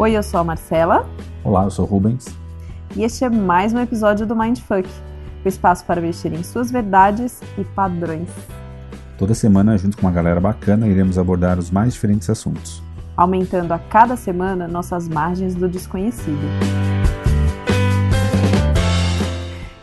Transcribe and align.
Oi, 0.00 0.12
eu 0.12 0.22
sou 0.22 0.38
a 0.38 0.44
Marcela. 0.44 1.04
Olá, 1.42 1.64
eu 1.64 1.72
sou 1.72 1.84
o 1.84 1.88
Rubens. 1.88 2.28
E 2.94 3.02
este 3.02 3.24
é 3.24 3.28
mais 3.28 3.72
um 3.72 3.80
episódio 3.80 4.24
do 4.24 4.36
Mindfuck, 4.36 4.88
o 5.44 5.48
espaço 5.48 5.84
para 5.84 6.00
mexer 6.00 6.32
em 6.32 6.44
suas 6.44 6.70
verdades 6.70 7.40
e 7.58 7.64
padrões. 7.64 8.28
Toda 9.18 9.34
semana, 9.34 9.76
junto 9.76 9.96
com 9.96 10.06
uma 10.06 10.12
galera 10.12 10.38
bacana, 10.40 10.86
iremos 10.86 11.18
abordar 11.18 11.58
os 11.58 11.72
mais 11.72 11.94
diferentes 11.94 12.30
assuntos, 12.30 12.80
aumentando 13.16 13.72
a 13.72 13.78
cada 13.80 14.14
semana 14.14 14.68
nossas 14.68 15.08
margens 15.08 15.56
do 15.56 15.68
desconhecido. 15.68 16.46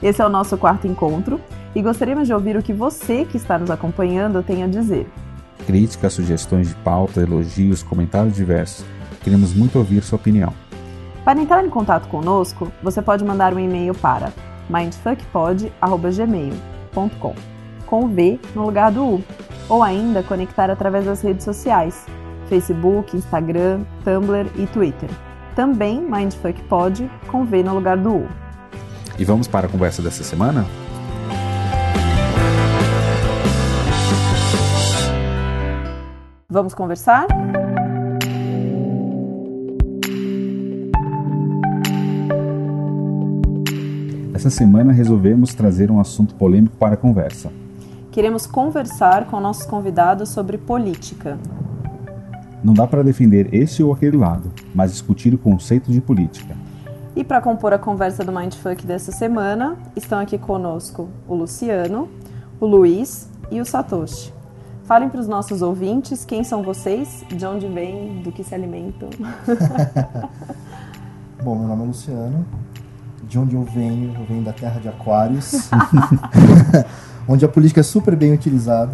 Esse 0.01 0.21
é 0.21 0.25
o 0.25 0.29
nosso 0.29 0.57
quarto 0.57 0.87
encontro 0.87 1.41
e 1.75 1.81
gostaríamos 1.81 2.25
de 2.25 2.33
ouvir 2.33 2.55
o 2.55 2.63
que 2.63 2.71
você 2.71 3.25
que 3.25 3.35
está 3.35 3.59
nos 3.59 3.69
acompanhando 3.69 4.41
tem 4.41 4.63
a 4.63 4.67
dizer. 4.67 5.09
Críticas, 5.67 6.13
sugestões 6.13 6.69
de 6.69 6.75
pauta, 6.75 7.19
elogios, 7.19 7.83
comentários 7.83 8.33
diversos 8.33 8.94
Queremos 9.25 9.53
muito 9.55 9.79
ouvir 9.79 10.03
sua 10.03 10.17
opinião. 10.17 10.53
Para 11.23 11.41
entrar 11.41 11.65
em 11.65 11.69
contato 11.69 12.07
conosco, 12.07 12.71
você 12.83 13.01
pode 13.01 13.25
mandar 13.25 13.55
um 13.55 13.59
e-mail 13.59 13.95
para 13.95 14.31
mindfuckpod.gmail.com 14.69 17.35
com 17.87 18.07
V 18.07 18.39
no 18.53 18.65
lugar 18.65 18.91
do 18.91 19.03
U, 19.03 19.23
ou 19.67 19.81
ainda 19.81 20.21
conectar 20.21 20.69
através 20.69 21.05
das 21.05 21.23
redes 21.23 21.43
sociais, 21.43 22.05
Facebook, 22.47 23.17
Instagram, 23.17 23.81
Tumblr 24.03 24.47
e 24.57 24.67
Twitter. 24.67 25.09
Também 25.55 25.99
mindfuckpod 25.99 27.09
com 27.27 27.45
V 27.45 27.63
no 27.63 27.73
lugar 27.73 27.97
do 27.97 28.17
U. 28.17 28.27
E 29.17 29.25
vamos 29.25 29.47
para 29.47 29.65
a 29.65 29.69
conversa 29.69 30.03
dessa 30.03 30.23
semana? 30.23 30.63
Vamos 36.47 36.75
conversar? 36.75 37.25
Essa 44.45 44.57
semana 44.57 44.93
resolvemos 44.93 45.55
trazer 45.55 45.89
um 45.89 45.99
assunto 45.99 46.35
polêmico 46.35 46.77
para 46.77 46.93
a 46.93 46.97
conversa. 46.97 47.51
Queremos 48.11 48.45
conversar 48.45 49.25
com 49.25 49.39
nossos 49.39 49.65
convidados 49.65 50.29
sobre 50.29 50.55
política. 50.55 51.39
Não 52.63 52.71
dá 52.71 52.85
para 52.85 53.01
defender 53.01 53.51
esse 53.51 53.81
ou 53.81 53.91
aquele 53.91 54.17
lado, 54.17 54.51
mas 54.71 54.91
discutir 54.91 55.33
o 55.33 55.37
conceito 55.39 55.91
de 55.91 55.99
política. 55.99 56.55
E 57.15 57.23
para 57.23 57.41
compor 57.41 57.73
a 57.73 57.79
conversa 57.79 58.23
do 58.23 58.31
Mindfuck 58.31 58.85
dessa 58.85 59.11
semana, 59.11 59.79
estão 59.95 60.19
aqui 60.19 60.37
conosco 60.37 61.09
o 61.27 61.33
Luciano, 61.33 62.07
o 62.59 62.67
Luiz 62.67 63.27
e 63.49 63.59
o 63.59 63.65
Satoshi. 63.65 64.31
Falem 64.83 65.09
para 65.09 65.21
os 65.21 65.27
nossos 65.27 65.63
ouvintes 65.63 66.23
quem 66.23 66.43
são 66.43 66.61
vocês, 66.61 67.25
de 67.29 67.47
onde 67.47 67.67
vêm, 67.67 68.21
do 68.21 68.31
que 68.31 68.43
se 68.43 68.53
alimentam. 68.53 69.09
Bom, 71.43 71.55
meu 71.55 71.67
nome 71.67 71.81
é 71.81 71.87
Luciano, 71.87 72.45
de 73.27 73.39
onde 73.39 73.55
eu 73.55 73.63
venho, 73.63 74.13
eu 74.15 74.25
venho 74.25 74.43
da 74.43 74.53
terra 74.53 74.79
de 74.79 74.87
Aquários, 74.87 75.69
onde 77.27 77.43
a 77.43 77.47
política 77.47 77.79
é 77.79 77.83
super 77.83 78.15
bem 78.15 78.33
utilizada. 78.33 78.93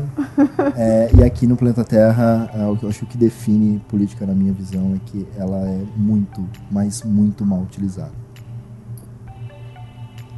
É, 0.75 1.09
e 1.17 1.23
aqui 1.23 1.45
no 1.45 1.57
planeta 1.57 1.83
Terra, 1.83 2.49
é, 2.53 2.65
o 2.65 2.77
que 2.77 2.83
eu 2.83 2.89
acho 2.89 3.05
que 3.05 3.17
define 3.17 3.79
política 3.89 4.25
na 4.25 4.33
minha 4.33 4.53
visão 4.53 4.93
é 4.95 4.99
que 5.05 5.27
ela 5.37 5.57
é 5.67 5.81
muito, 5.95 6.43
mas 6.69 7.03
muito 7.03 7.45
mal 7.45 7.59
utilizada. 7.59 8.11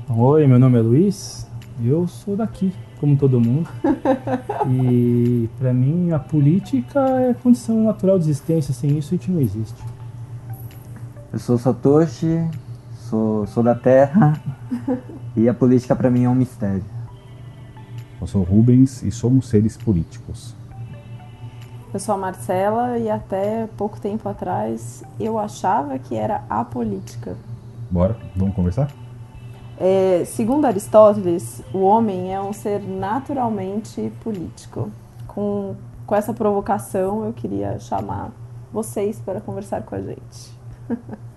Oi, 0.09 0.47
meu 0.47 0.59
nome 0.59 0.77
é 0.77 0.81
Luiz, 0.81 1.47
eu 1.83 2.07
sou 2.07 2.35
daqui, 2.35 2.73
como 2.99 3.15
todo 3.15 3.39
mundo. 3.39 3.69
E 4.69 5.49
para 5.59 5.73
mim 5.73 6.11
a 6.11 6.19
política 6.19 6.99
é 7.19 7.33
condição 7.33 7.83
natural 7.83 8.17
de 8.17 8.25
existência, 8.25 8.73
sem 8.73 8.97
isso 8.97 9.13
a 9.13 9.17
gente 9.17 9.31
não 9.31 9.39
existe. 9.39 9.83
Eu 11.31 11.39
sou 11.39 11.57
Satoshi, 11.57 12.47
sou, 13.13 13.45
sou 13.45 13.61
da 13.61 13.75
terra 13.75 14.33
e 15.37 15.47
a 15.47 15.53
política 15.53 15.95
para 15.95 16.09
mim 16.09 16.23
é 16.23 16.29
um 16.29 16.33
mistério. 16.33 16.83
Eu 18.19 18.25
sou 18.25 18.41
Rubens 18.41 19.03
e 19.03 19.11
somos 19.11 19.49
seres 19.49 19.77
políticos. 19.77 20.55
Eu 21.93 21.99
sou 21.99 22.15
a 22.15 22.17
Marcela 22.17 22.97
e 22.97 23.11
até 23.11 23.67
pouco 23.77 24.01
tempo 24.01 24.27
atrás 24.27 25.03
eu 25.19 25.37
achava 25.37 25.99
que 25.99 26.15
era 26.15 26.43
a 26.49 26.65
política. 26.65 27.35
Bora, 27.91 28.17
vamos 28.35 28.55
conversar? 28.55 28.89
É, 29.77 30.23
segundo 30.25 30.65
Aristóteles, 30.65 31.61
o 31.71 31.81
homem 31.81 32.33
é 32.33 32.41
um 32.41 32.51
ser 32.51 32.81
naturalmente 32.81 34.11
político. 34.23 34.89
Com, 35.27 35.75
com 36.07 36.15
essa 36.15 36.33
provocação, 36.33 37.25
eu 37.25 37.33
queria 37.33 37.77
chamar 37.77 38.31
vocês 38.71 39.19
para 39.19 39.39
conversar 39.39 39.83
com 39.83 39.93
a 39.93 40.01
gente. 40.01 40.57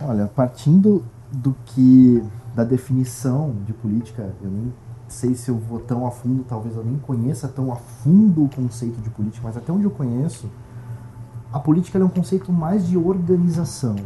Olha, 0.00 0.26
partindo 0.26 1.04
do 1.30 1.54
que 1.66 2.22
da 2.54 2.64
definição 2.64 3.54
de 3.64 3.72
política, 3.72 4.32
eu 4.42 4.50
nem 4.50 4.72
sei 5.06 5.34
se 5.34 5.48
eu 5.48 5.56
vou 5.56 5.78
tão 5.78 6.06
a 6.06 6.10
fundo, 6.10 6.44
talvez 6.48 6.76
eu 6.76 6.84
nem 6.84 6.98
conheça 6.98 7.46
tão 7.46 7.72
a 7.72 7.76
fundo 7.76 8.44
o 8.44 8.48
conceito 8.48 9.00
de 9.00 9.10
política, 9.10 9.46
mas 9.46 9.56
até 9.56 9.72
onde 9.72 9.84
eu 9.84 9.90
conheço, 9.90 10.50
a 11.52 11.60
política 11.60 11.98
é 11.98 12.04
um 12.04 12.08
conceito 12.08 12.52
mais 12.52 12.86
de 12.86 12.96
organização. 12.96 13.96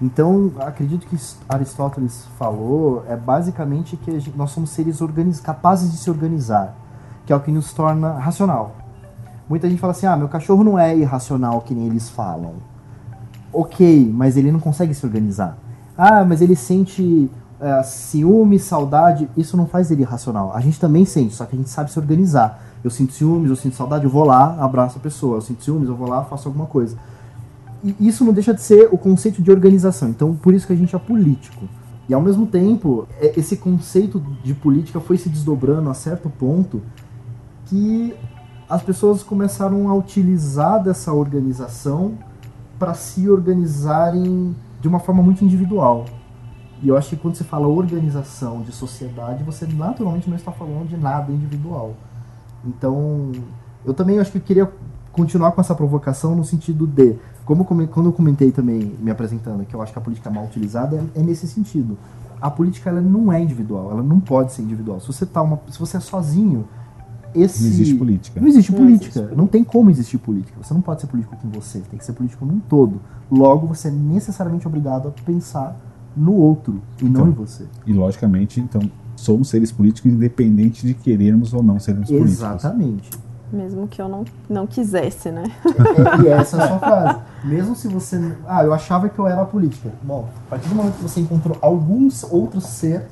Então, 0.00 0.52
acredito 0.58 1.06
que 1.06 1.16
Aristóteles 1.48 2.26
falou 2.38 3.02
é 3.08 3.16
basicamente 3.16 3.96
que 3.96 4.20
gente, 4.20 4.36
nós 4.36 4.50
somos 4.50 4.68
seres 4.70 5.00
capazes 5.40 5.90
de 5.90 5.96
se 5.96 6.10
organizar, 6.10 6.76
que 7.24 7.32
é 7.32 7.36
o 7.36 7.40
que 7.40 7.50
nos 7.50 7.72
torna 7.72 8.12
racional. 8.12 8.76
Muita 9.48 9.70
gente 9.70 9.80
fala 9.80 9.92
assim: 9.92 10.04
ah, 10.04 10.16
meu 10.16 10.28
cachorro 10.28 10.62
não 10.62 10.78
é 10.78 10.94
irracional 10.94 11.62
que 11.62 11.74
nem 11.74 11.86
eles 11.86 12.10
falam 12.10 12.56
ok, 13.52 14.10
mas 14.12 14.36
ele 14.36 14.52
não 14.52 14.60
consegue 14.60 14.94
se 14.94 15.04
organizar. 15.04 15.58
Ah, 15.96 16.24
mas 16.24 16.42
ele 16.42 16.54
sente 16.54 17.30
uh, 17.60 17.84
ciúme, 17.84 18.58
saudade, 18.58 19.28
isso 19.36 19.56
não 19.56 19.66
faz 19.66 19.90
ele 19.90 20.02
irracional. 20.02 20.52
A 20.54 20.60
gente 20.60 20.78
também 20.78 21.04
sente, 21.04 21.34
só 21.34 21.44
que 21.44 21.54
a 21.54 21.58
gente 21.58 21.70
sabe 21.70 21.90
se 21.90 21.98
organizar. 21.98 22.62
Eu 22.84 22.90
sinto 22.90 23.12
ciúmes, 23.12 23.50
eu 23.50 23.56
sinto 23.56 23.74
saudade, 23.74 24.04
eu 24.04 24.10
vou 24.10 24.24
lá, 24.24 24.56
abraço 24.60 24.98
a 24.98 25.00
pessoa. 25.00 25.38
Eu 25.38 25.40
sinto 25.40 25.64
ciúmes, 25.64 25.88
eu 25.88 25.96
vou 25.96 26.08
lá, 26.08 26.24
faço 26.24 26.48
alguma 26.48 26.66
coisa. 26.66 26.96
E 27.82 27.94
isso 28.00 28.24
não 28.24 28.32
deixa 28.32 28.54
de 28.54 28.60
ser 28.60 28.88
o 28.92 28.98
conceito 28.98 29.42
de 29.42 29.50
organização. 29.50 30.08
Então, 30.08 30.34
por 30.34 30.54
isso 30.54 30.66
que 30.66 30.72
a 30.72 30.76
gente 30.76 30.94
é 30.94 30.98
político. 30.98 31.66
E 32.08 32.14
ao 32.14 32.20
mesmo 32.20 32.46
tempo, 32.46 33.08
é, 33.20 33.32
esse 33.38 33.56
conceito 33.56 34.22
de 34.44 34.54
política 34.54 35.00
foi 35.00 35.16
se 35.16 35.28
desdobrando 35.28 35.90
a 35.90 35.94
certo 35.94 36.30
ponto 36.30 36.82
que 37.66 38.14
as 38.68 38.82
pessoas 38.82 39.22
começaram 39.22 39.88
a 39.88 39.94
utilizar 39.94 40.82
dessa 40.82 41.12
organização 41.12 42.14
para 42.78 42.94
se 42.94 43.28
organizarem 43.28 44.54
de 44.80 44.88
uma 44.88 44.98
forma 44.98 45.22
muito 45.22 45.44
individual. 45.44 46.04
E 46.82 46.88
eu 46.88 46.96
acho 46.96 47.10
que 47.10 47.16
quando 47.16 47.34
você 47.34 47.44
fala 47.44 47.66
organização 47.66 48.60
de 48.62 48.72
sociedade, 48.72 49.42
você 49.42 49.66
naturalmente 49.66 50.28
não 50.28 50.36
está 50.36 50.52
falando 50.52 50.88
de 50.88 50.96
nada 50.96 51.32
individual. 51.32 51.94
Então, 52.64 53.32
eu 53.84 53.94
também 53.94 54.18
acho 54.18 54.32
que 54.32 54.40
queria 54.40 54.70
continuar 55.12 55.52
com 55.52 55.60
essa 55.60 55.74
provocação 55.74 56.36
no 56.36 56.44
sentido 56.44 56.86
de, 56.86 57.16
como 57.44 57.64
quando 57.64 58.06
eu 58.06 58.12
comentei 58.12 58.52
também 58.52 58.94
me 59.00 59.10
apresentando, 59.10 59.64
que 59.64 59.74
eu 59.74 59.80
acho 59.80 59.92
que 59.92 59.98
a 59.98 60.02
política 60.02 60.28
mal 60.28 60.44
utilizada 60.44 60.96
é, 60.96 61.20
é 61.20 61.22
nesse 61.22 61.48
sentido. 61.48 61.96
A 62.38 62.50
política 62.50 62.90
ela 62.90 63.00
não 63.00 63.32
é 63.32 63.40
individual, 63.40 63.90
ela 63.90 64.02
não 64.02 64.20
pode 64.20 64.52
ser 64.52 64.60
individual. 64.60 65.00
Se 65.00 65.06
você 65.06 65.24
tá 65.24 65.40
uma, 65.40 65.58
se 65.70 65.78
você 65.78 65.96
é 65.96 66.00
sozinho, 66.00 66.66
esse... 67.36 67.62
Não 67.62 67.68
existe 67.68 67.94
política. 67.94 68.40
Não 68.40 68.48
existe 68.48 68.72
política. 68.72 69.20
Não, 69.20 69.24
existe. 69.24 69.38
não 69.38 69.46
tem 69.46 69.64
como 69.64 69.90
existir 69.90 70.18
política. 70.18 70.56
Você 70.62 70.74
não 70.74 70.80
pode 70.80 71.00
ser 71.00 71.06
político 71.06 71.36
com 71.36 71.48
você, 71.48 71.80
tem 71.80 71.98
que 71.98 72.04
ser 72.04 72.12
político 72.12 72.44
num 72.44 72.58
todo. 72.60 73.00
Logo, 73.30 73.66
você 73.66 73.88
é 73.88 73.90
necessariamente 73.90 74.66
obrigado 74.66 75.08
a 75.08 75.10
pensar 75.22 75.76
no 76.16 76.32
outro 76.32 76.80
e 77.00 77.04
então, 77.04 77.26
não 77.26 77.32
em 77.32 77.34
você. 77.34 77.64
E 77.86 77.92
logicamente, 77.92 78.60
então, 78.60 78.80
somos 79.16 79.48
seres 79.48 79.70
políticos 79.70 80.12
independente 80.12 80.86
de 80.86 80.94
querermos 80.94 81.52
ou 81.52 81.62
não 81.62 81.78
sermos 81.78 82.08
políticos. 82.08 82.32
Exatamente. 82.32 83.10
Mesmo 83.52 83.86
que 83.86 84.02
eu 84.02 84.08
não, 84.08 84.24
não 84.48 84.66
quisesse, 84.66 85.30
né? 85.30 85.44
É, 85.64 86.22
e 86.24 86.28
essa 86.28 86.56
é 86.56 86.62
a 86.62 86.68
sua 86.68 86.78
frase. 86.78 87.20
Mesmo 87.44 87.76
se 87.76 87.86
você. 87.86 88.20
Ah, 88.46 88.64
eu 88.64 88.74
achava 88.74 89.08
que 89.08 89.18
eu 89.18 89.26
era 89.26 89.44
política. 89.44 89.92
Bom, 90.02 90.28
a 90.46 90.50
partir 90.50 90.68
do 90.68 90.74
momento 90.74 90.96
que 90.96 91.02
você 91.02 91.20
encontrou 91.20 91.56
algum 91.60 92.08
outro 92.30 92.60
ser 92.60 93.06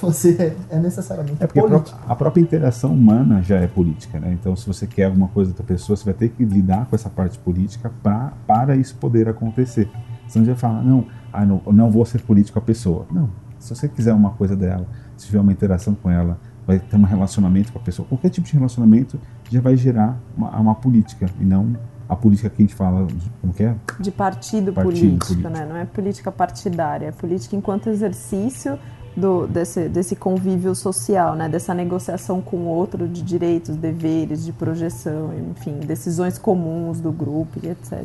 você 0.00 0.56
é 0.70 0.78
necessariamente 0.78 1.42
é 1.42 1.46
porque 1.46 1.60
político. 1.60 1.98
A, 2.06 2.14
própria 2.14 2.40
interação 2.40 2.92
humana 2.92 3.42
já 3.42 3.56
é 3.56 3.66
política, 3.66 4.18
né? 4.18 4.32
Então, 4.32 4.54
se 4.56 4.66
você 4.66 4.86
quer 4.86 5.04
alguma 5.04 5.28
coisa 5.28 5.52
da 5.52 5.62
pessoa, 5.62 5.96
você 5.96 6.04
vai 6.04 6.14
ter 6.14 6.30
que 6.30 6.44
lidar 6.44 6.86
com 6.86 6.96
essa 6.96 7.10
parte 7.10 7.38
política 7.38 7.90
pra, 8.02 8.32
para 8.46 8.76
isso 8.76 8.94
poder 8.96 9.28
acontecer. 9.28 9.88
Você 10.26 10.38
não 10.38 10.46
vai 10.46 10.54
falar, 10.54 10.82
não, 10.82 11.06
ah, 11.32 11.44
não, 11.44 11.62
não 11.66 11.90
vou 11.90 12.04
ser 12.04 12.20
político 12.22 12.54
com 12.54 12.64
a 12.64 12.66
pessoa. 12.66 13.06
Não. 13.10 13.30
Se 13.58 13.74
você 13.74 13.88
quiser 13.88 14.12
uma 14.12 14.30
coisa 14.30 14.54
dela, 14.56 14.86
se 15.16 15.26
tiver 15.26 15.40
uma 15.40 15.52
interação 15.52 15.94
com 15.94 16.10
ela, 16.10 16.38
vai 16.66 16.78
ter 16.78 16.96
um 16.96 17.02
relacionamento 17.02 17.72
com 17.72 17.78
a 17.78 17.82
pessoa, 17.82 18.06
qualquer 18.08 18.28
tipo 18.28 18.46
de 18.46 18.52
relacionamento 18.52 19.18
já 19.48 19.60
vai 19.60 19.76
gerar 19.76 20.18
uma, 20.36 20.50
uma 20.58 20.74
política 20.74 21.26
e 21.40 21.44
não 21.44 21.76
a 22.08 22.14
política 22.14 22.48
que 22.48 22.62
a 22.62 22.66
gente 22.66 22.74
fala, 22.74 23.06
como 23.40 23.52
que 23.52 23.64
é? 23.64 23.74
De 23.98 24.10
partido, 24.10 24.72
partido 24.72 24.72
político, 24.72 25.26
político, 25.26 25.48
né? 25.48 25.66
Não 25.68 25.76
é 25.76 25.84
política 25.84 26.30
partidária, 26.30 27.06
é 27.06 27.12
política 27.12 27.56
enquanto 27.56 27.88
exercício 27.88 28.78
do, 29.16 29.46
desse, 29.46 29.88
desse 29.88 30.14
convívio 30.14 30.74
social, 30.74 31.34
né? 31.34 31.48
dessa 31.48 31.72
negociação 31.72 32.42
com 32.42 32.56
o 32.58 32.66
outro 32.66 33.08
de 33.08 33.22
direitos, 33.22 33.74
deveres, 33.74 34.44
de 34.44 34.52
projeção, 34.52 35.32
enfim, 35.50 35.78
decisões 35.80 36.38
comuns 36.38 37.00
do 37.00 37.10
grupo 37.10 37.58
e 37.62 37.68
etc. 37.68 38.04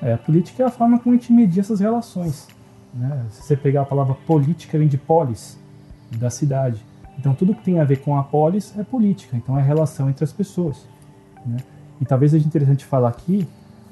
É, 0.00 0.12
a 0.12 0.18
política 0.18 0.62
é 0.62 0.66
a 0.66 0.70
forma 0.70 0.98
como 0.98 1.14
a 1.14 1.18
gente 1.18 1.32
medir 1.32 1.60
essas 1.60 1.80
relações. 1.80 2.46
Né? 2.94 3.26
Se 3.30 3.42
você 3.42 3.56
pegar 3.56 3.82
a 3.82 3.84
palavra 3.84 4.14
política, 4.26 4.78
vem 4.78 4.86
de 4.86 4.96
polis, 4.96 5.58
da 6.16 6.30
cidade. 6.30 6.80
Então 7.18 7.34
tudo 7.34 7.54
que 7.54 7.64
tem 7.64 7.80
a 7.80 7.84
ver 7.84 8.00
com 8.00 8.16
a 8.16 8.22
polis 8.22 8.72
é 8.78 8.84
política, 8.84 9.36
então 9.36 9.58
é 9.58 9.60
a 9.60 9.64
relação 9.64 10.08
entre 10.08 10.22
as 10.22 10.32
pessoas. 10.32 10.86
Né? 11.44 11.56
E 12.00 12.04
talvez 12.04 12.30
seja 12.30 12.46
interessante 12.46 12.84
falar 12.84 13.08
aqui 13.08 13.46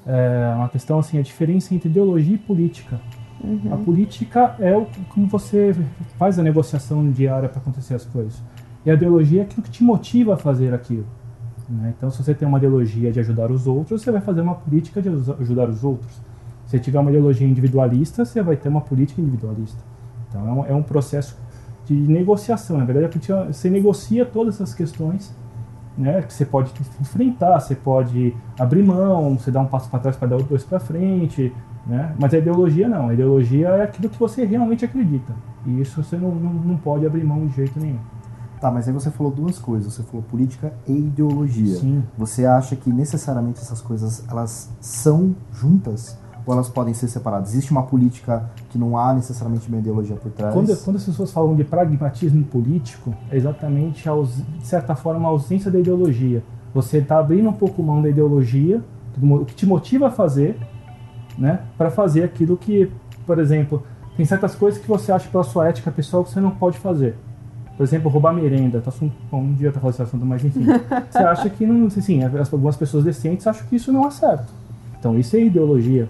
é, 0.06 0.54
uma 0.54 0.68
questão 0.68 1.00
assim, 1.00 1.18
a 1.18 1.22
diferença 1.22 1.74
entre 1.74 1.88
ideologia 1.88 2.36
e 2.36 2.38
política. 2.38 3.00
Uhum. 3.46 3.72
A 3.72 3.76
política 3.76 4.56
é 4.58 4.76
o, 4.76 4.86
como 5.14 5.26
você 5.28 5.74
faz 6.18 6.38
a 6.38 6.42
negociação 6.42 7.08
diária 7.10 7.48
para 7.48 7.60
acontecer 7.60 7.94
as 7.94 8.04
coisas. 8.04 8.42
E 8.84 8.90
a 8.90 8.94
ideologia 8.94 9.42
é 9.42 9.44
aquilo 9.44 9.62
que 9.62 9.70
te 9.70 9.84
motiva 9.84 10.34
a 10.34 10.36
fazer 10.36 10.74
aquilo. 10.74 11.06
Né? 11.68 11.94
Então, 11.96 12.10
se 12.10 12.22
você 12.22 12.34
tem 12.34 12.46
uma 12.46 12.58
ideologia 12.58 13.12
de 13.12 13.20
ajudar 13.20 13.50
os 13.50 13.66
outros, 13.66 14.02
você 14.02 14.10
vai 14.10 14.20
fazer 14.20 14.40
uma 14.40 14.54
política 14.54 15.00
de 15.00 15.08
ajudar 15.08 15.68
os 15.68 15.84
outros. 15.84 16.20
Se 16.66 16.78
tiver 16.80 16.98
uma 16.98 17.10
ideologia 17.10 17.46
individualista, 17.46 18.24
você 18.24 18.42
vai 18.42 18.56
ter 18.56 18.68
uma 18.68 18.80
política 18.80 19.20
individualista. 19.20 19.82
Então, 20.28 20.46
é 20.46 20.52
um, 20.52 20.66
é 20.66 20.74
um 20.74 20.82
processo 20.82 21.36
de 21.84 21.94
negociação. 21.94 22.78
Na 22.78 22.84
verdade, 22.84 23.18
você 23.46 23.70
negocia 23.70 24.26
todas 24.26 24.56
essas 24.56 24.74
questões 24.74 25.34
né, 25.96 26.22
que 26.22 26.32
você 26.32 26.44
pode 26.44 26.72
enfrentar, 27.00 27.58
você 27.58 27.74
pode 27.74 28.36
abrir 28.58 28.82
mão, 28.82 29.38
você 29.38 29.50
dá 29.50 29.60
um 29.60 29.66
passo 29.66 29.88
para 29.88 30.00
trás 30.00 30.16
para 30.16 30.28
dar 30.28 30.42
dois 30.42 30.62
para 30.62 30.78
frente, 30.78 31.52
né? 31.86 32.14
Mas 32.18 32.34
a 32.34 32.38
ideologia 32.38 32.88
não. 32.88 33.08
A 33.08 33.14
ideologia 33.14 33.68
é 33.68 33.82
aquilo 33.82 34.08
que 34.08 34.18
você 34.18 34.44
realmente 34.44 34.84
acredita. 34.84 35.32
E 35.64 35.80
isso 35.80 36.02
você 36.02 36.16
não, 36.16 36.34
não, 36.34 36.52
não 36.52 36.76
pode 36.76 37.06
abrir 37.06 37.24
mão 37.24 37.46
de 37.46 37.54
jeito 37.54 37.78
nenhum. 37.78 37.98
Tá, 38.60 38.70
mas 38.70 38.88
aí 38.88 38.94
você 38.94 39.10
falou 39.10 39.32
duas 39.32 39.58
coisas. 39.58 39.92
Você 39.92 40.02
falou 40.02 40.22
política 40.22 40.72
e 40.86 40.92
ideologia. 40.92 41.76
Sim. 41.76 42.02
Você 42.16 42.44
acha 42.44 42.74
que 42.74 42.90
necessariamente 42.90 43.60
essas 43.60 43.80
coisas 43.80 44.24
elas 44.28 44.70
são 44.80 45.34
juntas? 45.52 46.18
Ou 46.44 46.54
elas 46.54 46.68
podem 46.68 46.94
ser 46.94 47.08
separadas? 47.08 47.50
Existe 47.50 47.72
uma 47.72 47.82
política 47.82 48.48
que 48.70 48.78
não 48.78 48.96
há 48.96 49.12
necessariamente 49.12 49.68
uma 49.68 49.78
ideologia 49.78 50.14
por 50.14 50.30
trás? 50.30 50.54
Quando, 50.54 50.76
quando 50.84 50.96
as 50.96 51.04
pessoas 51.04 51.32
falam 51.32 51.56
de 51.56 51.64
pragmatismo 51.64 52.44
político, 52.44 53.12
é 53.30 53.36
exatamente, 53.36 54.08
a, 54.08 54.12
de 54.14 54.66
certa 54.66 54.94
forma, 54.94 55.26
a 55.26 55.30
ausência 55.30 55.72
da 55.72 55.78
ideologia. 55.80 56.44
Você 56.72 56.98
está 56.98 57.18
abrindo 57.18 57.48
um 57.48 57.52
pouco 57.52 57.82
mão 57.82 58.00
da 58.00 58.08
ideologia, 58.08 58.80
o 59.20 59.44
que 59.44 59.54
te 59.56 59.66
motiva 59.66 60.06
a 60.06 60.10
fazer, 60.10 60.56
né, 61.36 61.60
para 61.76 61.90
fazer 61.90 62.24
aquilo 62.24 62.56
que, 62.56 62.90
por 63.26 63.38
exemplo, 63.38 63.82
tem 64.16 64.24
certas 64.24 64.54
coisas 64.54 64.80
que 64.80 64.88
você 64.88 65.12
acha 65.12 65.28
pela 65.28 65.44
sua 65.44 65.68
ética 65.68 65.90
pessoal 65.90 66.24
que 66.24 66.30
você 66.30 66.40
não 66.40 66.50
pode 66.50 66.78
fazer. 66.78 67.16
Por 67.76 67.82
exemplo, 67.82 68.10
roubar 68.10 68.32
merenda. 68.32 68.80
Tá, 68.80 68.90
bom, 69.30 69.42
um 69.42 69.52
dia 69.52 69.70
tá 69.70 69.78
falando 69.78 69.94
esse 69.94 70.02
assunto, 70.02 70.24
mas 70.24 70.42
enfim. 70.42 70.64
você 71.10 71.18
acha 71.18 71.50
que 71.50 71.66
não. 71.66 71.86
Assim, 71.86 72.20
algumas 72.24 72.76
pessoas 72.76 73.04
decentes 73.04 73.46
acham 73.46 73.66
que 73.66 73.76
isso 73.76 73.92
não 73.92 74.06
é 74.06 74.10
certo. 74.10 74.50
Então, 74.98 75.18
isso 75.18 75.36
é 75.36 75.40
ideologia. 75.40 76.08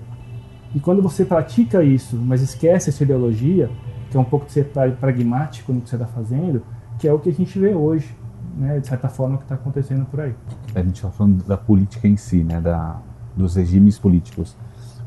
E 0.74 0.78
quando 0.78 1.02
você 1.02 1.24
pratica 1.24 1.82
isso, 1.82 2.16
mas 2.16 2.40
esquece 2.40 2.90
essa 2.90 3.02
ideologia, 3.02 3.68
que 4.10 4.16
é 4.16 4.20
um 4.20 4.24
pouco 4.24 4.46
de 4.46 4.52
ser 4.52 4.70
pragmático 5.00 5.72
no 5.72 5.80
que 5.80 5.88
você 5.88 5.96
está 5.96 6.06
fazendo, 6.06 6.62
que 6.98 7.08
é 7.08 7.12
o 7.12 7.18
que 7.18 7.30
a 7.30 7.32
gente 7.32 7.58
vê 7.58 7.74
hoje, 7.74 8.14
né, 8.56 8.78
de 8.78 8.86
certa 8.86 9.08
forma, 9.08 9.36
que 9.36 9.44
está 9.44 9.56
acontecendo 9.56 10.06
por 10.06 10.20
aí. 10.20 10.34
A 10.74 10.82
gente 10.82 10.96
está 10.96 11.10
falando 11.10 11.42
da 11.44 11.56
política 11.56 12.06
em 12.06 12.16
si, 12.16 12.44
né, 12.44 12.60
da, 12.60 13.00
dos 13.36 13.56
regimes 13.56 13.98
políticos. 13.98 14.56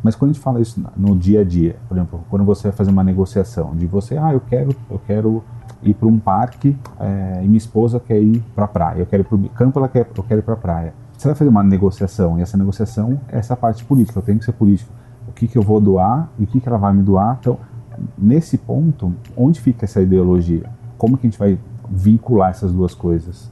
Mas 0.01 0.15
quando 0.15 0.31
a 0.31 0.33
gente 0.33 0.41
fala 0.41 0.61
isso 0.61 0.81
no 0.95 1.17
dia 1.17 1.41
a 1.41 1.43
dia, 1.43 1.75
por 1.87 1.97
exemplo, 1.97 2.23
quando 2.29 2.45
você 2.45 2.69
vai 2.69 2.71
fazer 2.71 2.91
uma 2.91 3.03
negociação, 3.03 3.75
de 3.75 3.85
você, 3.85 4.17
ah, 4.17 4.33
eu 4.33 4.39
quero, 4.39 4.75
eu 4.89 4.99
quero 5.05 5.43
ir 5.83 5.93
para 5.93 6.07
um 6.07 6.19
parque 6.19 6.75
é, 6.99 7.41
e 7.43 7.47
minha 7.47 7.57
esposa 7.57 7.99
quer 7.99 8.21
ir 8.21 8.43
para 8.55 8.65
a 8.65 8.67
praia, 8.67 8.99
eu 8.99 9.05
quero 9.05 9.23
ir 9.23 9.25
para 9.25 9.35
o 9.35 9.49
campo, 9.49 9.79
ela 9.79 9.87
quer, 9.87 10.07
eu 10.15 10.23
quero 10.23 10.39
ir 10.39 10.43
para 10.43 10.53
a 10.53 10.57
praia. 10.57 10.93
Você 11.17 11.27
vai 11.27 11.35
fazer 11.35 11.49
uma 11.49 11.63
negociação 11.63 12.39
e 12.39 12.41
essa 12.41 12.57
negociação 12.57 13.19
é 13.27 13.39
essa 13.39 13.55
parte 13.55 13.83
política, 13.83 14.19
eu 14.19 14.23
tenho 14.23 14.39
que 14.39 14.45
ser 14.45 14.53
político 14.53 14.91
o 15.27 15.31
que, 15.31 15.47
que 15.47 15.57
eu 15.57 15.61
vou 15.61 15.79
doar 15.79 16.29
e 16.37 16.43
o 16.43 16.47
que, 16.47 16.59
que 16.59 16.67
ela 16.67 16.77
vai 16.77 16.93
me 16.93 17.03
doar. 17.03 17.37
Então, 17.39 17.59
nesse 18.17 18.57
ponto, 18.57 19.13
onde 19.37 19.59
fica 19.61 19.85
essa 19.85 20.01
ideologia? 20.01 20.69
Como 20.97 21.17
que 21.17 21.27
a 21.27 21.29
gente 21.29 21.39
vai 21.39 21.57
vincular 21.89 22.49
essas 22.49 22.71
duas 22.71 22.93
coisas? 22.93 23.51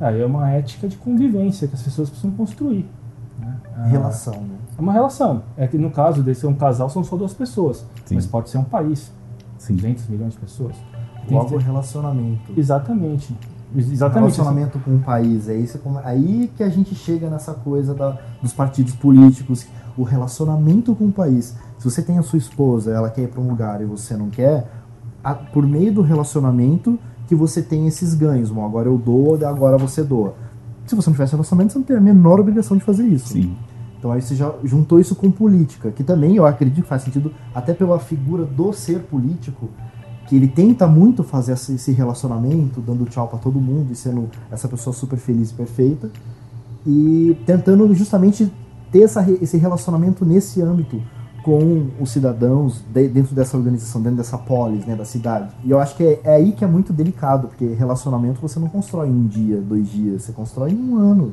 Aí 0.00 0.20
é 0.20 0.26
uma 0.26 0.50
ética 0.50 0.88
de 0.88 0.96
convivência 0.96 1.68
que 1.68 1.74
as 1.74 1.82
pessoas 1.82 2.08
precisam 2.08 2.30
construir. 2.32 2.88
Né? 3.38 3.56
Relação, 3.88 4.34
né? 4.34 4.56
É 4.76 4.80
uma 4.80 4.92
relação. 4.92 5.42
É 5.56 5.66
que 5.66 5.78
no 5.78 5.90
caso 5.90 6.22
desse 6.22 6.46
um 6.46 6.54
casal 6.54 6.90
são 6.90 7.04
só 7.04 7.16
duas 7.16 7.32
pessoas, 7.32 7.84
Sim. 8.04 8.16
mas 8.16 8.26
pode 8.26 8.50
ser 8.50 8.58
um 8.58 8.64
país, 8.64 9.12
Sim. 9.58 9.76
200 9.76 10.08
milhões 10.08 10.32
de 10.32 10.38
pessoas. 10.38 10.76
Tem 11.26 11.36
Logo 11.36 11.50
ter... 11.50 11.60
relacionamento. 11.60 12.52
Exatamente. 12.56 13.36
Exatamente. 13.76 14.36
Relacionamento 14.36 14.78
com 14.78 14.92
um 14.92 15.00
país. 15.00 15.48
É 15.48 15.54
isso, 15.54 15.78
aí 16.02 16.50
que 16.56 16.62
a 16.62 16.68
gente 16.68 16.94
chega 16.94 17.28
nessa 17.28 17.52
coisa 17.52 17.94
da, 17.94 18.18
dos 18.42 18.52
partidos 18.52 18.94
políticos 18.94 19.66
o 19.96 20.04
relacionamento 20.04 20.94
com 20.94 21.06
o 21.06 21.12
país. 21.12 21.56
Se 21.76 21.84
você 21.84 22.00
tem 22.00 22.18
a 22.18 22.22
sua 22.22 22.38
esposa, 22.38 22.92
ela 22.92 23.10
quer 23.10 23.22
ir 23.22 23.28
para 23.28 23.40
um 23.40 23.48
lugar 23.48 23.82
e 23.82 23.84
você 23.84 24.16
não 24.16 24.30
quer, 24.30 24.70
a, 25.22 25.34
por 25.34 25.66
meio 25.66 25.92
do 25.92 26.02
relacionamento 26.02 26.98
que 27.26 27.34
você 27.34 27.60
tem 27.60 27.86
esses 27.86 28.14
ganhos. 28.14 28.50
Bom, 28.50 28.64
agora 28.64 28.88
eu 28.88 28.96
dou, 28.96 29.34
agora 29.44 29.76
você 29.76 30.02
doa. 30.02 30.34
Se 30.88 30.96
você 30.96 31.10
não 31.10 31.14
tivesse 31.14 31.32
relacionamento, 31.32 31.72
você 31.72 31.78
não 31.78 31.86
tem 31.86 31.96
a 31.96 32.00
menor 32.00 32.40
obrigação 32.40 32.76
de 32.76 32.84
fazer 32.84 33.06
isso. 33.06 33.28
Sim. 33.28 33.54
Então 33.98 34.12
aí 34.12 34.22
você 34.22 34.34
já 34.34 34.54
juntou 34.64 35.00
isso 35.00 35.14
com 35.14 35.30
política, 35.30 35.90
que 35.90 36.04
também 36.04 36.36
eu 36.36 36.46
acredito 36.46 36.82
que 36.82 36.88
faz 36.88 37.02
sentido, 37.02 37.32
até 37.54 37.74
pela 37.74 37.98
figura 37.98 38.44
do 38.44 38.72
ser 38.72 39.00
político, 39.00 39.68
que 40.28 40.36
ele 40.36 40.46
tenta 40.46 40.86
muito 40.86 41.24
fazer 41.24 41.52
esse 41.52 41.90
relacionamento, 41.92 42.80
dando 42.80 43.04
tchau 43.06 43.26
para 43.26 43.38
todo 43.38 43.60
mundo 43.60 43.92
e 43.92 43.96
sendo 43.96 44.28
essa 44.50 44.68
pessoa 44.68 44.94
super 44.94 45.18
feliz 45.18 45.50
e 45.50 45.54
perfeita, 45.54 46.10
e 46.86 47.36
tentando 47.44 47.92
justamente 47.94 48.52
ter 48.92 49.02
essa, 49.02 49.28
esse 49.42 49.56
relacionamento 49.56 50.24
nesse 50.24 50.62
âmbito 50.62 51.02
com 51.48 51.88
os 51.98 52.10
cidadãos 52.10 52.84
de, 52.92 53.08
dentro 53.08 53.34
dessa 53.34 53.56
organização, 53.56 54.02
dentro 54.02 54.18
dessa 54.18 54.36
polis, 54.36 54.84
né, 54.84 54.94
da 54.94 55.06
cidade. 55.06 55.48
E 55.64 55.70
eu 55.70 55.80
acho 55.80 55.96
que 55.96 56.04
é, 56.04 56.20
é, 56.22 56.34
aí 56.34 56.52
que 56.52 56.62
é 56.62 56.66
muito 56.66 56.92
delicado, 56.92 57.48
porque 57.48 57.64
relacionamento 57.68 58.38
você 58.38 58.60
não 58.60 58.68
constrói 58.68 59.08
em 59.08 59.12
um 59.12 59.26
dia, 59.26 59.58
dois 59.58 59.90
dias, 59.90 60.24
você 60.24 60.32
constrói 60.32 60.72
em 60.72 60.76
um 60.76 60.98
ano, 60.98 61.32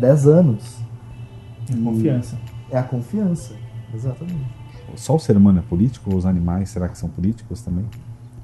dez 0.00 0.26
anos. 0.26 0.78
É 1.70 1.76
confiança. 1.76 2.36
É 2.72 2.76
a 2.76 2.82
confiança, 2.82 3.54
exatamente. 3.94 4.50
Só 4.96 5.14
o 5.14 5.20
ser 5.20 5.36
humano 5.36 5.60
é 5.60 5.62
político 5.62 6.10
ou 6.10 6.16
os 6.16 6.26
animais, 6.26 6.70
será 6.70 6.88
que 6.88 6.98
são 6.98 7.08
políticos 7.08 7.62
também? 7.62 7.84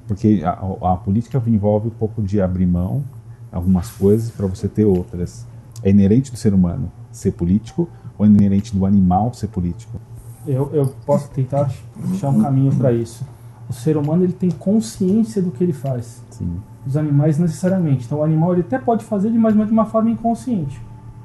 Porque 0.07 0.41
a, 0.45 0.93
a 0.93 0.95
política 0.95 1.43
envolve 1.47 1.89
um 1.89 1.91
pouco 1.99 2.21
de 2.21 2.39
abrir 2.39 2.65
mão 2.65 3.03
algumas 3.51 3.89
coisas 3.89 4.31
para 4.31 4.47
você 4.47 4.69
ter 4.69 4.85
outras. 4.85 5.45
É 5.83 5.89
inerente 5.89 6.31
do 6.31 6.37
ser 6.37 6.53
humano 6.53 6.89
ser 7.11 7.33
político 7.33 7.89
ou 8.17 8.25
é 8.25 8.29
inerente 8.29 8.73
do 8.73 8.85
animal 8.85 9.33
ser 9.33 9.47
político? 9.47 9.99
Eu, 10.47 10.69
eu 10.73 10.93
posso 11.05 11.29
tentar 11.31 11.69
achar 12.13 12.29
um 12.29 12.41
caminho 12.41 12.73
para 12.75 12.91
isso. 12.91 13.25
O 13.69 13.73
ser 13.73 13.97
humano 13.97 14.23
ele 14.23 14.33
tem 14.33 14.49
consciência 14.49 15.41
do 15.41 15.51
que 15.51 15.63
ele 15.63 15.73
faz. 15.73 16.23
Sim. 16.31 16.57
Os 16.87 16.97
animais 16.97 17.37
necessariamente. 17.37 18.05
Então 18.05 18.19
o 18.19 18.23
animal 18.23 18.53
ele 18.53 18.61
até 18.61 18.79
pode 18.79 19.03
fazer, 19.03 19.29
mas 19.29 19.53
de 19.53 19.71
uma 19.71 19.85
forma 19.85 20.09
inconsciente. 20.09 20.81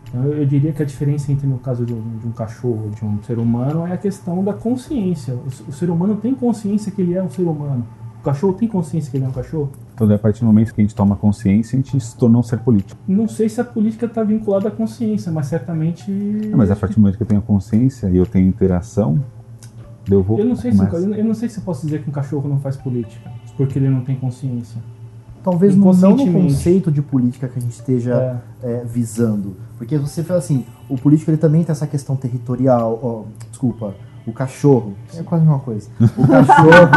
Então, 0.09 0.25
eu, 0.25 0.39
eu, 0.39 0.47
diria 0.47 0.73
que 0.73 0.83
a 0.83 0.87
diferença 0.87 1.33
entre 1.33 1.47
no 1.47 1.59
caso 1.59 1.85
de 1.85 1.93
um, 1.93 2.19
de 2.19 2.29
um, 2.29 2.33
cachorro 2.33 2.91
de 2.91 3.05
um 3.05 3.23
ser 3.23 3.39
humano 3.39 3.87
é 3.87 3.93
a 3.93 3.97
questão 3.97 4.45
da 4.45 4.53
consciência. 4.53 5.35
O, 5.35 5.71
o 5.71 5.73
ser 5.73 5.91
humano 5.91 6.17
tem 6.17 6.35
consciência 6.35 6.93
que 6.93 7.03
ele 7.03 7.15
é 7.15 7.23
um 7.23 7.31
ser 7.31 7.43
humano. 7.43 7.85
O 8.25 8.33
cachorro 8.33 8.55
tem 8.55 8.67
consciência 8.67 9.11
que 9.11 9.19
ele 9.19 9.27
é 9.27 9.29
um 9.29 9.33
cachorro? 9.33 9.71
Então, 9.95 10.11
a 10.11 10.19
partir 10.19 10.41
do 10.41 10.47
momento 10.47 10.73
que 10.73 10.81
a 10.81 10.85
gente 10.85 10.95
toma 10.95 11.15
consciência, 11.15 11.79
a 11.79 11.83
gente 11.83 12.01
se 12.01 12.17
tornou 12.17 12.41
um 12.41 12.43
ser 12.43 12.59
político. 12.59 12.99
Não 13.07 13.29
sei 13.29 13.51
se 13.51 13.61
a 13.61 13.65
política 13.65 14.07
está 14.07 14.25
vinculada 14.25 14.69
à 14.69 14.71
consciência, 14.71 15.31
mas 15.31 15.45
certamente. 15.45 16.11
Não, 16.11 16.57
mas 16.57 16.71
a 16.71 16.77
partir 16.77 16.95
do 16.95 17.03
momento 17.03 17.19
que 17.19 17.23
eu 17.23 17.27
tenho 17.27 17.43
consciência 17.43 18.09
e 18.09 18.17
eu 18.17 18.25
tenho 18.25 18.49
interação, 18.49 19.23
eu 20.11 20.23
vou. 20.23 20.39
Eu 20.39 20.47
não 20.47 20.57
sei, 20.57 20.73
se, 20.73 20.79
eu 20.79 21.25
não 21.25 21.35
sei 21.35 21.51
se 21.51 21.59
eu 21.59 21.65
posso 21.65 21.85
dizer 21.85 22.03
que 22.03 22.09
um 22.09 22.13
cachorro 22.15 22.49
não 22.49 22.59
faz 22.59 22.79
política, 22.79 23.31
porque 23.59 23.79
ele 23.79 23.91
não 23.91 24.01
tem 24.01 24.17
consciência. 24.17 24.81
Talvez 25.43 25.77
não 25.77 25.93
no 25.93 26.33
conceito 26.33 26.91
de 26.91 27.03
política 27.03 27.47
que 27.47 27.59
a 27.59 27.61
gente 27.61 27.73
esteja 27.73 28.43
é. 28.63 28.77
É, 28.77 28.85
visando. 28.87 29.55
Porque 29.77 29.99
você 29.99 30.25
fala 30.25 30.39
assim, 30.39 30.65
o 30.89 30.97
político 30.97 31.31
ele 31.31 31.37
também 31.37 31.63
tem 31.63 31.73
essa 31.73 31.87
questão 31.87 32.17
territorial, 32.17 32.99
oh, 33.03 33.49
desculpa, 33.51 33.95
o 34.27 34.33
cachorro, 34.33 34.95
é 35.15 35.23
quase 35.23 35.43
a 35.43 35.47
mesma 35.47 35.61
coisa. 35.61 35.89
O 36.17 36.27
cachorro, 36.27 36.89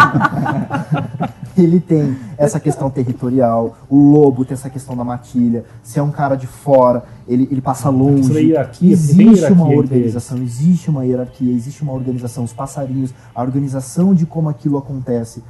ele 1.57 1.79
tem 1.79 2.17
essa 2.38 2.60
questão 2.60 2.89
territorial, 2.89 3.77
o 3.89 3.98
lobo 3.98 4.46
tem 4.46 4.53
essa 4.53 4.69
questão 4.69 4.96
da 4.96 5.03
matilha. 5.03 5.65
Se 5.84 6.00
é 6.00 6.03
um 6.03 6.12
cara 6.12 6.36
de 6.36 6.48
fora, 6.48 7.03
ele, 7.27 7.48
ele 7.51 7.60
passa 7.60 7.89
longe. 7.89 8.31
Hierarquia, 8.34 8.93
existe 8.93 9.51
uma 9.51 9.67
organização, 9.67 10.38
existe 10.38 10.89
uma 10.89 11.05
hierarquia, 11.05 11.53
existe 11.53 11.84
uma 11.84 11.93
organização, 11.93 12.46
os 12.46 12.53
passarinhos, 12.53 13.13
a 13.36 13.41
organização 13.41 14.13
de 14.13 14.25
como 14.25 14.48
aquilo 14.48 14.77
acontece. 14.77 15.43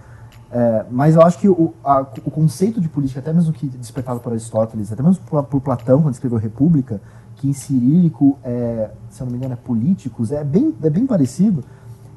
É, 0.49 0.85
mas 0.89 1.15
eu 1.15 1.21
acho 1.21 1.37
que 1.37 1.49
o, 1.49 1.73
a, 1.83 2.01
o 2.23 2.31
conceito 2.31 2.79
de 2.79 2.87
política, 2.87 3.19
até 3.19 3.33
mesmo 3.33 3.51
que 3.53 3.67
despertado 3.67 4.19
por 4.19 4.31
Aristóteles, 4.31 4.91
até 4.91 5.03
mesmo 5.03 5.23
por, 5.25 5.43
por 5.43 5.61
Platão, 5.61 6.01
quando 6.01 6.13
escreveu 6.13 6.39
República, 6.39 7.01
que 7.37 7.47
em 7.47 7.53
cirílico, 7.53 8.37
é, 8.43 8.91
se 9.09 9.21
eu 9.21 9.25
não 9.25 9.31
me 9.31 9.37
engano, 9.37 9.53
é 9.53 9.57
políticos, 9.57 10.31
é 10.31 10.43
bem, 10.43 10.73
é 10.83 10.89
bem 10.89 11.05
parecido. 11.05 11.63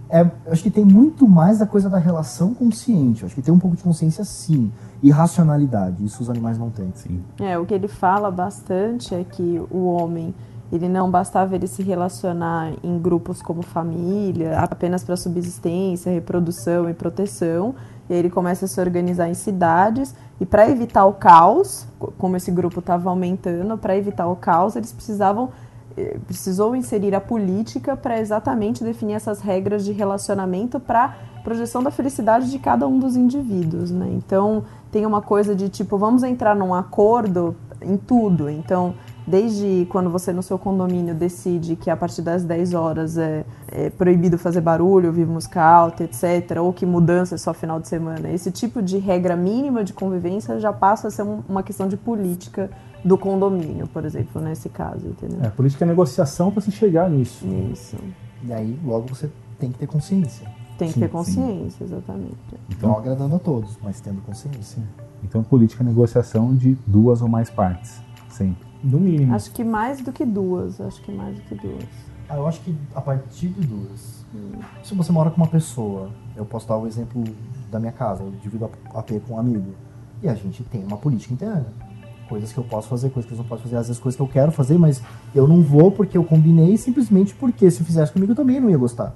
É, 0.09 0.29
acho 0.51 0.63
que 0.63 0.71
tem 0.71 0.85
muito 0.85 1.29
mais 1.29 1.59
da 1.59 1.67
coisa 1.67 1.89
da 1.89 1.99
relação 1.99 2.53
consciente. 2.53 3.25
Acho 3.25 3.35
que 3.35 3.43
tem 3.43 3.55
um 3.55 3.59
pouco 3.59 3.77
de 3.77 3.83
consciência, 3.83 4.25
sim. 4.25 4.73
E 5.01 5.11
racionalidade. 5.11 6.05
Isso 6.05 6.23
os 6.23 6.29
animais 6.29 6.59
não 6.59 6.69
têm. 6.69 6.91
Sim. 6.95 7.23
É, 7.39 7.57
o 7.57 7.65
que 7.65 7.73
ele 7.73 7.87
fala 7.87 8.31
bastante 8.31 9.15
é 9.15 9.23
que 9.23 9.63
o 9.71 9.87
homem 9.87 10.35
ele 10.73 10.89
não 10.89 11.11
bastava 11.11 11.55
ele 11.55 11.67
se 11.67 11.83
relacionar 11.83 12.73
em 12.83 12.99
grupos 12.99 13.43
como 13.43 13.63
família, 13.63 14.59
apenas 14.59 15.03
para 15.03 15.17
subsistência, 15.17 16.13
reprodução 16.13 16.89
e 16.89 16.95
proteção. 16.95 17.75
E 18.09 18.13
aí 18.13 18.19
ele 18.19 18.31
começa 18.31 18.65
a 18.65 18.69
se 18.69 18.81
organizar 18.81 19.29
em 19.29 19.35
cidades 19.35 20.15
e 20.41 20.47
para 20.47 20.69
evitar 20.71 21.05
o 21.05 21.13
caos, 21.13 21.87
como 22.19 22.37
esse 22.37 22.51
grupo 22.51 22.81
estava 22.81 23.11
aumentando, 23.11 23.77
para 23.77 23.97
evitar 23.97 24.27
o 24.27 24.35
caos, 24.35 24.75
eles 24.75 24.91
precisavam 24.91 25.51
eh, 25.97 26.19
precisou 26.27 26.75
inserir 26.75 27.15
a 27.15 27.21
política 27.21 27.97
para 27.97 28.19
exatamente 28.19 28.83
definir 28.83 29.15
essas 29.15 29.41
regras 29.41 29.85
de 29.85 29.93
relacionamento 29.93 30.81
para 30.81 31.17
projeção 31.45 31.83
da 31.83 31.91
felicidade 31.91 32.51
de 32.51 32.59
cada 32.59 32.87
um 32.87 32.99
dos 32.99 33.17
indivíduos, 33.17 33.91
né? 33.91 34.09
Então, 34.13 34.65
tem 34.91 35.05
uma 35.05 35.21
coisa 35.21 35.55
de 35.55 35.69
tipo, 35.69 35.99
vamos 35.99 36.23
entrar 36.23 36.55
num 36.55 36.75
acordo 36.75 37.57
em 37.83 37.97
tudo. 37.97 38.49
Então, 38.49 38.95
desde 39.31 39.87
quando 39.89 40.11
você 40.11 40.33
no 40.33 40.43
seu 40.43 40.59
condomínio 40.59 41.15
decide 41.15 41.77
que 41.77 41.89
a 41.89 41.97
partir 41.97 42.21
das 42.21 42.43
10 42.43 42.75
horas 42.75 43.17
é, 43.17 43.45
é 43.69 43.89
proibido 43.89 44.37
fazer 44.37 44.61
barulho, 44.61 45.07
ouvir 45.07 45.27
música 45.27 45.63
alta, 45.63 46.03
etc., 46.05 46.59
ou 46.61 46.73
que 46.73 46.85
mudança 46.85 47.37
é 47.37 47.39
só 47.39 47.55
final 47.55 47.79
de 47.79 47.87
semana, 47.87 48.29
esse 48.31 48.51
tipo 48.51 48.83
de 48.83 48.99
regra 48.99 49.37
mínima 49.37 49.85
de 49.85 49.93
convivência 49.93 50.59
já 50.59 50.73
passa 50.73 51.09
a 51.09 51.11
ser 51.11 51.23
um, 51.23 51.43
uma 51.49 51.63
questão 51.63 51.87
de 51.87 51.97
política 51.97 52.69
do 53.05 53.17
condomínio, 53.17 53.87
por 53.87 54.05
exemplo, 54.05 54.43
nesse 54.43 54.69
caso, 54.69 55.07
entendeu? 55.07 55.39
É, 55.43 55.49
política 55.49 55.85
é 55.85 55.89
negociação 55.89 56.51
para 56.51 56.61
se 56.61 56.73
chegar 56.73 57.09
nisso. 57.09 57.47
Isso. 57.73 57.97
E 58.43 58.53
aí, 58.53 58.79
logo 58.85 59.09
você 59.09 59.31
tem 59.59 59.71
que 59.71 59.79
ter 59.79 59.87
consciência. 59.87 60.47
Tem 60.77 60.89
que 60.89 60.95
Sim, 60.95 61.01
ter 61.01 61.07
sim. 61.07 61.13
consciência, 61.13 61.85
exatamente. 61.85 62.37
Não 62.83 62.99
agradando 62.99 63.37
a 63.37 63.39
todos, 63.39 63.79
mas 63.83 64.01
tendo 64.01 64.21
consciência. 64.23 64.83
Então, 65.23 65.43
política 65.43 65.85
é 65.85 65.87
negociação 65.87 66.55
de 66.55 66.77
duas 66.87 67.23
ou 67.23 67.29
mais 67.29 67.51
partes, 67.51 68.01
sempre. 68.31 68.70
No 68.83 68.99
mínimo. 68.99 69.35
Acho 69.35 69.51
que 69.51 69.63
mais 69.63 70.01
do 70.01 70.13
que 70.13 70.25
duas, 70.25 70.81
acho 70.81 71.03
que 71.03 71.13
mais 71.13 71.37
do 71.37 71.43
que 71.43 71.55
duas. 71.55 71.85
Ah, 72.29 72.37
eu 72.37 72.47
acho 72.47 72.61
que 72.61 72.75
a 72.95 73.01
partir 73.01 73.49
de 73.49 73.67
duas. 73.67 74.25
Se 74.85 74.95
você 74.95 75.11
mora 75.11 75.31
com 75.31 75.37
uma 75.37 75.49
pessoa, 75.49 76.11
eu 76.37 76.45
posso 76.45 76.69
dar 76.69 76.77
o 76.77 76.87
exemplo 76.87 77.25
da 77.71 77.81
minha 77.81 77.93
casa, 77.93 78.23
eu 78.23 78.31
divido 78.43 78.71
a 78.95 78.99
AP 79.01 79.21
com 79.27 79.35
um 79.35 79.39
amigo. 79.39 79.75
E 80.23 80.29
a 80.29 80.35
gente 80.35 80.63
tem 80.65 80.85
uma 80.85 80.97
política 80.97 81.35
interna. 81.35 81.67
Coisas 82.29 82.53
que 82.53 82.59
eu 82.59 82.65
posso 82.65 82.89
fazer, 82.89 83.11
coisas 83.11 83.29
que 83.29 83.35
eu 83.35 83.39
não 83.39 83.45
posso 83.45 83.65
fazer, 83.65 83.77
às 83.77 83.89
vezes 83.89 84.01
coisas 84.01 84.17
que 84.17 84.23
eu 84.23 84.29
quero 84.29 84.53
fazer, 84.53 84.79
mas 84.79 85.03
eu 85.35 85.49
não 85.49 85.63
vou 85.63 85.91
porque 85.91 86.17
eu 86.17 86.23
combinei, 86.23 86.77
simplesmente 86.77 87.35
porque 87.35 87.69
se 87.71 87.83
fizesse 87.83 88.13
comigo 88.13 88.33
eu 88.33 88.37
também 88.37 88.61
não 88.61 88.71
ia 88.71 88.79
gostar. 88.79 89.13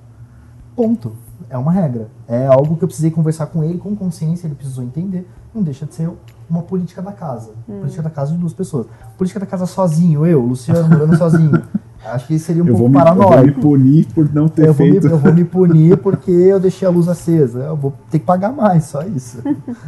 Ponto. 0.75 1.15
É 1.49 1.57
uma 1.57 1.71
regra. 1.71 2.09
É 2.27 2.47
algo 2.47 2.77
que 2.77 2.83
eu 2.83 2.89
precisei 2.89 3.11
conversar 3.13 3.47
com 3.47 3.63
ele 3.63 3.79
com 3.79 3.95
consciência, 3.95 4.49
ele 4.49 4.57
precisou 4.57 4.83
entender. 4.83 5.29
Não 5.55 5.63
deixa 5.63 5.87
de 5.87 5.95
ser 5.95 6.11
uma 6.49 6.63
política 6.63 7.01
da 7.03 7.13
casa. 7.13 7.53
Política 7.67 8.03
da 8.03 8.11
casa 8.11 8.33
de 8.33 8.39
duas 8.39 8.53
pessoas. 8.53 8.87
Política 9.17 9.41
da 9.41 9.47
casa 9.47 9.67
sozinho, 9.67 10.27
eu, 10.27 10.41
Luciano, 10.41 10.89
morando 10.89 11.17
sozinho. 11.17 11.63
Acho 12.07 12.27
que 12.27 12.39
seria 12.39 12.63
um 12.63 12.67
eu, 12.67 12.75
pouco 12.75 12.91
me, 12.91 12.99
eu 12.99 13.05
vou 13.05 13.15
me 13.15 13.21
paranoico. 13.27 13.61
punir 13.61 14.07
por 14.15 14.31
não 14.35 14.47
ter 14.47 14.67
Eu 14.67 14.75
vou, 14.75 14.87
me, 14.87 14.93
feito. 14.93 15.07
eu 15.07 15.17
vou 15.19 15.33
me 15.33 15.45
punir 15.45 15.97
porque 16.03 16.31
eu 16.31 16.61
deixei 16.61 16.87
a 16.87 16.91
luz 16.91 17.09
acesa. 17.09 17.61
Eu 17.61 17.77
vou 17.77 17.95
ter 18.11 18.19
que 18.19 18.27
pagar 18.27 18.53
mais, 18.53 18.85
só 18.85 19.03
isso. 19.03 19.39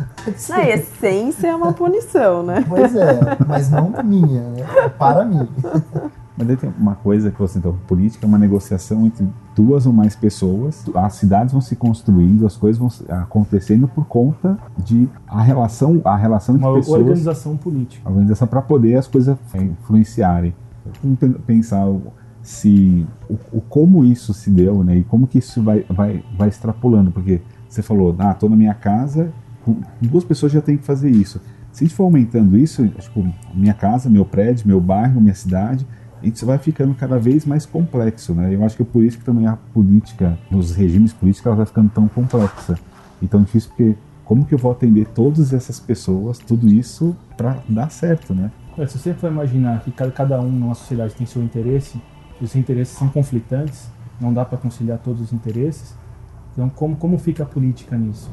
Na 0.49 0.67
essência 0.67 1.49
é 1.49 1.55
uma 1.55 1.75
punição, 1.75 2.43
né? 2.43 2.65
Pois 2.67 2.97
é, 2.97 3.21
mas 3.47 3.71
não 3.71 3.93
minha, 4.03 4.41
né? 4.51 4.65
É 4.85 4.89
Para 4.89 5.27
mim. 5.27 5.47
Mas 6.37 6.47
daí 6.47 6.57
tem 6.57 6.71
uma 6.79 6.95
coisa 6.95 7.31
que 7.31 7.39
você 7.39 7.59
então, 7.59 7.77
política 7.87 8.27
é 8.27 8.29
uma 8.29 8.37
negociação 8.39 9.07
entre 9.07 9.27
duas 9.55 9.87
ou 9.87 9.93
mais 9.93 10.15
pessoas. 10.15 10.85
As 10.95 11.15
cidades 11.15 11.53
vão 11.53 11.61
se 11.63 11.75
construindo, 11.77 12.47
as 12.47 12.57
coisas 12.57 12.79
vão 12.79 12.91
acontecendo 13.21 13.89
por 13.89 14.05
conta 14.07 14.59
de 14.77 15.09
a 15.27 15.41
relação, 15.43 16.01
a 16.05 16.15
relação 16.17 16.57
Uma 16.57 16.75
pessoas, 16.75 17.01
organização 17.01 17.57
política. 17.57 18.07
organização 18.09 18.47
para 18.47 18.61
poder 18.61 18.97
as 18.97 19.07
coisas 19.07 19.37
influenciarem. 19.55 20.55
Vamos 21.03 21.19
pen- 21.19 21.33
pensar 21.47 21.87
se 22.43 23.07
o, 23.29 23.35
o 23.59 23.61
como 23.61 24.05
isso 24.05 24.33
se 24.35 24.51
deu, 24.51 24.85
né? 24.85 24.99
E 24.99 25.05
como 25.05 25.27
que 25.27 25.39
isso 25.39 25.63
vai 25.63 25.85
vai 25.89 26.23
vai 26.39 26.49
extrapolando, 26.49 27.11
porque 27.11 27.41
você 27.69 27.83
falou, 27.83 28.15
ah, 28.19 28.35
tô 28.35 28.49
na 28.49 28.57
minha 28.57 28.75
casa, 28.75 29.33
duas 30.01 30.23
pessoas 30.25 30.53
já 30.53 30.61
tem 30.61 30.77
que 30.77 30.85
fazer 30.85 31.11
isso. 31.11 31.41
Se 31.73 31.85
a 31.85 31.87
gente 31.87 31.95
for 31.97 32.05
aumentando 32.05 32.57
isso, 32.57 32.87
tipo, 32.89 33.27
minha 33.55 33.75
casa, 33.75 34.09
meu 34.09 34.25
prédio, 34.25 34.67
meu 34.67 34.81
bairro, 34.81 35.21
minha 35.21 35.35
cidade, 35.35 35.87
gente 36.25 36.45
vai 36.45 36.59
ficando 36.59 36.95
cada 36.95 37.19
vez 37.19 37.45
mais 37.45 37.67
complexo, 37.67 38.35
né? 38.35 38.55
Eu 38.55 38.65
acho 38.65 38.77
que 38.77 38.83
é 38.83 38.87
por 38.87 39.03
isso 39.05 39.19
que 39.19 39.25
também 39.25 39.47
a 39.47 39.57
política, 39.75 40.39
nos 40.51 40.75
regimes 40.75 41.13
políticos, 41.13 41.47
ela 41.47 41.57
vai 41.57 41.67
ficando 41.67 41.91
tão 41.91 42.09
complexa 42.09 42.79
e 43.21 43.27
tão 43.27 43.43
difícil, 43.43 43.71
porque 43.71 43.95
como 44.25 44.45
que 44.45 44.55
eu 44.55 44.59
vou 44.59 44.73
atender 44.73 45.07
todas 45.09 45.53
essas 45.53 45.79
pessoas, 45.79 46.39
tudo 46.39 46.69
isso 46.69 47.15
para 47.37 47.59
dar 47.69 47.91
certo, 47.91 48.35
né? 48.35 48.51
É, 48.77 48.87
Se 48.87 48.99
você 48.99 49.15
for 49.15 49.31
imaginar 49.31 49.81
que 49.81 49.91
cada- 49.91 50.41
um 50.41 50.51
numa 50.51 50.75
sociedade 50.75 51.15
tem 51.15 51.27
seu 51.27 51.43
interesse, 51.43 52.01
e 52.41 52.45
os 52.45 52.55
interesses 52.57 52.97
são 52.97 53.09
conflitantes, 53.09 53.89
não 54.21 54.33
dá 54.33 54.45
para 54.45 54.59
conciliar 54.59 54.99
todos 54.99 55.21
os 55.21 55.33
interesses, 55.33 55.95
então 56.53 56.69
como, 56.69 56.97
como 56.97 57.19
fica 57.19 57.43
a 57.43 57.47
política 57.47 57.97
nisso? 57.97 58.31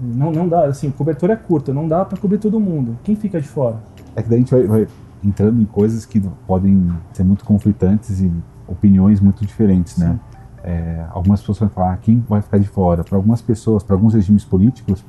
Não, 0.00 0.32
não 0.32 0.48
dá, 0.48 0.64
assim, 0.66 0.88
o 0.88 0.92
cobertor 0.92 1.30
é 1.30 1.36
curto, 1.36 1.72
não 1.72 1.86
dá 1.86 2.04
para 2.04 2.18
cobrir 2.18 2.38
todo 2.38 2.58
mundo. 2.58 2.96
Quem 3.04 3.14
fica 3.14 3.40
de 3.40 3.46
fora? 3.48 3.76
É 4.16 4.22
que 4.22 4.28
daí 4.28 4.38
a 4.38 4.40
gente 4.40 4.50
vai, 4.50 4.66
vai 4.66 4.88
entrando 5.24 5.60
em 5.60 5.64
coisas 5.64 6.04
que 6.04 6.20
podem 6.46 6.90
ser 7.12 7.24
muito 7.24 7.44
conflitantes 7.44 8.20
e 8.20 8.30
opiniões 8.66 9.20
muito 9.20 9.44
diferentes, 9.44 9.96
né? 9.98 10.18
É, 10.64 11.04
algumas 11.10 11.40
pessoas 11.40 11.58
vão 11.58 11.68
falar 11.68 11.92
ah, 11.92 11.96
quem 11.96 12.24
vai 12.28 12.40
ficar 12.40 12.58
de 12.58 12.68
fora. 12.68 13.02
Para 13.02 13.16
algumas 13.16 13.42
pessoas, 13.42 13.82
para 13.82 13.96
alguns 13.96 14.14
regimes 14.14 14.44
políticos, 14.44 15.04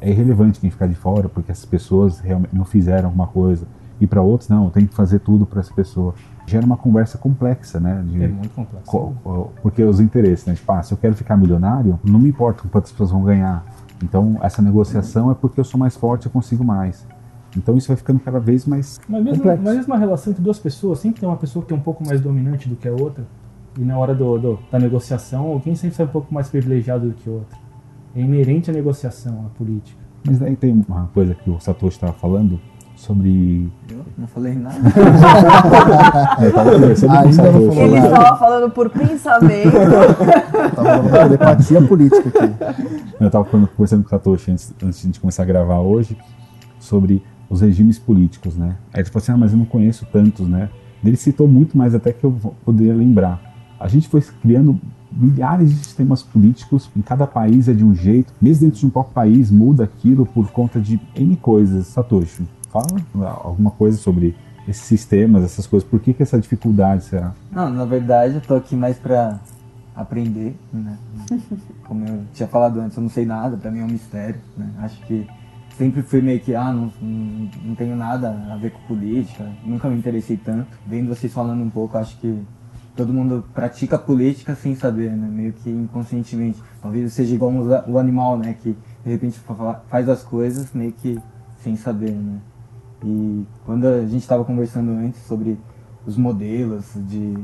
é 0.00 0.10
irrelevante 0.10 0.60
quem 0.60 0.70
ficar 0.70 0.86
de 0.86 0.94
fora, 0.94 1.28
porque 1.28 1.50
essas 1.50 1.64
pessoas 1.64 2.20
realmente 2.20 2.54
não 2.54 2.64
fizeram 2.64 3.06
alguma 3.08 3.26
coisa. 3.26 3.66
E 4.00 4.06
para 4.06 4.22
outros, 4.22 4.48
não, 4.48 4.70
tem 4.70 4.86
que 4.86 4.94
fazer 4.94 5.18
tudo 5.20 5.44
para 5.44 5.60
essa 5.60 5.72
pessoa. 5.74 6.14
Gera 6.46 6.64
uma 6.64 6.76
conversa 6.76 7.18
complexa, 7.18 7.80
né? 7.80 8.02
De, 8.06 8.22
É 8.22 8.28
muito 8.28 8.54
complexo. 8.54 8.86
co- 8.90 9.12
co- 9.24 9.50
porque 9.62 9.82
os 9.82 9.98
interesses, 9.98 10.46
né? 10.46 10.54
Tipo, 10.54 10.70
ah, 10.72 10.82
se 10.82 10.92
eu 10.92 10.98
quero 10.98 11.14
ficar 11.16 11.36
milionário, 11.36 11.98
não 12.04 12.20
me 12.20 12.28
importa 12.28 12.62
quantas 12.70 12.92
pessoas 12.92 13.10
vão 13.10 13.22
ganhar. 13.24 13.64
Então, 14.02 14.38
essa 14.42 14.62
negociação 14.62 15.30
é 15.32 15.34
porque 15.34 15.58
eu 15.58 15.64
sou 15.64 15.80
mais 15.80 15.96
forte, 15.96 16.26
eu 16.26 16.32
consigo 16.32 16.62
mais. 16.62 17.04
Então, 17.58 17.76
isso 17.76 17.88
vai 17.88 17.96
ficando 17.96 18.20
cada 18.20 18.38
vez 18.40 18.64
mais 18.66 19.00
Mas 19.08 19.22
mesmo, 19.22 19.38
complexo. 19.42 19.62
mas 19.64 19.76
mesmo 19.76 19.94
a 19.94 19.98
relação 19.98 20.30
entre 20.32 20.42
duas 20.42 20.58
pessoas, 20.58 20.98
sempre 21.00 21.20
tem 21.20 21.28
uma 21.28 21.36
pessoa 21.36 21.64
que 21.64 21.72
é 21.72 21.76
um 21.76 21.80
pouco 21.80 22.04
mais 22.06 22.20
dominante 22.20 22.68
do 22.68 22.76
que 22.76 22.88
a 22.88 22.92
outra. 22.92 23.24
E 23.78 23.82
na 23.84 23.98
hora 23.98 24.14
do, 24.14 24.38
do- 24.38 24.58
da 24.72 24.78
negociação, 24.78 25.46
alguém 25.46 25.74
sempre 25.74 25.96
sai 25.96 26.06
um 26.06 26.10
pouco 26.10 26.32
mais 26.32 26.48
privilegiado 26.48 27.08
do 27.08 27.14
que 27.14 27.28
o 27.28 27.34
outro. 27.34 27.56
É 28.16 28.20
inerente 28.20 28.70
à 28.70 28.72
negociação, 28.74 29.44
à 29.46 29.48
política. 29.58 29.98
Mas 30.26 30.38
daí 30.38 30.56
tem 30.56 30.84
uma 30.88 31.06
coisa 31.14 31.34
que 31.34 31.48
o 31.50 31.60
Satoshi 31.60 31.96
estava 31.96 32.12
falando 32.12 32.58
sobre. 32.96 33.70
Eu 33.88 34.04
não 34.16 34.26
falei 34.26 34.54
nada. 34.54 34.76
É, 36.40 36.46
eu 36.46 36.52
tava 36.52 36.72
conversando 36.72 37.22
com 37.22 37.28
o 37.28 37.32
Satoshi. 37.32 37.78
Ele 37.78 37.96
estava 37.98 38.36
falando 38.36 38.70
por 38.70 38.90
pensamento. 38.90 39.70
Tava 40.74 40.84
falando 40.84 41.10
da 41.10 41.18
telepatia 41.28 41.82
política 41.82 42.28
aqui. 42.28 42.54
Eu 43.20 43.26
estava 43.26 43.44
conversando 43.44 44.02
com 44.02 44.06
o 44.06 44.10
Satoshi 44.10 44.50
antes, 44.52 44.74
antes 44.82 44.98
de 45.00 45.04
a 45.04 45.08
gente 45.08 45.20
começar 45.20 45.42
a 45.42 45.46
gravar 45.46 45.78
hoje 45.80 46.16
sobre 46.78 47.22
os 47.48 47.60
regimes 47.60 47.98
políticos, 47.98 48.56
né? 48.56 48.76
Aí 48.92 49.00
ele 49.00 49.08
falou 49.08 49.22
assim: 49.22 49.32
ah, 49.32 49.36
mas 49.36 49.52
eu 49.52 49.58
não 49.58 49.64
conheço 49.64 50.06
tantos, 50.12 50.48
né? 50.48 50.68
Ele 51.04 51.16
citou 51.16 51.46
muito 51.46 51.76
mais 51.78 51.94
até 51.94 52.12
que 52.12 52.24
eu 52.24 52.32
poderia 52.64 52.94
lembrar. 52.94 53.40
A 53.78 53.86
gente 53.86 54.08
foi 54.08 54.20
criando 54.20 54.78
milhares 55.10 55.70
de 55.70 55.76
sistemas 55.76 56.22
políticos, 56.22 56.90
em 56.96 57.00
cada 57.00 57.26
país 57.26 57.68
é 57.68 57.72
de 57.72 57.84
um 57.84 57.94
jeito, 57.94 58.32
mesmo 58.40 58.66
dentro 58.66 58.80
de 58.80 58.86
um 58.86 58.90
próprio 58.90 59.14
país 59.14 59.50
muda 59.50 59.84
aquilo 59.84 60.26
por 60.26 60.50
conta 60.50 60.80
de 60.80 61.00
N 61.14 61.36
coisas. 61.36 61.86
Satoshi, 61.86 62.46
fala 62.70 62.86
alguma 63.42 63.70
coisa 63.70 63.96
sobre 63.96 64.36
esses 64.66 64.84
sistemas, 64.84 65.44
essas 65.44 65.66
coisas, 65.66 65.88
por 65.88 65.98
que, 65.98 66.12
que 66.12 66.22
essa 66.22 66.38
dificuldade 66.38 67.04
será? 67.04 67.32
Não, 67.50 67.70
na 67.70 67.86
verdade 67.86 68.34
eu 68.34 68.40
tô 68.40 68.54
aqui 68.54 68.76
mais 68.76 68.98
pra 68.98 69.40
aprender, 69.96 70.54
né? 70.72 70.98
Como 71.84 72.04
eu 72.04 72.22
tinha 72.34 72.46
falado 72.46 72.78
antes, 72.80 72.96
eu 72.96 73.02
não 73.02 73.10
sei 73.10 73.24
nada, 73.24 73.56
pra 73.56 73.70
mim 73.70 73.80
é 73.80 73.84
um 73.84 73.88
mistério, 73.88 74.40
né? 74.56 74.68
Acho 74.78 75.00
que 75.06 75.26
sempre 75.78 76.02
fui 76.02 76.20
meio 76.20 76.40
que, 76.40 76.54
ah, 76.54 76.72
não, 76.72 76.92
não, 77.00 77.50
não 77.64 77.74
tenho 77.76 77.96
nada 77.96 78.30
a 78.52 78.56
ver 78.56 78.72
com 78.72 78.80
política, 78.80 79.48
nunca 79.64 79.88
me 79.88 79.96
interessei 79.96 80.36
tanto. 80.36 80.66
Vendo 80.84 81.08
vocês 81.08 81.32
falando 81.32 81.62
um 81.62 81.70
pouco, 81.70 81.96
acho 81.96 82.18
que 82.18 82.42
todo 82.96 83.12
mundo 83.12 83.44
pratica 83.54 83.96
política 83.96 84.56
sem 84.56 84.74
saber, 84.74 85.12
né? 85.12 85.28
Meio 85.30 85.52
que 85.52 85.70
inconscientemente. 85.70 86.60
Talvez 86.82 87.12
seja 87.12 87.32
igual 87.32 87.52
o 87.86 87.96
animal, 87.96 88.36
né? 88.36 88.56
Que 88.60 88.76
de 89.04 89.10
repente 89.10 89.38
fa- 89.38 89.80
faz 89.88 90.08
as 90.08 90.24
coisas 90.24 90.72
meio 90.74 90.92
que 90.92 91.16
sem 91.62 91.76
saber, 91.76 92.10
né? 92.10 92.38
E 93.04 93.46
quando 93.64 93.86
a 93.86 94.00
gente 94.00 94.18
estava 94.18 94.44
conversando 94.44 94.90
antes 94.90 95.22
sobre 95.22 95.56
os 96.04 96.16
modelos 96.16 96.92
de 97.06 97.38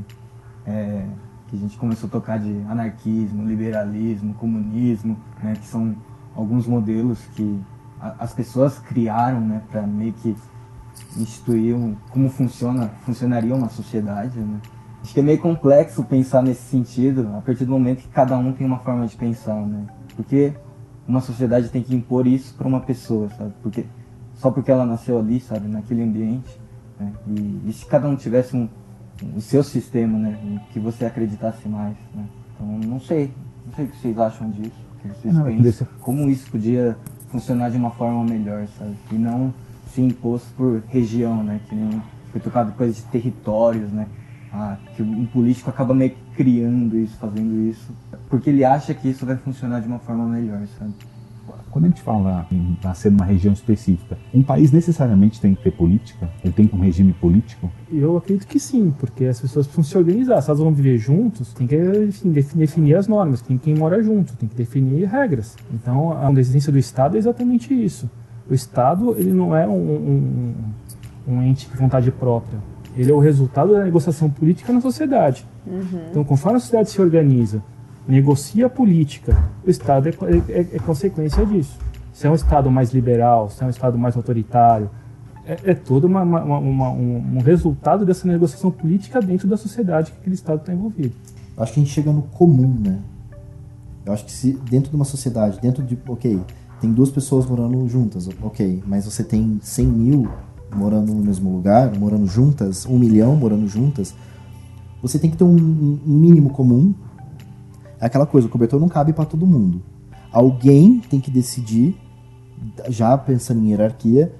é, 0.65 1.05
que 1.47 1.55
a 1.55 1.59
gente 1.59 1.77
começou 1.77 2.07
a 2.07 2.11
tocar 2.11 2.37
de 2.37 2.51
anarquismo, 2.67 3.45
liberalismo, 3.45 4.33
comunismo, 4.33 5.17
né, 5.41 5.53
que 5.53 5.67
são 5.67 5.95
alguns 6.35 6.67
modelos 6.67 7.19
que 7.35 7.61
as 8.19 8.33
pessoas 8.33 8.77
criaram, 8.79 9.39
né, 9.41 9.61
para 9.71 9.81
meio 9.83 10.13
que 10.13 10.35
instituir 11.17 11.75
um- 11.75 11.95
como 12.09 12.29
funciona, 12.29 12.89
funcionaria 13.05 13.53
uma 13.55 13.69
sociedade, 13.69 14.39
né. 14.39 14.59
Acho 15.01 15.13
que 15.13 15.19
é 15.19 15.23
meio 15.23 15.39
complexo 15.39 16.03
pensar 16.03 16.41
nesse 16.41 16.63
sentido 16.63 17.29
a 17.37 17.41
partir 17.41 17.63
do 17.65 17.71
momento 17.71 17.99
que 18.01 18.07
cada 18.07 18.35
um 18.37 18.51
tem 18.53 18.65
uma 18.65 18.79
forma 18.79 19.05
de 19.05 19.15
pensar, 19.15 19.55
né? 19.55 19.85
Porque 20.15 20.53
uma 21.07 21.21
sociedade 21.21 21.69
tem 21.69 21.83
que 21.83 21.95
impor 21.95 22.25
isso 22.25 22.55
para 22.55 22.67
uma 22.67 22.79
pessoa, 22.79 23.29
sabe? 23.29 23.53
Porque 23.61 23.85
só 24.33 24.49
porque 24.49 24.71
ela 24.71 24.83
nasceu 24.85 25.19
ali, 25.19 25.39
sabe, 25.39 25.67
naquele 25.67 26.01
ambiente. 26.01 26.59
né? 26.99 27.11
E, 27.27 27.61
e 27.67 27.73
se 27.73 27.85
cada 27.85 28.07
um 28.09 28.15
tivesse 28.15 28.55
um, 28.55 28.67
o 29.35 29.41
seu 29.41 29.63
sistema, 29.63 30.17
né? 30.17 30.59
Que 30.71 30.79
você 30.79 31.05
acreditasse 31.05 31.67
mais, 31.69 31.95
né? 32.15 32.25
Então, 32.55 32.67
não 32.89 32.99
sei. 32.99 33.31
Não 33.67 33.73
sei 33.75 33.85
o 33.85 33.87
que 33.89 33.97
vocês 33.97 34.17
acham 34.17 34.49
disso. 34.49 34.73
O 34.95 35.01
que 35.01 35.07
vocês 35.09 35.33
Não, 35.35 35.43
pensam. 35.43 35.87
Como 35.99 36.27
isso 36.29 36.49
podia 36.49 36.97
funcionar 37.35 37.69
de 37.69 37.77
uma 37.77 37.91
forma 37.91 38.23
melhor, 38.23 38.65
sabe? 38.79 38.95
E 39.11 39.15
não 39.15 39.53
ser 39.93 40.01
imposto 40.03 40.47
por 40.55 40.81
região, 40.87 41.43
né? 41.43 41.59
Que 41.67 41.75
nem 41.75 42.01
foi 42.31 42.39
tocado 42.39 42.71
coisa 42.73 42.93
de 42.93 43.01
territórios, 43.03 43.91
né? 43.91 44.07
Ah, 44.53 44.77
que 44.95 45.03
um 45.03 45.25
político 45.25 45.69
acaba 45.69 45.93
meio 45.93 46.11
que 46.11 46.17
criando 46.37 46.97
isso, 46.97 47.17
fazendo 47.17 47.69
isso, 47.69 47.91
porque 48.29 48.49
ele 48.49 48.63
acha 48.63 48.93
que 48.93 49.09
isso 49.09 49.25
vai 49.25 49.35
funcionar 49.35 49.81
de 49.81 49.87
uma 49.87 49.99
forma 49.99 50.25
melhor, 50.25 50.61
sabe? 50.79 50.93
Quando 51.75 51.83
a 51.83 51.87
gente 51.89 52.01
fala 52.03 52.47
em 52.49 52.77
nascer 52.81 53.11
numa 53.11 53.25
região 53.25 53.51
específica, 53.51 54.17
um 54.33 54.41
país 54.41 54.71
necessariamente 54.71 55.41
tem 55.41 55.53
que 55.53 55.61
ter 55.61 55.71
política? 55.71 56.29
Ele 56.41 56.53
tem 56.53 56.69
um 56.71 56.79
regime 56.79 57.11
político? 57.11 57.69
Eu 57.91 58.15
acredito 58.15 58.47
que 58.47 58.57
sim, 58.61 58.93
porque 58.97 59.25
as 59.25 59.41
pessoas 59.41 59.67
precisam 59.67 59.83
se 59.83 59.97
organizar. 59.97 60.41
Se 60.41 60.49
elas 60.49 60.61
vão 60.61 60.71
viver 60.71 60.97
juntos, 60.97 61.51
tem 61.51 61.67
que 61.67 61.75
enfim, 61.75 62.31
defi- 62.31 62.57
definir 62.57 62.95
as 62.95 63.09
normas, 63.09 63.41
tem 63.41 63.57
quem 63.57 63.75
mora 63.75 64.01
junto, 64.01 64.37
tem 64.37 64.47
que 64.47 64.55
definir 64.55 65.03
regras. 65.09 65.57
Então, 65.73 66.17
a 66.17 66.31
existência 66.39 66.71
do 66.71 66.79
Estado 66.79 67.17
é 67.17 67.19
exatamente 67.19 67.73
isso. 67.73 68.09
O 68.49 68.53
Estado, 68.53 69.13
ele 69.17 69.33
não 69.33 69.53
é 69.53 69.67
um, 69.67 69.73
um, 69.73 70.53
um 71.27 71.41
ente 71.43 71.69
de 71.69 71.75
vontade 71.75 72.09
própria. 72.09 72.57
Ele 72.95 73.11
é 73.11 73.13
o 73.13 73.19
resultado 73.19 73.73
da 73.73 73.83
negociação 73.83 74.29
política 74.29 74.71
na 74.71 74.79
sociedade. 74.79 75.45
Então, 76.09 76.23
conforme 76.23 76.55
a 76.55 76.61
sociedade 76.61 76.89
se 76.89 77.01
organiza, 77.01 77.61
negocia 78.07 78.67
a 78.67 78.69
política, 78.69 79.35
o 79.65 79.69
Estado 79.69 80.09
é, 80.09 80.11
é- 80.49 80.67
é 80.73 80.79
consequência 80.79 81.45
disso. 81.45 81.77
Se 82.13 82.27
é 82.27 82.29
um 82.29 82.35
Estado 82.35 82.69
mais 82.71 82.93
liberal, 82.93 83.49
se 83.49 83.61
é 83.63 83.67
um 83.67 83.69
Estado 83.69 83.97
mais 83.97 84.15
autoritário, 84.15 84.89
é, 85.45 85.71
é 85.71 85.73
todo 85.73 86.05
uma- 86.05 86.21
uma- 86.23 86.43
uma- 86.59 86.89
um, 86.91 87.37
um 87.37 87.39
resultado 87.41 88.05
dessa 88.05 88.27
negociação 88.27 88.71
política 88.71 89.19
dentro 89.21 89.47
da 89.47 89.57
sociedade 89.57 90.11
que 90.11 90.17
aquele 90.19 90.35
Estado 90.35 90.59
está 90.61 90.73
envolvido. 90.73 91.13
Acho 91.57 91.73
que 91.73 91.79
a 91.79 91.83
gente 91.83 91.93
chega 91.93 92.11
no 92.11 92.21
comum, 92.23 92.73
né? 92.79 92.99
Eu 94.05 94.13
acho 94.13 94.25
que 94.25 94.31
se 94.31 94.53
dentro 94.69 94.89
de 94.89 94.95
uma 94.95 95.05
sociedade, 95.05 95.59
dentro 95.59 95.83
de, 95.83 95.97
ok, 96.07 96.39
tem 96.79 96.91
duas 96.93 97.09
pessoas 97.09 97.45
morando 97.45 97.87
juntas, 97.87 98.29
ok, 98.41 98.83
mas 98.85 99.05
você 99.05 99.23
tem 99.23 99.59
100 99.61 99.87
mil 99.87 100.29
morando 100.75 101.13
no 101.13 101.23
mesmo 101.23 101.51
lugar, 101.51 101.91
morando 101.97 102.27
juntas, 102.27 102.85
um 102.85 102.97
milhão 102.99 103.35
morando 103.35 103.67
juntas, 103.67 104.13
você 105.01 105.17
tem 105.17 105.29
que 105.31 105.37
ter 105.37 105.43
um, 105.43 105.55
um 105.55 105.99
mínimo 106.05 106.49
comum. 106.49 106.93
É 108.05 108.07
aquela 108.07 108.27
coisa, 108.27 108.45
o 108.45 108.51
cobertor 108.51 108.79
não 108.79 108.87
cabe 108.87 109.13
para 109.13 109.25
todo 109.25 109.47
mundo. 109.47 109.81
Alguém 110.31 111.01
tem 111.09 111.19
que 111.19 111.31
decidir, 111.31 111.97
já 112.87 113.17
pensando 113.17 113.65
em 113.65 113.71
hierarquia, 113.71 114.31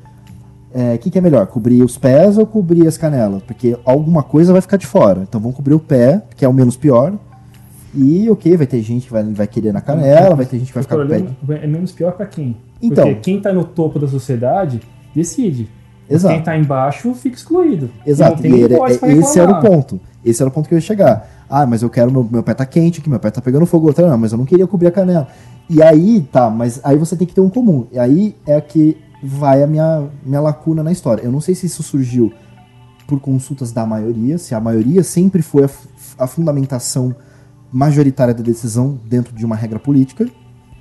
o 0.93 0.99
que, 0.99 1.09
que 1.09 1.17
é 1.17 1.21
melhor, 1.21 1.47
cobrir 1.47 1.81
os 1.81 1.97
pés 1.97 2.37
ou 2.37 2.45
cobrir 2.45 2.85
as 2.85 2.95
canelas? 2.95 3.41
Porque 3.41 3.75
alguma 3.83 4.21
coisa 4.21 4.53
vai 4.53 4.61
ficar 4.61 4.77
de 4.77 4.85
fora. 4.85 5.21
Então 5.27 5.41
vamos 5.41 5.55
cobrir 5.55 5.73
o 5.73 5.79
pé, 5.79 6.21
que 6.37 6.45
é 6.45 6.47
o 6.47 6.53
menos 6.53 6.77
pior. 6.77 7.17
E 7.91 8.29
ok, 8.29 8.55
vai 8.55 8.67
ter 8.67 8.83
gente 8.83 9.07
que 9.07 9.11
vai, 9.11 9.23
vai 9.23 9.47
querer 9.47 9.73
na 9.73 9.81
canela, 9.81 10.35
vai 10.35 10.45
ter 10.45 10.59
gente 10.59 10.67
que 10.67 10.73
vai 10.75 10.83
ficar 10.83 10.97
com 10.97 11.03
o 11.03 11.07
pé. 11.07 11.63
é 11.63 11.65
menos 11.65 11.91
pior 11.91 12.11
para 12.11 12.27
quem? 12.27 12.55
Então. 12.79 13.03
Porque 13.03 13.21
quem 13.21 13.37
está 13.37 13.51
no 13.51 13.63
topo 13.63 13.97
da 13.97 14.07
sociedade 14.07 14.79
decide. 15.15 15.67
Exato. 16.09 16.33
Quem 16.33 16.39
está 16.39 16.57
embaixo 16.57 17.13
fica 17.15 17.35
excluído. 17.35 17.89
Exato, 18.05 18.45
E 18.45 18.67
pra 18.99 19.11
esse 19.13 19.39
era 19.39 19.51
o 19.51 19.61
ponto. 19.61 19.99
Esse 20.23 20.41
era 20.41 20.49
o 20.49 20.51
ponto 20.51 20.67
que 20.67 20.73
eu 20.73 20.77
ia 20.77 20.81
chegar. 20.81 21.29
Ah, 21.49 21.65
mas 21.65 21.81
eu 21.81 21.89
quero, 21.89 22.11
meu, 22.11 22.27
meu 22.29 22.43
pé 22.43 22.53
tá 22.53 22.65
quente 22.65 22.99
aqui, 22.99 23.09
meu 23.09 23.19
pé 23.19 23.29
tá 23.31 23.41
pegando 23.41 23.65
fogo. 23.65 23.87
Outra, 23.87 24.07
não, 24.09 24.17
mas 24.17 24.31
eu 24.31 24.37
não 24.37 24.45
queria 24.45 24.65
cobrir 24.67 24.87
a 24.87 24.91
canela. 24.91 25.27
E 25.69 25.81
aí, 25.81 26.27
tá, 26.31 26.49
mas 26.49 26.79
aí 26.83 26.97
você 26.97 27.15
tem 27.15 27.27
que 27.27 27.33
ter 27.33 27.41
um 27.41 27.49
comum. 27.49 27.87
E 27.91 27.97
aí 27.99 28.35
é 28.45 28.59
que 28.61 28.97
vai 29.23 29.63
a 29.63 29.67
minha, 29.67 30.07
minha 30.23 30.41
lacuna 30.41 30.83
na 30.83 30.91
história. 30.91 31.23
Eu 31.23 31.31
não 31.31 31.41
sei 31.41 31.55
se 31.55 31.65
isso 31.65 31.81
surgiu 31.83 32.31
por 33.07 33.19
consultas 33.19 33.71
da 33.71 33.85
maioria, 33.85 34.37
se 34.37 34.53
a 34.55 34.59
maioria 34.59 35.03
sempre 35.03 35.41
foi 35.43 35.65
a, 35.65 35.69
a 36.19 36.27
fundamentação 36.27 37.15
majoritária 37.71 38.33
da 38.33 38.41
decisão 38.43 38.99
dentro 39.05 39.35
de 39.35 39.45
uma 39.45 39.55
regra 39.55 39.79
política, 39.79 40.27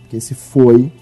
porque 0.00 0.20
se 0.20 0.34
foi, 0.34 0.92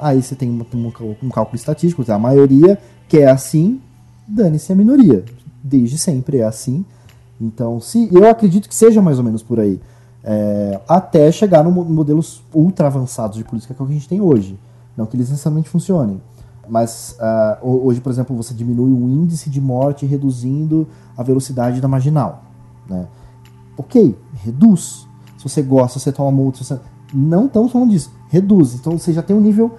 aí 0.00 0.22
você 0.22 0.34
tem 0.34 0.48
um, 0.50 0.90
cal- 0.90 1.16
um 1.22 1.28
cálculo 1.28 1.56
estatístico, 1.56 2.04
a 2.10 2.18
maioria 2.18 2.78
quer 3.08 3.28
assim, 3.28 3.80
dane-se 4.26 4.72
a 4.72 4.76
minoria. 4.76 5.24
Desde 5.62 5.98
sempre 5.98 6.38
é 6.38 6.44
assim. 6.44 6.84
Então, 7.40 7.80
se 7.80 8.08
eu 8.12 8.28
acredito 8.28 8.68
que 8.68 8.74
seja 8.74 9.00
mais 9.00 9.18
ou 9.18 9.24
menos 9.24 9.42
por 9.42 9.58
aí. 9.58 9.80
É, 10.24 10.80
até 10.88 11.30
chegar 11.32 11.62
no 11.64 11.70
mo- 11.70 11.84
modelos 11.84 12.42
ultra 12.52 12.88
avançados 12.88 13.36
de 13.38 13.44
política 13.44 13.72
que 13.72 13.80
é 13.80 13.84
o 13.84 13.86
que 13.86 13.92
a 13.92 13.96
gente 13.96 14.08
tem 14.08 14.20
hoje. 14.20 14.58
Não 14.96 15.06
que 15.06 15.16
eles 15.16 15.30
necessariamente 15.30 15.68
funcionem. 15.68 16.20
Mas 16.68 17.16
ho- 17.62 17.86
hoje, 17.86 18.00
por 18.00 18.10
exemplo, 18.10 18.36
você 18.36 18.52
diminui 18.52 18.90
o 18.92 19.08
índice 19.08 19.48
de 19.48 19.60
morte 19.60 20.04
reduzindo 20.04 20.86
a 21.16 21.22
velocidade 21.22 21.80
da 21.80 21.88
marginal. 21.88 22.42
Né? 22.88 23.06
Ok, 23.76 24.18
reduz. 24.44 25.06
Se 25.38 25.48
você 25.48 25.62
gosta, 25.62 25.98
você 25.98 26.10
toma 26.12 26.30
multa, 26.32 26.62
você... 26.62 26.78
não 27.14 27.46
estamos 27.46 27.70
falando 27.72 27.90
disso. 27.90 28.10
Reduz. 28.28 28.74
Então 28.74 28.98
você 28.98 29.12
já 29.12 29.22
tem 29.22 29.34
um 29.34 29.40
nível 29.40 29.76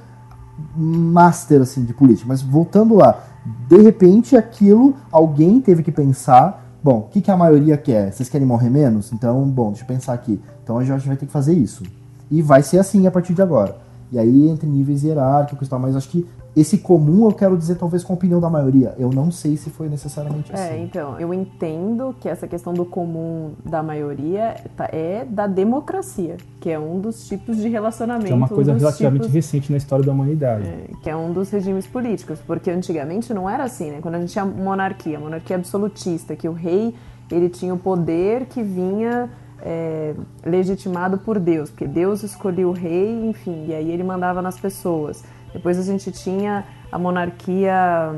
master 0.75 1.61
assim 1.61 1.83
de 1.83 1.93
política. 1.93 2.27
Mas 2.27 2.41
voltando 2.41 2.95
lá, 2.95 3.23
de 3.67 3.77
repente 3.77 4.35
aquilo 4.35 4.95
alguém 5.11 5.61
teve 5.61 5.83
que 5.83 5.91
pensar. 5.91 6.65
Bom, 6.83 6.99
o 6.99 7.01
que, 7.03 7.21
que 7.21 7.31
a 7.31 7.37
maioria 7.37 7.77
quer? 7.77 8.11
Vocês 8.11 8.29
querem 8.29 8.47
morrer 8.47 8.69
menos? 8.69 9.11
Então, 9.11 9.43
bom, 9.49 9.69
deixa 9.69 9.83
eu 9.83 9.87
pensar 9.87 10.13
aqui. 10.13 10.39
Então 10.63 10.77
a 10.77 10.83
gente 10.83 11.07
vai 11.07 11.17
ter 11.17 11.25
que 11.25 11.31
fazer 11.31 11.53
isso. 11.53 11.83
E 12.31 12.41
vai 12.41 12.63
ser 12.63 12.79
assim 12.79 13.05
a 13.07 13.11
partir 13.11 13.33
de 13.33 13.41
agora. 13.41 13.75
E 14.11 14.17
aí 14.17 14.49
entre 14.49 14.67
níveis 14.67 15.03
hierárquicos 15.03 15.67
e 15.67 15.69
tal, 15.69 15.79
mas 15.79 15.95
acho 15.95 16.09
que 16.09 16.25
esse 16.55 16.79
comum 16.79 17.25
eu 17.25 17.31
quero 17.33 17.55
dizer 17.57 17.75
talvez 17.75 18.03
com 18.03 18.13
a 18.13 18.15
opinião 18.15 18.39
da 18.41 18.49
maioria. 18.49 18.93
Eu 18.97 19.09
não 19.11 19.31
sei 19.31 19.55
se 19.55 19.69
foi 19.69 19.87
necessariamente 19.87 20.51
assim. 20.53 20.63
É, 20.63 20.77
então, 20.79 21.19
eu 21.19 21.33
entendo 21.33 22.15
que 22.19 22.27
essa 22.27 22.47
questão 22.47 22.73
do 22.73 22.83
comum 22.85 23.51
da 23.63 23.81
maioria 23.83 24.55
tá- 24.75 24.89
é 24.91 25.25
da 25.29 25.47
democracia, 25.47 26.37
que 26.59 26.69
é 26.69 26.77
um 26.79 26.99
dos 26.99 27.27
tipos 27.27 27.57
de 27.57 27.69
relacionamento. 27.69 28.25
Que 28.27 28.33
é 28.33 28.35
uma 28.35 28.47
coisa 28.49 28.73
um 28.73 28.77
relativamente 28.77 29.21
tipos- 29.21 29.33
recente 29.33 29.71
na 29.71 29.77
história 29.77 30.03
da 30.03 30.11
humanidade. 30.11 30.67
é, 30.67 30.85
que 31.01 31.09
é 31.09 31.15
um 31.15 31.31
dos 31.31 31.49
regimes 31.49 31.85
políticos, 31.87 32.39
porque 32.45 32.69
antigamente 32.71 33.33
não 33.33 33.49
era 33.49 33.63
assim, 33.63 33.91
né? 33.91 33.99
Quando 34.01 34.15
a 34.15 34.19
gente 34.19 34.31
tinha 34.31 34.43
monarquia, 34.45 35.19
monarquia 35.19 35.55
absolutista, 35.55 36.35
que 36.35 36.49
o 36.49 36.53
rei 36.53 36.93
ele 37.31 37.47
tinha 37.47 37.73
o 37.73 37.77
poder 37.77 38.45
que 38.47 38.63
vinha 38.63 39.29
é, 39.61 40.13
legitimado 40.45 41.17
por 41.17 41.37
Deus, 41.37 41.69
porque 41.69 41.85
Deus 41.85 42.23
escolhia 42.23 42.67
o 42.67 42.71
rei, 42.71 43.27
enfim, 43.27 43.65
e 43.67 43.73
aí 43.73 43.91
ele 43.91 44.03
mandava 44.03 44.41
nas 44.41 44.57
pessoas. 44.59 45.23
Depois 45.53 45.77
a 45.77 45.83
gente 45.83 46.11
tinha 46.11 46.63
a 46.91 46.97
monarquia 46.99 48.13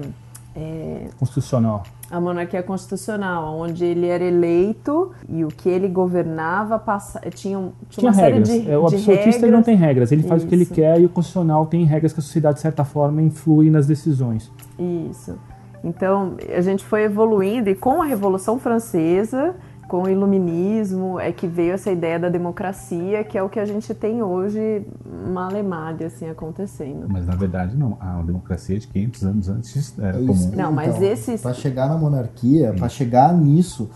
é, 0.55 1.07
Constitucional. 1.17 1.83
a 2.09 2.19
monarquia 2.19 2.61
constitucional, 2.61 3.57
onde 3.57 3.85
ele 3.85 4.07
era 4.07 4.23
eleito 4.23 5.11
e 5.29 5.45
o 5.45 5.47
que 5.47 5.69
ele 5.69 5.87
governava 5.87 6.77
passa, 6.77 7.19
tinha, 7.29 7.57
tinha 7.57 7.71
Tinha 7.89 8.07
uma 8.09 8.13
série 8.13 8.33
regras. 8.33 8.49
de, 8.49 8.71
É, 8.71 8.77
o 8.77 8.85
de 8.87 8.95
absolutista 8.95 9.31
regras. 9.31 9.51
não 9.51 9.63
tem 9.63 9.75
regras. 9.75 10.11
Ele 10.11 10.23
faz 10.23 10.43
o 10.43 10.47
que 10.47 10.53
ele 10.55 10.63
Isso. 10.63 10.73
quer 10.73 10.99
e 10.99 11.05
o 11.05 11.09
constitucional 11.09 11.65
tem 11.67 11.85
regras 11.85 12.11
que 12.13 12.19
a 12.19 12.23
sociedade, 12.23 12.55
de 12.55 12.61
certa 12.61 12.83
forma, 12.83 13.21
influi 13.21 13.69
nas 13.69 13.87
decisões. 13.87 14.51
Isso. 14.77 15.37
Então, 15.83 16.35
a 16.55 16.61
gente 16.61 16.83
foi 16.85 17.03
evoluindo 17.03 17.69
e 17.69 17.75
com 17.75 18.01
a 18.01 18.05
Revolução 18.05 18.59
Francesa, 18.59 19.55
com 19.91 20.04
o 20.04 20.10
Iluminismo, 20.10 21.19
é 21.19 21.34
que 21.34 21.45
veio 21.45 21.73
essa 21.73 21.91
ideia 21.91 22.17
da 22.17 22.30
democracia, 22.30 23.25
que 23.25 23.38
é 23.38 23.43
o 23.43 23.49
que 23.49 23.60
a 23.60 23.65
gente 23.65 23.93
tem 23.93 24.23
hoje, 24.23 24.88
malemalha, 25.34 26.08
assim, 26.08 26.30
acontecendo. 26.30 27.08
Mas 27.10 27.25
na 27.27 27.36
verdade 27.36 27.75
não. 27.75 27.97
A 27.99 28.21
democracia 28.21 28.80
de 28.80 28.88
500 28.88 29.23
anos 29.25 29.49
antes 29.49 29.99
era 29.99 30.17
É 30.17 30.21
isso. 30.21 30.45
comum. 30.45 30.56
Não, 30.56 30.71
mas 30.71 31.01
esses- 31.01 31.41
Para 31.41 31.54
chegar 31.54 31.89
na 31.89 31.97
monarquia, 31.97 32.71
para 32.71 32.88
chegar 32.88 33.34
nisso, 33.38 33.89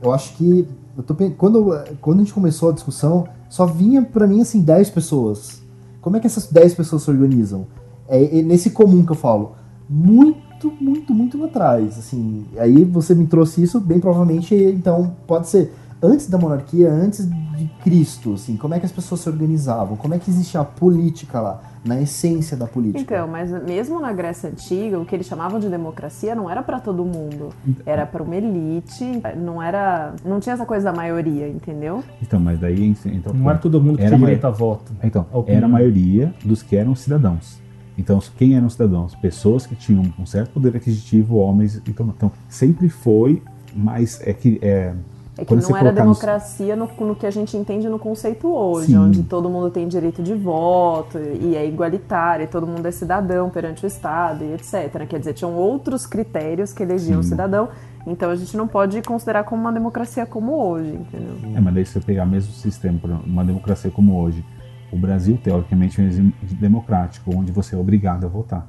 eu 0.00 0.10
acho 0.14 0.34
que 0.38 0.66
eu 0.96 1.02
tô 1.02 1.14
quando 1.36 1.70
quando 2.00 2.20
a 2.20 2.22
gente 2.22 2.32
começou 2.32 2.70
a 2.70 2.72
discussão, 2.72 3.28
só 3.50 3.66
vinha 3.66 4.00
para 4.00 4.26
mim 4.26 4.40
assim 4.40 4.62
10 4.62 4.88
pessoas. 4.88 5.62
Como 6.00 6.16
é 6.16 6.20
que 6.20 6.26
essas 6.26 6.50
10 6.50 6.72
pessoas 6.72 7.02
se 7.02 7.10
organizam? 7.10 7.66
É, 8.08 8.38
é 8.38 8.42
nesse 8.42 8.70
comum 8.70 9.04
que 9.04 9.12
eu 9.12 9.16
falo. 9.16 9.52
Muito, 9.86 10.38
muito, 10.80 11.14
muito 11.14 11.38
lá 11.38 11.46
atrás, 11.46 11.98
assim. 11.98 12.46
Aí 12.58 12.84
você 12.84 13.14
me 13.14 13.26
trouxe 13.26 13.62
isso, 13.62 13.80
bem 13.80 14.00
provavelmente, 14.00 14.54
então 14.54 15.14
pode 15.26 15.48
ser 15.48 15.72
antes 16.02 16.28
da 16.28 16.38
monarquia, 16.38 16.90
antes 16.90 17.28
de 17.28 17.70
Cristo, 17.82 18.34
assim, 18.34 18.56
como 18.56 18.74
é 18.74 18.80
que 18.80 18.86
as 18.86 18.92
pessoas 18.92 19.20
se 19.20 19.28
organizavam? 19.28 19.96
Como 19.96 20.14
é 20.14 20.18
que 20.18 20.30
existia 20.30 20.60
a 20.60 20.64
política 20.64 21.40
lá, 21.40 21.62
na 21.84 22.00
essência 22.00 22.56
da 22.56 22.66
política? 22.66 23.00
Então, 23.00 23.26
mas 23.26 23.50
mesmo 23.64 23.98
na 23.98 24.12
Grécia 24.12 24.50
Antiga, 24.50 24.98
o 24.98 25.06
que 25.06 25.14
eles 25.14 25.26
chamavam 25.26 25.58
de 25.58 25.68
democracia 25.68 26.34
não 26.34 26.50
era 26.50 26.62
para 26.62 26.80
todo 26.80 27.04
mundo, 27.04 27.48
era 27.86 28.04
para 28.04 28.22
uma 28.22 28.36
elite, 28.36 29.22
não 29.36 29.62
era, 29.62 30.14
não 30.24 30.38
tinha 30.38 30.52
essa 30.52 30.66
coisa 30.66 30.84
da 30.84 30.92
maioria, 30.92 31.48
entendeu? 31.48 32.04
Então, 32.20 32.38
mas 32.38 32.58
daí. 32.58 32.94
Então, 33.06 33.32
Não 33.32 33.48
era 33.48 33.58
todo 33.58 33.80
mundo 33.80 33.96
que 33.96 34.02
Era 34.02 34.16
tinha 34.16 34.26
direito 34.26 34.46
a 34.46 34.50
voto. 34.50 34.92
Então, 35.02 35.26
era 35.46 35.64
a 35.66 35.68
maioria 35.68 36.34
dos 36.44 36.62
que 36.62 36.76
eram 36.76 36.94
cidadãos. 36.94 37.58
Então, 37.98 38.20
quem 38.36 38.54
eram 38.56 38.68
cidadãos? 38.68 39.14
Pessoas 39.14 39.66
que 39.66 39.74
tinham 39.74 40.02
um 40.18 40.26
certo 40.26 40.50
poder 40.52 40.76
aquisitivo, 40.76 41.36
homens. 41.36 41.80
Então, 41.88 42.12
então 42.16 42.30
sempre 42.48 42.88
foi, 42.88 43.42
mas 43.74 44.20
é 44.22 44.32
que. 44.32 44.58
É, 44.62 44.92
É 45.38 45.44
que 45.44 45.54
não 45.54 45.60
era 45.60 45.68
colocar 45.68 45.90
no- 45.90 45.94
democracia 46.00 46.74
no, 46.76 46.88
no 47.00 47.14
que 47.14 47.26
a 47.26 47.30
gente 47.30 47.56
entende 47.56 47.88
no 47.88 47.98
conceito 47.98 48.48
hoje, 48.48 48.88
Sim. 48.88 48.98
onde 48.98 49.22
todo 49.22 49.48
mundo 49.50 49.70
tem 49.70 49.86
direito 49.86 50.22
de 50.22 50.34
voto 50.34 51.18
e 51.18 51.54
é 51.54 51.66
igualitário, 51.66 52.44
e 52.44 52.46
todo 52.46 52.66
mundo 52.66 52.86
é 52.86 52.90
cidadão 52.90 53.50
perante 53.50 53.84
o 53.84 53.86
Estado 53.86 54.44
e 54.44 54.52
etc. 54.54 55.06
Quer 55.06 55.18
dizer, 55.18 55.34
tinham 55.34 55.54
outros 55.54 56.06
critérios 56.06 56.72
que 56.72 56.82
elegiam 56.82 57.20
o 57.20 57.22
cidadão 57.22 57.68
Então 58.06 58.30
a 58.30 58.36
gente 58.36 58.56
não 58.56 58.68
pode 58.68 59.02
considerar 59.02 59.42
como 59.44 59.60
uma 59.62 59.72
democracia 59.72 60.24
como 60.24 60.52
hoje, 60.54 60.90
entendeu? 60.94 61.34
É, 61.56 61.60
mas 61.60 61.74
daí 61.74 61.84
se 61.84 61.92
você 61.94 62.00
pegar 62.00 62.22
o 62.24 62.28
mesmo 62.28 62.52
sistema, 62.52 62.98
uma 63.26 63.44
democracia 63.44 63.90
como 63.90 64.16
hoje, 64.20 64.44
o 64.92 64.96
Brasil, 64.96 65.38
teoricamente, 65.42 66.00
é 66.00 66.04
um 66.04 66.06
regime 66.06 66.34
democrático, 66.60 67.30
onde 67.36 67.52
você 67.52 67.74
é 67.74 67.78
obrigado 67.78 68.24
a 68.24 68.28
votar. 68.28 68.66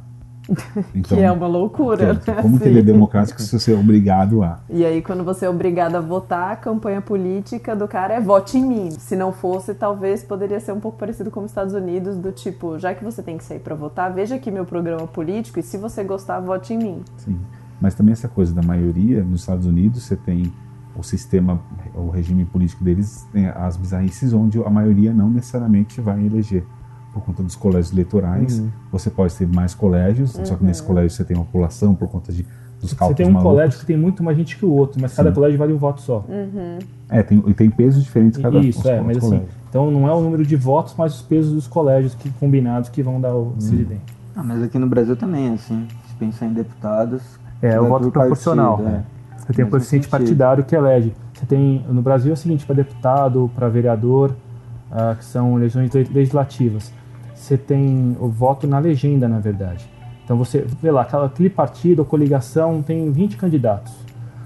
Então, 0.95 1.17
que 1.17 1.23
é 1.23 1.29
uma 1.31 1.45
loucura, 1.47 2.15
que- 2.15 2.31
né? 2.31 2.41
Como 2.41 2.57
que 2.57 2.67
ele 2.67 2.79
é 2.79 2.81
democrático 2.81 3.41
se 3.41 3.59
você 3.59 3.73
é 3.73 3.75
obrigado 3.77 4.41
a? 4.43 4.59
E 4.69 4.85
aí, 4.85 5.01
quando 5.01 5.23
você 5.23 5.45
é 5.45 5.49
obrigado 5.49 5.95
a 5.95 5.99
votar, 5.99 6.51
a 6.51 6.55
campanha 6.55 7.01
política 7.01 7.75
do 7.75 7.85
cara 7.87 8.13
é 8.13 8.21
vote 8.21 8.57
em 8.57 8.65
mim. 8.65 8.91
Se 8.91 9.15
não 9.15 9.31
fosse, 9.33 9.73
talvez 9.73 10.23
poderia 10.23 10.59
ser 10.61 10.71
um 10.71 10.79
pouco 10.79 10.97
parecido 10.97 11.29
com 11.29 11.41
os 11.41 11.51
Estados 11.51 11.73
Unidos, 11.73 12.15
do 12.17 12.31
tipo, 12.31 12.79
já 12.79 12.93
que 12.95 13.03
você 13.03 13.21
tem 13.21 13.37
que 13.37 13.43
sair 13.43 13.59
pra 13.59 13.75
votar, 13.75 14.13
veja 14.13 14.35
aqui 14.35 14.49
meu 14.49 14.63
programa 14.65 15.05
político 15.05 15.59
e 15.59 15.63
se 15.63 15.77
você 15.77 16.01
gostar, 16.03 16.39
vote 16.39 16.73
em 16.73 16.77
mim. 16.77 17.01
Sim. 17.17 17.37
Mas 17.81 17.93
também 17.93 18.13
essa 18.13 18.27
coisa 18.29 18.53
da 18.55 18.61
maioria, 18.63 19.23
nos 19.23 19.41
Estados 19.41 19.65
Unidos 19.65 20.03
você 20.03 20.15
tem 20.15 20.51
o 20.97 21.03
sistema, 21.03 21.59
o 21.95 22.09
regime 22.09 22.43
político 22.45 22.83
deles, 22.83 23.25
tem 23.31 23.47
as 23.47 23.77
bizarrices 23.77 24.33
onde 24.33 24.59
a 24.63 24.69
maioria 24.69 25.13
não 25.13 25.29
necessariamente 25.29 26.01
vai 26.01 26.25
eleger. 26.25 26.63
Por 27.13 27.21
conta 27.23 27.41
dos 27.43 27.55
colégios 27.55 27.91
eleitorais, 27.91 28.59
Uhum. 28.59 28.69
você 28.91 29.09
pode 29.09 29.35
ter 29.35 29.47
mais 29.47 29.73
colégios, 29.73 30.31
só 30.43 30.55
que 30.55 30.63
nesse 30.63 30.83
colégio 30.83 31.09
você 31.11 31.23
tem 31.23 31.35
uma 31.35 31.45
população 31.45 31.95
por 31.95 32.07
conta 32.09 32.31
de, 32.31 32.43
dos 32.79 32.91
Você 32.91 32.95
cálculos 32.95 33.17
tem 33.17 33.25
um 33.27 33.31
malucos. 33.31 33.51
colégio 33.55 33.79
que 33.79 33.85
tem 33.85 33.97
muito 33.97 34.23
mais 34.23 34.37
gente 34.37 34.55
que 34.57 34.65
o 34.65 34.69
outro, 34.71 35.01
mas 35.01 35.13
cada 35.15 35.29
Sim. 35.29 35.35
colégio 35.35 35.57
vale 35.57 35.73
um 35.73 35.77
voto 35.77 36.01
só. 36.01 36.23
É, 37.09 37.23
tem, 37.23 37.43
e 37.47 37.53
tem 37.53 37.69
pesos 37.71 38.03
diferentes 38.03 38.39
cada 38.41 38.59
Isso, 38.59 38.79
os- 38.79 38.85
é, 38.85 38.99
os 38.99 39.05
mas 39.07 39.17
assim, 39.17 39.27
colégios. 39.29 39.49
então 39.69 39.89
não 39.91 40.07
é 40.07 40.13
o 40.13 40.21
número 40.21 40.45
de 40.45 40.55
votos, 40.55 40.93
mas 40.97 41.15
os 41.15 41.21
pesos 41.23 41.53
dos 41.53 41.65
colégios 41.67 42.13
que 42.13 42.29
combinados 42.31 42.89
que 42.89 43.01
vão 43.01 43.19
dar 43.19 43.33
o 43.33 43.51
presidente. 43.53 44.01
Ah, 44.35 44.43
mas 44.43 44.61
aqui 44.61 44.77
no 44.77 44.87
Brasil 44.87 45.15
também 45.15 45.49
é 45.49 45.53
assim. 45.53 45.87
Se 46.07 46.13
pensar 46.15 46.45
em 46.45 46.53
deputados. 46.53 47.23
É, 47.61 47.79
o 47.81 47.87
voto 47.87 48.03
por 48.03 48.11
proporcional. 48.11 48.77
partido, 48.77 48.95
é. 48.95 49.03
Você 49.47 49.53
tem 49.53 49.63
o 49.63 49.65
Mesmo 49.65 49.71
coeficiente 49.71 50.07
partidário 50.09 50.63
que 50.65 50.75
elege. 50.75 51.13
Você 51.33 51.45
tem, 51.45 51.85
no 51.89 52.01
Brasil 52.01 52.31
é 52.31 52.33
o 52.33 52.37
seguinte, 52.37 52.65
para 52.65 52.75
deputado, 52.75 53.49
para 53.55 53.69
vereador, 53.69 54.35
ah, 54.91 55.15
que 55.17 55.23
são 55.23 55.57
eleições 55.57 55.91
le- 55.93 56.03
legislativas, 56.13 56.91
você 57.33 57.57
tem 57.57 58.15
o 58.19 58.27
voto 58.27 58.67
na 58.67 58.77
legenda, 58.79 59.27
na 59.27 59.39
verdade. 59.39 59.89
Então 60.25 60.37
você 60.37 60.65
vê 60.81 60.91
lá, 60.91 61.01
aquela- 61.03 61.27
aquele 61.27 61.49
partido 61.49 61.99
ou 61.99 62.05
coligação 62.05 62.81
tem 62.81 63.09
20 63.11 63.37
candidatos. 63.37 63.93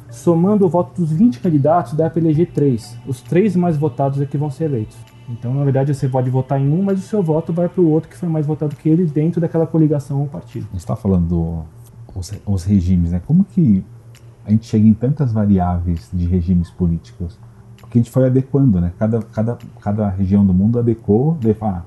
Somando 0.10 0.66
o 0.66 0.70
voto 0.70 1.02
dos 1.02 1.12
20 1.12 1.40
candidatos, 1.40 1.94
dá 1.94 2.10
para 2.10 2.20
eleger 2.20 2.52
três. 2.54 2.98
Os 3.08 3.22
três 3.22 3.56
mais 3.56 3.78
votados 3.78 4.22
é 4.22 4.26
que 4.26 4.38
vão 4.38 4.50
ser 4.52 4.66
eleitos. 4.66 4.98
Então, 5.30 5.54
na 5.54 5.64
verdade, 5.64 5.96
você 5.96 6.08
pode 6.10 6.30
votar 6.30 6.60
em 6.60 6.70
um, 6.70 6.84
mas 6.84 7.00
o 7.00 7.02
seu 7.02 7.24
voto 7.24 7.54
vai 7.54 7.70
para 7.70 7.82
o 7.82 7.90
outro 7.90 8.10
que 8.10 8.18
foi 8.18 8.28
mais 8.28 8.46
votado 8.46 8.76
que 8.76 8.90
ele 8.90 9.06
dentro 9.06 9.40
daquela 9.40 9.66
coligação 9.66 10.20
ou 10.20 10.28
partido. 10.28 10.64
A 10.70 10.72
gente 10.74 10.80
está 10.80 10.96
falando 10.96 11.28
do- 11.28 11.64
os, 12.14 12.32
os 12.46 12.64
regimes, 12.66 13.12
né? 13.12 13.22
Como 13.26 13.46
que 13.46 13.84
a 14.46 14.52
gente 14.52 14.66
chega 14.66 14.88
em 14.88 14.94
tantas 14.94 15.32
variáveis 15.32 16.10
de 16.12 16.26
regimes 16.26 16.70
políticos? 16.70 17.38
Porque 17.80 17.98
a 17.98 18.02
gente 18.02 18.12
foi 18.12 18.26
adequando, 18.28 18.80
né? 18.80 18.92
Cada, 18.98 19.22
cada, 19.22 19.58
cada 19.82 20.10
região 20.10 20.46
do 20.46 20.54
mundo 20.54 20.80
adequou, 20.80 21.38
daí 21.42 21.54
fala, 21.54 21.86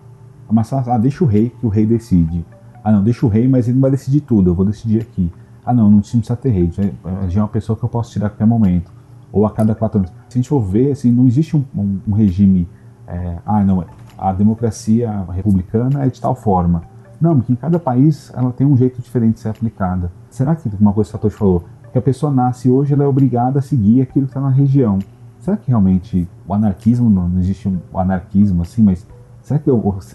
ah, 0.48 0.52
mas 0.52 0.72
ah, 0.72 0.98
deixa 0.98 1.24
o 1.24 1.26
rei, 1.26 1.50
que 1.50 1.66
o 1.66 1.68
rei 1.68 1.86
decide. 1.86 2.44
Ah, 2.82 2.92
não, 2.92 3.02
deixa 3.02 3.24
o 3.24 3.28
rei, 3.28 3.48
mas 3.48 3.66
ele 3.66 3.74
não 3.76 3.82
vai 3.82 3.90
decidir 3.90 4.20
tudo, 4.20 4.50
eu 4.50 4.54
vou 4.54 4.64
decidir 4.66 5.00
aqui. 5.00 5.32
Ah, 5.64 5.72
não, 5.72 5.90
não 5.90 6.00
precisa 6.00 6.36
ter 6.36 6.50
rei, 6.50 6.70
já, 6.70 6.82
é 6.84 7.38
uma 7.42 7.48
pessoa 7.48 7.76
que 7.76 7.82
eu 7.84 7.88
posso 7.88 8.12
tirar 8.12 8.26
a 8.26 8.30
qualquer 8.30 8.46
momento. 8.46 8.92
Ou 9.32 9.46
a 9.46 9.50
cada 9.50 9.74
quatro 9.74 9.98
anos. 9.98 10.10
Se 10.28 10.38
a 10.38 10.40
gente 10.40 10.48
for 10.48 10.60
ver, 10.60 10.92
assim, 10.92 11.10
não 11.10 11.26
existe 11.26 11.56
um, 11.56 11.64
um- 11.74 11.98
um 12.08 12.12
regime, 12.12 12.68
é, 13.08 13.38
ah, 13.44 13.64
não, 13.64 13.84
a 14.16 14.32
democracia 14.32 15.24
republicana 15.32 16.04
é 16.04 16.08
de 16.08 16.20
tal 16.20 16.34
forma. 16.34 16.82
Não, 17.20 17.36
porque 17.36 17.52
em 17.52 17.56
cada 17.56 17.78
país 17.78 18.30
ela 18.34 18.52
tem 18.52 18.66
um 18.66 18.76
jeito 18.76 19.00
diferente 19.00 19.34
de 19.34 19.40
ser 19.40 19.48
aplicada. 19.48 20.12
Será 20.28 20.54
que, 20.54 20.68
uma 20.78 20.92
coisa 20.92 21.10
que 21.10 21.16
o 21.16 21.18
Satoshi 21.18 21.36
falou, 21.36 21.64
que 21.94 21.98
a 21.98 22.02
pessoa 22.02 22.32
nasce 22.32 22.68
hoje, 22.68 22.92
ela 22.92 23.04
é 23.04 23.06
obrigada 23.06 23.60
a 23.60 23.62
seguir 23.62 24.02
aquilo 24.02 24.26
que 24.26 24.30
está 24.30 24.40
na 24.40 24.50
região. 24.50 24.98
Será 25.38 25.56
que 25.56 25.68
realmente 25.68 26.26
o 26.44 26.52
anarquismo, 26.52 27.08
não, 27.08 27.30
existe 27.38 27.68
um 27.68 27.78
anarquismo 27.96 28.62
assim, 28.62 28.82
mas 28.82 29.06
será 29.40 29.60
que 29.60 29.70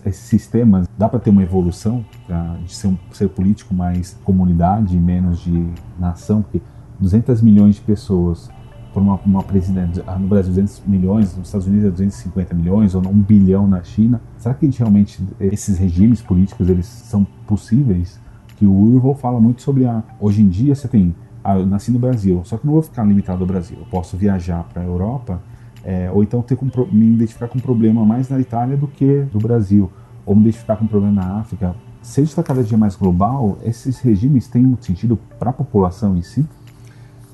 esses 0.05 0.25
sistemas, 0.25 0.89
dá 0.97 1.07
para 1.07 1.19
ter 1.19 1.29
uma 1.29 1.41
evolução 1.41 2.03
pra, 2.27 2.57
de 2.65 2.75
ser 2.75 2.87
um 2.87 2.97
ser 3.13 3.29
político 3.29 3.73
mais 3.73 4.19
comunidade 4.25 4.97
e 4.97 4.99
menos 4.99 5.39
de 5.39 5.69
nação? 5.97 6.41
Porque 6.41 6.61
200 6.99 7.41
milhões 7.41 7.75
de 7.75 7.81
pessoas 7.81 8.49
por 8.93 9.01
uma, 9.01 9.17
uma 9.25 9.41
presidente, 9.41 10.03
ah, 10.05 10.19
no 10.19 10.27
Brasil 10.27 10.51
200 10.51 10.81
milhões, 10.85 11.33
nos 11.37 11.47
Estados 11.47 11.65
Unidos 11.65 11.85
é 11.85 11.91
250 11.91 12.55
milhões, 12.55 12.93
ou 12.93 13.07
um 13.07 13.21
bilhão 13.21 13.65
na 13.65 13.81
China. 13.83 14.19
Será 14.37 14.53
que 14.53 14.67
realmente 14.67 15.23
esses 15.39 15.77
regimes 15.77 16.21
políticos 16.21 16.67
eles 16.67 16.87
são 16.87 17.25
possíveis? 17.47 18.19
Que 18.57 18.65
o 18.65 18.73
Urval 18.73 19.15
fala 19.15 19.39
muito 19.39 19.61
sobre 19.61 19.85
a. 19.85 20.03
Hoje 20.19 20.41
em 20.41 20.49
dia 20.49 20.75
você 20.75 20.85
tem. 20.85 21.15
Ah, 21.43 21.57
eu 21.57 21.65
nasci 21.65 21.91
no 21.91 21.99
Brasil, 21.99 22.41
só 22.45 22.57
que 22.57 22.65
não 22.65 22.73
vou 22.73 22.81
ficar 22.81 23.03
limitado 23.03 23.41
ao 23.43 23.47
Brasil. 23.47 23.77
Eu 23.79 23.85
posso 23.85 24.17
viajar 24.17 24.63
para 24.73 24.81
a 24.81 24.85
Europa, 24.85 25.41
é, 25.83 26.11
ou 26.13 26.21
então 26.21 26.41
ter 26.41 26.55
com, 26.57 26.65
me 26.91 27.05
identificar 27.13 27.47
com 27.47 27.57
um 27.57 27.61
problema 27.61 28.05
mais 28.05 28.29
na 28.29 28.39
Itália 28.39 28.75
do 28.75 28.87
que 28.87 29.21
do 29.31 29.39
Brasil, 29.39 29.89
ou 30.25 30.35
me 30.35 30.41
identificar 30.41 30.75
com 30.75 30.83
um 30.85 30.87
problema 30.87 31.21
na 31.21 31.39
África. 31.39 31.73
Se 32.01 32.19
a 32.19 32.23
gente 32.23 32.31
está 32.31 32.43
cada 32.43 32.63
dia 32.63 32.77
mais 32.77 32.95
global, 32.95 33.57
esses 33.63 33.99
regimes 33.99 34.47
têm 34.47 34.65
um 34.65 34.77
sentido 34.81 35.17
para 35.37 35.49
a 35.49 35.53
população 35.53 36.15
em 36.17 36.21
si? 36.21 36.45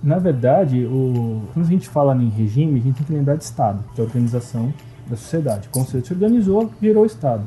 Na 0.04 0.20
verdade, 0.20 0.86
o- 0.86 1.42
quando 1.54 1.66
a 1.66 1.70
gente 1.70 1.90
fala 1.90 2.16
em 2.16 2.30
regime, 2.30 2.80
a 2.80 2.84
gente 2.84 2.96
tem 2.98 3.06
que 3.06 3.14
lembrar 3.14 3.36
de 3.38 3.44
Estado, 3.44 3.84
que 3.96 4.02
é 4.02 4.04
a 4.04 4.08
organização 4.08 4.72
da 5.10 5.16
sociedade. 5.16 5.68
Como 5.70 5.86
você 5.86 6.02
se 6.02 6.14
organizou, 6.14 6.72
virou 6.80 7.06
Estado. 7.06 7.44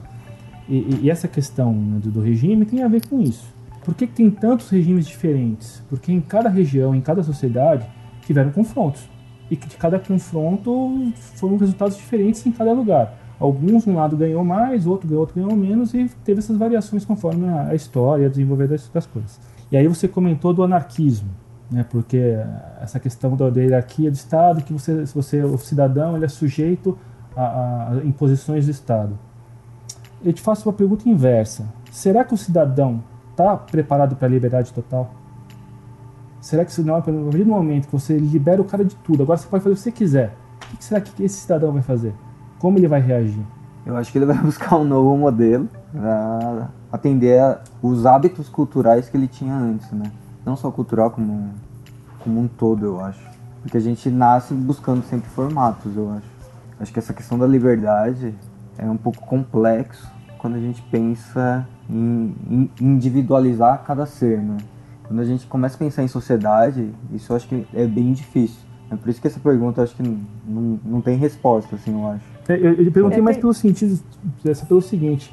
E, 0.68 0.76
e- 0.76 1.00
e 1.04 1.10
essa 1.10 1.28
questão 1.28 1.72
né, 1.72 2.00
do, 2.02 2.10
do 2.10 2.20
regime 2.20 2.64
tem 2.64 2.82
a 2.82 2.88
ver 2.88 3.06
com 3.08 3.20
isso. 3.20 3.46
Por 3.88 3.94
que, 3.94 4.06
que 4.06 4.12
tem 4.12 4.30
tantos 4.30 4.68
regimes 4.68 5.06
diferentes? 5.06 5.82
Porque 5.88 6.12
em 6.12 6.20
cada 6.20 6.50
região, 6.50 6.94
em 6.94 7.00
cada 7.00 7.22
sociedade, 7.22 7.86
tiveram 8.26 8.50
confrontos. 8.50 9.08
E 9.50 9.56
que 9.56 9.66
de 9.66 9.78
cada 9.78 9.98
confronto 9.98 11.10
foram 11.36 11.56
resultados 11.56 11.96
diferentes 11.96 12.44
em 12.44 12.52
cada 12.52 12.74
lugar. 12.74 13.14
Alguns, 13.40 13.86
um 13.86 13.94
lado 13.94 14.14
ganhou 14.14 14.44
mais, 14.44 14.86
outro 14.86 15.18
outro 15.18 15.34
ganhou 15.34 15.56
menos, 15.56 15.94
e 15.94 16.06
teve 16.22 16.40
essas 16.40 16.58
variações 16.58 17.02
conforme 17.02 17.48
a, 17.48 17.74
história, 17.74 18.26
a 18.26 18.28
desenvolver 18.28 18.68
das, 18.68 18.90
das 18.90 19.06
coisas. 19.06 19.40
E 19.72 19.76
aí 19.78 19.88
você 19.88 20.06
comentou 20.06 20.52
do 20.52 20.62
anarquismo 20.62 21.30
né? 21.70 21.82
Porque 21.88 22.36
essa 22.80 23.00
questão 23.00 23.36
da, 23.36 23.48
da 23.48 23.60
hierarquia 23.60 24.10
do 24.10 24.14
Estado, 24.14 24.62
que 24.62 24.72
você, 24.72 25.06
se 25.06 25.14
você 25.14 25.42
o 25.42 25.56
cidadão 25.56 26.14
ele 26.14 26.24
é 26.26 26.28
sujeito 26.28 26.98
a- 27.34 27.92
a 27.92 28.06
imposições 28.06 28.66
do 28.66 28.70
Estado. 28.70 29.18
Eu 30.22 30.32
te 30.32 30.42
faço 30.42 30.68
uma 30.68 30.72
pergunta 30.72 31.08
inversa. 31.08 31.66
Será 31.90 32.24
que 32.24 32.34
o 32.34 32.36
cidadão 32.36 33.02
está 33.38 33.56
preparado 33.56 34.16
para 34.16 34.26
a 34.26 34.30
liberdade 34.30 34.72
total? 34.72 35.10
Será 36.40 36.64
que 36.64 36.72
se 36.72 36.82
não, 36.82 36.96
a 36.96 37.02
partir 37.02 37.44
do 37.44 37.46
momento 37.46 37.86
que 37.86 37.92
você 37.92 38.16
libera 38.18 38.60
o 38.60 38.64
cara 38.64 38.84
de 38.84 38.96
tudo, 38.96 39.22
agora 39.22 39.38
você 39.38 39.46
pode 39.46 39.62
fazer 39.62 39.72
o 39.74 39.76
que 39.76 39.82
você 39.82 39.92
quiser, 39.92 40.34
o 40.72 40.76
que 40.76 40.84
será 40.84 41.00
que 41.00 41.22
esse 41.22 41.36
cidadão 41.40 41.72
vai 41.72 41.82
fazer? 41.82 42.14
Como 42.58 42.78
ele 42.78 42.88
vai 42.88 43.00
reagir? 43.00 43.44
Eu 43.86 43.96
acho 43.96 44.10
que 44.10 44.18
ele 44.18 44.26
vai 44.26 44.36
buscar 44.42 44.76
um 44.76 44.84
novo 44.84 45.16
modelo 45.16 45.68
para 45.92 46.68
atender 46.92 47.40
a- 47.40 47.60
os 47.82 48.06
hábitos 48.06 48.48
culturais 48.48 49.08
que 49.08 49.16
ele 49.16 49.28
tinha 49.28 49.54
antes, 49.54 49.90
né? 49.92 50.10
Não 50.44 50.56
só 50.56 50.70
cultural, 50.70 51.10
como, 51.10 51.50
como 52.20 52.40
um 52.40 52.48
todo, 52.48 52.84
eu 52.86 53.00
acho. 53.00 53.20
Porque 53.62 53.76
a 53.76 53.80
gente 53.80 54.08
nasce 54.10 54.54
buscando 54.54 55.02
sempre 55.04 55.28
formatos, 55.30 55.96
eu 55.96 56.10
acho. 56.12 56.26
Acho 56.80 56.92
que 56.92 56.98
essa 56.98 57.12
questão 57.12 57.38
da 57.38 57.46
liberdade 57.46 58.34
é 58.76 58.86
um 58.86 58.96
pouco 58.96 59.20
complexo 59.26 60.08
quando 60.38 60.54
a 60.54 60.60
gente 60.60 60.80
pensa 60.82 61.66
individualizar 62.80 63.82
cada 63.84 64.06
ser, 64.06 64.38
né? 64.38 64.56
Quando 65.06 65.20
a 65.20 65.24
gente 65.24 65.46
começa 65.46 65.74
a 65.76 65.78
pensar 65.78 66.02
em 66.02 66.08
sociedade, 66.08 66.90
isso 67.14 67.32
eu 67.32 67.36
acho 67.36 67.48
que 67.48 67.66
é 67.74 67.86
bem 67.86 68.12
difícil. 68.12 68.60
É 68.90 68.96
por 68.96 69.08
isso 69.08 69.20
que 69.20 69.26
essa 69.26 69.40
pergunta 69.40 69.80
eu 69.80 69.84
acho 69.84 69.94
que 69.94 70.02
não, 70.02 70.18
não, 70.46 70.80
não 70.84 71.00
tem 71.00 71.16
resposta, 71.16 71.76
assim, 71.76 71.92
eu 71.92 72.06
acho. 72.08 72.24
Eu, 72.48 72.56
eu- 72.56 72.84
eu 72.86 72.92
perguntei 72.92 73.18
É, 73.18 73.22
mais 73.22 73.36
tem- 73.36 73.40
pelo 73.42 73.54
sentido, 73.54 73.98
essa 74.44 74.64
pelo 74.66 74.80
seguinte, 74.82 75.32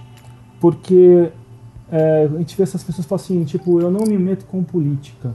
porque 0.59 1.29
é, 1.91 2.29
a 2.33 2.37
gente 2.37 2.55
vê 2.57 2.63
essas 2.63 2.83
pessoas 2.83 3.05
falam 3.05 3.23
assim, 3.23 3.43
tipo, 3.43 3.79
eu 3.79 3.91
não 3.91 4.05
me 4.05 4.17
meto 4.17 4.45
com 4.45 4.63
política. 4.63 5.33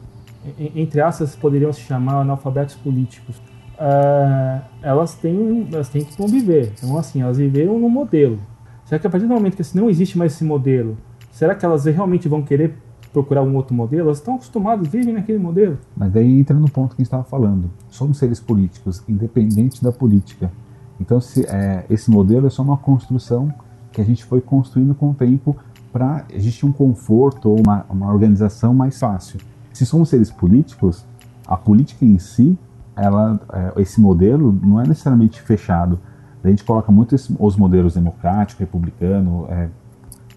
Entre 0.74 1.00
aspas, 1.02 1.36
poderiam 1.36 1.70
se 1.72 1.80
chamar 1.82 2.20
analfabetos 2.22 2.74
políticos. 2.74 3.40
É, 3.78 4.60
elas, 4.82 5.14
têm, 5.14 5.68
elas 5.72 5.88
têm 5.90 6.02
que 6.04 6.16
conviver. 6.16 6.72
Então, 6.78 6.96
assim, 6.98 7.20
elas 7.22 7.36
viveram 7.36 7.78
no 7.78 7.88
modelo. 7.90 8.38
Será 8.86 8.98
que 8.98 9.06
a 9.06 9.10
partir 9.10 9.26
do 9.26 9.32
momento 9.34 9.54
que 9.56 9.62
assim, 9.62 9.78
não 9.78 9.88
existe 9.88 10.16
mais 10.18 10.32
esse 10.32 10.44
modelo, 10.44 10.96
será 11.40 11.54
que 11.54 11.64
elas 11.64 11.86
realmente 11.86 12.28
vão 12.28 12.42
querer 12.42 12.76
procurar 13.14 13.40
um 13.42 13.56
outro 13.56 13.74
modelo? 13.74 14.08
Elas 14.08 14.18
estão 14.18 14.34
acostumadas, 14.34 14.86
vivem 14.88 15.14
naquele 15.14 15.38
modelo. 15.38 15.78
Mas 15.96 16.12
daí 16.12 16.38
entra 16.38 16.54
no 16.54 16.68
ponto 16.70 16.90
que 16.94 16.96
a 16.96 17.02
gente 17.02 17.06
estava 17.06 17.24
falando. 17.24 17.70
Somos 17.88 18.18
seres 18.18 18.38
políticos, 18.38 19.02
independentes 19.08 19.80
da 19.80 19.90
política. 19.90 20.52
Então, 21.00 21.18
se, 21.18 21.46
é, 21.46 21.86
esse 21.88 22.10
modelo 22.10 22.46
é 22.46 22.50
só 22.50 22.62
uma 22.62 22.76
construção 22.76 23.50
que 23.90 24.02
a 24.02 24.04
gente 24.04 24.22
foi 24.22 24.42
construindo 24.42 24.94
com 24.94 25.12
o 25.12 25.14
tempo 25.14 25.56
para 25.90 26.26
existir 26.30 26.66
um 26.66 26.72
conforto 26.72 27.48
ou 27.48 27.58
uma, 27.58 27.86
uma 27.88 28.12
organização 28.12 28.74
mais 28.74 28.98
fácil. 28.98 29.40
Se 29.72 29.86
somos 29.86 30.10
seres 30.10 30.30
políticos, 30.30 31.06
a 31.46 31.56
política 31.56 32.04
em 32.04 32.18
si, 32.18 32.58
ela, 32.94 33.40
é, 33.50 33.80
esse 33.80 33.98
modelo 33.98 34.52
não 34.62 34.78
é 34.78 34.86
necessariamente 34.86 35.40
fechado. 35.40 35.98
A 36.44 36.48
gente 36.48 36.64
coloca 36.64 36.92
muito 36.92 37.14
esse- 37.14 37.34
os 37.38 37.56
modelos 37.56 37.94
democrático, 37.94 38.60
republicano, 38.60 39.46
é, 39.48 39.70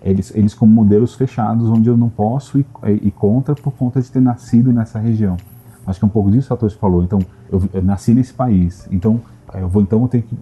eles, 0.03 0.35
eles 0.35 0.53
como 0.53 0.71
modelos 0.71 1.15
fechados, 1.15 1.69
onde 1.69 1.89
eu 1.89 1.95
não 1.95 2.09
posso 2.09 2.59
ir, 2.59 2.65
ir 3.01 3.11
contra 3.11 3.55
por 3.55 3.71
conta 3.71 4.01
de 4.01 4.11
ter 4.11 4.21
nascido 4.21 4.71
nessa 4.71 4.99
região. 4.99 5.37
Acho 5.85 5.99
que 5.99 6.05
é 6.05 6.07
um 6.07 6.11
pouco 6.11 6.29
disso 6.29 6.47
que 6.47 6.53
o 6.53 6.57
Satoshi 6.57 6.77
falou. 6.77 7.03
Então, 7.03 7.19
eu, 7.51 7.61
eu 7.73 7.81
nasci 7.81 8.13
nesse 8.13 8.33
país, 8.33 8.87
então 8.91 9.21
eu 9.53 9.67
vou 9.67 9.81
então 9.81 10.01
eu 10.01 10.07
tenho 10.07 10.23
que 10.23 10.37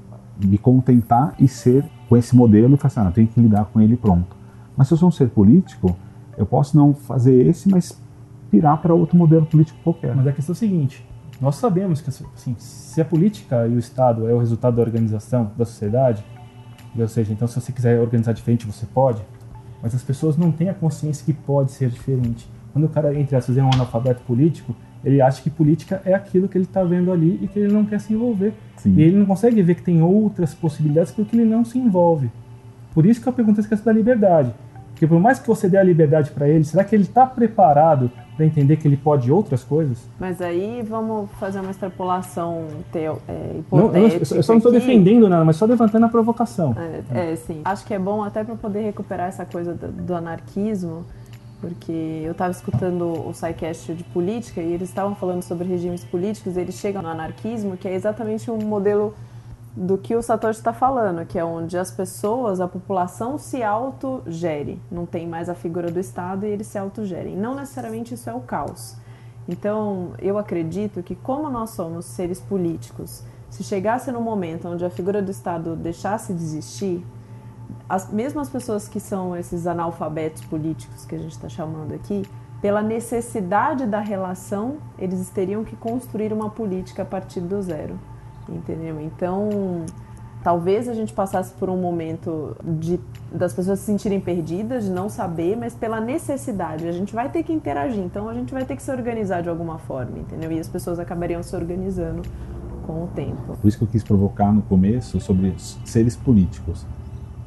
me 0.48 0.58
contentar 0.58 1.36
e 1.40 1.48
ser 1.48 1.86
com 2.10 2.18
esse 2.18 2.36
modelo 2.36 2.74
e 2.74 2.78
falar 2.78 2.88
assim, 2.88 3.00
ah, 3.02 3.06
eu 3.06 3.12
tenho 3.12 3.28
que 3.28 3.40
lidar 3.40 3.66
com 3.66 3.80
ele 3.80 3.96
pronto. 3.96 4.36
Mas 4.76 4.88
se 4.88 4.94
eu 4.94 4.98
sou 4.98 5.10
um 5.10 5.12
ser 5.12 5.30
político, 5.30 5.96
eu 6.38 6.46
posso 6.46 6.76
não 6.76 6.94
fazer 6.94 7.46
esse, 7.46 7.70
mas 7.70 8.02
pirar 8.50 8.82
para 8.82 8.94
outro 8.94 9.18
modelo 9.18 9.46
político 9.46 9.78
qualquer. 9.84 10.16
Mas 10.16 10.28
a 10.28 10.32
questão 10.32 10.54
é 10.54 10.56
a 10.56 10.60
seguinte: 10.60 11.06
nós 11.40 11.56
sabemos 11.56 12.02
que 12.02 12.10
assim, 12.10 12.56
se 12.58 13.02
a 13.02 13.06
política 13.06 13.68
e 13.68 13.76
o 13.76 13.80
Estado 13.80 14.28
é 14.28 14.34
o 14.34 14.40
resultado 14.40 14.76
da 14.76 14.82
organização 14.82 15.52
da 15.58 15.66
sociedade, 15.66 16.24
ou 16.98 17.08
seja, 17.08 17.32
então 17.32 17.48
se 17.48 17.60
você 17.60 17.72
quiser 17.72 18.00
organizar 18.00 18.34
diferente, 18.34 18.66
você 18.66 18.86
pode, 18.86 19.22
mas 19.82 19.96
as 19.96 20.04
pessoas 20.04 20.38
não 20.38 20.52
têm 20.52 20.70
a 20.70 20.74
consciência 20.74 21.26
que 21.26 21.34
pode 21.34 21.72
ser 21.72 21.90
diferente. 21.90 22.48
Quando 22.72 22.86
o 22.86 22.90
cara, 22.90 23.18
entre 23.18 23.36
aspas, 23.36 23.58
é 23.58 23.64
um 23.64 23.70
analfabeto 23.74 24.22
político, 24.24 24.76
ele 25.04 25.22
acha 25.22 25.42
que 25.42 25.50
política 25.50 26.02
é 26.06 26.14
aquilo 26.14 26.48
que 26.48 26.58
ele 26.58 26.66
está 26.66 26.84
vendo 26.84 27.12
ali 27.12 27.40
e 27.42 27.48
que 27.48 27.60
ele 27.60 27.74
não 27.74 27.86
quer 27.86 28.00
se 28.00 28.14
envolver. 28.14 28.54
Sim. 28.78 28.94
E 28.96 29.02
ele 29.02 29.18
não 29.18 29.26
consegue 29.26 29.62
ver 29.62 29.76
que 29.76 29.82
tem 29.82 30.02
outras 30.02 30.54
possibilidades 30.54 31.12
porque 31.12 31.36
ele 31.36 31.46
não 31.46 31.66
se 31.66 31.78
envolve. 31.78 32.30
Por 32.94 33.06
isso 33.06 33.22
que 33.22 33.28
eu 33.28 33.34
pergunto 33.34 33.60
a 33.60 33.64
questão 33.64 33.94
da 33.94 33.98
liberdade. 33.98 34.54
Porque 35.02 35.16
por 35.16 35.20
mais 35.20 35.40
que 35.40 35.48
você 35.48 35.68
dê 35.68 35.80
a 35.80 35.84
liberdade 35.84 36.30
para 36.30 36.48
ele, 36.48 36.64
será 36.64 36.84
que 36.84 36.96
ele 36.96 37.02
está 37.02 37.26
preparado 37.26 38.12
para 38.38 38.46
entender 38.46 38.78
que 38.78 38.88
ele 38.88 38.96
pode 38.96 39.32
outras 39.32 39.64
coisas? 39.64 39.98
Mas 40.20 40.40
aí 40.40 40.86
vamos 40.88 41.28
fazer 41.40 41.60
uma 41.60 41.72
extrapolação 41.72 42.68
teo, 42.92 43.18
é, 43.28 43.58
hipotética. 43.58 44.00
Não, 44.00 44.08
eu, 44.08 44.20
eu, 44.20 44.44
só 44.44 44.54
não 44.54 44.58
estou 44.58 44.72
defendendo 44.72 45.28
nada, 45.28 45.44
mas 45.44 45.56
só 45.56 45.66
levantando 45.66 46.06
a 46.06 46.10
provocação. 46.10 46.76
É, 47.16 47.32
é, 47.32 47.36
sim. 47.36 47.62
Acho 47.66 47.84
que 47.84 47.96
é 47.96 47.98
bom 47.98 48.24
até 48.24 48.44
para 48.44 48.54
poder 48.54 48.82
recuperar 48.82 49.30
essa 49.30 49.44
coisa 49.44 49.74
do, 49.74 49.88
do 49.88 50.14
anarquismo, 50.14 51.04
porque 51.60 52.22
eu 52.24 52.34
estava 52.34 52.52
escutando 52.52 53.28
o 53.28 53.34
SciCast 53.34 53.96
de 53.96 54.04
política 54.04 54.62
e 54.62 54.72
eles 54.72 54.90
estavam 54.90 55.16
falando 55.16 55.42
sobre 55.42 55.68
regimes 55.68 56.04
políticos, 56.04 56.58
eles 56.58 56.76
chegam 56.76 57.02
no 57.02 57.10
anarquismo, 57.10 57.76
que 57.76 57.88
é 57.88 57.96
exatamente 57.96 58.52
um 58.52 58.60
modelo 58.60 59.16
do 59.76 59.98
que 59.98 60.16
o 60.16 60.22
Satoshi 60.22 60.60
está 60.60 60.74
falando, 60.74 61.26
que 61.26 61.40
é 61.40 61.46
onde 61.46 61.78
as 61.78 61.92
pessoas, 61.92 62.60
a 62.60 62.68
população 62.68 63.38
se 63.38 63.64
autogere. 63.64 64.82
Não 64.92 65.06
tem 65.06 65.28
mais 65.28 65.48
a 65.48 65.56
figura 65.56 65.90
do 65.90 66.00
Estado 66.00 66.46
e 66.46 66.50
eles 66.50 66.68
se 66.68 66.78
autogerem. 66.78 67.38
Não 67.38 67.56
necessariamente 67.56 68.14
isso 68.14 68.30
é 68.30 68.34
o 68.34 68.42
caos. 68.42 68.98
Então, 69.48 70.14
eu 70.20 70.38
acredito 70.38 71.02
que, 71.02 71.16
como 71.16 71.50
nós 71.50 71.72
somos 71.72 72.06
seres 72.06 72.40
políticos, 72.40 73.24
se 73.50 73.64
chegasse 73.64 74.12
no 74.12 74.22
momento 74.22 74.68
onde 74.68 74.84
a 74.84 74.90
figura 74.90 75.22
do 75.22 75.32
Estado 75.32 75.76
deixasse 75.76 76.34
de 76.34 76.44
existir, 76.44 77.06
as 77.88 78.12
mesmas 78.12 78.50
pessoas 78.50 78.88
que 78.88 79.00
são 79.00 79.36
esses 79.36 79.68
analfabetos 79.68 80.44
políticos 80.46 81.06
que 81.06 81.16
a 81.16 81.18
gente 81.18 81.32
está 81.32 81.50
chamando 81.50 81.94
aqui, 81.94 82.24
pela 82.62 82.82
necessidade 82.82 83.86
da 83.86 84.00
relação, 84.00 84.78
eles 84.98 85.30
teriam 85.30 85.64
que 85.64 85.76
construir 85.76 86.32
uma 86.32 86.50
política 86.50 87.02
a 87.02 87.06
partir 87.06 87.42
do 87.42 87.62
zero 87.62 87.98
entendeu? 88.56 89.00
Então, 89.02 89.86
talvez 90.44 90.88
a 90.88 90.94
gente 90.94 91.14
passasse 91.14 91.54
por 91.54 91.70
um 91.70 91.78
momento 91.78 92.56
de 92.64 93.00
das 93.32 93.54
pessoas 93.54 93.80
se 93.80 93.86
sentirem 93.86 94.20
perdidas, 94.20 94.84
de 94.84 94.92
não 94.92 95.08
saber, 95.08 95.56
mas 95.56 95.74
pela 95.74 96.02
necessidade. 96.02 96.88
A 96.88 96.92
gente 96.92 97.14
vai 97.14 97.30
ter 97.30 97.44
que 97.44 97.54
interagir, 97.54 98.04
então 98.04 98.28
a 98.28 98.34
gente 98.34 98.54
vai 98.54 98.66
ter 98.66 98.76
que 98.76 98.84
se 98.84 98.92
organizar 98.92 99.42
de 99.42 99.50
alguma 99.50 99.78
forma, 99.78 100.20
entendeu? 100.20 100.52
E 100.52 100.60
as 100.60 100.68
pessoas 100.68 101.00
acabariam 101.00 101.42
se 101.42 101.56
organizando 101.56 102.22
com 102.86 103.06
o 103.06 103.08
tempo. 103.08 103.56
Por 103.62 103.68
isso 103.68 103.78
que 103.78 103.84
eu 103.84 103.88
quis 103.88 104.04
provocar 104.04 104.52
no 104.52 104.62
começo 104.64 105.20
sobre 105.22 105.54
seres 105.86 106.16
políticos. 106.16 106.86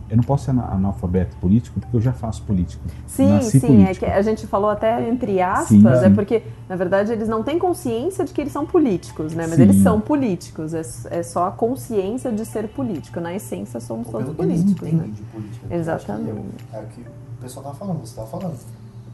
Eu 0.08 0.18
não 0.18 0.24
posso 0.24 0.44
ser 0.44 0.50
analfabeto 0.50 1.34
político 1.38 1.80
porque 1.80 1.96
eu 1.96 2.00
já 2.00 2.12
faço 2.12 2.42
política. 2.42 2.82
Sim, 3.06 3.28
Nasci 3.28 3.58
sim. 3.58 3.66
Político. 3.66 4.04
É 4.04 4.10
que 4.10 4.14
a 4.14 4.22
gente 4.22 4.46
falou 4.46 4.68
até 4.68 5.08
entre 5.08 5.40
aspas, 5.40 5.68
sim, 5.68 5.82
é 6.04 6.10
porque, 6.10 6.42
na 6.68 6.76
verdade, 6.76 7.12
eles 7.12 7.26
não 7.26 7.42
têm 7.42 7.58
consciência 7.58 8.24
de 8.24 8.32
que 8.32 8.40
eles 8.40 8.52
são 8.52 8.66
políticos, 8.66 9.34
né? 9.34 9.46
Mas 9.46 9.56
sim. 9.56 9.62
eles 9.62 9.76
são 9.76 10.00
políticos. 10.00 10.74
É, 10.74 10.82
é, 11.10 11.22
só 11.22 11.46
a 11.46 11.50
consciência 11.50 12.30
de 12.30 12.44
ser 12.44 12.68
político. 12.68 13.18
Na 13.18 13.34
essência, 13.34 13.80
somos 13.80 14.08
todos 14.08 14.34
políticos. 14.34 14.92
Né? 14.92 15.08
de 15.08 15.22
política. 15.22 15.74
Exatamente. 15.74 16.30
É 16.72 16.78
o 16.78 16.86
que 16.86 17.00
o 17.00 17.40
pessoal 17.40 17.66
está 17.66 17.78
falando, 17.78 18.00
você 18.00 18.20
está 18.20 18.24
falando. 18.24 18.58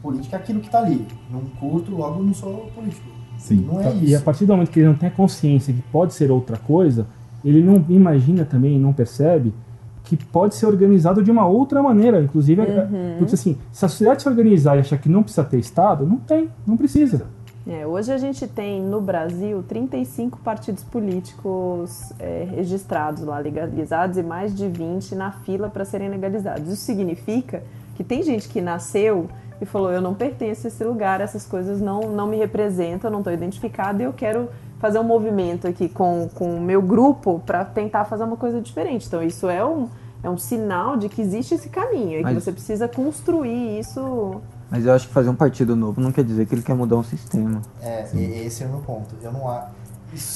Política 0.01 0.35
é 0.35 0.39
aquilo 0.39 0.59
que 0.59 0.67
está 0.67 0.79
ali. 0.79 1.07
Não 1.29 1.41
curto, 1.59 1.95
logo 1.95 2.21
não 2.21 2.33
sou 2.33 2.69
político. 2.75 3.07
Sim. 3.37 3.67
Não 3.67 3.79
é 3.79 3.91
isso. 3.93 4.05
E 4.05 4.15
a 4.15 4.21
partir 4.21 4.45
do 4.45 4.53
momento 4.53 4.71
que 4.71 4.79
ele 4.79 4.89
não 4.89 4.95
tem 4.95 5.09
a 5.09 5.11
consciência 5.11 5.73
que 5.73 5.81
pode 5.83 6.13
ser 6.13 6.29
outra 6.31 6.57
coisa, 6.57 7.07
ele 7.43 7.63
não 7.63 7.83
imagina 7.89 8.45
também, 8.45 8.77
não 8.77 8.93
percebe 8.93 9.53
que 10.17 10.25
pode 10.25 10.55
ser 10.55 10.65
organizado 10.65 11.23
de 11.23 11.31
uma 11.31 11.45
outra 11.45 11.81
maneira. 11.81 12.21
Inclusive, 12.21 12.61
é, 12.61 12.65
uhum. 12.65 13.15
porque 13.19 13.35
assim, 13.35 13.57
se 13.71 13.85
a 13.85 13.87
sociedade 13.87 14.21
se 14.21 14.29
organizar 14.29 14.77
e 14.77 14.79
achar 14.79 14.97
que 14.97 15.09
não 15.09 15.23
precisa 15.23 15.43
ter 15.43 15.59
Estado, 15.59 16.05
não 16.05 16.17
tem, 16.17 16.49
não 16.65 16.77
precisa. 16.77 17.27
É, 17.67 17.85
hoje 17.85 18.11
a 18.11 18.17
gente 18.17 18.47
tem 18.47 18.81
no 18.81 18.99
Brasil 18.99 19.63
35 19.67 20.39
partidos 20.39 20.83
políticos 20.83 22.11
é, 22.19 22.47
registrados 22.49 23.23
lá, 23.23 23.37
legalizados, 23.37 24.17
e 24.17 24.23
mais 24.23 24.55
de 24.55 24.67
20 24.67 25.13
na 25.13 25.31
fila 25.31 25.69
para 25.69 25.85
serem 25.85 26.09
legalizados. 26.09 26.67
Isso 26.67 26.83
significa 26.83 27.61
que 27.95 28.03
tem 28.03 28.23
gente 28.23 28.49
que 28.49 28.59
nasceu 28.61 29.27
e 29.61 29.65
falou: 29.65 29.91
Eu 29.91 30.01
não 30.01 30.15
pertenço 30.15 30.65
a 30.65 30.69
esse 30.69 30.83
lugar, 30.83 31.21
essas 31.21 31.45
coisas 31.45 31.79
não, 31.79 32.01
não 32.01 32.25
me 32.25 32.37
representam, 32.37 33.11
não 33.11 33.19
estou 33.19 33.31
identificada 33.31 34.01
e 34.01 34.05
eu 34.05 34.13
quero 34.13 34.49
fazer 34.79 34.97
um 34.97 35.03
movimento 35.03 35.67
aqui 35.67 35.87
com, 35.87 36.27
com 36.33 36.55
o 36.55 36.59
meu 36.59 36.81
grupo 36.81 37.39
para 37.45 37.63
tentar 37.63 38.05
fazer 38.05 38.23
uma 38.23 38.35
coisa 38.35 38.59
diferente. 38.59 39.05
Então, 39.05 39.21
isso 39.21 39.47
é 39.47 39.63
um, 39.63 39.87
é 40.23 40.29
um 40.29 40.37
sinal 40.37 40.97
de 40.97 41.09
que 41.09 41.21
existe 41.21 41.55
esse 41.55 41.69
caminho 41.69 42.19
e 42.19 42.23
Mas... 42.23 42.35
que 42.35 42.41
você 42.41 42.51
precisa 42.51 42.87
construir 42.87 43.79
isso. 43.79 44.41
Mas 44.69 44.85
eu 44.85 44.93
acho 44.93 45.07
que 45.07 45.13
fazer 45.13 45.29
um 45.29 45.35
partido 45.35 45.75
novo 45.75 45.99
não 45.99 46.11
quer 46.11 46.23
dizer 46.23 46.45
que 46.45 46.55
ele 46.55 46.61
quer 46.61 46.75
mudar 46.75 46.95
um 46.95 47.03
sistema. 47.03 47.61
É, 47.81 48.05
Sim. 48.05 48.23
esse 48.45 48.63
é 48.63 48.67
o 48.67 48.69
meu 48.69 48.79
ponto. 48.79 49.15
Eu 49.21 49.31
não 49.31 49.49
acho. 49.49 49.81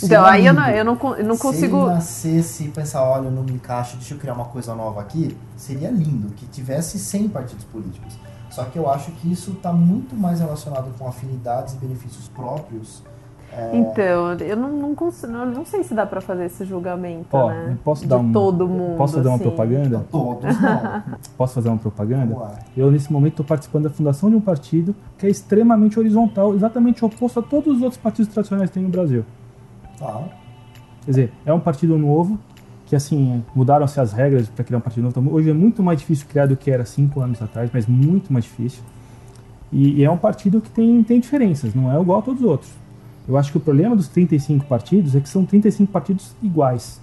Então, 0.03 0.25
aí 0.25 0.45
eu 0.45 0.53
não, 0.53 0.69
eu 0.69 0.85
não, 0.85 1.15
eu 1.17 1.25
não 1.25 1.37
consigo. 1.37 1.79
Se 1.79 1.85
ele 1.85 1.93
nascesse 1.95 2.63
e 2.63 2.67
pensar, 2.69 3.03
olha, 3.03 3.25
eu 3.25 3.31
não 3.31 3.43
me 3.43 3.51
encaixo, 3.51 3.97
deixa 3.97 4.13
eu 4.13 4.17
criar 4.17 4.33
uma 4.33 4.45
coisa 4.45 4.73
nova 4.73 5.01
aqui, 5.01 5.37
seria 5.57 5.91
lindo 5.91 6.33
que 6.33 6.45
tivesse 6.45 6.97
100 6.97 7.29
partidos 7.29 7.65
políticos. 7.65 8.17
Só 8.49 8.63
que 8.63 8.79
eu 8.79 8.89
acho 8.89 9.11
que 9.11 9.29
isso 9.29 9.51
está 9.51 9.73
muito 9.73 10.15
mais 10.15 10.39
relacionado 10.39 10.97
com 10.97 11.07
afinidades 11.07 11.73
e 11.73 11.77
benefícios 11.77 12.29
próprios 12.29 13.03
é... 13.51 13.77
Então, 13.77 14.34
eu 14.34 14.58
não, 14.58 14.69
não, 14.69 14.95
consigo, 14.95 15.31
não 15.31 15.65
sei 15.65 15.84
se 15.84 15.93
dá 15.93 16.05
para 16.05 16.19
fazer 16.19 16.45
esse 16.45 16.65
julgamento, 16.65 17.27
Ó, 17.31 17.49
né? 17.49 17.77
Posso 17.84 18.01
De 18.03 18.08
dar 18.08 18.17
um, 18.17 18.31
todo 18.31 18.67
mundo. 18.67 18.97
Posso 18.97 19.15
fazer 19.15 19.29
assim. 19.29 19.38
uma 19.38 19.39
propaganda? 19.39 20.05
Todos 20.12 20.62
não. 20.62 21.03
Posso 21.38 21.53
fazer 21.53 21.69
uma 21.69 21.77
propaganda? 21.77 22.36
Eu, 22.75 22.91
nesse 22.91 23.12
momento, 23.12 23.34
estou 23.34 23.45
participando 23.45 23.84
da 23.84 23.89
fundação 23.89 24.29
de 24.29 24.36
um 24.36 24.41
partido 24.41 24.93
que 25.17 25.25
é 25.25 25.29
extremamente 25.29 25.97
horizontal, 25.97 26.53
exatamente 26.53 27.03
oposto 27.05 27.39
a 27.39 27.43
todos 27.43 27.77
os 27.77 27.81
outros 27.81 28.01
partidos 28.01 28.31
tradicionais 28.34 28.69
que 28.69 28.73
tem 28.73 28.84
no 28.84 28.89
Brasil. 28.89 29.23
Ah. 30.01 30.23
Quer 31.05 31.12
dizer, 31.12 31.34
é 31.45 31.53
um 31.53 31.60
partido 31.60 31.97
novo, 31.97 32.38
que 32.86 32.95
assim, 32.95 33.43
mudaram-se 33.55 33.99
as 33.99 34.12
regras 34.12 34.49
para 34.49 34.65
criar 34.65 34.79
um 34.79 34.81
partido 34.81 35.03
novo. 35.03 35.34
Hoje 35.34 35.49
é 35.49 35.53
muito 35.53 35.81
mais 35.81 35.99
difícil 35.99 36.27
criar 36.27 36.45
do 36.45 36.58
que 36.58 36.69
era 36.69 36.84
cinco 36.84 37.21
anos 37.21 37.41
atrás, 37.41 37.69
mas 37.73 37.88
muito 37.88 38.34
mais 38.34 38.43
difícil. 38.43 38.84
E, 39.71 40.01
e 40.01 40.03
é 40.03 40.12
um 40.12 40.17
partido 40.17 40.60
que 40.60 40.69
tem, 40.69 41.03
tem 41.03 41.19
diferenças, 41.19 41.73
não 41.73 41.91
é 41.91 41.99
igual 41.99 42.19
a 42.19 42.21
todos 42.21 42.41
os 42.41 42.47
outros. 42.47 42.84
Eu 43.27 43.38
acho 43.38 43.51
que 43.51 43.57
o 43.57 43.61
problema 43.61 43.95
dos 43.95 44.07
35 44.07 44.65
partidos 44.65 45.15
é 45.15 45.19
que 45.19 45.27
são 45.27 45.45
35 45.45 45.91
partidos 45.91 46.35
iguais. 46.41 47.01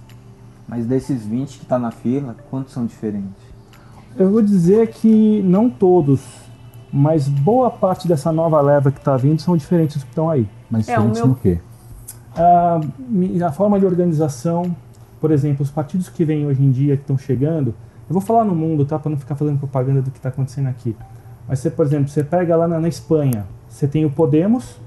Mas 0.67 0.85
desses 0.85 1.25
20 1.25 1.57
que 1.57 1.63
está 1.63 1.77
na 1.77 1.91
fila, 1.91 2.35
quantos 2.49 2.73
são 2.73 2.85
diferentes? 2.85 3.31
Eu 4.17 4.31
vou 4.31 4.41
dizer 4.41 4.89
que 4.89 5.41
não 5.41 5.69
todos, 5.69 6.21
mas 6.91 7.27
boa 7.27 7.69
parte 7.69 8.07
dessa 8.07 8.31
nova 8.31 8.61
leva 8.61 8.91
que 8.91 8.99
está 8.99 9.17
vindo 9.17 9.41
são 9.41 9.57
diferentes 9.57 9.97
dos 9.97 10.03
que 10.03 10.11
estão 10.11 10.29
aí. 10.29 10.47
Mas 10.69 10.87
é, 10.87 10.93
diferentes 10.93 11.19
meu... 11.19 11.29
no 11.29 11.35
quê? 11.35 11.59
A, 12.35 12.79
a 13.47 13.51
forma 13.51 13.79
de 13.79 13.85
organização, 13.85 14.75
por 15.19 15.31
exemplo, 15.31 15.63
os 15.63 15.71
partidos 15.71 16.09
que 16.09 16.23
vêm 16.23 16.45
hoje 16.45 16.63
em 16.63 16.71
dia, 16.71 16.95
que 16.95 17.03
estão 17.03 17.17
chegando, 17.17 17.69
eu 18.09 18.13
vou 18.13 18.21
falar 18.21 18.45
no 18.45 18.55
mundo, 18.55 18.85
tá? 18.85 18.97
Para 18.97 19.09
não 19.09 19.17
ficar 19.17 19.35
fazendo 19.35 19.57
propaganda 19.57 20.01
do 20.01 20.11
que 20.11 20.17
está 20.17 20.29
acontecendo 20.29 20.67
aqui. 20.67 20.95
Mas 21.47 21.59
você, 21.59 21.69
por 21.69 21.85
exemplo, 21.85 22.07
você 22.07 22.23
pega 22.23 22.55
lá 22.55 22.67
na, 22.67 22.79
na 22.79 22.87
Espanha, 22.87 23.45
você 23.67 23.87
tem 23.87 24.05
o 24.05 24.09
Podemos, 24.11 24.79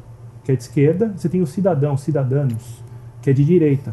que 0.46 0.52
é 0.52 0.56
de 0.56 0.62
esquerda, 0.62 1.12
você 1.16 1.28
tem 1.28 1.42
o 1.42 1.46
Cidadão, 1.46 1.96
Cidadanos, 1.96 2.80
que 3.20 3.28
é 3.28 3.32
de 3.32 3.44
direita. 3.44 3.92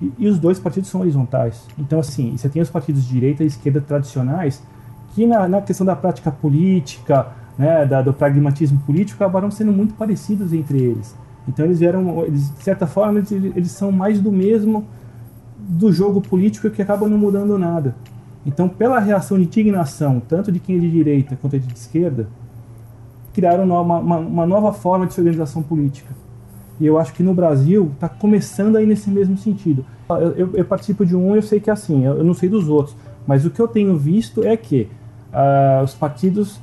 E, 0.00 0.12
e, 0.18 0.28
os 0.28 0.36
dois 0.36 0.58
partidos 0.58 0.90
são 0.90 1.00
horizontais. 1.00 1.64
Então, 1.78 2.00
assim, 2.00 2.36
você 2.36 2.48
tem 2.48 2.60
os 2.60 2.68
partidos 2.68 3.04
de 3.04 3.12
direita 3.12 3.44
e 3.44 3.46
esquerda 3.46 3.80
tradicionais, 3.80 4.60
que 5.14 5.24
na, 5.24 5.46
na 5.46 5.62
questão 5.62 5.86
da 5.86 5.94
prática 5.94 6.32
política, 6.32 7.28
né, 7.56 7.86
da, 7.86 8.02
do 8.02 8.12
pragmatismo 8.12 8.80
político, 8.80 9.22
acabaram 9.22 9.48
sendo 9.48 9.72
muito 9.72 9.94
parecidos 9.94 10.52
entre 10.52 10.76
eles. 10.76 11.14
Então, 11.46 11.64
eles 11.64 11.78
vieram, 11.78 12.24
eles, 12.24 12.50
de 12.50 12.64
certa 12.64 12.84
forma, 12.84 13.20
eles, 13.20 13.30
eles 13.30 13.70
são 13.70 13.92
mais 13.92 14.20
do 14.20 14.32
mesmo 14.32 14.84
do 15.56 15.92
jogo 15.92 16.20
político 16.20 16.68
que 16.68 16.82
acaba 16.82 17.08
não 17.08 17.16
mudando 17.16 17.56
nada. 17.56 17.94
Então, 18.44 18.68
pela 18.68 18.98
reação 18.98 19.38
de 19.38 19.44
indignação, 19.44 20.20
tanto 20.28 20.50
de 20.50 20.58
quem 20.58 20.78
é 20.78 20.80
de 20.80 20.90
direita 20.90 21.38
quanto 21.40 21.56
de 21.60 21.72
esquerda, 21.72 22.26
criaram 23.32 23.64
uma, 23.64 23.80
uma, 23.80 24.18
uma 24.18 24.46
nova 24.46 24.72
forma 24.72 25.06
de 25.06 25.18
organização 25.18 25.62
política. 25.62 26.14
E 26.80 26.86
eu 26.86 26.98
acho 26.98 27.12
que 27.12 27.22
no 27.22 27.34
Brasil 27.34 27.90
está 27.94 28.08
começando 28.08 28.76
aí 28.76 28.86
nesse 28.86 29.10
mesmo 29.10 29.36
sentido. 29.36 29.84
Eu, 30.08 30.32
eu, 30.32 30.50
eu, 30.54 30.64
participo 30.64 31.06
de 31.06 31.16
um, 31.16 31.34
eu 31.34 31.42
sei 31.42 31.60
que 31.60 31.70
é 31.70 31.72
assim, 31.72 32.04
eu, 32.04 32.18
eu, 32.18 32.24
não 32.24 32.34
sei 32.34 32.48
dos 32.48 32.68
outros, 32.68 32.96
mas 33.26 33.46
o 33.46 33.50
que 33.50 33.60
eu 33.60 33.68
tenho 33.68 33.96
visto 33.96 34.44
é 34.44 34.56
que 34.56 34.88
uh, 35.32 35.82
os 35.84 35.94
partidos, 35.94 36.60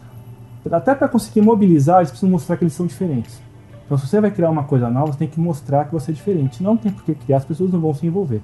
até 0.72 0.94
para 0.94 1.08
conseguir 1.08 1.42
mobilizar, 1.42 2.00
eles 2.00 2.10
precisam 2.10 2.30
mostrar 2.30 2.58
que 2.58 2.64
eles 2.64 2.74
são 2.74 2.86
diferentes. 2.86 3.42
Então, 3.86 3.98
se 3.98 4.08
você 4.08 4.22
vai 4.22 4.30
criar 4.30 4.52
uma 4.52 4.64
coisa 4.64 4.90
nova, 4.90 5.14
você 5.14 5.20
tem 5.20 5.28
que 5.28 5.40
mostrar 5.40 5.86
que 5.86 5.94
você 5.94 6.12
é 6.12 6.14
diferente. 6.14 6.62
Não 6.62 6.78
tem 6.78 6.92
por 6.92 7.04
que 7.04 7.16
criar, 7.16 7.38
as 7.38 7.46
pessoas 7.46 7.72
não 7.72 7.80
vão 7.80 7.94
se 7.94 8.06
envolver. 8.06 8.42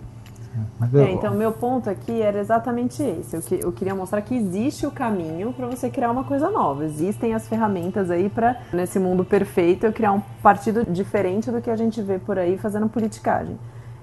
É, 0.94 1.12
então, 1.12 1.34
meu 1.34 1.52
ponto 1.52 1.90
aqui 1.90 2.22
era 2.22 2.40
exatamente 2.40 3.02
esse. 3.02 3.36
Eu, 3.36 3.42
que, 3.42 3.60
eu 3.64 3.72
queria 3.72 3.96
mostrar 3.96 4.22
que 4.22 4.36
existe 4.36 4.86
o 4.86 4.92
caminho 4.92 5.54
para 5.54 5.68
você 5.68 5.90
criar 5.90 6.12
uma 6.12 6.24
coisa 6.24 6.50
nova. 6.50 6.86
Existem 6.86 7.34
as 7.34 7.48
ferramentas 7.48 8.10
aí 8.10 8.30
para, 8.30 8.62
nesse 8.72 9.00
mundo 9.00 9.26
perfeito, 9.26 9.86
eu 9.86 9.94
criar 9.94 10.12
um 10.12 10.22
partido 10.42 10.86
diferente 10.86 11.52
do 11.52 11.62
que 11.62 11.70
a 11.70 11.76
gente 11.76 12.02
vê 12.02 12.20
por 12.20 12.38
aí 12.40 12.58
fazendo 12.58 12.88
politicagem. 12.88 13.58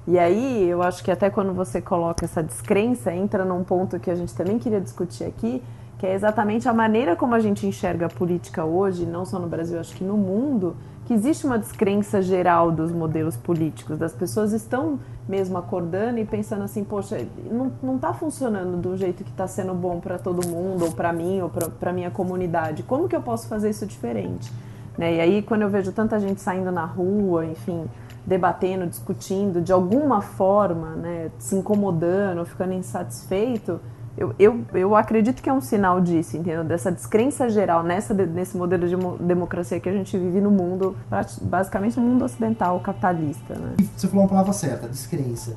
E 0.07 0.19
aí, 0.19 0.69
eu 0.69 0.83
acho 0.83 1.03
que 1.05 1.11
até 1.11 1.31
quando 1.31 1.55
você 1.55 1.81
coloca 1.81 2.25
essa 2.25 2.43
descrença, 2.43 3.13
entra 3.15 3.45
num 3.45 3.63
ponto 3.63 4.01
que 4.01 4.11
a 4.11 4.15
gente 4.15 4.35
também 4.35 4.59
queria 4.59 4.81
discutir 4.81 5.25
aqui, 5.25 5.63
que 5.97 6.07
é 6.07 6.15
exatamente 6.15 6.69
a 6.69 6.73
maneira 6.73 7.15
como 7.15 7.35
a 7.35 7.39
gente 7.39 7.65
enxerga 7.65 8.07
a 8.07 8.09
política 8.09 8.65
hoje, 8.65 9.07
não 9.07 9.25
só 9.25 9.39
no 9.39 9.47
Brasil, 9.47 9.79
acho 9.79 9.95
que 9.95 10.03
no 10.03 10.17
mundo, 10.17 10.77
que 11.07 11.15
existe 11.15 11.47
uma 11.47 11.59
descrença 11.59 12.23
geral 12.23 12.71
dos 12.71 12.93
modelos 12.93 13.37
políticos. 13.37 13.99
Das 13.99 14.13
pessoas 14.13 14.53
estão 14.53 14.99
mesmo 15.29 15.59
acordando 15.59 16.19
e 16.19 16.25
pensando 16.25 16.63
assim, 16.63 16.85
poxa, 16.85 17.27
não, 17.51 17.73
não 17.83 17.99
tá 17.99 18.13
funcionando 18.13 18.77
do 18.77 18.97
jeito 18.97 19.25
que 19.25 19.31
está 19.31 19.47
sendo 19.47 19.75
bom 19.75 20.01
para 20.01 20.19
todo 20.19 20.47
mundo, 20.47 20.85
ou 20.85 20.93
para 20.93 21.13
mim, 21.13 21.41
ou 21.41 21.51
para 21.51 21.93
minha 21.93 22.11
comunidade. 22.11 22.83
Como 22.83 23.09
que 23.09 23.17
eu 23.17 23.23
posso 23.23 23.49
fazer 23.49 23.71
isso 23.71 23.87
diferente? 23.87 24.53
Né? 24.97 25.17
E 25.17 25.21
aí, 25.21 25.43
quando 25.43 25.63
eu 25.63 25.71
vejo 25.71 25.93
tanta 25.93 26.19
gente 26.19 26.41
saindo 26.41 26.71
na 26.71 26.85
rua, 26.85 27.47
enfim, 27.47 27.87
debatendo, 28.27 28.87
discutindo, 28.87 29.61
de 29.61 29.73
alguma 29.73 30.21
forma, 30.21 30.91
né, 30.91 31.31
se 31.39 31.57
incomodando, 31.57 32.45
ficando 32.45 32.73
insatisfeito, 32.73 33.81
eu, 34.17 34.35
eu, 34.39 34.65
eu 34.75 34.95
acredito 34.95 35.43
que 35.43 35.49
é 35.49 35.53
um 35.53 35.61
sinal 35.61 36.01
disso, 36.01 36.37
entendeu? 36.37 36.63
Dessa 36.63 36.93
descrença 36.93 37.49
geral 37.49 37.83
nessa, 37.83 38.13
nesse 38.13 38.57
modelo 38.57 38.87
de 38.87 38.97
democracia 39.25 39.81
que 39.81 39.89
a 39.89 39.93
gente 39.93 40.17
vive 40.19 40.41
no 40.41 40.51
mundo, 40.51 40.97
basicamente 41.41 41.99
no 41.99 42.07
mundo 42.07 42.25
ocidental 42.25 42.79
capitalista. 42.81 43.55
Né? 43.55 43.77
Você 43.97 44.07
falou 44.09 44.25
uma 44.25 44.29
palavra 44.29 44.53
certa, 44.53 44.87
descrença. 44.87 45.57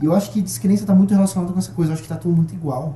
E 0.00 0.04
eu 0.04 0.14
acho 0.14 0.30
que 0.30 0.40
descrença 0.40 0.84
está 0.84 0.94
muito 0.94 1.12
relacionada 1.12 1.52
com 1.52 1.58
essa 1.58 1.72
coisa, 1.72 1.90
eu 1.90 1.94
acho 1.94 2.02
que 2.02 2.06
está 2.06 2.20
tudo 2.20 2.36
muito 2.36 2.54
igual. 2.54 2.94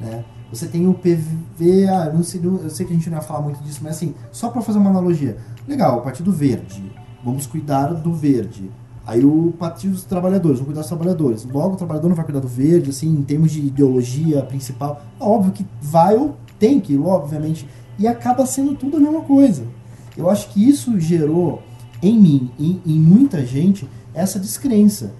Né? 0.00 0.24
Você 0.50 0.66
tem 0.66 0.86
o 0.86 0.94
PV, 0.94 1.88
ah, 1.88 2.10
não 2.12 2.22
sei, 2.22 2.40
eu 2.44 2.70
sei 2.70 2.86
que 2.86 2.92
a 2.92 2.96
gente 2.96 3.10
não 3.10 3.18
ia 3.18 3.22
falar 3.22 3.40
muito 3.40 3.62
disso, 3.62 3.80
mas 3.82 3.96
assim, 3.96 4.14
só 4.30 4.50
para 4.50 4.62
fazer 4.62 4.78
uma 4.78 4.90
analogia. 4.90 5.36
Legal, 5.66 5.98
o 5.98 6.02
Partido 6.02 6.32
Verde, 6.32 6.92
vamos 7.22 7.46
cuidar 7.46 7.88
do 7.94 8.12
verde. 8.14 8.70
Aí 9.06 9.24
o 9.24 9.52
Partido 9.58 9.92
dos 9.92 10.04
Trabalhadores, 10.04 10.58
vamos 10.58 10.66
cuidar 10.66 10.80
dos 10.80 10.88
trabalhadores. 10.88 11.44
Logo 11.44 11.74
o 11.74 11.76
trabalhador 11.76 12.08
não 12.08 12.14
vai 12.14 12.24
cuidar 12.24 12.40
do 12.40 12.48
verde, 12.48 12.90
assim, 12.90 13.08
em 13.08 13.22
termos 13.22 13.50
de 13.50 13.60
ideologia 13.60 14.42
principal. 14.42 15.02
É 15.20 15.24
óbvio 15.24 15.52
que 15.52 15.66
vai 15.80 16.16
ou 16.16 16.36
tem 16.58 16.78
que, 16.78 16.96
obviamente. 16.96 17.68
E 17.98 18.06
acaba 18.06 18.46
sendo 18.46 18.74
tudo 18.74 18.96
a 18.96 19.00
mesma 19.00 19.22
coisa. 19.22 19.64
Eu 20.16 20.30
acho 20.30 20.48
que 20.50 20.66
isso 20.66 20.98
gerou 21.00 21.62
em 22.02 22.18
mim 22.18 22.50
e 22.58 22.80
em 22.86 22.98
muita 22.98 23.44
gente 23.44 23.88
essa 24.14 24.38
descrença. 24.38 25.12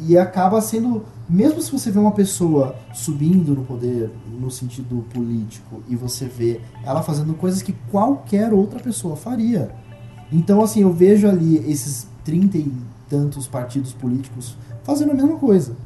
E 0.00 0.18
acaba 0.18 0.60
sendo, 0.60 1.04
mesmo 1.28 1.62
se 1.62 1.70
você 1.70 1.90
vê 1.90 1.98
uma 1.98 2.12
pessoa 2.12 2.74
subindo 2.92 3.54
no 3.54 3.64
poder, 3.64 4.10
no 4.40 4.50
sentido 4.50 5.04
político, 5.14 5.82
e 5.88 5.94
você 5.94 6.26
vê 6.26 6.60
ela 6.84 7.02
fazendo 7.02 7.32
coisas 7.34 7.62
que 7.62 7.72
qualquer 7.90 8.52
outra 8.52 8.80
pessoa 8.80 9.14
faria 9.14 9.70
então, 10.34 10.62
assim, 10.62 10.82
eu 10.82 10.92
vejo 10.92 11.28
ali 11.28 11.58
esses 11.70 12.08
trinta 12.24 12.58
e 12.58 12.72
tantos 13.08 13.46
partidos 13.46 13.92
políticos 13.92 14.56
fazendo 14.82 15.12
a 15.12 15.14
mesma 15.14 15.36
coisa. 15.36 15.76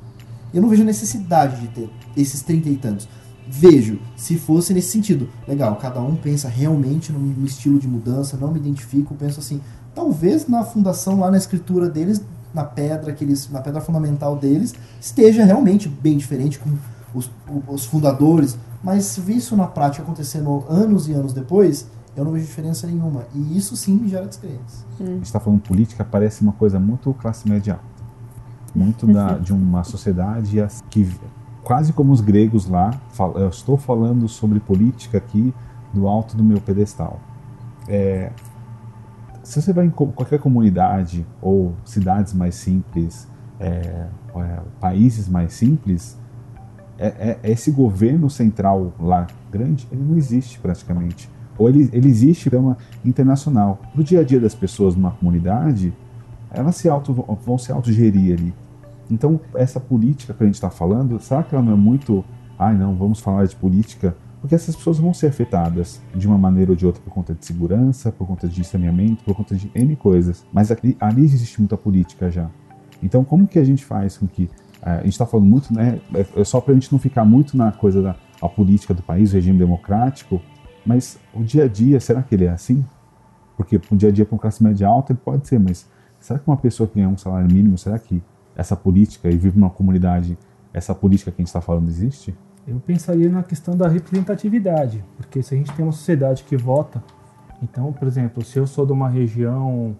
Eu 0.53 0.63
não 0.63 0.69
vejo 0.69 0.85
necessidade 0.85 1.61
de 1.61 1.69
ter 1.69 1.91
esses 2.17 2.43
trinta 2.43 2.69
e 2.69 2.77
tantos. 2.77 3.09
Vejo, 3.47 3.99
se 4.17 4.37
fosse 4.39 4.75
nesse 4.75 4.91
sentido. 4.91 5.29
Legal, 5.47 5.77
cada 5.77 6.01
um 6.01 6.17
pensa 6.17 6.49
realmente 6.49 7.13
num 7.13 7.45
estilo 7.45 7.79
de 7.79 7.89
mudança, 7.89 8.37
não 8.37 8.53
me 8.53 8.59
identifico, 8.59 9.15
penso 9.15 9.41
assim, 9.41 9.61
talvez 9.95 10.47
na 10.47 10.65
fundação, 10.65 11.21
lá 11.21 11.31
na 11.31 11.39
escritura 11.39 11.89
deles, 11.89 12.23
na 12.53 12.65
pedra, 12.65 13.13
que 13.13 13.25
eles, 13.25 13.51
na 13.51 13.61
pedra 13.61 13.81
fundamental 13.81 14.37
deles, 14.37 14.75
esteja 15.01 15.45
realmente 15.45 15.89
bem 15.89 16.17
diferente 16.17 16.59
com 16.59 16.71
os, 17.15 17.31
os 17.67 17.85
fundadores, 17.85 18.59
mas 18.83 19.05
se 19.05 19.21
isso 19.33 19.57
na 19.57 19.67
prática 19.67 20.03
acontecendo 20.03 20.65
anos 20.69 21.09
e 21.09 21.13
anos 21.13 21.33
depois, 21.33 21.87
eu 22.19 22.25
não 22.25 22.33
vejo 22.33 22.47
diferença 22.47 22.87
nenhuma. 22.87 23.27
E 23.33 23.57
isso 23.57 23.77
sim 23.77 23.95
me 23.95 24.09
gera 24.09 24.27
descrença. 24.27 24.85
Hum. 25.01 25.05
A 25.05 25.11
gente 25.11 25.25
está 25.25 25.39
falando 25.39 25.61
política, 25.61 26.05
parece 26.05 26.43
uma 26.43 26.53
coisa 26.53 26.79
muito 26.81 27.15
classe 27.15 27.49
média 27.49 27.75
alta. 27.75 27.85
Muito 28.75 29.07
da, 29.07 29.39
de 29.39 29.53
uma 29.53 29.83
sociedade 29.85 30.59
que, 30.91 31.09
quase 31.63 31.93
como 31.93 32.13
os 32.13 32.21
gregos 32.21 32.67
lá, 32.69 32.91
eu 33.37 33.49
estou 33.49 33.77
falando 33.77 34.29
sobre 34.29 34.61
política 34.61 35.19
aqui 35.19 35.55
do 35.95 36.07
alto 36.07 36.37
do 36.37 36.45
meu 36.45 36.61
pedestal. 36.61 37.19
É, 37.89 38.31
se 39.43 39.63
você 39.63 39.73
vai 39.73 39.87
em 39.87 39.91
qualquer 39.91 40.39
comunidade 40.39 41.27
ou 41.41 41.73
cidades 41.85 42.35
mais 42.35 42.57
simples, 42.57 43.27
é, 43.59 44.07
é, 44.37 44.61
países 44.81 45.29
mais 45.29 45.55
simples, 45.55 46.19
é, 46.99 47.39
é, 47.43 47.51
esse 47.51 47.71
governo 47.71 48.29
central 48.29 48.93
lá 49.01 49.27
grande, 49.51 49.89
ele 49.91 50.03
não 50.03 50.17
existe 50.17 50.59
praticamente 50.59 51.31
ou 51.59 51.69
ele, 51.69 51.91
ele 51.93 52.09
existe 52.09 52.49
de 52.49 52.57
uma 52.57 52.77
internacional. 53.05 53.81
No 53.95 54.05
dia 54.05 54.21
a 54.21 54.25
dia 54.25 54.39
das 54.39 54.55
pessoas 54.55 54.95
numa 54.95 55.11
comunidade, 55.11 55.93
elas 56.51 56.77
se 56.77 56.89
auto, 56.89 57.13
vão 57.13 57.59
se 57.59 57.73
autogerir 57.73 58.39
ali. 58.39 58.55
Então, 59.11 59.41
essa 59.55 59.81
política 59.81 60.35
que 60.35 60.43
a 60.43 60.47
gente 60.47 60.55
está 60.55 60.71
falando, 60.71 61.19
será 61.21 61.43
que 61.43 61.55
ela 61.55 61.65
não 61.65 61.73
é 61.73 61.77
muito. 61.77 62.25
Ai, 62.59 62.77
não, 62.77 62.95
vamos 62.95 63.21
falar 63.21 63.47
de 63.47 63.57
política? 63.57 64.17
Porque 64.41 64.55
essas 64.55 64.77
pessoas 64.77 64.99
vão 64.99 65.13
ser 65.13 65.29
afetadas 65.29 66.01
de 66.15 66.27
uma 66.27 66.39
maneira 66.39 66.71
ou 66.71 66.77
de 66.77 66.87
outra 66.87 67.03
por 67.03 67.13
conta 67.13 67.35
de 67.35 67.45
segurança, 67.45 68.13
por 68.13 68.27
conta 68.27 68.47
de 68.47 68.63
saneamento, 68.63 69.25
por 69.25 69.35
conta 69.35 69.55
de 69.57 69.71
N 69.75 69.97
coisas. 69.97 70.45
Mas 70.53 70.71
ali, 70.71 70.97
ali 71.01 71.25
existe 71.25 71.59
muita 71.59 71.77
política 71.77 72.31
já. 72.31 72.49
Então, 73.03 73.25
como 73.25 73.47
que 73.47 73.59
a 73.59 73.65
gente 73.65 73.85
faz 73.85 74.17
com 74.17 74.27
que. 74.27 74.49
Eh, 74.83 74.91
a 74.91 75.03
gente 75.03 75.13
está 75.13 75.27
falando 75.27 75.47
muito, 75.47 75.73
né? 75.75 76.01
É, 76.15 76.41
é 76.41 76.45
só 76.45 76.61
para 76.61 76.73
a 76.73 76.75
gente 76.75 76.93
não 76.93 76.99
ficar 76.99 77.25
muito 77.25 77.57
na 77.57 77.73
coisa 77.73 78.01
da 78.01 78.15
política 78.49 78.95
do 78.95 79.03
país, 79.03 79.33
o 79.33 79.35
regime 79.35 79.59
democrático, 79.59 80.41
mas 80.85 81.19
o 81.35 81.43
dia 81.43 81.65
a 81.65 81.69
dia, 81.69 82.01
será 82.01 82.23
que 82.23 82.35
ele 82.35 82.45
é 82.45 82.51
assim? 82.51 82.85
Porque 83.57 83.81
o 83.91 83.97
dia 83.97 84.09
a 84.09 84.13
dia 84.13 84.25
para 84.25 84.35
um 84.35 84.39
classe 84.39 84.63
média 84.63 84.87
alta 84.87 85.13
ele 85.13 85.21
pode 85.25 85.47
ser, 85.47 85.59
mas 85.59 85.87
será 86.21 86.39
que 86.39 86.47
uma 86.47 86.57
pessoa 86.57 86.89
que 86.89 86.95
ganha 86.95 87.09
um 87.09 87.17
salário 87.17 87.53
mínimo, 87.53 87.77
será 87.77 87.99
que 87.99 88.23
essa 88.55 88.77
política 88.77 89.29
e 89.29 89.37
vive 89.37 89.59
numa 89.59 89.71
comunidade, 89.71 90.37
essa 90.73 90.95
política 90.95 91.31
que 91.31 91.41
a 91.41 91.43
gente 91.43 91.49
está 91.49 91.61
falando 91.61 91.89
existe? 91.89 92.35
Eu 92.67 92.81
pensaria 92.81 93.29
na 93.29 93.43
questão 93.43 93.77
da 93.77 93.89
representatividade, 93.89 95.03
porque 95.17 95.43
se 95.43 95.55
a 95.55 95.59
gente 95.59 95.73
tem 95.73 95.85
uma 95.85 95.93
sociedade 95.93 96.45
que 96.45 96.57
vota, 96.57 97.03
então, 97.63 97.93
por 97.93 98.07
exemplo, 98.07 98.45
se 98.45 98.59
eu 98.59 98.67
sou 98.67 98.85
de 98.85 98.93
uma 98.93 99.09
região 99.09 99.97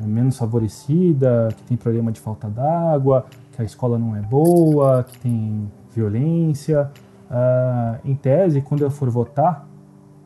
é, 0.00 0.06
menos 0.06 0.38
favorecida, 0.38 1.48
que 1.56 1.62
tem 1.64 1.76
problema 1.76 2.12
de 2.12 2.20
falta 2.20 2.48
d'água, 2.48 3.26
que 3.52 3.62
a 3.62 3.64
escola 3.64 3.98
não 3.98 4.16
é 4.16 4.20
boa, 4.20 5.04
que 5.04 5.18
tem 5.18 5.70
violência, 5.94 6.90
uh, 7.30 7.98
em 8.04 8.14
tese, 8.14 8.60
quando 8.60 8.82
eu 8.82 8.90
for 8.90 9.08
votar, 9.10 9.66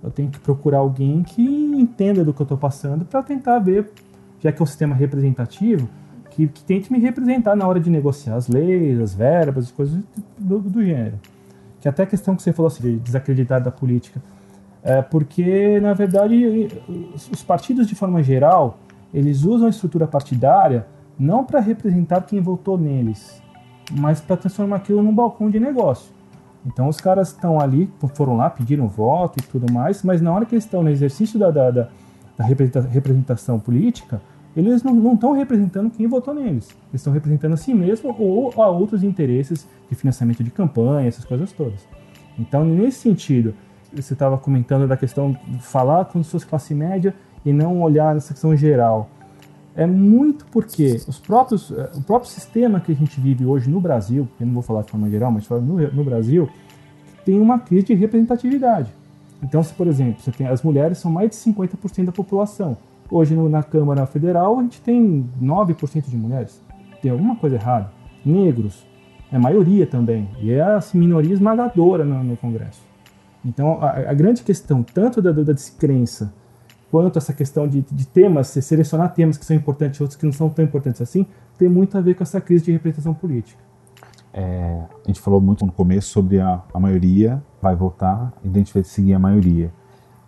eu 0.02 0.10
tenho 0.10 0.30
que 0.30 0.38
procurar 0.38 0.78
alguém 0.78 1.22
que 1.22 1.42
entenda 1.42 2.24
do 2.24 2.32
que 2.32 2.40
eu 2.40 2.44
estou 2.44 2.58
passando 2.58 3.04
para 3.04 3.22
tentar 3.22 3.58
ver, 3.58 3.90
já 4.40 4.52
que 4.52 4.60
é 4.60 4.62
um 4.62 4.66
sistema 4.66 4.94
representativo, 4.94 5.88
que, 6.30 6.46
que, 6.46 6.62
tente 6.62 6.92
me 6.92 6.98
representar 6.98 7.56
na 7.56 7.66
hora 7.66 7.80
de 7.80 7.90
negociar 7.90 8.36
as 8.36 8.46
leis, 8.46 9.00
as 9.00 9.14
verbas, 9.14 9.64
as 9.64 9.72
coisas 9.72 9.98
do, 10.38 10.60
do 10.60 10.84
gênero. 10.84 11.18
Que 11.80 11.88
até 11.88 12.04
a 12.04 12.06
questão 12.06 12.36
que 12.36 12.42
você 12.42 12.52
falou 12.52 12.68
assim, 12.68 12.82
de 12.82 12.98
desacreditar 12.98 13.62
da 13.62 13.70
política. 13.70 14.22
É 14.82 15.02
porque, 15.02 15.80
na 15.80 15.92
verdade, 15.94 16.68
os 17.32 17.42
partidos, 17.42 17.88
de 17.88 17.96
forma 17.96 18.22
geral, 18.22 18.78
eles 19.12 19.42
usam 19.42 19.66
a 19.66 19.70
estrutura 19.70 20.06
partidária 20.06 20.86
não 21.18 21.44
para 21.44 21.58
representar 21.58 22.22
quem 22.22 22.40
votou 22.40 22.78
neles, 22.78 23.42
mas 23.90 24.20
para 24.20 24.36
transformar 24.36 24.76
aquilo 24.76 25.02
num 25.02 25.12
balcão 25.12 25.50
de 25.50 25.58
negócio. 25.58 26.12
Então 26.68 26.86
os 26.86 26.98
caras 26.98 27.28
estão 27.28 27.58
ali, 27.58 27.90
foram 28.14 28.36
lá, 28.36 28.50
pediram 28.50 28.86
voto 28.86 29.40
e 29.40 29.42
tudo 29.42 29.72
mais, 29.72 30.02
mas 30.02 30.20
na 30.20 30.30
hora 30.30 30.44
que 30.44 30.54
eles 30.54 30.64
estão 30.64 30.82
no 30.82 30.90
exercício 30.90 31.38
da, 31.38 31.50
da, 31.50 31.70
da, 31.70 31.88
da 32.36 32.44
representação 32.44 33.58
política, 33.58 34.20
eles 34.54 34.82
não 34.82 35.14
estão 35.14 35.32
representando 35.32 35.90
quem 35.90 36.06
votou 36.06 36.34
neles. 36.34 36.68
Eles 36.90 37.00
estão 37.00 37.12
representando 37.12 37.54
a 37.54 37.56
si 37.56 37.72
mesmo 37.72 38.14
ou 38.18 38.52
a 38.62 38.68
outros 38.68 39.02
interesses 39.02 39.66
de 39.88 39.94
financiamento 39.94 40.44
de 40.44 40.50
campanha, 40.50 41.08
essas 41.08 41.24
coisas 41.24 41.52
todas. 41.52 41.88
Então, 42.38 42.64
nesse 42.64 42.98
sentido, 42.98 43.54
você 43.92 44.12
estava 44.12 44.36
comentando 44.36 44.86
da 44.86 44.96
questão 44.96 45.32
de 45.46 45.58
falar 45.60 46.04
com 46.04 46.22
suas 46.22 46.44
classe 46.44 46.74
média 46.74 47.14
e 47.44 47.52
não 47.52 47.80
olhar 47.80 48.14
nessa 48.14 48.34
questão 48.34 48.54
geral. 48.54 49.08
É 49.78 49.86
muito 49.86 50.44
porque 50.46 51.00
os 51.06 51.20
próprios, 51.20 51.70
eh, 51.70 51.90
o 51.94 52.02
próprio 52.02 52.28
sistema 52.28 52.80
que 52.80 52.90
a 52.90 52.94
gente 52.96 53.20
vive 53.20 53.46
hoje 53.46 53.70
no 53.70 53.80
Brasil, 53.80 54.26
eu 54.40 54.44
não 54.44 54.54
vou 54.54 54.62
falar 54.62 54.82
de 54.82 54.90
forma 54.90 55.08
geral, 55.08 55.30
mas 55.30 55.48
no, 55.48 55.92
no 55.92 56.02
Brasil, 56.02 56.50
tem 57.24 57.38
uma 57.38 57.60
crise 57.60 57.86
de 57.86 57.94
representatividade. 57.94 58.92
Então, 59.40 59.62
se 59.62 59.72
por 59.72 59.86
exemplo, 59.86 60.20
você 60.20 60.32
tem, 60.32 60.48
as 60.48 60.64
mulheres 60.64 60.98
são 60.98 61.12
mais 61.12 61.30
de 61.30 61.36
50% 61.36 62.06
da 62.06 62.10
população. 62.10 62.76
Hoje 63.08 63.36
no, 63.36 63.48
na 63.48 63.62
Câmara 63.62 64.04
Federal 64.04 64.58
a 64.58 64.62
gente 64.62 64.80
tem 64.80 65.24
9% 65.40 66.08
de 66.08 66.16
mulheres. 66.16 66.60
Tem 67.00 67.12
alguma 67.12 67.36
coisa 67.36 67.54
errada. 67.54 67.92
Negros, 68.26 68.84
é 69.30 69.38
maioria 69.38 69.86
também. 69.86 70.28
E 70.40 70.50
é 70.50 70.60
a 70.60 70.80
minoria 70.92 71.34
esmagadora 71.34 72.04
no, 72.04 72.24
no 72.24 72.36
Congresso. 72.36 72.82
Então, 73.44 73.78
a, 73.80 73.90
a, 74.10 74.14
grande 74.14 74.42
questão, 74.42 74.82
tanto 74.82 75.22
da, 75.22 75.30
da 75.30 75.52
descrença 75.52 76.34
quanto 76.90 77.18
essa 77.18 77.32
questão 77.32 77.68
de, 77.68 77.82
de 77.82 78.06
temas, 78.06 78.48
selecionar 78.48 79.12
temas 79.12 79.36
que 79.36 79.44
são 79.44 79.56
importantes 79.56 80.00
e 80.00 80.02
outros 80.02 80.18
que 80.18 80.24
não 80.24 80.32
são 80.32 80.48
tão 80.48 80.64
importantes 80.64 81.00
assim, 81.00 81.26
tem 81.58 81.68
muito 81.68 81.96
a 81.98 82.00
ver 82.00 82.14
com 82.14 82.22
essa 82.22 82.40
crise 82.40 82.64
de 82.64 82.72
representação 82.72 83.12
política. 83.12 83.60
É, 84.32 84.82
a 85.04 85.06
gente 85.06 85.20
falou 85.20 85.40
muito 85.40 85.64
no 85.66 85.72
começo 85.72 86.10
sobre 86.10 86.38
a, 86.40 86.62
a 86.72 86.78
maioria 86.78 87.42
vai 87.60 87.74
votar 87.74 88.32
e 88.44 88.48
a 88.48 88.52
gente 88.52 88.72
vai 88.72 88.84
seguir 88.84 89.14
a 89.14 89.18
maioria. 89.18 89.72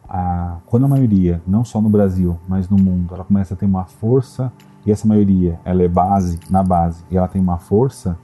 A, 0.08 0.58
quando 0.66 0.86
a 0.86 0.88
maioria, 0.88 1.40
não 1.46 1.64
só 1.64 1.80
no 1.80 1.88
Brasil, 1.88 2.38
mas 2.48 2.68
no 2.68 2.76
mundo, 2.76 3.14
ela 3.14 3.24
começa 3.24 3.54
a 3.54 3.56
ter 3.56 3.66
uma 3.66 3.84
força 3.84 4.52
e 4.84 4.90
essa 4.90 5.06
maioria, 5.06 5.60
ela 5.64 5.82
é 5.82 5.88
base, 5.88 6.40
na 6.48 6.62
base, 6.62 7.04
e 7.10 7.16
ela 7.16 7.28
tem 7.28 7.40
uma 7.40 7.58
força, 7.58 8.18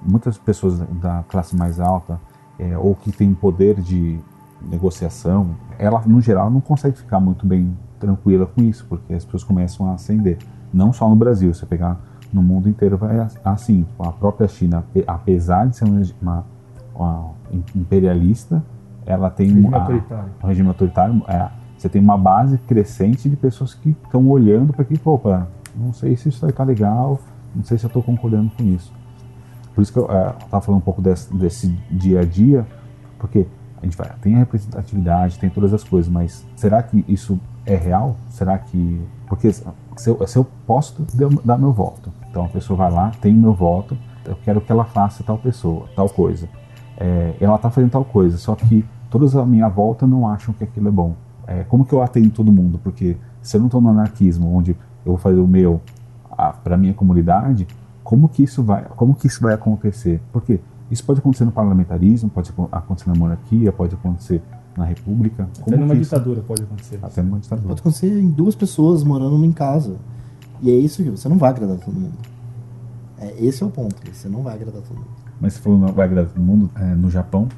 muitas 0.00 0.38
pessoas 0.38 0.78
da 0.78 1.24
classe 1.28 1.56
mais 1.56 1.80
alta, 1.80 2.20
é, 2.58 2.78
ou 2.78 2.94
que 2.94 3.12
tem 3.12 3.34
poder 3.34 3.80
de 3.80 4.18
negociação, 4.70 5.56
ela, 5.78 6.02
no 6.06 6.20
geral, 6.20 6.50
não 6.50 6.60
consegue 6.60 6.96
ficar 6.96 7.20
muito 7.20 7.46
bem 7.46 7.76
tranquila 7.98 8.46
com 8.46 8.62
isso, 8.62 8.84
porque 8.88 9.14
as 9.14 9.24
pessoas 9.24 9.44
começam 9.44 9.90
a 9.90 9.94
ascender. 9.94 10.38
Não 10.72 10.92
só 10.92 11.08
no 11.08 11.16
Brasil, 11.16 11.52
você 11.52 11.64
pegar 11.64 11.98
no 12.32 12.42
mundo 12.42 12.68
inteiro 12.68 12.96
vai 12.96 13.26
assim. 13.44 13.86
A 13.98 14.12
própria 14.12 14.48
China, 14.48 14.84
apesar 15.06 15.66
de 15.66 15.76
ser 15.76 15.84
uma, 16.20 16.44
uma 16.94 17.30
imperialista, 17.74 18.62
ela 19.04 19.30
tem 19.30 19.48
regime 19.48 19.74
a, 19.74 19.78
autoritário. 19.78 20.30
um 20.42 20.46
regime 20.46 20.68
autoritário. 20.68 21.22
É, 21.28 21.48
você 21.78 21.88
tem 21.88 22.02
uma 22.02 22.18
base 22.18 22.58
crescente 22.58 23.28
de 23.28 23.36
pessoas 23.36 23.74
que 23.74 23.90
estão 24.04 24.28
olhando 24.28 24.72
para 24.72 24.84
que, 24.84 25.00
opa, 25.04 25.46
não 25.74 25.92
sei 25.92 26.16
se 26.16 26.28
isso 26.28 26.44
aí 26.44 26.50
está 26.50 26.64
legal, 26.64 27.20
não 27.54 27.62
sei 27.62 27.78
se 27.78 27.84
eu 27.84 27.88
estou 27.88 28.02
concordando 28.02 28.50
com 28.56 28.64
isso. 28.64 28.92
Por 29.74 29.82
isso 29.82 29.92
que 29.92 29.98
eu 29.98 30.10
é, 30.10 30.34
estava 30.42 30.60
falando 30.62 30.80
um 30.80 30.84
pouco 30.84 31.02
desse, 31.02 31.34
desse, 31.34 31.68
dia 31.90 32.20
a 32.20 32.24
dia, 32.24 32.66
porque 33.18 33.46
a 33.80 33.84
gente 33.84 33.96
vai, 33.96 34.10
tem 34.20 34.34
a 34.34 34.38
representatividade, 34.38 35.38
tem 35.38 35.50
todas 35.50 35.72
as 35.72 35.84
coisas, 35.84 36.10
mas 36.10 36.44
será 36.56 36.82
que 36.82 37.04
isso 37.08 37.38
é 37.64 37.76
real? 37.76 38.16
Será 38.28 38.58
que. 38.58 39.00
Porque 39.28 39.52
se 39.52 39.64
eu, 40.06 40.26
se 40.26 40.38
eu 40.38 40.46
posso 40.66 41.04
dar 41.44 41.58
meu 41.58 41.72
voto, 41.72 42.12
então 42.30 42.44
a 42.44 42.48
pessoa 42.48 42.76
vai 42.76 42.90
lá, 42.90 43.12
tem 43.20 43.34
meu 43.34 43.52
voto, 43.52 43.96
eu 44.24 44.36
quero 44.44 44.60
que 44.60 44.70
ela 44.70 44.84
faça 44.84 45.22
tal 45.24 45.38
pessoa, 45.38 45.86
tal 45.94 46.08
coisa. 46.08 46.48
É, 46.96 47.34
ela 47.40 47.56
está 47.56 47.70
fazendo 47.70 47.90
tal 47.90 48.04
coisa, 48.04 48.38
só 48.38 48.54
que 48.54 48.84
todos 49.10 49.36
à 49.36 49.44
minha 49.44 49.68
volta 49.68 50.06
não 50.06 50.26
acham 50.26 50.54
que 50.54 50.64
aquilo 50.64 50.88
é 50.88 50.90
bom. 50.90 51.14
É, 51.46 51.64
como 51.64 51.84
que 51.84 51.92
eu 51.92 52.02
atendo 52.02 52.30
todo 52.30 52.50
mundo? 52.50 52.78
Porque 52.82 53.16
se 53.42 53.56
eu 53.56 53.60
não 53.60 53.66
estou 53.66 53.80
no 53.80 53.90
anarquismo, 53.90 54.54
onde 54.56 54.72
eu 55.04 55.12
vou 55.12 55.18
fazer 55.18 55.38
o 55.38 55.46
meu 55.46 55.80
para 56.62 56.76
minha 56.76 56.92
comunidade, 56.92 57.66
como 58.02 58.28
que 58.28 58.42
isso 58.42 58.62
vai, 58.62 58.84
como 58.96 59.14
que 59.14 59.26
isso 59.26 59.42
vai 59.42 59.54
acontecer? 59.54 60.20
Porque 60.32 60.60
isso 60.90 61.04
pode 61.04 61.20
acontecer 61.20 61.44
no 61.44 61.52
parlamentarismo, 61.52 62.30
pode 62.30 62.52
acontecer 62.70 63.08
na 63.08 63.16
monarquia, 63.16 63.72
pode 63.72 63.94
acontecer 63.94 64.42
na 64.76 64.84
república. 64.84 65.48
Até 65.60 65.76
numa 65.76 65.96
ditadura 65.96 66.42
pode 66.42 66.62
acontecer. 66.62 66.98
Até 67.02 67.22
numa 67.22 67.38
ditadura. 67.38 67.68
Pode 67.68 67.80
acontecer 67.80 68.20
em 68.20 68.28
duas 68.28 68.54
pessoas 68.54 69.02
morando 69.02 69.44
em 69.44 69.52
casa. 69.52 69.96
E 70.62 70.70
é 70.70 70.74
isso 70.74 71.02
que 71.02 71.10
você 71.10 71.28
não 71.28 71.38
vai 71.38 71.50
agradar 71.50 71.78
todo 71.78 71.94
mundo. 71.94 72.16
É, 73.18 73.34
esse 73.42 73.62
é 73.62 73.66
o 73.66 73.70
ponto, 73.70 73.96
você 74.12 74.28
não 74.28 74.42
vai 74.42 74.54
agradar 74.54 74.82
todo 74.82 74.96
mundo. 74.96 75.08
Mas 75.40 75.54
você 75.54 75.60
falou 75.60 75.78
não 75.78 75.88
vai 75.88 76.06
agradar 76.06 76.30
todo 76.32 76.42
mundo, 76.42 76.70
é, 76.76 76.94
no 76.94 77.10
Japão 77.10 77.48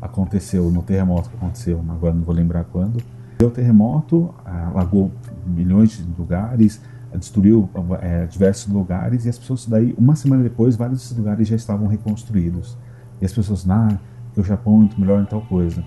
aconteceu, 0.00 0.68
no 0.70 0.82
terremoto 0.82 1.30
que 1.30 1.36
aconteceu, 1.36 1.82
agora 1.88 2.12
não 2.12 2.22
vou 2.22 2.34
lembrar 2.34 2.64
quando, 2.64 3.00
deu 3.38 3.50
terremoto, 3.50 4.34
alagou 4.44 5.12
milhões 5.46 5.90
de 5.90 6.04
lugares, 6.18 6.80
destruiu 7.18 7.68
é, 8.00 8.26
diversos 8.26 8.72
lugares 8.72 9.24
e 9.26 9.28
as 9.28 9.38
pessoas 9.38 9.66
daí, 9.66 9.94
uma 9.98 10.16
semana 10.16 10.42
depois, 10.42 10.76
vários 10.76 11.00
desses 11.00 11.16
lugares 11.16 11.46
já 11.46 11.56
estavam 11.56 11.86
reconstruídos. 11.86 12.76
E 13.20 13.24
as 13.24 13.32
pessoas, 13.32 13.68
ah, 13.68 13.98
o 14.36 14.42
Japão 14.42 14.74
é 14.74 14.78
muito 14.78 15.00
melhor 15.00 15.22
em 15.22 15.26
tal 15.26 15.42
coisa. 15.42 15.84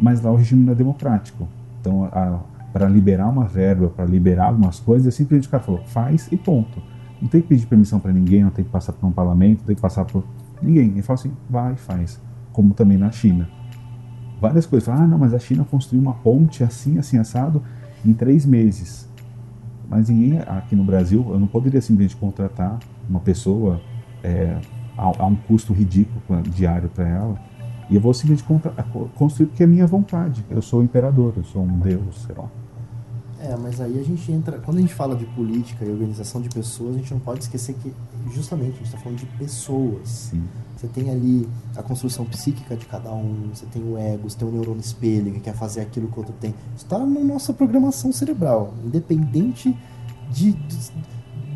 Mas 0.00 0.20
lá 0.20 0.30
o 0.30 0.36
regime 0.36 0.64
não 0.64 0.72
é 0.72 0.76
democrático. 0.76 1.48
Então, 1.80 2.08
para 2.72 2.88
liberar 2.88 3.28
uma 3.28 3.44
verba, 3.44 3.88
para 3.88 4.04
liberar 4.04 4.46
algumas 4.46 4.78
coisas, 4.78 5.14
simplesmente 5.14 5.48
o 5.48 5.50
cara 5.50 5.62
falou, 5.62 5.82
faz 5.86 6.28
e 6.30 6.36
ponto. 6.36 6.82
Não 7.20 7.28
tem 7.28 7.40
que 7.40 7.48
pedir 7.48 7.66
permissão 7.66 7.98
para 7.98 8.12
ninguém, 8.12 8.44
não 8.44 8.50
tem 8.50 8.64
que 8.64 8.70
passar 8.70 8.92
por 8.92 9.06
um 9.06 9.12
parlamento, 9.12 9.60
não 9.60 9.66
tem 9.66 9.76
que 9.76 9.82
passar 9.82 10.04
por 10.04 10.24
ninguém. 10.62 10.90
Ele 10.90 11.02
fala 11.02 11.18
assim, 11.18 11.32
vai 11.48 11.72
e 11.72 11.76
faz. 11.76 12.20
Como 12.52 12.74
também 12.74 12.98
na 12.98 13.10
China. 13.10 13.48
Várias 14.40 14.66
coisas. 14.66 14.88
Ah, 14.88 15.06
não, 15.06 15.18
mas 15.18 15.34
a 15.34 15.38
China 15.38 15.64
construiu 15.64 16.02
uma 16.02 16.14
ponte 16.14 16.62
assim, 16.62 16.98
assim, 16.98 17.18
assado, 17.18 17.62
em 18.04 18.12
três 18.12 18.46
meses. 18.46 19.07
Mas 19.88 20.08
ninguém 20.08 20.38
aqui 20.40 20.76
no 20.76 20.84
Brasil, 20.84 21.26
eu 21.30 21.40
não 21.40 21.46
poderia 21.46 21.80
simplesmente 21.80 22.16
contratar 22.16 22.78
uma 23.08 23.20
pessoa 23.20 23.80
é, 24.22 24.58
a, 24.96 25.22
a, 25.22 25.26
um 25.26 25.34
custo 25.34 25.72
ridículo 25.72 26.42
diário 26.42 26.90
para 26.90 27.08
ela. 27.08 27.40
E 27.88 27.94
eu 27.94 28.00
vou 28.00 28.12
simplesmente 28.12 28.46
contra, 28.46 28.70
construir 29.14 29.46
porque 29.46 29.62
é 29.62 29.66
minha 29.66 29.86
vontade. 29.86 30.44
Eu 30.50 30.60
sou 30.60 30.80
o 30.80 30.82
imperador, 30.82 31.32
eu 31.36 31.44
sou 31.44 31.62
um 31.62 31.78
deus, 31.78 32.22
sei 32.26 32.34
lá. 32.36 32.50
É, 33.40 33.56
mas 33.56 33.80
aí 33.80 33.98
a 33.98 34.02
gente 34.02 34.30
entra. 34.30 34.58
Quando 34.58 34.78
a 34.78 34.80
gente 34.80 34.92
fala 34.92 35.16
de 35.16 35.24
política 35.24 35.84
e 35.84 35.90
organização 35.90 36.40
de 36.42 36.48
pessoas, 36.48 36.96
a 36.96 36.98
gente 36.98 37.14
não 37.14 37.20
pode 37.20 37.44
esquecer 37.44 37.74
que, 37.74 37.94
justamente, 38.34 38.72
a 38.72 38.76
gente 38.76 38.86
está 38.86 38.98
falando 38.98 39.18
de 39.18 39.26
pessoas. 39.38 40.08
Sim. 40.08 40.42
Você 40.78 40.86
tem 40.86 41.10
ali 41.10 41.48
a 41.76 41.82
construção 41.82 42.24
psíquica 42.24 42.76
de 42.76 42.86
cada 42.86 43.12
um, 43.12 43.50
você 43.52 43.66
tem 43.66 43.82
o 43.82 43.98
ego, 43.98 44.30
você 44.30 44.38
tem 44.38 44.46
o 44.46 44.52
neurônio 44.52 44.80
espelho 44.80 45.32
que 45.32 45.40
quer 45.40 45.54
fazer 45.54 45.80
aquilo 45.80 46.06
que 46.06 46.14
o 46.14 46.18
outro 46.18 46.34
tem. 46.40 46.54
Isso 46.76 46.84
está 46.84 46.98
na 46.98 47.20
nossa 47.20 47.52
programação 47.52 48.12
cerebral, 48.12 48.72
independente 48.84 49.76
de, 50.30 50.52
de, 50.52 50.92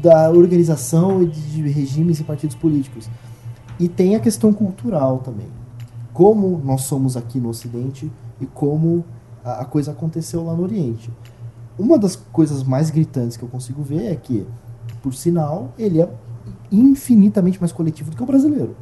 da 0.02 0.28
organização 0.28 1.22
e 1.22 1.26
de, 1.26 1.40
de 1.40 1.68
regimes 1.68 2.18
e 2.18 2.24
partidos 2.24 2.56
políticos. 2.56 3.08
E 3.78 3.88
tem 3.88 4.16
a 4.16 4.20
questão 4.20 4.52
cultural 4.52 5.18
também. 5.18 5.46
Como 6.12 6.60
nós 6.64 6.82
somos 6.82 7.16
aqui 7.16 7.38
no 7.38 7.48
Ocidente 7.48 8.10
e 8.40 8.46
como 8.46 9.04
a, 9.44 9.60
a 9.60 9.64
coisa 9.64 9.92
aconteceu 9.92 10.44
lá 10.44 10.52
no 10.54 10.64
Oriente 10.64 11.10
uma 11.78 11.98
das 11.98 12.16
coisas 12.16 12.62
mais 12.62 12.90
gritantes 12.90 13.36
que 13.36 13.42
eu 13.42 13.48
consigo 13.48 13.82
ver 13.82 14.06
é 14.06 14.16
que, 14.16 14.46
por 15.02 15.14
sinal, 15.14 15.72
ele 15.78 16.00
é 16.00 16.08
infinitamente 16.70 17.58
mais 17.58 17.72
coletivo 17.72 18.10
do 18.10 18.16
que 18.16 18.22
o 18.22 18.26
brasileiro. 18.26 18.76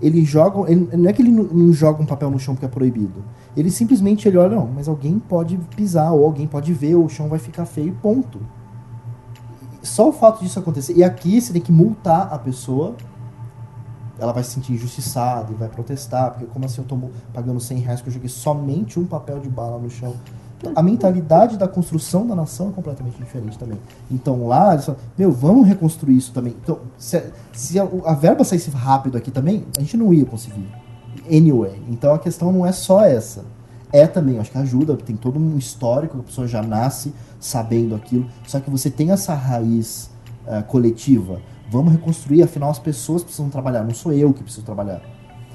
Ele 0.00 0.24
joga, 0.24 0.70
ele, 0.70 0.88
não 0.96 1.08
é 1.08 1.12
que 1.12 1.22
ele 1.22 1.30
não, 1.30 1.72
joga 1.72 2.02
um 2.02 2.06
papel 2.06 2.30
no 2.30 2.38
chão 2.38 2.54
porque 2.54 2.66
é 2.66 2.68
proibido. 2.68 3.24
Ele 3.56 3.70
simplesmente 3.70 4.26
ele 4.26 4.36
olha, 4.36 4.56
não, 4.56 4.66
mas 4.66 4.88
alguém 4.88 5.18
pode 5.18 5.56
pisar, 5.76 6.12
ou 6.12 6.24
alguém 6.24 6.46
pode 6.46 6.72
ver, 6.72 6.96
o 6.96 7.08
chão 7.08 7.28
vai 7.28 7.38
ficar 7.38 7.64
feio, 7.64 7.96
ponto. 8.02 8.40
Só 9.82 10.08
o 10.08 10.12
fato 10.12 10.42
disso 10.42 10.58
acontecer. 10.58 10.94
E 10.96 11.04
aqui 11.04 11.40
você 11.40 11.52
tem 11.52 11.62
que 11.62 11.72
multar 11.72 12.32
a 12.32 12.38
pessoa, 12.38 12.96
ela 14.18 14.32
vai 14.32 14.42
se 14.42 14.50
sentir 14.50 14.72
injustiçada 14.72 15.52
e 15.52 15.54
vai 15.54 15.68
protestar, 15.68 16.32
porque 16.32 16.46
como 16.46 16.64
assim 16.64 16.80
eu 16.80 16.86
tô 16.86 16.98
pagando 17.32 17.60
100 17.60 17.78
reais 17.78 18.00
que 18.00 18.08
eu 18.08 18.12
joguei 18.12 18.28
somente 18.28 18.98
um 18.98 19.04
papel 19.04 19.40
de 19.40 19.48
bala 19.48 19.78
no 19.78 19.90
chão? 19.90 20.14
A 20.74 20.82
mentalidade 20.82 21.56
da 21.56 21.68
construção 21.68 22.26
da 22.26 22.34
nação 22.34 22.68
é 22.68 22.72
completamente 22.72 23.16
diferente 23.16 23.58
também. 23.58 23.78
Então 24.10 24.46
lá, 24.46 24.72
eles 24.72 24.84
falam, 24.84 25.00
meu, 25.16 25.30
vamos 25.30 25.66
reconstruir 25.66 26.16
isso 26.16 26.32
também. 26.32 26.54
Então, 26.62 26.80
se, 26.96 27.22
se 27.52 27.78
a, 27.78 27.88
a, 28.04 28.14
verba 28.14 28.44
saísse 28.44 28.70
rápido 28.70 29.16
aqui 29.16 29.30
também, 29.30 29.64
a 29.76 29.80
gente 29.80 29.96
não 29.96 30.12
ia 30.12 30.24
conseguir. 30.24 30.66
Anyway. 31.30 31.82
Então 31.88 32.14
a 32.14 32.18
questão 32.18 32.52
não 32.52 32.64
é 32.64 32.72
só 32.72 33.04
essa. 33.04 33.44
É 33.92 34.06
também, 34.06 34.38
acho 34.38 34.50
que 34.50 34.58
ajuda, 34.58 34.96
tem 34.96 35.14
todo 35.14 35.38
um 35.38 35.56
histórico, 35.56 36.18
a 36.18 36.22
pessoa 36.22 36.48
já 36.48 36.62
nasce 36.62 37.14
sabendo 37.38 37.94
aquilo. 37.94 38.26
Só 38.46 38.58
que 38.58 38.68
você 38.68 38.90
tem 38.90 39.12
essa 39.12 39.34
raiz 39.34 40.10
uh, 40.46 40.64
coletiva. 40.64 41.40
Vamos 41.70 41.92
reconstruir, 41.92 42.42
afinal 42.42 42.70
as 42.70 42.78
pessoas 42.78 43.22
precisam 43.22 43.48
trabalhar, 43.48 43.84
não 43.84 43.94
sou 43.94 44.12
eu 44.12 44.32
que 44.32 44.42
preciso 44.42 44.66
trabalhar. 44.66 45.00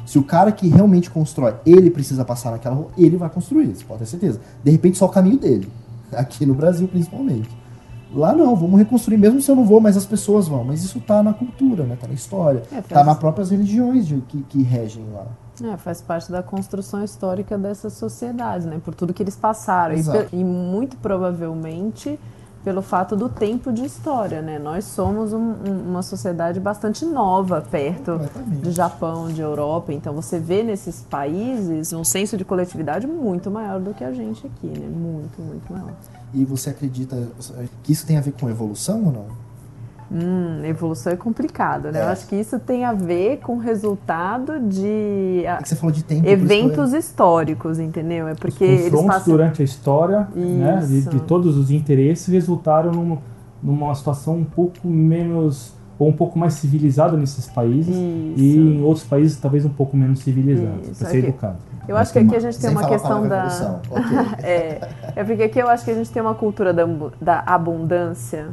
Se 0.10 0.18
o 0.18 0.24
cara 0.24 0.52
que 0.52 0.68
realmente 0.68 1.08
constrói, 1.08 1.54
ele 1.64 1.92
precisa 1.92 2.26
passar 2.26 2.50
naquela 2.50 2.74
rua, 2.74 2.88
ele 2.98 3.16
vai 3.16 3.30
construir, 3.30 3.68
você 3.68 3.86
pode 3.86 4.00
ter 4.00 4.06
certeza. 4.08 4.42
De 4.64 4.72
repente, 4.72 4.98
só 4.98 5.06
o 5.06 5.10
caminho 5.10 5.38
dele. 5.38 5.70
Aqui 6.12 6.48
no 6.48 6.56
Brasil, 6.56 6.88
principalmente. 6.88 7.48
Lá 8.12 8.34
não, 8.34 8.56
vamos 8.56 8.80
reconstruir, 8.80 9.20
mesmo 9.20 9.40
se 9.40 9.52
eu 9.52 9.56
não 9.56 9.64
vou, 9.64 9.80
mas 9.80 9.96
as 9.96 10.08
pessoas 10.08 10.48
vão. 10.48 10.64
Mas 10.64 10.84
isso 10.84 11.00
tá 11.00 11.22
na 11.22 11.32
cultura, 11.32 11.84
né? 11.84 11.96
Tá 11.96 12.08
na 12.08 12.16
história. 12.16 12.64
É, 12.72 12.82
tá 12.82 13.04
nas 13.04 13.20
próprias 13.20 13.52
religiões 13.52 14.08
de, 14.08 14.20
que, 14.22 14.42
que 14.50 14.64
regem 14.64 15.06
lá. 15.14 15.28
É, 15.72 15.78
faz 15.78 16.02
parte 16.02 16.32
da 16.32 16.42
construção 16.42 17.04
histórica 17.04 17.56
dessas 17.56 17.94
sociedades, 17.94 18.66
né? 18.66 18.82
Por 18.84 18.96
tudo 18.96 19.14
que 19.14 19.22
eles 19.22 19.36
passaram. 19.36 19.94
E, 19.94 20.02
e, 20.34 20.44
muito 20.44 20.98
provavelmente 20.98 22.20
pelo 22.64 22.82
fato 22.82 23.16
do 23.16 23.30
tempo 23.30 23.72
de 23.72 23.86
história, 23.86 24.42
né? 24.42 24.60
Nós 24.60 24.86
somos 24.86 25.34
um, 25.34 25.54
uma 25.88 26.02
sociedade 26.02 26.60
bastante 26.60 27.06
nova 27.06 27.62
perto 27.62 28.20
do 28.62 28.72
Japão, 28.72 29.28
de 29.28 29.42
Europa, 29.42 29.94
então 29.94 30.14
você 30.14 30.40
vê 30.40 30.64
nesses 30.64 31.02
países 31.02 31.94
um 31.94 32.04
senso 32.04 32.38
de 32.38 32.44
coletividade 32.44 33.08
muito 33.08 33.50
maior 33.50 33.80
do 33.80 33.94
que 33.94 34.04
a 34.04 34.12
gente 34.12 34.46
aqui, 34.46 34.68
né? 34.68 34.88
Muito, 34.88 35.42
muito 35.42 35.72
maior. 35.72 35.94
E 36.34 36.46
você 36.46 36.70
acredita 36.70 37.28
que 37.84 37.92
isso 37.92 38.06
tem 38.06 38.18
a 38.18 38.22
ver 38.22 38.34
com 38.34 38.50
evolução 38.50 39.06
ou 39.06 39.12
não? 39.12 39.49
Hum, 40.12 40.64
evolução 40.64 41.14
é 41.14 41.16
complicado, 41.16 41.92
né? 41.92 42.00
É. 42.00 42.04
Eu 42.04 42.08
acho 42.08 42.28
que 42.28 42.36
isso 42.36 42.60
tem 42.60 42.84
a 42.84 42.94
ver 42.94 43.38
com 43.38 43.56
o 43.56 43.60
resultado 43.60 44.60
de 44.60 45.44
é 45.46 45.60
você 45.64 45.76
falou 45.76 45.94
de 45.94 46.04
tempo, 46.04 46.28
eventos 46.28 46.94
históricos, 46.94 47.78
entendeu? 47.78 48.28
É 48.28 48.34
porque 48.34 48.64
os 48.64 48.86
eles 48.88 49.02
passam... 49.04 49.34
durante 49.34 49.62
a 49.62 49.66
história, 49.66 50.28
né, 50.36 50.78
de, 50.86 51.02
de, 51.02 51.20
todos 51.22 51.56
os 51.58 51.70
interesses 51.70 52.28
resultaram 52.28 52.92
numa, 52.92 53.20
numa 53.62 53.94
situação 53.94 54.38
um 54.38 54.44
pouco 54.44 54.88
menos 54.88 55.74
ou 56.00 56.08
um 56.08 56.14
pouco 56.14 56.40
mais 56.40 56.54
civilizado 56.54 57.16
nesses 57.16 57.46
países 57.46 57.94
Isso. 57.96 58.34
e 58.38 58.58
em 58.58 58.82
outros 58.82 59.06
países 59.06 59.38
talvez 59.38 59.66
um 59.66 59.70
pouco 59.70 59.96
menos 59.96 60.20
civilizado, 60.22 60.80
Isso, 60.82 60.96
para 60.98 61.10
ser 61.10 61.18
aqui- 61.18 61.28
educado. 61.28 61.58
Eu 61.88 61.98
acho 61.98 62.14
que 62.14 62.20
aqui 62.20 62.36
a 62.36 62.40
gente 62.40 62.60
tem 62.60 62.70
Sem 62.70 62.78
uma 62.78 62.88
questão 62.88 63.28
da. 63.28 63.38
evolução. 63.46 63.82
Ok. 63.90 64.04
É, 64.44 64.90
é 65.16 65.24
porque 65.24 65.44
aqui 65.44 65.60
eu 65.60 65.68
acho 65.68 65.84
que 65.84 65.92
a 65.92 65.96
gente 65.96 66.10
tem 66.10 66.22
uma 66.22 66.36
cultura 66.36 66.72
da, 66.72 66.86
da 67.20 67.44
abundância 67.46 68.50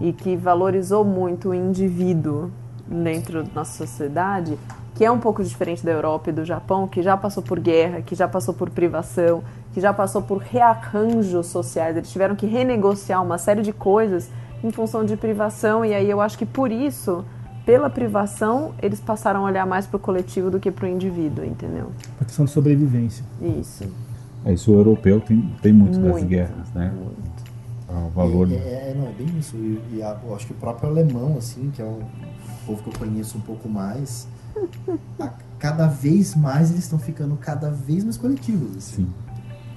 e 0.00 0.12
que 0.12 0.36
valorizou 0.36 1.04
muito 1.04 1.50
o 1.50 1.54
indivíduo 1.54 2.50
dentro 2.86 3.42
da 3.42 3.50
nossa 3.54 3.86
sociedade, 3.86 4.58
que 4.94 5.04
é 5.04 5.10
um 5.10 5.18
pouco 5.18 5.44
diferente 5.44 5.84
da 5.84 5.92
Europa 5.92 6.30
e 6.30 6.32
do 6.32 6.44
Japão, 6.44 6.88
que 6.88 7.02
já 7.02 7.16
passou 7.16 7.42
por 7.42 7.60
guerra, 7.60 8.02
que 8.02 8.14
já 8.14 8.26
passou 8.26 8.52
por 8.54 8.70
privação, 8.70 9.42
que 9.72 9.80
já 9.80 9.92
passou 9.92 10.22
por 10.22 10.38
rearranjos 10.38 11.46
sociais. 11.46 11.96
Eles 11.96 12.10
tiveram 12.10 12.34
que 12.34 12.46
renegociar 12.46 13.22
uma 13.22 13.38
série 13.38 13.62
de 13.62 13.72
coisas 13.72 14.28
em 14.64 14.70
função 14.72 15.04
de 15.04 15.16
privação, 15.16 15.84
e 15.84 15.94
aí 15.94 16.10
eu 16.10 16.20
acho 16.20 16.36
que 16.36 16.44
por 16.44 16.72
isso, 16.72 17.24
pela 17.64 17.88
privação, 17.88 18.74
eles 18.82 18.98
passaram 18.98 19.40
a 19.40 19.44
olhar 19.44 19.66
mais 19.66 19.86
para 19.86 19.96
o 19.96 20.00
coletivo 20.00 20.50
do 20.50 20.58
que 20.58 20.70
para 20.70 20.86
o 20.86 20.88
indivíduo, 20.88 21.44
entendeu? 21.44 21.92
A 22.20 22.24
questão 22.24 22.44
de 22.44 22.50
sobrevivência. 22.50 23.24
Isso. 23.40 23.84
É, 24.44 24.52
isso 24.52 24.72
o 24.72 24.74
europeu 24.74 25.20
tem, 25.20 25.54
tem 25.62 25.72
muito, 25.72 25.98
das 25.98 26.10
Muito, 26.10 26.26
guerras, 26.26 26.72
né? 26.74 26.92
muito. 26.96 27.37
O 27.88 28.08
valor. 28.10 28.50
É, 28.52 28.54
é, 28.90 28.94
não, 28.96 29.08
é 29.08 29.12
bem 29.12 29.26
isso. 29.38 29.56
E, 29.56 29.80
e 29.94 30.02
a- 30.02 30.16
eu 30.24 30.34
acho 30.34 30.46
que 30.46 30.52
o 30.52 30.56
próprio 30.56 30.90
alemão, 30.90 31.36
assim, 31.38 31.70
que 31.70 31.80
é 31.80 31.84
um 31.84 32.00
povo 32.66 32.82
que 32.82 32.90
eu 32.90 32.98
conheço 32.98 33.38
um 33.38 33.40
pouco 33.40 33.68
mais, 33.68 34.28
a- 35.18 35.32
cada 35.58 35.86
vez 35.86 36.34
mais 36.34 36.70
eles 36.70 36.84
estão 36.84 36.98
ficando 36.98 37.36
cada 37.36 37.70
vez 37.70 38.04
mais 38.04 38.16
coletivos, 38.16 38.76
assim. 38.76 39.04
Sim. 39.04 39.12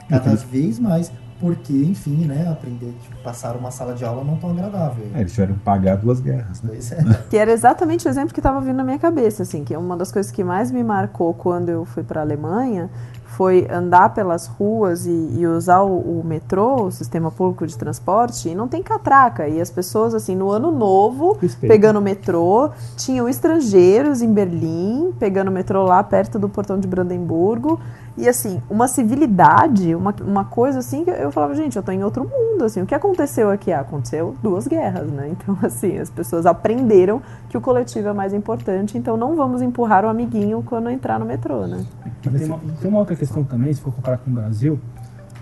Cada 0.10 0.36
vez 0.36 0.78
mais, 0.78 1.10
porque, 1.40 1.72
enfim, 1.74 2.26
né, 2.26 2.50
aprender, 2.52 2.94
tipo, 3.02 3.16
passar 3.24 3.56
uma 3.56 3.72
sala 3.72 3.94
de 3.94 4.04
aula 4.04 4.24
não 4.26 4.36
tão 4.36 4.50
agradável. 4.52 5.06
É, 5.14 5.22
eles 5.22 5.32
tiveram 5.32 5.54
que 5.54 5.62
pagar 5.62 5.96
duas 5.96 6.20
guerras, 6.20 6.62
né? 6.62 6.70
Pois 6.74 6.92
é. 6.92 6.98
Que 7.32 7.38
era 7.38 7.52
exatamente 7.52 8.06
o 8.08 8.10
exemplo 8.10 8.34
que 8.34 8.40
estava 8.42 8.60
vindo 8.60 8.76
na 8.76 8.84
minha 8.84 9.00
cabeça, 9.00 9.44
assim, 9.44 9.64
que 9.64 9.76
uma 9.78 9.96
das 9.96 10.12
coisas 10.12 10.32
que 10.32 10.44
mais 10.44 10.70
me 10.70 10.84
marcou 10.84 11.34
quando 11.34 11.70
eu 11.70 11.86
fui 11.86 12.04
para 12.04 12.20
a 12.20 12.24
Alemanha 12.24 12.90
foi 13.38 13.68
andar 13.72 14.14
pelas 14.14 14.48
ruas 14.48 15.06
e, 15.06 15.10
e 15.38 15.48
usar 15.48 15.82
o, 15.82 16.20
o 16.20 16.24
metrô, 16.24 16.84
o 16.84 16.92
sistema 16.92 17.32
público 17.32 17.66
de 17.66 17.78
transporte, 17.78 18.50
e 18.50 18.56
não 18.56 18.68
tem 18.68 18.84
catraca. 18.84 19.48
E 19.48 19.62
as 19.62 19.70
pessoas, 19.70 20.14
assim, 20.14 20.36
no 20.36 20.52
ano 20.52 20.72
novo, 20.72 21.38
Respeito. 21.42 21.72
pegando 21.72 22.00
o 22.00 22.02
metrô, 22.02 22.72
tinham 22.98 23.30
estrangeiros 23.30 24.22
em 24.22 24.32
Berlim, 24.32 25.14
pegando 25.18 25.48
o 25.48 25.52
metrô 25.52 25.84
lá 25.84 26.04
perto 26.04 26.38
do 26.38 26.50
portão 26.50 26.80
de 26.80 26.88
Brandemburgo. 26.88 27.80
E 28.18 28.28
assim, 28.28 28.62
uma 28.70 28.88
civilidade, 28.88 29.96
uma, 29.96 30.14
uma 30.22 30.44
coisa 30.46 30.80
assim 30.80 31.06
que 31.06 31.10
eu 31.10 31.32
falava, 31.32 31.56
gente, 31.56 31.78
eu 31.78 31.84
tô 31.84 31.92
em 31.92 32.04
outro 32.04 32.24
mundo, 32.24 32.66
assim, 32.66 32.82
o 32.82 32.86
que 32.86 32.94
aconteceu 32.94 33.50
aqui? 33.50 33.72
Ah, 33.72 33.80
aconteceu 33.80 34.36
duas 34.44 34.68
guerras, 34.68 35.10
né? 35.10 35.32
Então, 35.42 35.58
assim, 35.64 35.98
as 35.98 36.10
pessoas 36.10 36.46
aprenderam 36.46 37.22
que 37.50 37.58
o 37.58 37.62
coletivo 37.62 38.10
é 38.10 38.14
mais 38.14 38.34
importante, 38.34 38.98
então 38.98 39.16
não 39.18 39.36
vamos 39.36 39.62
empurrar 39.62 40.06
o 40.06 40.08
amiguinho 40.08 40.62
quando 40.64 40.90
entrar 40.90 41.20
no 41.20 41.26
metrô, 41.26 41.66
né? 41.66 41.84
Tem 42.22 42.46
uma, 42.46 42.60
tem 42.80 42.90
uma 42.90 43.00
outra 43.00 43.16
questão 43.16 43.44
também, 43.44 43.74
se 43.74 43.82
for 43.82 43.94
comparar 43.94 44.18
com 44.18 44.30
o 44.30 44.34
Brasil, 44.34 44.80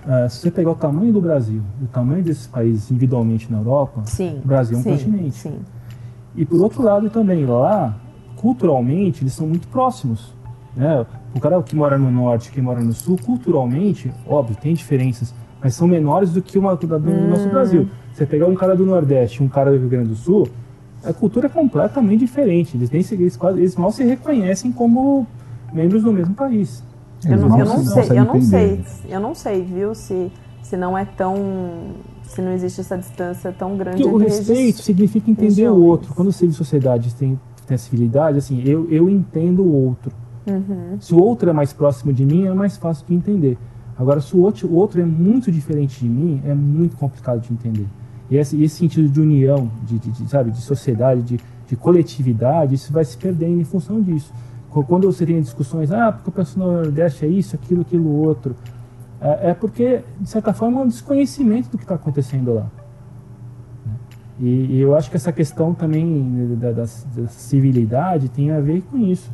ah, 0.08 0.30
se 0.30 0.42
você 0.42 0.52
pegar 0.52 0.72
o 0.72 0.76
tamanho 0.76 1.12
do 1.12 1.22
Brasil, 1.22 1.62
o 1.82 1.88
tamanho 1.88 2.24
desses 2.24 2.48
países 2.48 2.90
individualmente 2.90 3.52
na 3.52 3.58
Europa, 3.58 4.02
Sim. 4.06 4.40
o 4.44 4.48
Brasil 4.48 4.78
é 4.78 4.80
um 4.80 4.84
sim, 4.84 4.92
continente. 4.92 5.36
Sim. 5.36 5.60
E 6.36 6.46
por 6.46 6.62
outro 6.62 6.82
lado 6.82 7.10
também, 7.10 7.46
lá, 7.46 7.96
culturalmente, 8.38 9.24
eles 9.24 9.34
são 9.34 9.48
muito 9.48 9.68
próximos. 9.68 10.34
Né? 10.76 11.06
O 11.36 11.40
cara 11.40 11.62
que 11.62 11.76
mora 11.76 11.98
no 11.98 12.10
norte, 12.12 12.52
que 12.52 12.62
mora 12.62 12.82
no 12.82 12.92
sul, 12.94 13.18
culturalmente, 13.24 14.12
óbvio, 14.28 14.56
tem 14.60 14.74
diferenças, 14.74 15.34
mas 15.62 15.76
são 15.76 15.88
menores 15.88 16.32
do 16.32 16.42
que 16.42 16.58
uma 16.58 16.76
da- 16.76 16.98
do 16.98 17.12
nosso 17.28 17.48
Brasil. 17.50 17.88
Você 18.14 18.26
pegar 18.26 18.48
um 18.48 18.56
cara 18.56 18.76
do 18.76 18.86
Nordeste 18.86 19.42
e 19.42 19.46
um 19.46 19.50
cara 19.50 19.72
do 19.72 19.78
Rio 19.78 19.90
Grande 19.90 20.10
do 20.10 20.16
Sul, 20.16 20.48
a 21.04 21.14
cultura 21.14 21.46
é 21.46 21.50
completamente 21.50 22.20
diferente. 22.22 22.76
Eles, 22.76 22.90
nem 22.90 23.04
eles, 23.12 23.38
quase, 23.38 23.60
eles 23.60 23.76
mal 23.76 23.92
se 23.92 24.04
reconhecem 24.04 24.72
como 24.72 25.26
membros 25.72 26.04
do 26.04 26.12
mesmo 26.12 26.34
país. 26.34 26.84
Eu 27.26 27.38
não, 27.38 27.60
eu 27.60 27.66
não 27.66 27.78
se- 27.80 27.94
sei, 28.08 28.18
eu 28.20 28.26
não 28.26 28.42
sei, 28.42 28.82
eu 29.10 29.20
não 29.20 29.36
sei, 29.36 29.64
viu, 29.64 29.94
se, 29.94 30.32
se 30.64 30.76
não 30.78 30.98
é 30.98 31.06
tão. 31.06 31.36
se 32.24 32.42
não 32.42 32.52
existe 32.54 32.80
essa 32.82 32.98
distância 32.98 33.52
tão 33.52 33.76
grande 33.76 34.04
Porque 34.04 34.16
o 34.16 34.18
respeito 34.18 34.82
significa 34.82 35.30
entender 35.32 35.68
o 35.70 35.84
outro. 35.84 36.14
Quando 36.14 36.32
você 36.32 36.46
em 36.46 36.52
sociedade 36.52 37.14
tem, 37.16 37.40
tem 37.68 37.78
civilidade, 37.78 38.38
assim, 38.38 38.62
eu, 38.66 38.88
eu 38.90 39.10
entendo 39.10 39.64
o 39.64 39.72
outro. 39.88 40.12
Uhum. 40.50 40.98
Se 41.00 41.14
o 41.14 41.22
outro 41.22 41.50
é 41.50 41.54
mais 41.54 41.72
próximo 41.74 42.12
de 42.12 42.26
mim, 42.26 42.46
é 42.46 42.54
mais 42.54 42.76
fácil 42.78 43.06
de 43.08 43.14
entender. 43.14 43.58
Agora, 43.98 44.22
se 44.22 44.36
o 44.36 44.40
outro, 44.42 45.02
é 45.02 45.06
muito 45.06 45.52
diferente 45.52 46.00
de 46.00 46.10
mim, 46.10 46.42
é 46.46 46.54
muito 46.54 46.96
complicado 46.96 47.42
de 47.42 47.52
entender. 47.54 47.86
E 48.32 48.38
esse, 48.38 48.62
esse 48.64 48.76
sentido 48.76 49.10
de 49.10 49.20
união, 49.20 49.70
de, 49.86 50.00
de- 50.00 50.12
de, 50.12 50.30
sabe, 50.30 50.52
de 50.52 50.62
sociedade, 50.62 51.22
de, 51.22 51.40
de 51.68 51.76
coletividade, 51.76 52.76
isso 52.76 52.94
vai 52.94 53.04
se 53.04 53.18
perdendo 53.18 53.60
em 53.60 53.64
função 53.64 54.02
disso. 54.02 54.32
Qu- 54.70 54.84
Quando 54.86 55.12
você 55.12 55.26
tem 55.26 55.42
discussões, 55.42 55.92
ah, 55.92 56.12
porque 56.12 56.30
o 56.30 56.32
pessoal 56.34 56.68
no 56.72 56.74
Nordeste 56.84 57.26
é 57.26 57.28
isso, 57.28 57.56
aquilo, 57.56 57.82
aquilo, 57.82 58.10
outro, 58.10 58.56
é, 59.20 59.50
é 59.50 59.54
porque, 59.54 60.02
de 60.22 60.30
certa 60.30 60.54
forma, 60.54 60.80
é 60.80 60.84
um 60.84 60.88
desconhecimento 60.88 61.70
do 61.70 61.78
que 61.78 61.84
está 61.84 61.96
acontecendo 61.96 62.54
lá. 62.54 62.68
né? 63.86 63.94
E, 64.40 64.48
e 64.76 64.80
eu 64.80 64.96
acho 64.96 65.10
que 65.10 65.18
essa 65.18 65.32
questão 65.34 65.74
também 65.74 66.56
da, 66.58 66.72
da- 66.72 66.82
da 66.84 67.28
civilidade 67.28 68.30
tem 68.30 68.52
a 68.52 68.60
ver 68.62 68.82
com 68.84 68.98
isso. 68.98 69.30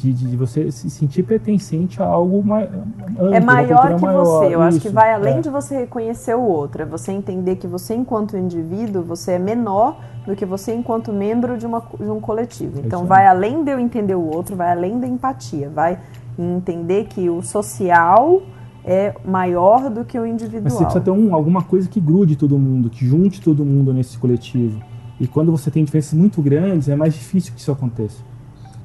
De, 0.00 0.14
de 0.14 0.34
você 0.34 0.72
se 0.72 0.88
sentir 0.88 1.22
pertencente 1.24 2.02
a 2.02 2.06
algo 2.06 2.42
mai, 2.42 2.64
amplo, 2.64 3.34
É 3.34 3.38
maior 3.38 3.94
que 3.94 4.02
maior, 4.02 4.24
você. 4.24 4.54
Eu 4.54 4.62
acho 4.62 4.78
isso, 4.78 4.88
que 4.88 4.94
vai 4.94 5.12
além 5.12 5.36
é. 5.36 5.40
de 5.42 5.50
você 5.50 5.80
reconhecer 5.80 6.34
o 6.34 6.40
outro. 6.40 6.80
É 6.80 6.86
você 6.86 7.12
entender 7.12 7.56
que 7.56 7.66
você, 7.66 7.94
enquanto 7.94 8.34
indivíduo, 8.34 9.02
você 9.02 9.32
é 9.32 9.38
menor 9.38 10.00
do 10.26 10.34
que 10.34 10.46
você 10.46 10.72
enquanto 10.72 11.12
membro 11.12 11.58
de, 11.58 11.66
uma, 11.66 11.82
de 11.98 12.10
um 12.10 12.18
coletivo. 12.18 12.80
Então, 12.82 13.04
vai 13.04 13.26
além 13.26 13.62
de 13.62 13.72
eu 13.72 13.78
entender 13.78 14.14
o 14.14 14.24
outro, 14.24 14.56
vai 14.56 14.70
além 14.70 14.98
da 14.98 15.06
empatia. 15.06 15.68
Vai 15.68 15.98
entender 16.38 17.04
que 17.04 17.28
o 17.28 17.42
social 17.42 18.40
é 18.82 19.14
maior 19.22 19.90
do 19.90 20.04
que 20.04 20.18
o 20.18 20.22
Mas 20.22 20.30
individual. 20.30 20.70
você 20.70 20.84
precisa 20.84 21.04
ter 21.04 21.10
um, 21.10 21.34
alguma 21.34 21.62
coisa 21.62 21.88
que 21.88 22.00
grude 22.00 22.36
todo 22.36 22.58
mundo, 22.58 22.88
que 22.88 23.04
junte 23.04 23.40
todo 23.40 23.64
mundo 23.66 23.92
nesse 23.92 24.16
coletivo. 24.16 24.80
E 25.20 25.26
quando 25.26 25.52
você 25.52 25.70
tem 25.70 25.84
diferenças 25.84 26.18
muito 26.18 26.40
grandes, 26.40 26.88
é 26.88 26.96
mais 26.96 27.12
difícil 27.12 27.52
que 27.52 27.60
isso 27.60 27.70
aconteça. 27.70 28.29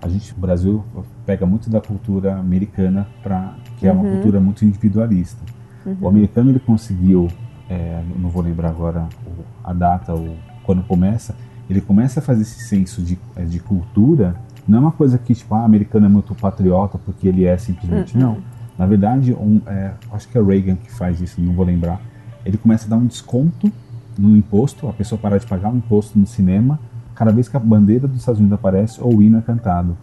A 0.05 0.07
gente, 0.07 0.31
o 0.33 0.39
Brasil, 0.39 0.83
pega 1.25 1.47
muito 1.47 1.67
da 1.67 1.81
cultura 1.81 2.35
americana, 2.37 3.07
pra, 3.23 3.55
que 3.79 3.87
é 3.87 3.91
uma 3.91 4.03
Uhum. 4.03 4.11
cultura 4.11 4.39
muito 4.39 4.63
individualista. 4.63 5.41
O 5.99 6.07
americano 6.07 6.51
ele 6.51 6.59
conseguiu, 6.59 7.27
é, 7.67 8.03
não 8.15 8.29
vou 8.29 8.43
lembrar 8.43 8.69
agora 8.69 9.07
o- 9.25 9.43
a 9.63 9.73
data, 9.73 10.13
ou 10.13 10.35
quando 10.63 10.83
começa, 10.83 11.35
ele 11.67 11.81
começa 11.81 12.19
a 12.19 12.23
fazer 12.23 12.43
esse 12.43 12.59
senso 12.67 13.01
de, 13.01 13.17
é, 13.35 13.43
de 13.43 13.59
cultura. 13.59 14.35
Não 14.67 14.77
é 14.77 14.81
uma 14.81 14.91
coisa 14.91 15.17
que 15.17 15.33
tipo, 15.33 15.53
ah, 15.55 15.61
o 15.61 15.65
americano 15.65 16.05
é 16.05 16.09
muito 16.09 16.35
patriota 16.35 16.99
porque 16.99 17.27
ele 17.27 17.45
é 17.45 17.57
simplesmente. 17.57 18.15
Não. 18.15 18.37
Na 18.77 18.85
verdade, 18.85 19.33
um, 19.33 19.59
é, 19.65 19.91
acho 20.11 20.27
que 20.27 20.37
é 20.37 20.41
Reagan 20.43 20.75
que 20.75 20.91
faz 20.91 21.19
isso, 21.19 21.41
não 21.41 21.53
vou 21.53 21.65
lembrar. 21.65 21.99
Ele 22.45 22.57
começa 22.57 22.85
a 22.85 22.89
dar 22.89 22.97
um 22.97 23.07
desconto 23.07 23.71
no 24.17 24.37
imposto, 24.37 24.87
a 24.87 24.93
pessoa 24.93 25.17
para 25.19 25.39
de 25.39 25.47
pagar 25.47 25.69
um 25.69 25.77
imposto 25.77 26.17
no 26.19 26.27
cinema 26.27 26.79
cada 27.15 27.31
vez 27.31 27.47
que 27.47 27.55
a 27.57 27.59
bandeira 27.59 28.07
dos 28.07 28.19
Estados 28.19 28.39
Unidos 28.39 28.55
aparece 28.59 28.99
ou 29.01 29.15
o 29.17 29.21
hino 29.23 29.37
é 29.37 29.41
cantado. 29.41 29.97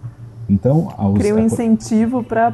Então, 0.49 0.93
aos, 0.99 1.19
Cria 1.19 1.35
um 1.35 1.39
incentivo 1.39 2.23
para 2.25 2.49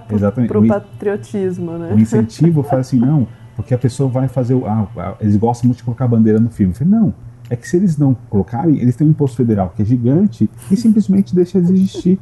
o 0.54 0.66
patriotismo, 0.68 1.72
né? 1.78 1.94
o 1.94 1.98
incentivo 1.98 2.62
fala 2.62 2.80
assim, 2.82 2.98
não, 2.98 3.26
porque 3.56 3.72
a 3.72 3.78
pessoa 3.78 4.09
vai 4.09 4.28
fazer 4.28 4.54
o. 4.54 4.66
Ah, 4.66 5.14
eles 5.20 5.36
gostam 5.36 5.68
muito 5.68 5.78
de 5.78 5.84
colocar 5.84 6.04
a 6.04 6.09
bandeira 6.09 6.38
no 6.38 6.50
filme. 6.50 6.72
Eu 6.72 6.76
falei, 6.78 6.92
não, 6.94 7.14
é 7.48 7.56
que 7.56 7.66
se 7.68 7.76
eles 7.76 7.96
não 7.96 8.14
colocarem, 8.28 8.76
eles 8.78 8.94
têm 8.94 9.06
um 9.06 9.11
imposto 9.11 9.36
federal 9.38 9.72
que 9.74 9.82
é 9.82 9.84
gigante 9.84 10.50
e 10.70 10.76
simplesmente 10.76 11.34
deixa 11.34 11.61
de 11.61 11.72
existir. 11.72 12.20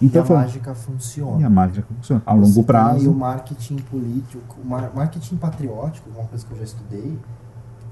E 0.00 0.06
Então, 0.06 0.22
a 0.22 0.24
foi- 0.24 0.36
mágica 0.36 0.74
funciona. 0.74 1.40
e 1.40 1.44
a 1.44 1.50
mágica 1.50 1.86
funciona. 1.96 2.22
A 2.26 2.32
longo 2.32 2.64
prazo. 2.64 3.10
o 3.10 3.14
marketing 3.14 3.76
político, 3.76 4.56
o 4.64 4.66
mar- 4.66 4.90
marketing 4.94 5.36
patriótico, 5.36 6.08
uma 6.10 6.24
coisa 6.26 6.44
que 6.44 6.52
eu 6.52 6.58
já 6.58 6.64
estudei, 6.64 7.16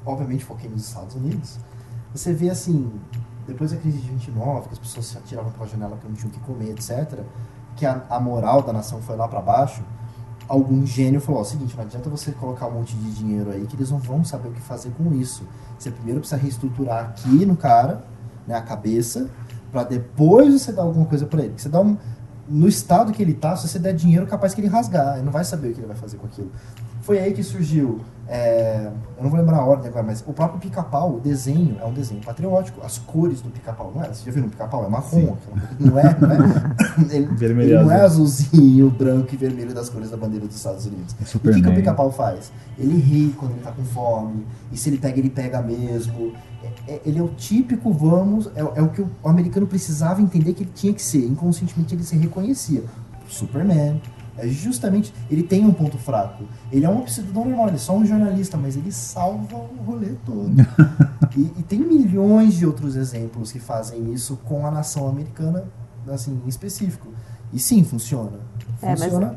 obviamente 0.04 0.44
foquei 0.44 0.68
nos 0.70 0.88
Estados 0.88 1.14
Unidos. 1.14 1.58
Você 2.12 2.32
vê 2.32 2.50
assim, 2.50 2.88
depois 3.46 3.72
da 3.72 3.76
crise 3.76 3.98
de 3.98 4.08
29, 4.08 4.68
que 4.68 4.74
as 4.74 4.78
pessoas 4.78 5.06
se 5.06 5.18
atiravam 5.18 5.50
pela 5.52 5.66
janela 5.66 5.92
porque 5.92 6.08
não 6.08 6.14
tinham 6.14 6.30
o 6.30 6.32
que 6.32 6.40
comer, 6.40 6.70
etc., 6.70 7.20
que 7.76 7.86
a, 7.86 8.04
a 8.10 8.20
moral 8.20 8.62
da 8.62 8.72
nação 8.72 9.00
foi 9.00 9.16
lá 9.16 9.26
para 9.26 9.40
baixo, 9.40 9.82
algum 10.50 10.84
gênio 10.84 11.20
falou: 11.20 11.40
ó, 11.40 11.44
seguinte, 11.44 11.76
não 11.76 11.84
adianta 11.84 12.10
você 12.10 12.32
colocar 12.32 12.66
um 12.66 12.72
monte 12.72 12.96
de 12.96 13.12
dinheiro 13.12 13.50
aí 13.50 13.66
que 13.66 13.76
eles 13.76 13.90
não 13.90 13.98
vão 13.98 14.24
saber 14.24 14.48
o 14.48 14.52
que 14.52 14.60
fazer 14.60 14.90
com 14.90 15.14
isso. 15.14 15.44
Você 15.78 15.90
primeiro 15.90 16.20
precisa 16.20 16.40
reestruturar 16.40 17.04
aqui 17.04 17.46
no 17.46 17.56
cara, 17.56 18.04
né, 18.46 18.54
a 18.54 18.60
cabeça, 18.60 19.30
para 19.70 19.84
depois 19.84 20.52
você 20.52 20.72
dar 20.72 20.82
alguma 20.82 21.06
coisa 21.06 21.24
para 21.24 21.40
ele. 21.40 21.50
Porque 21.50 21.62
você 21.62 21.68
dá 21.68 21.80
um. 21.80 21.96
No 22.48 22.66
estado 22.66 23.12
que 23.12 23.22
ele 23.22 23.34
tá, 23.34 23.54
se 23.54 23.68
você 23.68 23.78
der 23.78 23.94
dinheiro, 23.94 24.26
capaz 24.26 24.52
que 24.52 24.60
ele 24.60 24.66
rasgar, 24.66 25.14
ele 25.14 25.24
não 25.24 25.30
vai 25.30 25.44
saber 25.44 25.68
o 25.68 25.72
que 25.72 25.78
ele 25.78 25.86
vai 25.86 25.96
fazer 25.96 26.16
com 26.16 26.26
aquilo. 26.26 26.50
Foi 27.10 27.18
aí 27.18 27.32
que 27.32 27.42
surgiu 27.42 28.00
é, 28.32 28.88
eu 29.16 29.24
não 29.24 29.28
vou 29.28 29.40
lembrar 29.40 29.56
a 29.56 29.64
ordem 29.64 29.88
agora, 29.88 30.06
mas 30.06 30.22
o 30.24 30.32
próprio 30.32 30.60
pica-pau, 30.60 31.16
o 31.16 31.20
desenho, 31.20 31.76
é 31.80 31.84
um 31.84 31.92
desenho 31.92 32.20
patriótico. 32.22 32.80
As 32.80 32.96
cores 32.96 33.40
do 33.40 33.50
pica-pau, 33.50 33.90
não 33.92 34.04
é? 34.04 34.08
Você 34.08 34.24
já 34.24 34.30
viu 34.30 34.44
no 34.44 34.48
pica-pau? 34.48 34.84
É 34.84 34.88
marrom. 34.88 35.36
Não 35.80 35.98
é, 35.98 36.16
não 36.20 36.30
é? 36.30 36.36
Ele, 37.10 37.28
ele 37.40 37.74
não 37.74 37.90
é 37.90 38.02
azulzinho, 38.02 38.88
branco 38.88 39.34
e 39.34 39.36
vermelho 39.36 39.74
das 39.74 39.88
cores 39.88 40.10
da 40.10 40.16
bandeira 40.16 40.46
dos 40.46 40.54
Estados 40.54 40.86
Unidos. 40.86 41.16
É 41.20 41.36
o 41.36 41.40
que, 41.40 41.60
que 41.60 41.68
o 41.68 41.74
pica-pau 41.74 42.12
faz? 42.12 42.52
Ele 42.78 42.98
ri 42.98 43.34
quando 43.36 43.52
ele 43.52 43.62
tá 43.62 43.72
com 43.72 43.82
fome. 43.82 44.46
E 44.70 44.76
se 44.76 44.90
ele 44.90 44.98
pega, 44.98 45.18
ele 45.18 45.30
pega 45.30 45.60
mesmo. 45.60 46.32
É, 46.62 46.92
é, 46.92 47.00
ele 47.04 47.18
é 47.18 47.22
o 47.22 47.28
típico, 47.28 47.92
vamos, 47.92 48.48
é, 48.54 48.60
é, 48.60 48.82
o 48.82 48.90
que 48.90 49.02
o 49.02 49.10
americano 49.24 49.66
precisava 49.66 50.22
entender 50.22 50.52
que 50.52 50.62
ele 50.62 50.72
tinha 50.72 50.94
que 50.94 51.02
ser. 51.02 51.26
Inconscientemente 51.26 51.96
ele 51.96 52.04
se 52.04 52.16
reconhecia. 52.16 52.84
Superman, 53.28 54.00
é 54.40 54.48
justamente, 54.48 55.12
ele 55.30 55.42
tem 55.42 55.64
um 55.64 55.72
ponto 55.72 55.98
fraco. 55.98 56.44
Ele 56.72 56.84
é 56.84 56.88
um 56.88 57.06
cidadão 57.06 57.44
normal, 57.44 57.68
ele 57.68 57.76
é 57.76 57.78
só 57.78 57.96
um 57.96 58.04
jornalista, 58.04 58.56
mas 58.56 58.76
ele 58.76 58.90
salva 58.90 59.56
o 59.56 59.82
rolê 59.84 60.14
todo. 60.24 60.50
e, 61.36 61.52
e, 61.58 61.62
tem 61.62 61.78
milhões 61.78 62.54
de 62.54 62.66
outros 62.66 62.96
exemplos 62.96 63.52
que 63.52 63.58
fazem 63.58 64.12
isso 64.12 64.38
com 64.44 64.66
a 64.66 64.70
nação 64.70 65.08
americana, 65.08 65.64
assim, 66.08 66.40
em 66.44 66.48
específico. 66.48 67.08
E 67.52 67.58
sim, 67.58 67.84
funciona. 67.84 68.38
Funciona 68.78 69.26
é, 69.26 69.28
mas... 69.28 69.36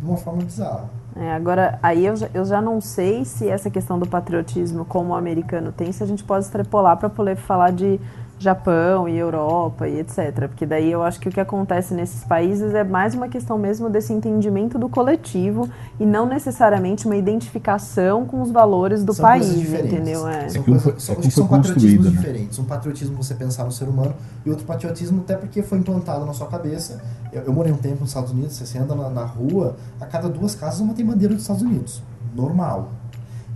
de 0.00 0.06
uma 0.06 0.16
forma 0.16 0.42
bizarra. 0.44 0.90
É, 1.16 1.32
agora, 1.32 1.80
aí 1.82 2.06
eu 2.06 2.14
já, 2.14 2.30
eu 2.32 2.44
já 2.44 2.62
não 2.62 2.80
sei 2.80 3.24
se 3.24 3.48
essa 3.48 3.68
questão 3.68 3.98
do 3.98 4.06
patriotismo, 4.06 4.84
como 4.84 5.10
o 5.12 5.16
americano 5.16 5.72
tem, 5.72 5.90
se 5.90 6.00
a 6.02 6.06
gente 6.06 6.22
pode 6.22 6.44
extrapolar 6.44 6.96
para 6.96 7.10
poder 7.10 7.36
falar 7.36 7.72
de 7.72 7.98
Japão 8.38 9.08
e 9.08 9.16
Europa 9.16 9.88
e 9.88 9.98
etc. 9.98 10.46
Porque 10.48 10.64
daí 10.64 10.90
eu 10.90 11.02
acho 11.02 11.18
que 11.18 11.28
o 11.28 11.32
que 11.32 11.40
acontece 11.40 11.92
nesses 11.92 12.24
países 12.24 12.72
é 12.72 12.84
mais 12.84 13.14
uma 13.14 13.28
questão 13.28 13.58
mesmo 13.58 13.90
desse 13.90 14.12
entendimento 14.12 14.78
do 14.78 14.88
coletivo 14.88 15.68
e 15.98 16.06
não 16.06 16.26
necessariamente 16.26 17.06
uma 17.06 17.16
identificação 17.16 18.24
com 18.24 18.40
os 18.40 18.50
valores 18.50 19.02
do 19.02 19.12
são 19.12 19.24
país, 19.24 19.72
entendeu? 19.72 20.26
É. 20.28 20.48
São, 20.48 20.62
coisa, 20.62 20.94
são, 20.98 21.16
é 21.16 21.30
são 21.30 21.46
patriotismos 21.48 22.06
né? 22.06 22.10
diferentes. 22.12 22.58
Um 22.58 22.64
patriotismo 22.64 23.16
você 23.16 23.34
pensar 23.34 23.64
no 23.64 23.72
ser 23.72 23.88
humano 23.88 24.14
e 24.46 24.50
outro 24.50 24.64
patriotismo 24.64 25.20
até 25.22 25.36
porque 25.36 25.62
foi 25.62 25.78
implantado 25.78 26.24
na 26.24 26.32
sua 26.32 26.46
cabeça. 26.46 27.02
Eu, 27.32 27.42
eu 27.42 27.52
morei 27.52 27.72
um 27.72 27.76
tempo 27.76 28.00
nos 28.00 28.10
Estados 28.10 28.30
Unidos, 28.30 28.56
você 28.56 28.78
anda 28.78 28.94
na, 28.94 29.10
na 29.10 29.24
rua, 29.24 29.76
a 30.00 30.06
cada 30.06 30.28
duas 30.28 30.54
casas 30.54 30.80
uma 30.80 30.94
tem 30.94 31.04
bandeira 31.04 31.34
dos 31.34 31.42
Estados 31.42 31.62
Unidos. 31.62 32.02
Normal 32.34 32.97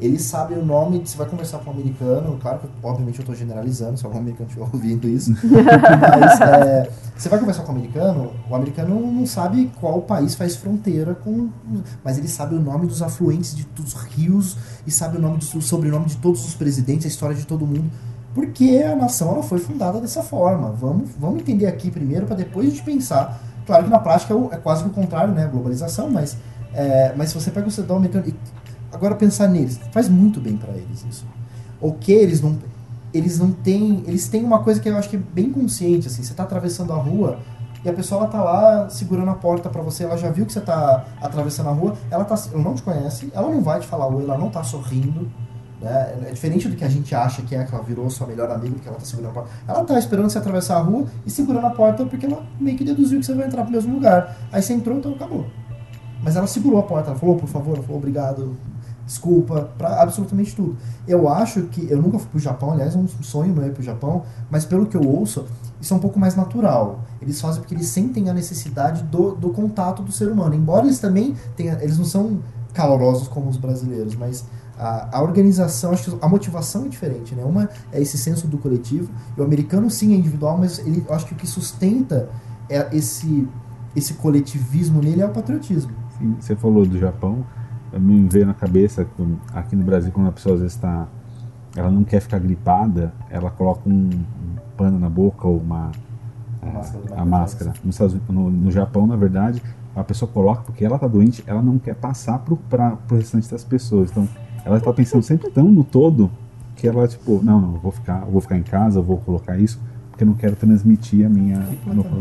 ele 0.04 0.18
sabe 0.18 0.54
o 0.54 0.64
nome, 0.64 1.00
você 1.00 1.16
vai 1.16 1.26
conversar 1.26 1.58
com 1.58 1.70
um 1.70 1.74
americano, 1.74 2.38
claro 2.40 2.58
que 2.58 2.68
obviamente 2.82 3.18
eu 3.18 3.22
estou 3.22 3.34
generalizando, 3.34 3.98
se 3.98 4.04
algum 4.04 4.18
americano 4.18 4.48
estiver 4.48 4.66
ouvindo 4.72 5.08
isso, 5.08 5.30
mas 5.30 6.40
é, 6.40 6.90
você 7.16 7.28
vai 7.28 7.38
conversar 7.38 7.62
com 7.62 7.72
um 7.72 7.76
americano, 7.76 8.32
o 8.50 8.54
americano 8.54 9.12
não 9.12 9.26
sabe 9.26 9.70
qual 9.80 10.02
país 10.02 10.34
faz 10.34 10.56
fronteira 10.56 11.14
com, 11.14 11.48
mas 12.04 12.18
ele 12.18 12.28
sabe 12.28 12.54
o 12.54 12.60
nome 12.60 12.86
dos 12.86 13.02
afluentes 13.02 13.54
de 13.54 13.64
todos 13.64 13.94
os 13.94 14.02
rios 14.02 14.56
e 14.86 14.90
sabe 14.90 15.18
o 15.18 15.20
nome 15.20 15.38
do 15.38 15.44
sobrenome 15.44 16.06
de 16.06 16.16
todos 16.16 16.44
os 16.44 16.54
presidentes, 16.54 17.06
a 17.06 17.08
história 17.08 17.36
de 17.36 17.46
todo 17.46 17.66
mundo. 17.66 17.90
Porque 18.34 18.82
a 18.82 18.96
nação 18.96 19.32
ela 19.32 19.42
foi 19.42 19.58
fundada 19.58 20.00
dessa 20.00 20.22
forma. 20.22 20.70
Vamos, 20.70 21.10
vamos 21.18 21.40
entender 21.40 21.66
aqui 21.66 21.90
primeiro 21.90 22.26
para 22.26 22.36
depois 22.36 22.66
a 22.66 22.70
gente 22.70 22.82
pensar. 22.82 23.40
Claro 23.66 23.84
que 23.84 23.90
na 23.90 23.98
prática 23.98 24.34
é, 24.34 24.54
é 24.54 24.56
quase 24.56 24.84
o 24.84 24.90
contrário, 24.90 25.34
né? 25.34 25.46
Globalização, 25.46 26.10
mas, 26.10 26.36
é, 26.72 27.12
mas 27.16 27.28
se 27.28 27.34
você 27.34 27.50
pega 27.50 27.68
o 27.68 27.70
cidadão 27.70 27.96
americano. 27.96 28.24
E, 28.26 28.34
Agora 28.92 29.14
pensar 29.14 29.48
neles, 29.48 29.80
faz 29.90 30.08
muito 30.08 30.40
bem 30.40 30.56
para 30.56 30.72
eles 30.72 31.04
isso. 31.08 31.26
O 31.80 31.92
que 31.92 32.12
eles 32.12 32.40
não 32.40 32.58
eles 33.12 33.38
não 33.38 33.52
têm, 33.52 34.02
eles 34.06 34.26
têm 34.28 34.42
uma 34.42 34.60
coisa 34.60 34.80
que 34.80 34.88
eu 34.88 34.96
acho 34.96 35.10
que 35.10 35.16
é 35.16 35.18
bem 35.18 35.52
consciente 35.52 36.06
assim, 36.08 36.22
você 36.22 36.32
tá 36.32 36.44
atravessando 36.44 36.94
a 36.94 36.96
rua 36.96 37.38
e 37.84 37.88
a 37.88 37.92
pessoa 37.92 38.22
ela 38.22 38.30
tá 38.30 38.42
lá 38.42 38.88
segurando 38.88 39.30
a 39.30 39.34
porta 39.34 39.68
para 39.68 39.82
você, 39.82 40.04
ela 40.04 40.16
já 40.16 40.30
viu 40.30 40.46
que 40.46 40.52
você 40.52 40.60
tá 40.60 41.04
atravessando 41.20 41.68
a 41.68 41.72
rua, 41.72 41.94
ela 42.10 42.24
tá, 42.24 42.36
ela 42.52 42.62
não 42.62 42.74
te 42.74 42.82
conhece, 42.82 43.30
ela 43.34 43.50
não 43.50 43.60
vai 43.60 43.80
te 43.80 43.86
falar 43.86 44.06
oi, 44.06 44.22
ela 44.22 44.38
não 44.38 44.48
tá 44.48 44.62
sorrindo, 44.62 45.28
né? 45.80 46.14
É 46.28 46.30
diferente 46.30 46.68
do 46.68 46.76
que 46.76 46.84
a 46.84 46.88
gente 46.88 47.12
acha 47.12 47.42
que 47.42 47.56
é 47.56 47.64
que 47.64 47.74
ela 47.74 47.82
virou 47.82 48.08
sua 48.08 48.26
melhor 48.28 48.48
amiga 48.52 48.74
porque 48.74 48.88
ela 48.88 48.96
tá 48.96 49.04
segurando 49.04 49.30
a 49.30 49.34
porta. 49.34 49.50
Ela 49.66 49.84
tá 49.84 49.98
esperando 49.98 50.30
você 50.30 50.38
atravessar 50.38 50.76
a 50.76 50.80
rua 50.80 51.06
e 51.26 51.30
segurando 51.30 51.66
a 51.66 51.70
porta 51.70 52.06
porque 52.06 52.24
ela 52.24 52.44
meio 52.60 52.78
que 52.78 52.84
deduziu 52.84 53.18
que 53.18 53.26
você 53.26 53.34
vai 53.34 53.48
entrar 53.48 53.64
pro 53.64 53.72
mesmo 53.72 53.92
lugar. 53.92 54.36
Aí 54.52 54.62
você 54.62 54.72
entrou, 54.74 54.98
então 54.98 55.12
acabou. 55.12 55.44
Mas 56.22 56.36
ela 56.36 56.46
segurou 56.46 56.78
a 56.78 56.84
porta, 56.84 57.10
ela 57.10 57.18
falou, 57.18 57.34
por 57.34 57.48
favor, 57.48 57.74
ela 57.74 57.82
falou 57.82 57.98
obrigado, 57.98 58.56
desculpa, 59.06 59.70
para 59.76 60.02
absolutamente 60.02 60.54
tudo. 60.54 60.76
Eu 61.06 61.28
acho 61.28 61.62
que, 61.64 61.90
eu 61.90 62.00
nunca 62.00 62.18
fui 62.18 62.28
pro 62.28 62.38
Japão, 62.38 62.72
aliás, 62.72 62.94
é 62.94 62.98
um 62.98 63.06
sonho 63.06 63.54
meu 63.54 63.66
ir 63.66 63.72
pro 63.72 63.82
Japão, 63.82 64.22
mas 64.50 64.64
pelo 64.64 64.86
que 64.86 64.96
eu 64.96 65.02
ouço, 65.02 65.44
isso 65.80 65.92
é 65.92 65.96
um 65.96 66.00
pouco 66.00 66.18
mais 66.18 66.36
natural. 66.36 67.00
Eles 67.20 67.40
fazem 67.40 67.60
porque 67.60 67.74
eles 67.74 67.86
sentem 67.86 68.30
a 68.30 68.34
necessidade 68.34 69.02
do, 69.04 69.32
do 69.32 69.50
contato 69.50 70.02
do 70.02 70.12
ser 70.12 70.28
humano. 70.28 70.54
Embora 70.54 70.86
eles 70.86 70.98
também 70.98 71.34
tenham, 71.56 71.78
eles 71.80 71.98
não 71.98 72.04
são 72.04 72.38
calorosos 72.72 73.28
como 73.28 73.50
os 73.50 73.56
brasileiros, 73.56 74.14
mas 74.14 74.44
a, 74.78 75.18
a 75.18 75.22
organização, 75.22 75.92
acho 75.92 76.10
que 76.10 76.24
a 76.24 76.28
motivação 76.28 76.86
é 76.86 76.88
diferente, 76.88 77.34
né? 77.34 77.44
Uma 77.44 77.68
é 77.92 78.00
esse 78.00 78.16
senso 78.16 78.46
do 78.46 78.58
coletivo, 78.58 79.10
e 79.36 79.40
o 79.40 79.44
americano 79.44 79.90
sim 79.90 80.14
é 80.14 80.16
individual, 80.16 80.56
mas 80.58 80.78
ele, 80.78 81.04
eu 81.06 81.14
acho 81.14 81.26
que 81.26 81.34
o 81.34 81.36
que 81.36 81.46
sustenta 81.46 82.28
é 82.68 82.88
esse, 82.92 83.46
esse 83.94 84.14
coletivismo 84.14 85.00
nele 85.02 85.20
é 85.20 85.26
o 85.26 85.30
patriotismo. 85.30 85.92
Sim, 86.18 86.36
você 86.40 86.56
falou 86.56 86.86
do 86.86 86.98
Japão, 86.98 87.44
me 87.98 88.28
veio 88.28 88.46
na 88.46 88.54
cabeça 88.54 89.04
que 89.04 89.34
aqui 89.54 89.76
no 89.76 89.84
Brasil, 89.84 90.10
quando 90.12 90.28
a 90.28 90.32
pessoa 90.32 90.54
às 90.54 90.60
vezes 90.60 90.76
está. 90.76 91.06
Ela 91.74 91.90
não 91.90 92.04
quer 92.04 92.20
ficar 92.20 92.38
gripada, 92.38 93.12
ela 93.30 93.50
coloca 93.50 93.88
um, 93.88 94.10
um 94.10 94.20
pano 94.76 94.98
na 94.98 95.08
boca 95.08 95.46
ou 95.46 95.58
uma. 95.58 95.90
A 96.60 96.66
é, 96.66 96.72
máscara. 96.72 97.04
A 97.16 97.24
máscara. 97.24 97.72
No, 98.28 98.50
no, 98.50 98.70
Japão, 98.70 99.06
na 99.06 99.16
verdade, 99.16 99.62
a 99.96 100.04
pessoa 100.04 100.30
coloca 100.30 100.62
porque 100.62 100.84
ela 100.84 100.96
está 100.96 101.08
doente, 101.08 101.42
ela 101.46 101.62
não 101.62 101.78
quer 101.78 101.94
passar 101.94 102.38
para 102.38 102.54
o 102.54 103.14
restante 103.14 103.50
das 103.50 103.64
pessoas. 103.64 104.10
Então, 104.10 104.28
ela 104.64 104.76
está 104.76 104.92
pensando 104.92 105.22
sempre 105.22 105.50
tão 105.50 105.64
no 105.64 105.82
todo 105.82 106.30
que 106.76 106.86
ela, 106.86 107.08
tipo, 107.08 107.40
não, 107.42 107.60
não, 107.60 107.74
eu 107.74 107.80
vou 107.80 107.92
ficar, 107.92 108.22
eu 108.22 108.30
vou 108.30 108.40
ficar 108.40 108.58
em 108.58 108.62
casa, 108.62 108.98
eu 108.98 109.02
vou 109.02 109.18
colocar 109.18 109.58
isso, 109.58 109.80
porque 110.10 110.24
eu 110.24 110.26
não 110.26 110.34
quero 110.34 110.56
transmitir 110.56 111.24
a 111.24 111.28
minha. 111.28 111.66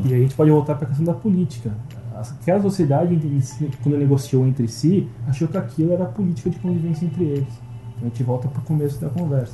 E, 0.06 0.10
e 0.10 0.14
a 0.14 0.18
gente 0.18 0.34
pode 0.34 0.50
voltar 0.50 0.76
para 0.76 0.86
a 0.86 0.88
questão 0.88 1.06
da 1.06 1.14
política 1.14 1.72
aquela 2.22 2.62
sociedade, 2.62 3.20
quando 3.82 3.98
negociou 3.98 4.46
entre 4.46 4.68
si, 4.68 5.08
achou 5.28 5.48
que 5.48 5.58
aquilo 5.58 5.94
era 5.94 6.06
política 6.06 6.50
de 6.50 6.60
convivência 6.60 7.06
entre 7.06 7.24
eles. 7.24 7.54
Então 7.96 8.04
a 8.04 8.06
gente 8.06 8.24
volta 8.24 8.48
para 8.48 8.60
o 8.60 8.64
começo 8.64 9.00
da 9.00 9.10
conversa. 9.10 9.54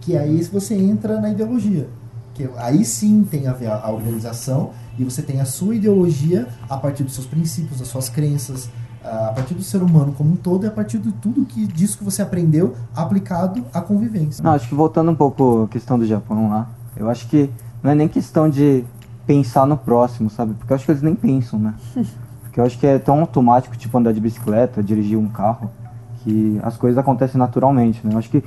Que 0.00 0.16
aí 0.16 0.42
você 0.44 0.74
entra 0.74 1.20
na 1.20 1.30
ideologia. 1.30 1.88
Que 2.34 2.48
aí 2.56 2.84
sim 2.84 3.22
tem 3.22 3.46
a 3.46 3.52
ver 3.52 3.68
a 3.68 3.90
organização 3.90 4.70
e 4.98 5.04
você 5.04 5.20
tem 5.22 5.40
a 5.40 5.44
sua 5.44 5.74
ideologia 5.74 6.46
a 6.68 6.76
partir 6.76 7.02
dos 7.02 7.14
seus 7.14 7.26
princípios, 7.26 7.78
das 7.78 7.88
suas 7.88 8.08
crenças, 8.08 8.70
a 9.02 9.32
partir 9.32 9.54
do 9.54 9.62
ser 9.62 9.82
humano 9.82 10.12
como 10.12 10.32
um 10.32 10.36
todo 10.36 10.64
e 10.64 10.68
a 10.68 10.70
partir 10.70 10.98
de 10.98 11.10
tudo 11.12 11.44
que 11.44 11.66
disso 11.66 11.98
que 11.98 12.04
você 12.04 12.22
aprendeu 12.22 12.74
aplicado 12.94 13.64
à 13.72 13.80
convivência. 13.80 14.42
Não, 14.42 14.52
acho 14.52 14.68
que 14.68 14.74
voltando 14.74 15.10
um 15.10 15.14
pouco 15.14 15.64
à 15.64 15.68
questão 15.68 15.98
do 15.98 16.06
Japão 16.06 16.48
lá, 16.48 16.68
eu 16.96 17.08
acho 17.08 17.26
que 17.28 17.50
não 17.82 17.90
é 17.90 17.94
nem 17.94 18.08
questão 18.08 18.48
de 18.48 18.84
pensar 19.30 19.64
no 19.64 19.76
próximo, 19.76 20.28
sabe? 20.28 20.54
Porque 20.54 20.72
eu 20.72 20.74
acho 20.74 20.84
que 20.84 20.90
eles 20.90 21.02
nem 21.02 21.14
pensam, 21.14 21.56
né? 21.56 21.74
Porque 22.42 22.58
eu 22.58 22.64
acho 22.64 22.76
que 22.76 22.84
é 22.84 22.98
tão 22.98 23.20
automático, 23.20 23.76
tipo 23.76 23.96
andar 23.96 24.12
de 24.12 24.20
bicicleta, 24.20 24.82
dirigir 24.82 25.16
um 25.16 25.28
carro, 25.28 25.70
que 26.16 26.58
as 26.64 26.76
coisas 26.76 26.98
acontecem 26.98 27.38
naturalmente, 27.38 28.04
né? 28.04 28.12
Eu 28.12 28.18
acho 28.18 28.28
que 28.28 28.42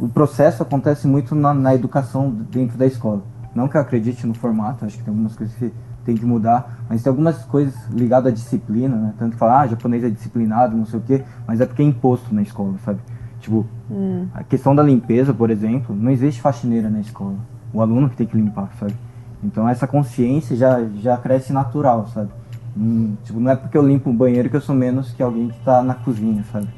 o 0.00 0.08
processo 0.08 0.62
acontece 0.62 1.06
muito 1.06 1.34
na, 1.34 1.52
na 1.52 1.74
educação 1.74 2.30
dentro 2.30 2.78
da 2.78 2.86
escola. 2.86 3.22
Não 3.54 3.68
que 3.68 3.76
eu 3.76 3.82
acredite 3.82 4.26
no 4.26 4.32
formato, 4.32 4.86
acho 4.86 4.96
que 4.96 5.04
tem 5.04 5.12
algumas 5.12 5.36
coisas 5.36 5.54
que 5.56 5.70
tem 6.06 6.16
que 6.16 6.24
mudar, 6.24 6.78
mas 6.88 7.02
tem 7.02 7.10
algumas 7.10 7.44
coisas 7.44 7.74
ligadas 7.90 8.32
à 8.32 8.34
disciplina, 8.34 8.96
né? 8.96 9.12
Tanto 9.18 9.32
que 9.32 9.38
falar, 9.38 9.60
ah, 9.60 9.66
japonês 9.66 10.02
é 10.02 10.08
disciplinado, 10.08 10.74
não 10.74 10.86
sei 10.86 11.00
o 11.00 11.02
quê, 11.02 11.22
mas 11.46 11.60
é 11.60 11.66
porque 11.66 11.82
é 11.82 11.84
imposto 11.84 12.34
na 12.34 12.40
escola, 12.40 12.76
sabe? 12.82 13.00
Tipo, 13.40 13.66
hum. 13.90 14.26
a 14.32 14.42
questão 14.42 14.74
da 14.74 14.82
limpeza, 14.82 15.34
por 15.34 15.50
exemplo, 15.50 15.94
não 15.94 16.10
existe 16.10 16.40
faxineira 16.40 16.88
na 16.88 17.00
escola. 17.00 17.36
O 17.74 17.82
aluno 17.82 18.08
que 18.08 18.16
tem 18.16 18.26
que 18.26 18.38
limpar, 18.38 18.70
sabe? 18.80 18.94
Então 19.42 19.68
essa 19.68 19.86
consciência 19.86 20.56
já, 20.56 20.84
já 21.00 21.16
cresce 21.16 21.52
natural, 21.52 22.06
sabe? 22.08 22.30
Hum, 22.76 23.16
tipo, 23.24 23.40
não 23.40 23.50
é 23.50 23.56
porque 23.56 23.76
eu 23.76 23.86
limpo 23.86 24.10
um 24.10 24.16
banheiro 24.16 24.48
que 24.48 24.56
eu 24.56 24.60
sou 24.60 24.74
menos 24.74 25.12
que 25.12 25.22
alguém 25.22 25.48
que 25.48 25.58
está 25.58 25.82
na 25.82 25.94
cozinha, 25.94 26.44
sabe? 26.52 26.68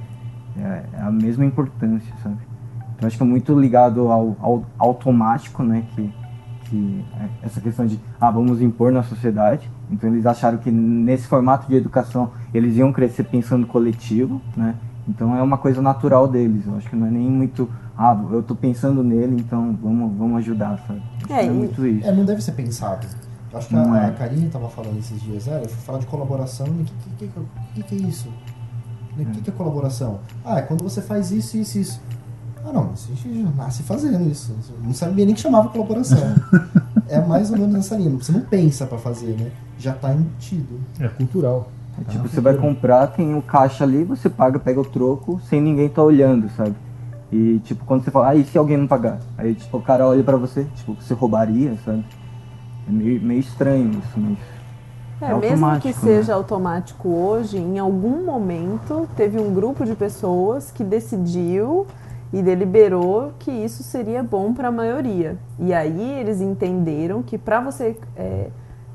É, 0.56 0.82
é, 0.94 1.00
a 1.00 1.10
mesma 1.10 1.44
importância, 1.44 2.12
sabe? 2.22 2.38
Então 2.96 3.06
acho 3.06 3.16
que 3.16 3.22
é 3.22 3.26
muito 3.26 3.58
ligado 3.58 4.10
ao, 4.10 4.36
ao 4.40 4.64
automático, 4.78 5.62
né? 5.62 5.84
Que, 5.94 6.12
que 6.64 7.04
é 7.18 7.46
essa 7.46 7.60
questão 7.60 7.86
de, 7.86 7.98
ah, 8.20 8.30
vamos 8.30 8.60
impor 8.60 8.92
na 8.92 9.02
sociedade. 9.02 9.70
Então 9.90 10.10
eles 10.10 10.26
acharam 10.26 10.58
que 10.58 10.70
nesse 10.70 11.26
formato 11.26 11.66
de 11.66 11.74
educação 11.74 12.30
eles 12.52 12.76
iam 12.76 12.92
crescer 12.92 13.24
pensando 13.24 13.66
coletivo, 13.66 14.40
né? 14.56 14.74
Então 15.08 15.36
é 15.36 15.42
uma 15.42 15.58
coisa 15.58 15.80
natural 15.82 16.28
deles. 16.28 16.66
Eu 16.66 16.76
acho 16.76 16.88
que 16.88 16.96
não 16.96 17.06
é 17.06 17.10
nem 17.10 17.28
muito 17.28 17.68
ah, 18.02 18.18
eu 18.32 18.42
tô 18.42 18.54
pensando 18.54 19.04
nele, 19.04 19.36
então 19.38 19.76
vamos, 19.82 20.16
vamos 20.16 20.38
ajudar, 20.38 20.82
sabe? 20.86 21.02
É, 21.28 21.44
é 21.44 21.50
muito 21.50 21.86
isso. 21.86 22.08
É, 22.08 22.10
não 22.10 22.24
deve 22.24 22.40
ser 22.40 22.52
pensado. 22.52 23.06
Eu 23.52 23.58
acho 23.58 23.68
que 23.68 23.74
não 23.74 23.92
a, 23.92 24.04
é. 24.04 24.06
a 24.06 24.12
Karine 24.12 24.46
estava 24.46 24.70
falando 24.70 24.98
esses 24.98 25.20
dias, 25.20 25.46
é, 25.46 25.62
eu 25.62 25.68
fui 25.68 25.82
falar 25.82 25.98
de 25.98 26.06
colaboração, 26.06 26.66
o 26.66 26.84
que, 26.84 26.94
que, 27.18 27.30
que, 27.74 27.82
que, 27.82 27.94
é 27.94 27.98
isso? 28.08 28.32
O 29.18 29.24
que, 29.26 29.42
que 29.42 29.50
é 29.50 29.52
colaboração? 29.52 30.20
Ah, 30.42 30.60
é 30.60 30.62
quando 30.62 30.82
você 30.82 31.02
faz 31.02 31.30
isso, 31.30 31.58
isso, 31.58 31.78
isso. 31.78 32.00
Ah, 32.64 32.72
não, 32.72 32.84
a 32.84 32.96
gente 32.96 33.42
já 33.42 33.50
nasce 33.50 33.82
fazendo 33.82 34.30
isso. 34.30 34.56
Não 34.82 34.94
sabia 34.94 35.26
nem 35.26 35.34
que 35.34 35.40
chamava 35.42 35.68
colaboração. 35.68 36.20
é 37.06 37.20
mais 37.20 37.50
ou 37.50 37.58
menos 37.58 37.74
essa 37.74 37.96
linha. 37.96 38.10
Você 38.16 38.32
não 38.32 38.40
pensa 38.40 38.86
para 38.86 38.96
fazer, 38.96 39.36
né? 39.38 39.50
Já 39.78 39.92
está 39.92 40.12
embutido. 40.14 40.80
É 40.98 41.08
cultural. 41.08 41.70
É, 41.98 42.04
tipo, 42.04 42.28
você 42.28 42.40
vai 42.40 42.54
comprar, 42.54 43.06
tem 43.08 43.34
o 43.34 43.42
caixa 43.42 43.84
ali, 43.84 44.04
você 44.04 44.28
paga, 44.30 44.58
pega 44.58 44.80
o 44.80 44.84
troco, 44.84 45.40
sem 45.40 45.60
ninguém 45.60 45.88
tá 45.88 46.02
olhando, 46.02 46.48
sabe? 46.50 46.74
E 47.32 47.60
tipo, 47.60 47.84
quando 47.84 48.02
você 48.04 48.10
fala, 48.10 48.30
ah, 48.30 48.34
e 48.34 48.44
se 48.44 48.58
alguém 48.58 48.76
não 48.76 48.86
pagar? 48.86 49.20
Aí 49.38 49.54
tipo, 49.54 49.76
o 49.78 49.82
cara 49.82 50.06
olha 50.06 50.22
pra 50.22 50.36
você, 50.36 50.64
tipo, 50.74 50.94
você 50.94 51.14
roubaria, 51.14 51.76
sabe? 51.84 52.04
É 52.88 52.90
meio, 52.92 53.20
meio 53.22 53.40
estranho 53.40 53.90
isso, 53.90 54.18
mas. 54.18 54.38
É, 55.20 55.26
É 55.26 55.34
mesmo 55.34 55.76
que 55.78 55.88
automático, 55.88 56.00
seja 56.00 56.34
automático 56.34 57.08
hoje, 57.08 57.58
em 57.58 57.78
algum 57.78 58.24
momento 58.24 59.08
teve 59.16 59.38
um 59.38 59.52
grupo 59.52 59.84
de 59.84 59.94
pessoas 59.94 60.70
que 60.70 60.82
decidiu 60.82 61.86
e 62.32 62.42
deliberou 62.42 63.32
que 63.38 63.50
isso 63.50 63.82
seria 63.82 64.22
bom 64.22 64.54
para 64.54 64.68
a 64.68 64.72
maioria. 64.72 65.36
E 65.58 65.74
aí 65.74 66.18
eles 66.18 66.40
entenderam 66.40 67.22
que 67.22 67.36
para 67.36 67.60
você 67.60 67.96
é, 68.16 68.48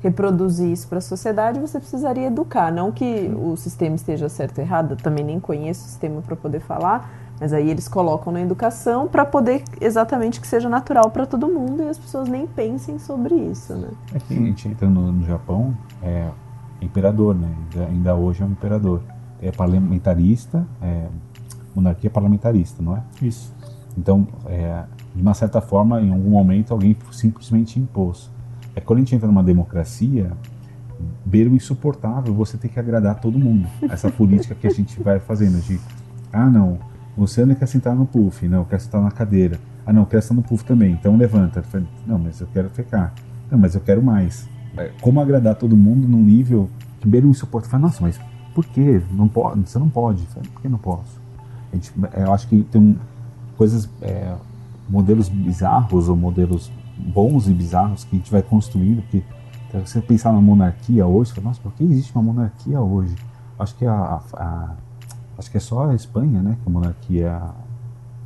reproduzir 0.06 0.70
isso 0.70 0.86
para 0.86 0.98
a 0.98 1.00
sociedade, 1.00 1.58
você 1.58 1.80
precisaria 1.80 2.28
educar. 2.28 2.72
Não 2.72 2.92
que 2.92 3.30
o 3.36 3.56
sistema 3.56 3.96
esteja 3.96 4.28
certo 4.28 4.58
ou 4.58 4.64
errado, 4.64 4.92
eu 4.92 4.96
também 4.96 5.24
nem 5.24 5.40
conheço 5.40 5.84
o 5.84 5.88
sistema 5.88 6.22
para 6.22 6.36
poder 6.36 6.60
falar, 6.60 7.10
mas 7.40 7.52
aí 7.52 7.68
eles 7.68 7.88
colocam 7.88 8.32
na 8.32 8.40
educação 8.40 9.08
para 9.08 9.24
poder 9.24 9.62
exatamente 9.80 10.40
que 10.40 10.46
seja 10.46 10.68
natural 10.68 11.10
para 11.10 11.26
todo 11.26 11.48
mundo 11.48 11.82
e 11.82 11.88
as 11.88 11.98
pessoas 11.98 12.28
nem 12.28 12.46
pensem 12.46 12.98
sobre 12.98 13.34
isso, 13.34 13.74
né? 13.74 13.88
É 14.14 14.18
que 14.18 14.34
a 14.34 14.36
gente 14.36 14.68
entra 14.68 14.88
no, 14.88 15.12
no 15.12 15.26
Japão, 15.26 15.76
é 16.02 16.28
imperador, 16.80 17.34
né? 17.34 17.52
Ainda, 17.74 17.86
ainda 17.90 18.14
hoje 18.14 18.42
é 18.42 18.46
um 18.46 18.50
imperador. 18.50 19.02
É 19.42 19.50
parlamentarista, 19.50 20.66
é 20.80 21.08
monarquia 21.74 22.08
parlamentarista, 22.08 22.82
não 22.82 22.96
é? 22.96 23.02
Isso. 23.20 23.52
Então, 23.98 24.26
é, 24.46 24.84
de 25.14 25.20
uma 25.20 25.34
certa 25.34 25.60
forma, 25.60 26.00
em 26.00 26.10
algum 26.10 26.30
momento, 26.30 26.72
alguém 26.72 26.96
simplesmente 27.10 27.78
impôs. 27.78 28.30
É 28.76 28.80
quando 28.80 28.98
a 28.98 29.00
gente 29.00 29.14
entra 29.14 29.26
numa 29.26 29.42
democracia, 29.42 30.30
beira 31.24 31.48
o 31.48 31.54
insuportável 31.54 32.34
você 32.34 32.58
ter 32.58 32.68
que 32.68 32.78
agradar 32.78 33.18
todo 33.18 33.38
mundo. 33.38 33.66
Essa 33.90 34.10
política 34.10 34.54
que 34.54 34.66
a 34.66 34.70
gente 34.70 35.02
vai 35.02 35.18
fazendo 35.18 35.60
de, 35.62 35.80
ah, 36.30 36.50
não, 36.50 36.78
você 37.16 37.44
não 37.46 37.54
quer 37.54 37.66
sentar 37.66 37.94
no 37.96 38.04
puff, 38.04 38.46
não, 38.46 38.58
eu 38.58 38.64
quero 38.66 38.82
sentar 38.82 39.00
na 39.00 39.10
cadeira. 39.10 39.58
Ah, 39.86 39.92
não, 39.92 40.02
eu 40.02 40.06
quero 40.06 40.20
sentar 40.20 40.36
no 40.36 40.42
puff 40.42 40.62
também, 40.62 40.92
então 40.92 41.16
levanta. 41.16 41.64
Não, 42.06 42.18
mas 42.18 42.40
eu 42.40 42.46
quero 42.52 42.68
ficar. 42.68 43.14
Não, 43.50 43.58
mas 43.58 43.74
eu 43.74 43.80
quero 43.80 44.02
mais. 44.02 44.46
É, 44.76 44.90
como 45.00 45.20
agradar 45.20 45.54
todo 45.54 45.74
mundo 45.74 46.06
num 46.06 46.22
nível 46.22 46.68
que 47.00 47.08
beira 47.08 47.26
o 47.26 47.30
insuportável. 47.30 47.78
Nossa, 47.78 48.02
mas 48.02 48.20
por 48.54 48.66
quê? 48.66 49.00
Não 49.10 49.26
pode, 49.26 49.68
você 49.68 49.78
não 49.78 49.88
pode. 49.88 50.22
Por 50.52 50.60
que 50.60 50.68
não 50.68 50.78
posso? 50.78 51.18
A 51.72 51.76
gente, 51.76 51.92
eu 52.14 52.32
acho 52.32 52.46
que 52.46 52.62
tem 52.64 52.80
um, 52.80 52.96
coisas, 53.56 53.88
é, 54.02 54.34
modelos 54.88 55.28
bizarros 55.30 56.08
ou 56.08 56.16
modelos 56.16 56.70
bons 56.98 57.48
e 57.48 57.52
bizarros 57.52 58.04
que 58.04 58.16
a 58.16 58.18
gente 58.18 58.30
vai 58.30 58.42
construindo. 58.42 59.02
Que 59.10 59.24
se 59.70 59.92
você 59.92 60.00
pensar 60.00 60.32
na 60.32 60.40
monarquia 60.40 61.06
hoje, 61.06 61.30
você 61.30 61.36
fala, 61.36 61.48
nossa, 61.48 61.60
por 61.60 61.72
que 61.72 61.84
existe 61.84 62.14
uma 62.14 62.22
monarquia 62.22 62.80
hoje? 62.80 63.14
Acho 63.58 63.74
que 63.76 63.86
a, 63.86 63.92
a, 63.92 64.20
a 64.34 64.74
acho 65.38 65.50
que 65.50 65.56
é 65.56 65.60
só 65.60 65.90
a 65.90 65.94
Espanha, 65.94 66.42
né, 66.42 66.56
que 66.62 66.68
a 66.68 66.72
monarquia 66.72 67.42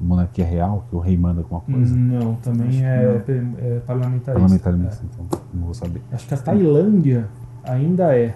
a 0.00 0.04
monarquia 0.04 0.46
real, 0.46 0.84
que 0.88 0.96
o 0.96 0.98
rei 0.98 1.16
manda 1.16 1.40
alguma 1.40 1.60
coisa. 1.60 1.94
Não, 1.94 2.34
também 2.36 2.70
que 2.70 2.82
é, 2.82 3.22
é 3.58 3.80
parlamentarista. 3.86 4.32
Parlamentarista, 4.32 5.04
então 5.04 5.40
não 5.52 5.64
vou 5.64 5.74
saber. 5.74 6.00
É. 6.10 6.14
Acho 6.14 6.26
que 6.26 6.34
a 6.34 6.38
Tailândia 6.38 7.28
ainda 7.64 8.16
é 8.16 8.34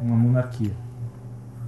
uma 0.00 0.16
monarquia. 0.16 0.72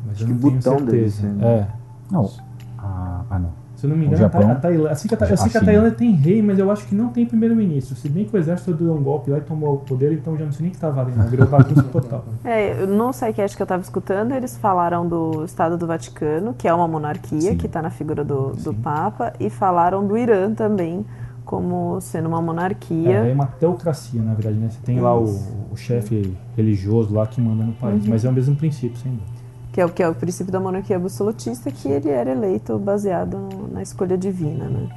Mas 0.06 0.16
Acho 0.16 0.24
eu 0.24 0.26
que 0.26 0.32
não 0.34 0.40
tenho 0.40 0.54
Butão 0.54 0.76
deve 0.76 1.10
certeza. 1.10 1.20
ser, 1.20 1.28
né? 1.28 1.46
É. 1.46 1.68
Não, 2.10 2.30
ah, 2.78 3.24
ah 3.30 3.38
não. 3.38 3.67
Se 3.78 3.86
eu 3.86 3.90
não 3.90 3.96
me 3.96 4.06
engano, 4.06 4.18
Japão- 4.20 4.50
a 4.50 4.56
Tailândia. 4.56 4.90
Assim 4.90 5.06
que 5.06 5.14
a 5.14 5.36
sei 5.36 5.48
que 5.50 5.56
a. 5.56 5.64
Tailândia 5.64 5.92
tem 5.92 6.10
rei, 6.10 6.42
mas 6.42 6.58
eu 6.58 6.68
acho 6.68 6.84
que 6.86 6.94
não 6.96 7.10
tem 7.10 7.24
primeiro-ministro. 7.24 7.94
Se 7.94 8.08
bem 8.08 8.24
que 8.24 8.34
o 8.34 8.38
exército 8.38 8.74
deu 8.74 8.92
um 8.92 9.00
golpe 9.00 9.30
lá 9.30 9.38
e 9.38 9.40
tomou 9.40 9.74
o 9.74 9.78
poder, 9.78 10.12
então 10.12 10.36
já 10.36 10.44
não 10.44 10.50
sei 10.50 10.62
nem 10.64 10.70
o 10.70 10.74
que 10.74 10.80
tá 10.80 10.90
valendo. 10.90 11.22
Virou 11.30 11.46
bagunça 11.48 11.84
total. 11.84 12.24
É, 12.44 12.84
no 12.86 13.12
SciCast 13.12 13.56
que 13.56 13.62
eu 13.62 13.64
estava 13.64 13.80
escutando, 13.80 14.32
eles 14.34 14.56
falaram 14.56 15.08
do 15.08 15.44
Estado 15.44 15.78
do 15.78 15.86
Vaticano, 15.86 16.54
que 16.58 16.66
é 16.66 16.74
uma 16.74 16.88
monarquia, 16.88 17.52
Sim. 17.52 17.56
que 17.56 17.66
está 17.66 17.80
na 17.80 17.90
figura 17.90 18.24
do, 18.24 18.48
do 18.50 18.72
Sim. 18.72 18.74
Papa, 18.74 19.32
e 19.38 19.48
falaram 19.48 20.04
do 20.04 20.18
Irã 20.18 20.52
também, 20.52 21.06
como 21.44 22.00
sendo 22.00 22.28
uma 22.28 22.42
monarquia. 22.42 23.10
É, 23.26 23.30
é 23.30 23.32
uma 23.32 23.46
teocracia, 23.46 24.20
na 24.20 24.34
verdade, 24.34 24.56
né? 24.58 24.68
Você 24.70 24.80
tem 24.84 24.98
lá 25.00 25.16
o, 25.16 25.24
o 25.72 25.76
chefe 25.76 26.34
religioso 26.56 27.14
lá 27.14 27.26
que 27.28 27.40
manda 27.40 27.62
no 27.62 27.72
país, 27.74 28.02
Uhum. 28.02 28.10
mas 28.10 28.24
é 28.24 28.28
o 28.28 28.32
mesmo 28.32 28.56
princípio, 28.56 28.96
sem 28.98 29.12
dúvida. 29.12 29.37
Que 29.78 29.82
é 29.82 29.86
o 29.86 29.90
que 29.90 30.02
é 30.02 30.08
o 30.08 30.14
princípio 30.14 30.52
da 30.52 30.58
monarquia 30.58 30.96
absolutista, 30.96 31.70
que 31.70 31.86
ele 31.86 32.08
era 32.08 32.32
eleito 32.32 32.76
baseado 32.80 33.38
no- 33.38 33.68
na 33.68 33.80
escolha 33.80 34.18
divina, 34.18 34.64
né? 34.64 34.88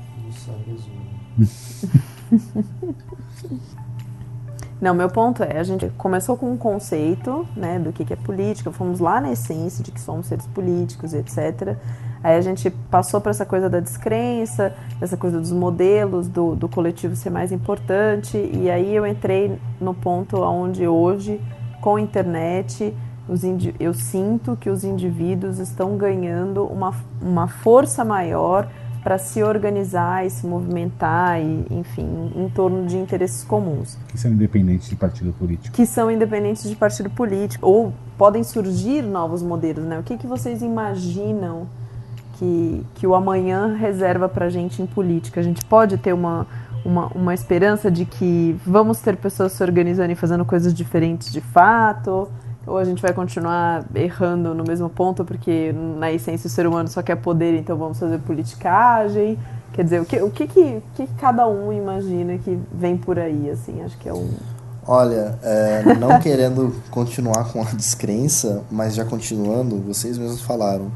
Não, 4.81 4.95
meu 4.95 5.07
ponto 5.07 5.43
é, 5.43 5.59
a 5.59 5.63
gente 5.63 5.87
começou 5.99 6.35
com 6.35 6.51
um 6.51 6.57
conceito, 6.57 7.47
né, 7.55 7.77
do 7.77 7.93
que 7.93 8.03
que 8.03 8.13
é 8.13 8.15
política, 8.15 8.71
fomos 8.71 8.99
lá 8.99 9.21
na 9.21 9.31
essência 9.31 9.83
de 9.83 9.91
que 9.91 10.01
somos 10.01 10.25
seres 10.25 10.47
políticos, 10.47 11.13
etc. 11.13 11.77
Aí 12.23 12.35
a 12.35 12.41
gente 12.41 12.71
passou 12.89 13.21
para 13.21 13.29
essa 13.29 13.45
coisa 13.45 13.69
da 13.69 13.79
descrença, 13.79 14.73
dessa 14.99 15.15
coisa 15.15 15.39
dos 15.39 15.51
modelos, 15.51 16.27
do, 16.27 16.55
do 16.55 16.67
coletivo 16.67 17.15
ser 17.15 17.29
mais 17.29 17.51
importante, 17.51 18.35
e 18.35 18.71
aí 18.71 18.95
eu 18.95 19.05
entrei 19.05 19.59
no 19.79 19.93
ponto 19.93 20.41
onde 20.41 20.87
hoje, 20.87 21.39
com 21.79 21.97
a 21.97 22.01
internet, 22.01 22.91
eu 23.79 23.93
sinto 23.93 24.57
que 24.57 24.69
os 24.69 24.83
indivíduos 24.83 25.59
estão 25.59 25.95
ganhando 25.97 26.65
uma, 26.65 26.93
uma 27.21 27.47
força 27.47 28.03
maior 28.03 28.67
para 29.03 29.17
se 29.17 29.41
organizar 29.41 30.25
e 30.25 30.29
se 30.29 30.45
movimentar, 30.45 31.41
e, 31.41 31.65
enfim, 31.71 32.31
em 32.35 32.47
torno 32.49 32.85
de 32.85 32.97
interesses 32.97 33.43
comuns 33.43 33.97
Que 34.07 34.17
são 34.17 34.31
independentes 34.31 34.87
de 34.89 34.95
partido 34.95 35.33
político. 35.33 35.75
que 35.75 35.85
são 35.85 36.11
independentes 36.11 36.69
de 36.69 36.75
partido 36.75 37.09
político 37.09 37.65
ou 37.65 37.93
podem 38.17 38.43
surgir 38.43 39.01
novos 39.01 39.41
modelos, 39.41 39.85
né? 39.85 39.97
O 39.97 40.03
que, 40.03 40.17
que 40.17 40.27
vocês 40.27 40.61
imaginam 40.61 41.67
que, 42.37 42.85
que 42.95 43.07
o 43.07 43.15
amanhã 43.15 43.75
reserva 43.75 44.29
para 44.29 44.49
gente 44.49 44.81
em 44.81 44.85
política? 44.85 45.39
A 45.39 45.43
gente 45.43 45.65
pode 45.65 45.97
ter 45.97 46.13
uma, 46.13 46.45
uma, 46.85 47.07
uma 47.07 47.33
esperança 47.33 47.89
de 47.89 48.05
que 48.05 48.55
vamos 48.65 48.99
ter 48.99 49.17
pessoas 49.17 49.51
se 49.53 49.63
organizando 49.63 50.11
e 50.11 50.15
fazendo 50.15 50.45
coisas 50.45 50.73
diferentes 50.73 51.31
de 51.31 51.41
fato? 51.41 52.29
Ou 52.65 52.77
a 52.77 52.83
gente 52.83 53.01
vai 53.01 53.11
continuar 53.11 53.83
errando 53.95 54.53
no 54.53 54.63
mesmo 54.63 54.89
ponto 54.89 55.25
porque 55.25 55.73
na 55.97 56.11
essência 56.11 56.47
o 56.47 56.49
ser 56.49 56.67
humano 56.67 56.87
só 56.87 57.01
quer 57.01 57.15
poder, 57.15 57.57
então 57.57 57.75
vamos 57.75 57.99
fazer 57.99 58.19
politicagem? 58.19 59.37
Quer 59.73 59.83
dizer, 59.83 60.01
o 60.01 60.05
que, 60.05 60.21
o 60.21 60.29
que, 60.29 60.47
que, 60.47 60.83
que 60.95 61.07
cada 61.17 61.47
um 61.47 61.71
imagina 61.71 62.37
que 62.37 62.59
vem 62.73 62.97
por 62.97 63.17
aí, 63.17 63.49
assim? 63.49 63.81
Acho 63.81 63.97
que 63.97 64.07
é 64.07 64.13
um... 64.13 64.29
Olha, 64.85 65.39
é, 65.41 65.95
não 65.95 66.19
querendo 66.21 66.75
continuar 66.91 67.51
com 67.51 67.61
a 67.61 67.71
descrença, 67.71 68.63
mas 68.69 68.93
já 68.93 69.05
continuando, 69.05 69.77
vocês 69.79 70.17
mesmos 70.17 70.41
falaram 70.41 70.91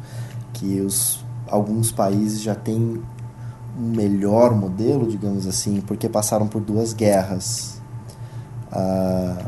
que 0.53 0.81
os, 0.81 1.23
alguns 1.47 1.91
países 1.91 2.41
já 2.41 2.53
têm 2.53 3.01
um 3.77 3.95
melhor 3.95 4.53
modelo, 4.53 5.07
digamos 5.07 5.47
assim, 5.47 5.81
porque 5.81 6.09
passaram 6.09 6.47
por 6.47 6.61
duas 6.61 6.93
guerras. 6.93 7.81
Ah, 8.71 9.45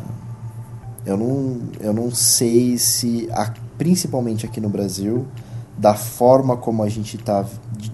eu, 1.08 1.16
não, 1.16 1.62
eu 1.80 1.94
não 1.94 2.12
sei 2.12 2.78
se, 2.78 3.30
principalmente 3.78 4.46
aqui 4.46 4.60
no 4.60 4.68
Brasil, 4.68 5.26
da 5.78 5.94
forma 5.94 6.58
como 6.58 6.84
a 6.84 6.90
gente 6.90 7.18
tá, 7.18 7.46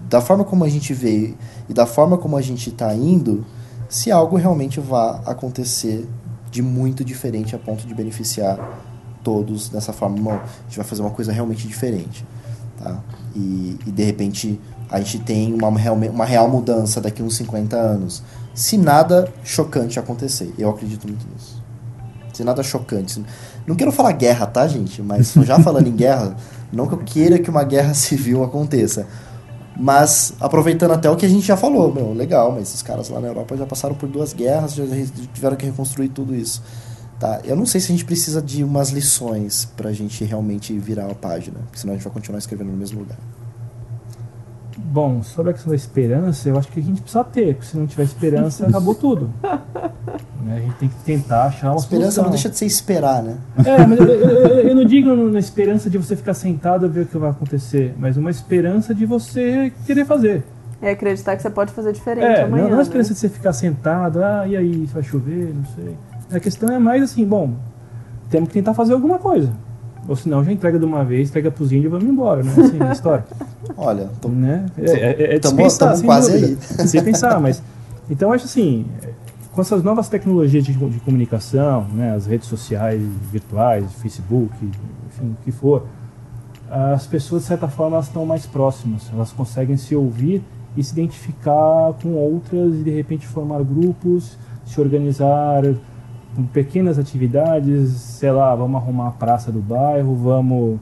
da 0.08 0.20
forma 0.20 0.44
como 0.44 0.64
a 0.64 0.68
gente 0.68 0.92
veio 0.92 1.36
e 1.68 1.72
da 1.72 1.86
forma 1.86 2.18
como 2.18 2.36
a 2.36 2.42
gente 2.42 2.70
está 2.70 2.92
indo, 2.92 3.46
se 3.88 4.10
algo 4.10 4.36
realmente 4.36 4.80
vai 4.80 5.20
acontecer 5.26 6.08
de 6.50 6.60
muito 6.60 7.04
diferente 7.04 7.54
a 7.54 7.58
ponto 7.58 7.86
de 7.86 7.94
beneficiar 7.94 8.58
todos 9.22 9.68
dessa 9.68 9.92
forma. 9.92 10.18
Não, 10.18 10.32
a 10.32 10.44
gente 10.66 10.76
vai 10.76 10.84
fazer 10.84 11.02
uma 11.02 11.10
coisa 11.10 11.30
realmente 11.30 11.68
diferente. 11.68 12.26
Tá? 12.82 13.00
E, 13.34 13.78
e 13.86 13.92
de 13.92 14.02
repente 14.02 14.60
a 14.90 14.98
gente 15.00 15.20
tem 15.20 15.54
uma, 15.54 15.70
real- 15.78 15.94
uma 15.96 16.24
real 16.24 16.48
mudança 16.48 17.00
daqui 17.00 17.22
uns 17.22 17.36
50 17.36 17.76
anos. 17.76 18.24
Se 18.54 18.76
nada 18.76 19.32
chocante 19.44 20.00
acontecer. 20.00 20.52
Eu 20.58 20.70
acredito 20.70 21.06
muito 21.06 21.24
nisso. 21.32 21.63
Se 22.34 22.44
nada 22.44 22.62
chocante. 22.62 23.24
Não 23.66 23.74
quero 23.74 23.92
falar 23.92 24.12
guerra, 24.12 24.46
tá, 24.46 24.66
gente? 24.66 25.00
Mas 25.00 25.32
já 25.42 25.58
falando 25.58 25.86
em 25.86 25.96
guerra, 25.96 26.36
não 26.72 26.86
que 26.86 26.94
eu 26.94 26.98
queira 26.98 27.38
que 27.38 27.48
uma 27.48 27.64
guerra 27.64 27.92
civil 27.94 28.42
aconteça. 28.44 29.06
Mas, 29.76 30.34
aproveitando 30.38 30.92
até 30.92 31.10
o 31.10 31.16
que 31.16 31.26
a 31.26 31.28
gente 31.28 31.46
já 31.46 31.56
falou, 31.56 31.92
meu, 31.92 32.12
legal, 32.12 32.52
mas 32.52 32.68
esses 32.68 32.82
caras 32.82 33.08
lá 33.08 33.20
na 33.20 33.26
Europa 33.26 33.56
já 33.56 33.66
passaram 33.66 33.94
por 33.94 34.08
duas 34.08 34.32
guerras, 34.32 34.74
já 34.74 34.84
tiveram 35.32 35.56
que 35.56 35.66
reconstruir 35.66 36.10
tudo 36.10 36.34
isso. 36.34 36.62
Tá? 37.18 37.40
Eu 37.44 37.56
não 37.56 37.66
sei 37.66 37.80
se 37.80 37.90
a 37.90 37.94
gente 37.94 38.04
precisa 38.04 38.40
de 38.40 38.62
umas 38.62 38.90
lições 38.90 39.68
pra 39.76 39.92
gente 39.92 40.24
realmente 40.24 40.76
virar 40.78 41.10
a 41.10 41.14
página, 41.14 41.58
senão 41.72 41.94
a 41.94 41.96
gente 41.96 42.04
vai 42.04 42.12
continuar 42.12 42.38
escrevendo 42.38 42.70
no 42.70 42.76
mesmo 42.76 43.00
lugar. 43.00 43.18
Bom, 44.76 45.22
sobre 45.22 45.50
a 45.50 45.54
questão 45.54 45.70
da 45.70 45.76
esperança, 45.76 46.48
eu 46.48 46.58
acho 46.58 46.68
que 46.68 46.80
a 46.80 46.82
gente 46.82 47.00
precisa 47.00 47.22
ter, 47.24 47.54
porque 47.54 47.66
se 47.70 47.76
não 47.76 47.86
tiver 47.86 48.02
esperança, 48.04 48.66
acabou 48.68 48.94
tudo. 48.94 49.30
Né, 50.42 50.56
A 50.56 50.60
gente 50.60 50.74
tem 50.76 50.88
que 50.88 50.94
tentar 51.04 51.44
achar 51.44 51.70
uma 51.70 51.76
Esperança 51.76 52.10
solução. 52.10 52.24
não 52.24 52.30
deixa 52.30 52.48
de 52.50 52.58
ser 52.58 52.66
esperar, 52.66 53.22
né? 53.22 53.36
É, 53.64 53.86
mas 53.86 53.98
eu, 54.00 54.06
eu- 54.06 54.68
eu- 54.68 54.74
não 54.74 54.84
digo 54.84 55.14
na 55.14 55.38
esperança 55.38 55.88
de 55.88 55.96
você 55.96 56.16
ficar 56.16 56.34
sentado 56.34 56.86
e 56.86 56.88
ver 56.88 57.02
o 57.02 57.06
que 57.06 57.16
vai 57.16 57.30
acontecer, 57.30 57.94
mas 57.98 58.16
uma 58.16 58.30
esperança 58.30 58.94
de 58.94 59.06
você 59.06 59.72
querer 59.86 60.04
fazer. 60.04 60.44
É 60.82 60.90
acreditar 60.90 61.34
que 61.36 61.42
você 61.42 61.50
pode 61.50 61.72
fazer 61.72 61.92
diferente 61.92 62.24
É, 62.26 62.42
amanhã. 62.42 62.64
não, 62.64 62.70
não 62.70 62.70
é 62.70 62.72
a 62.72 62.76
né? 62.76 62.82
esperança 62.82 63.14
de 63.14 63.20
você 63.20 63.28
ficar 63.28 63.52
sentado, 63.52 64.22
ah, 64.22 64.46
e 64.46 64.56
aí, 64.56 64.84
vai 64.92 65.02
chover, 65.02 65.54
não 65.54 65.64
sei. 65.74 65.96
A 66.32 66.40
questão 66.40 66.68
é 66.68 66.78
mais 66.78 67.02
assim, 67.02 67.24
bom, 67.24 67.54
temos 68.28 68.48
que 68.48 68.54
tentar 68.54 68.74
fazer 68.74 68.92
alguma 68.92 69.18
coisa. 69.18 69.50
Ou 70.06 70.14
senão 70.14 70.44
já 70.44 70.52
entrega 70.52 70.78
de 70.78 70.84
uma 70.84 71.04
vez, 71.04 71.30
pega 71.30 71.50
pros 71.50 71.72
índios 71.72 71.86
e 71.86 71.88
vamos 71.88 72.06
embora, 72.06 72.42
né? 72.42 72.52
Assim, 72.56 72.80
a 72.80 72.92
história. 72.92 73.24
Olha, 73.76 74.10
tô, 74.20 74.28
né? 74.28 74.66
É, 74.76 74.90
é, 74.90 75.34
é 75.36 75.38
Tamo- 75.38 75.56
tamo 75.78 76.02
quase 76.04 76.38
dúvida. 76.38 76.60
Sem 76.86 77.02
pensar, 77.02 77.40
mas... 77.40 77.62
Então, 78.10 78.32
acho 78.32 78.44
assim, 78.44 78.84
com 79.52 79.60
essas 79.62 79.82
novas 79.82 80.08
tecnologias 80.08 80.64
de, 80.64 80.72
de 80.74 81.00
comunicação, 81.00 81.86
né, 81.94 82.14
as 82.14 82.26
redes 82.26 82.48
sociais 82.48 83.00
virtuais, 83.32 83.90
Facebook, 83.94 84.52
enfim, 84.62 85.30
o 85.40 85.44
que 85.44 85.50
for, 85.50 85.86
as 86.70 87.06
pessoas, 87.06 87.42
de 87.42 87.48
certa 87.48 87.68
forma, 87.68 87.96
elas 87.96 88.06
estão 88.06 88.26
mais 88.26 88.46
próximas. 88.46 89.08
Elas 89.12 89.30
conseguem 89.32 89.76
se 89.76 89.94
ouvir 89.94 90.42
e 90.76 90.82
se 90.82 90.92
identificar 90.92 91.92
com 92.02 92.14
outras 92.14 92.74
e, 92.74 92.82
de 92.82 92.90
repente, 92.90 93.26
formar 93.26 93.62
grupos, 93.62 94.36
se 94.66 94.80
organizar 94.80 95.62
com 96.34 96.44
pequenas 96.44 96.98
atividades, 96.98 97.90
sei 97.92 98.30
lá, 98.32 98.54
vamos 98.54 98.80
arrumar 98.82 99.08
a 99.08 99.12
praça 99.12 99.50
do 99.52 99.60
bairro, 99.60 100.14
vamos 100.16 100.78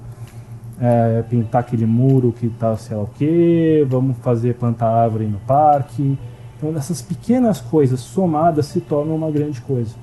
é, 0.80 1.22
pintar 1.28 1.60
aquele 1.60 1.86
muro 1.86 2.32
que 2.32 2.48
tá 2.48 2.76
sei 2.76 2.96
lá 2.96 3.02
o 3.02 3.06
que, 3.06 3.86
vamos 3.88 4.16
fazer 4.18 4.54
plantar 4.54 4.88
árvore 4.88 5.26
no 5.26 5.38
parque. 5.40 6.18
Então 6.56 6.76
essas 6.76 7.02
pequenas 7.02 7.60
coisas 7.60 8.00
somadas 8.00 8.66
se 8.66 8.80
tornam 8.80 9.14
uma 9.16 9.30
grande 9.30 9.60
coisa. 9.60 9.94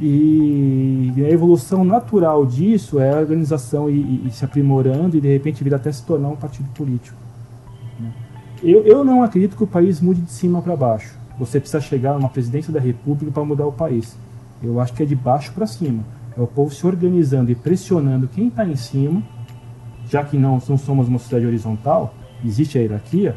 E 0.00 1.12
a 1.18 1.30
evolução 1.30 1.84
natural 1.84 2.44
disso 2.44 2.98
é 2.98 3.12
a 3.14 3.18
organização 3.20 3.88
e, 3.88 3.94
e- 3.94 4.22
e 4.26 4.30
se 4.30 4.44
aprimorando 4.44 5.16
e 5.16 5.20
de 5.20 5.28
repente 5.32 5.62
vir 5.62 5.74
até 5.74 5.92
se 5.92 6.02
tornar 6.04 6.28
um 6.28 6.36
partido 6.36 6.68
político. 6.74 7.16
né? 8.00 8.10
Eu, 8.62 8.82
eu 8.84 9.04
não 9.04 9.22
acredito 9.22 9.56
que 9.56 9.62
o 9.64 9.66
país 9.66 10.00
mude 10.00 10.20
de 10.20 10.30
cima 10.32 10.60
para 10.62 10.74
baixo. 10.76 11.16
Você 11.38 11.58
precisa 11.58 11.80
chegar 11.80 12.14
numa 12.14 12.28
presidência 12.28 12.72
da 12.72 12.80
República 12.80 13.32
para 13.32 13.44
mudar 13.44 13.66
o 13.66 13.72
país. 13.72 14.16
Eu 14.62 14.80
acho 14.80 14.92
que 14.92 15.02
é 15.02 15.06
de 15.06 15.16
baixo 15.16 15.52
para 15.52 15.66
cima. 15.66 16.04
É 16.36 16.40
o 16.40 16.46
povo 16.46 16.72
se 16.72 16.86
organizando 16.86 17.50
e 17.50 17.54
pressionando 17.54 18.28
quem 18.28 18.48
está 18.48 18.66
em 18.66 18.76
cima, 18.76 19.22
já 20.08 20.22
que 20.24 20.36
não, 20.36 20.60
não 20.68 20.78
somos 20.78 21.08
uma 21.08 21.18
sociedade 21.18 21.46
horizontal, 21.46 22.14
existe 22.44 22.78
a 22.78 22.80
hierarquia, 22.80 23.36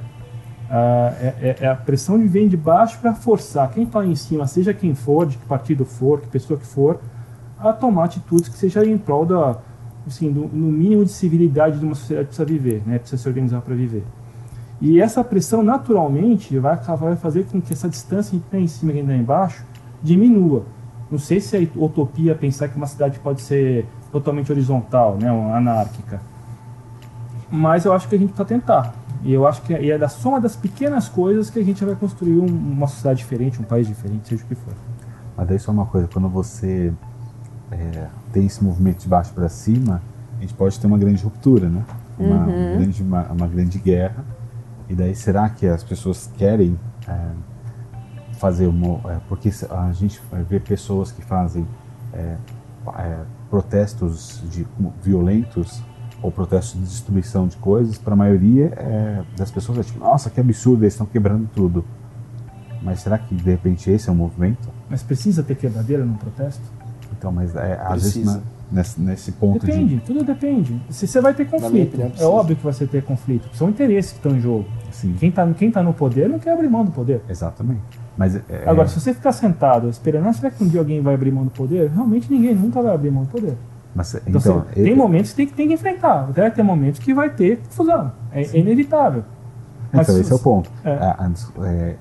ah, 0.70 1.14
é, 1.20 1.58
é- 1.62 1.68
a 1.68 1.76
pressão 1.76 2.18
de 2.18 2.28
vem 2.28 2.48
de 2.48 2.58
baixo 2.58 3.00
para 3.00 3.14
forçar 3.14 3.70
quem 3.72 3.84
está 3.84 4.06
em 4.06 4.16
cima, 4.16 4.48
seja 4.48 4.74
quem 4.74 4.96
for, 4.96 5.26
de 5.26 5.38
que 5.38 5.46
partido 5.46 5.86
for, 5.86 6.22
que 6.22 6.28
pessoa 6.28 6.60
que 6.60 6.66
for, 6.66 7.00
a 7.60 7.72
tomar 7.72 8.06
atitudes 8.06 8.50
que 8.50 8.58
sejam 8.58 8.84
em 8.84 8.98
prol 8.98 9.26
da, 9.26 9.58
assim, 10.08 10.32
do, 10.32 10.42
no 10.48 10.72
mínimo 10.72 11.04
de 11.04 11.12
civilidade 11.12 11.80
de 11.80 11.86
uma 11.86 11.96
sociedade 11.96 12.30
que 12.30 12.36
precisa 12.36 12.46
viver, 12.46 12.84
né? 12.86 13.00
precisa 13.00 13.22
se 13.22 13.28
organizar 13.28 13.62
para 13.62 13.76
viver. 13.76 14.04
E 14.88 15.02
essa 15.02 15.24
pressão, 15.24 15.64
naturalmente, 15.64 16.60
vai, 16.60 16.76
acabar- 16.76 17.08
vai 17.08 17.16
fazer 17.16 17.46
com 17.46 17.60
que 17.60 17.74
essa 17.74 17.90
distância 17.90 18.36
entre 18.36 18.48
quem 18.52 18.64
está 18.66 18.76
em 18.76 18.80
cima 18.80 18.92
e 18.92 18.96
quem 18.96 19.02
está 19.02 19.16
embaixo 19.16 19.66
diminua. 20.04 20.64
Não 21.10 21.18
sei 21.18 21.42
se 21.42 21.58
é 21.58 21.68
utopia 21.76 22.36
pensar 22.36 22.68
que 22.68 22.78
uma 22.78 22.86
cidade 22.86 23.18
pode 23.18 23.42
ser 23.42 23.88
totalmente 24.12 24.52
horizontal, 24.52 25.18
né, 25.20 25.32
uma 25.32 25.58
anárquica. 25.58 26.22
Mas 27.50 27.84
eu 27.84 27.94
acho 27.94 28.08
que 28.08 28.14
a 28.14 28.18
gente 28.20 28.28
precisa 28.30 28.46
tentar. 28.48 28.94
E 29.24 29.34
eu 29.34 29.48
acho 29.48 29.64
que 29.64 29.74
é, 29.74 29.88
é 29.90 29.98
da 29.98 30.08
soma 30.08 30.40
das 30.40 30.56
pequenas 30.56 31.10
coisas 31.10 31.50
que 31.50 31.58
a 31.58 31.64
gente 31.64 31.84
vai 31.84 31.96
construir 31.96 32.38
um- 32.38 32.46
uma 32.46 32.86
sociedade 32.88 33.18
diferente, 33.20 33.60
um 33.60 33.64
país 33.64 33.88
diferente, 33.88 34.28
seja 34.28 34.44
o 34.44 34.48
que 34.48 34.54
for. 34.54 34.74
Mas 35.36 35.48
daí 35.48 35.58
só 35.58 35.72
uma 35.72 35.88
coisa, 35.88 36.08
quando 36.14 36.30
você 36.30 36.94
é, 37.72 38.06
tem 38.32 38.46
esse 38.46 38.64
movimento 38.64 39.00
de 39.02 39.08
baixo 39.08 39.34
para 39.34 39.50
cima, 39.50 40.00
a 40.38 40.42
gente 40.42 40.54
pode 40.54 40.80
ter 40.80 40.86
uma 40.86 40.98
grande 41.00 41.24
ruptura, 41.24 41.68
né? 41.68 41.82
Uma, 42.20 42.46
grande, 42.78 43.02
uma, 43.02 43.22
uma 43.32 43.48
grande 43.48 43.80
guerra. 43.80 44.24
E 44.90 44.96
daí 44.96 45.16
será 45.16 45.50
que 45.50 45.68
as 45.68 45.84
pessoas 45.84 46.30
querem 46.38 46.80
é, 47.08 47.32
fazer 48.34 48.68
uma. 48.68 49.00
é, 49.12 49.20
porque 49.28 49.50
a 49.70 49.92
gente 49.92 50.22
ver 50.48 50.62
pessoas 50.62 51.12
que 51.12 51.22
fazem 51.24 51.68
é, 52.14 52.38
é, 52.98 53.20
protestos 53.50 54.44
de, 54.50 54.68
violentos 55.02 55.82
ou 56.22 56.32
protestos 56.32 56.80
de 56.80 56.86
destruição 56.86 57.48
de 57.48 57.58
coisas, 57.58 57.98
para 57.98 58.14
a 58.14 58.16
maioria 58.16 58.74
é, 58.78 59.24
das 59.38 59.52
pessoas 59.52 59.80
é 59.80 59.84
tipo, 59.84 60.00
nossa, 60.00 60.30
que 60.30 60.40
absurdo, 60.40 60.84
eles 60.84 60.94
estão 60.94 61.06
quebrando 61.06 61.50
tudo. 61.54 61.86
Mas 62.82 63.00
será 63.00 63.18
que 63.18 63.34
de 63.34 63.50
repente 63.50 63.90
esse 63.90 64.10
é 64.10 64.12
o 64.12 64.16
movimento? 64.16 64.70
Mas 64.90 65.02
precisa 65.02 65.44
ter 65.44 65.56
quebradeira 65.56 66.06
num 66.06 66.16
protesto? 66.16 66.64
Então, 67.18 67.32
mas 67.32 67.56
é, 67.56 67.80
às 67.82 68.04
vezes 68.04 68.40
nesse, 68.72 69.00
nesse 69.00 69.32
ponto 69.34 69.66
Depende, 69.66 70.02
tudo 70.06 70.24
depende. 70.24 70.82
Se 70.90 71.08
você 71.08 71.22
vai 71.22 71.34
ter 71.34 71.46
conflito, 71.46 71.96
opinião, 71.96 72.12
é 72.20 72.26
óbvio 72.26 72.56
que 72.56 72.64
vai 72.64 72.74
ter 72.74 73.04
conflito. 73.04 73.48
São 73.56 73.70
interesses 73.70 74.12
que 74.12 74.18
estão 74.18 74.36
em 74.36 74.40
jogo. 74.42 74.66
de. 74.90 74.96
Sim, 74.96 75.16
Quem 75.20 75.30
está 75.30 75.48
quem 75.54 75.72
tá 75.72 75.84
no 75.84 75.94
poder 75.94 76.30
não 76.30 76.40
quer 76.40 76.54
abrir 76.54 76.70
mão 76.70 76.84
do 76.86 76.92
poder. 76.92 77.22
exatamente. 77.30 77.82
Mas 78.18 78.36
é, 78.36 78.42
Agora, 78.66 78.88
se 78.88 79.00
você 79.00 79.14
ficar 79.14 79.32
sentado 79.34 79.90
esperando, 79.90 80.28
ah, 80.28 80.34
será 80.34 80.50
que 80.50 80.64
um 80.64 80.68
dia 80.68 80.80
alguém 80.80 81.02
vai 81.02 81.14
abrir 81.16 81.32
mão 81.32 81.44
do 81.44 81.50
poder? 81.52 81.90
Realmente 81.90 82.32
ninguém 82.32 82.56
nunca 82.56 82.82
vai 82.82 82.94
abrir 82.96 83.12
mão 83.12 83.24
do 83.24 83.30
poder. 83.30 83.58
mas, 83.94 84.14
Então, 84.26 84.40
então, 84.40 84.66
assim, 84.72 84.84
tem 84.84 84.96
momentos 84.96 85.32
que 85.32 85.36
tem, 85.38 85.48
que 85.48 85.54
tem 85.54 85.68
que 85.68 85.74
enfrentar. 85.74 86.32
Vai 86.32 86.50
ter 86.50 86.64
momentos 86.64 87.00
que 87.02 87.14
vai 87.14 87.30
ter 87.30 87.58
confusão. 87.58 88.12
É, 88.32 88.42
é 88.44 88.58
inevitável. 88.58 89.24
Mas 89.92 90.04
então 90.04 90.16
se 90.16 90.22
esse 90.22 90.32
é 90.32 90.36
o 90.36 90.38
você- 90.38 90.44
ponto. 90.44 90.72
É. 90.84 90.90
É, 90.92 91.16
antes, 91.20 91.52
é, 91.62 91.96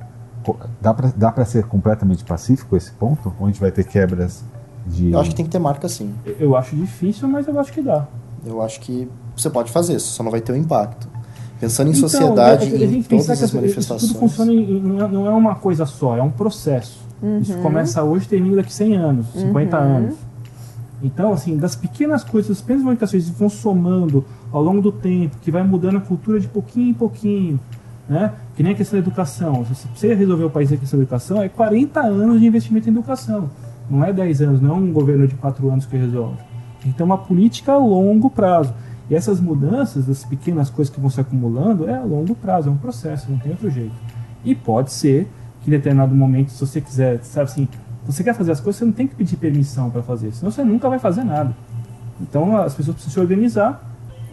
dá 0.81 0.95
para 0.95 1.12
dá 1.17 1.33
para 1.33 1.45
ser 1.45 1.65
completamente 1.65 2.25
pacífico 2.25 2.77
esse 2.77 2.93
ponto? 2.93 3.33
Gente 3.47 3.61
vai 3.61 3.73
ter 3.73 3.83
quebras 3.85 4.45
de. 4.87 5.11
eu 5.12 5.18
acho 5.20 5.30
que 5.30 5.37
tem 5.37 5.45
que 5.45 5.51
ter 5.51 5.59
marca 5.59 5.89
sim. 5.89 6.12
Eu 6.39 6.57
acho 6.57 6.74
difícil, 6.76 7.28
mas 7.28 7.47
eu 7.49 7.59
acho 7.59 7.72
que 7.72 7.80
dá. 7.82 8.07
Eu 8.47 8.61
acho 8.62 8.80
que 8.80 9.09
você 9.37 9.49
pode 9.51 9.70
fazer, 9.70 9.99
só 9.99 10.22
não 10.22 10.30
vai 10.30 10.41
ter 10.41 10.53
o 10.53 10.57
impacto. 10.57 11.09
Pensando 11.61 11.89
em 11.89 11.91
Então, 11.97 12.09
sociedade, 12.09 12.66
é 12.66 12.70
que 12.76 12.85
a 12.85 12.87
em 12.87 13.03
todas 13.03 13.26
que 13.39 13.45
as 13.45 13.53
manifestações. 13.53 14.03
Isso 14.03 14.12
tudo 14.14 14.20
funciona 14.28 14.53
em, 14.53 14.80
não 14.80 15.05
é- 15.05 15.09
não 15.09 15.26
é 15.26 15.30
uma 15.30 15.55
coisa 15.55 15.87
só, 15.87 16.16
é 16.16 16.22
um 16.22 16.30
processo. 16.30 17.03
Isso 17.41 17.57
começa 17.59 18.03
hoje 18.03 18.26
e 18.26 18.28
termina 18.28 18.57
daqui 18.57 18.72
100 18.72 18.97
anos, 18.97 19.26
50 19.35 19.76
anos. 19.78 20.14
Então, 21.03 21.32
assim, 21.32 21.57
das 21.57 21.74
pequenas 21.76 22.24
coisas, 22.24 22.51
as 22.53 22.61
pequenas 22.61 22.82
modificações 22.82 23.24
que 23.30 23.39
vão 23.39 23.49
somando 23.49 24.24
ao 24.53 24.62
longo 24.62 24.80
do 24.82 24.93
tempo, 24.93 25.37
que 25.43 25.51
vai 25.51 25.62
mudando 25.62 25.97
a 25.99 26.01
cultura 26.01 26.39
de 26.41 26.49
pouquinho 26.49 26.91
em 26.91 26.95
pouquinho, 26.95 27.61
né? 28.09 28.32
Que 28.57 28.62
nem 28.62 28.72
a 28.72 28.74
questão 28.74 28.99
da 28.99 29.07
educação. 29.07 29.64
Se 29.74 29.87
você 29.95 30.14
resolver 30.14 30.45
o 30.45 30.51
país 30.51 30.70
em 30.72 30.76
questão 30.76 30.99
da 30.99 31.03
educação, 31.05 31.43
é 31.43 31.49
40 31.49 32.01
anos 32.01 32.41
de 32.41 32.47
investimento 32.47 32.89
em 32.89 32.93
educação. 32.93 33.49
Não 33.89 34.05
é 34.05 34.12
10 34.12 34.43
anos, 34.43 34.61
não 34.61 34.70
é 34.70 34.74
um 34.74 34.93
governo 34.93 35.26
de 35.26 35.35
4 35.35 35.70
anos 35.70 35.87
que 35.87 35.97
resolve. 35.97 36.37
Tem 36.82 36.93
que 36.93 36.99
ter 36.99 37.05
uma 37.05 37.18
política 37.18 37.72
a 37.72 37.78
longo 37.78 38.30
prazo. 38.30 38.74
E 39.09 39.14
essas 39.14 39.41
mudanças, 39.41 40.07
das 40.07 40.24
pequenas 40.24 40.70
coisas 40.70 40.93
que 40.93 41.01
vão 41.01 41.11
se 41.11 41.20
acumulando, 41.20 41.89
é 41.89 41.95
a 41.95 42.03
longo 42.03 42.35
prazo, 42.35 42.68
é 42.68 42.72
um 42.72 42.76
processo, 42.76 43.30
não 43.30 43.39
tem 43.39 43.53
outro 43.53 43.70
jeito. 43.70 43.95
E 44.45 44.55
pode 44.55 44.93
ser 44.93 45.28
que 45.62 45.68
em 45.68 45.70
determinado 45.70 46.14
momento, 46.14 46.51
se 46.51 46.61
você 46.61 46.80
quiser, 46.80 47.22
sabe 47.22 47.51
assim, 47.51 47.68
você 48.07 48.22
quer 48.22 48.35
fazer 48.35 48.53
as 48.53 48.61
coisas, 48.61 48.78
você 48.78 48.85
não 48.85 48.93
tem 48.93 49.07
que 49.07 49.14
pedir 49.14 49.37
permissão 49.37 49.91
para 49.91 50.03
fazer, 50.03 50.32
senão 50.32 50.51
você 50.51 50.62
nunca 50.62 50.89
vai 50.89 50.99
fazer 50.99 51.24
nada. 51.24 51.55
Então 52.20 52.57
as 52.57 52.74
pessoas 52.74 52.97
precisam 52.97 53.14
se 53.14 53.20
organizar 53.20 53.82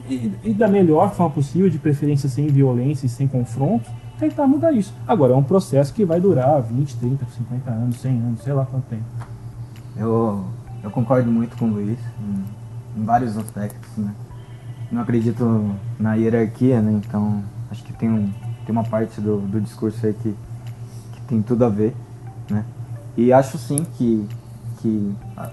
e, 0.09 0.31
e 0.43 0.53
da 0.53 0.67
melhor 0.67 1.13
forma 1.13 1.33
possível, 1.33 1.69
de 1.69 1.77
preferência 1.77 2.27
sem 2.27 2.47
violência 2.47 3.05
e 3.05 3.09
sem 3.09 3.27
confronto, 3.27 3.89
tentar 4.19 4.45
mudar 4.45 4.71
isso. 4.71 4.93
Agora, 5.07 5.33
é 5.33 5.35
um 5.35 5.43
processo 5.43 5.93
que 5.93 6.05
vai 6.05 6.19
durar 6.19 6.61
20, 6.61 6.95
30, 6.97 7.25
50 7.25 7.71
anos, 7.71 8.01
100 8.01 8.11
anos, 8.11 8.43
sei 8.43 8.53
lá 8.53 8.65
quanto 8.65 8.83
tempo. 8.85 9.03
Eu, 10.01 10.43
eu 10.83 10.89
concordo 10.89 11.31
muito 11.31 11.55
com 11.55 11.65
o 11.65 11.73
Luiz 11.73 11.99
em, 12.19 13.01
em 13.01 13.05
vários 13.05 13.37
aspectos, 13.37 13.87
né? 13.97 14.11
Não 14.91 15.03
acredito 15.03 15.75
na 15.99 16.15
hierarquia, 16.15 16.81
né? 16.81 16.91
Então 17.05 17.43
acho 17.69 17.83
que 17.83 17.93
tem, 17.93 18.09
um, 18.09 18.31
tem 18.65 18.71
uma 18.71 18.83
parte 18.83 19.21
do, 19.21 19.37
do 19.41 19.61
discurso 19.61 20.03
aí 20.03 20.13
que, 20.13 20.35
que 21.13 21.21
tem 21.27 21.41
tudo 21.43 21.65
a 21.65 21.69
ver, 21.69 21.95
né? 22.49 22.65
E 23.15 23.31
acho 23.31 23.59
sim 23.59 23.85
que, 23.95 24.27
que 24.81 25.13
a, 25.37 25.51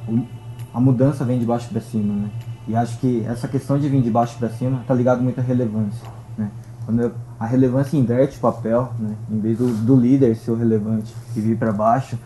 a 0.73 0.81
mudança 0.81 1.27
vem 1.27 1.39
de 1.39 1.45
baixo 1.45 1.69
para 1.69 1.83
cima, 1.83 2.15
né? 2.15 2.31
E 2.67 2.75
acho 2.75 2.99
que 2.99 3.23
essa 3.27 3.47
questão 3.47 3.79
de 3.79 3.87
vir 3.87 4.01
de 4.01 4.11
baixo 4.11 4.39
para 4.39 4.49
cima 4.49 4.83
tá 4.87 4.95
ligado 4.95 5.23
muito 5.23 5.39
à 5.41 5.43
relevância, 5.43 6.09
né? 6.39 6.51
Quando 6.87 7.03
eu- 7.03 7.13
a 7.39 7.45
relevância 7.45 7.99
inverte 7.99 8.39
o 8.39 8.41
papel, 8.41 8.95
né? 8.99 9.15
Em 9.31 9.41
vez 9.41 9.59
do, 9.59 9.69
do 9.85 9.95
líder 9.95 10.35
ser 10.37 10.53
o 10.53 10.57
relevante 10.57 11.15
e 11.37 11.41
vir 11.41 11.59
para 11.59 11.71
baixo, 11.71 12.19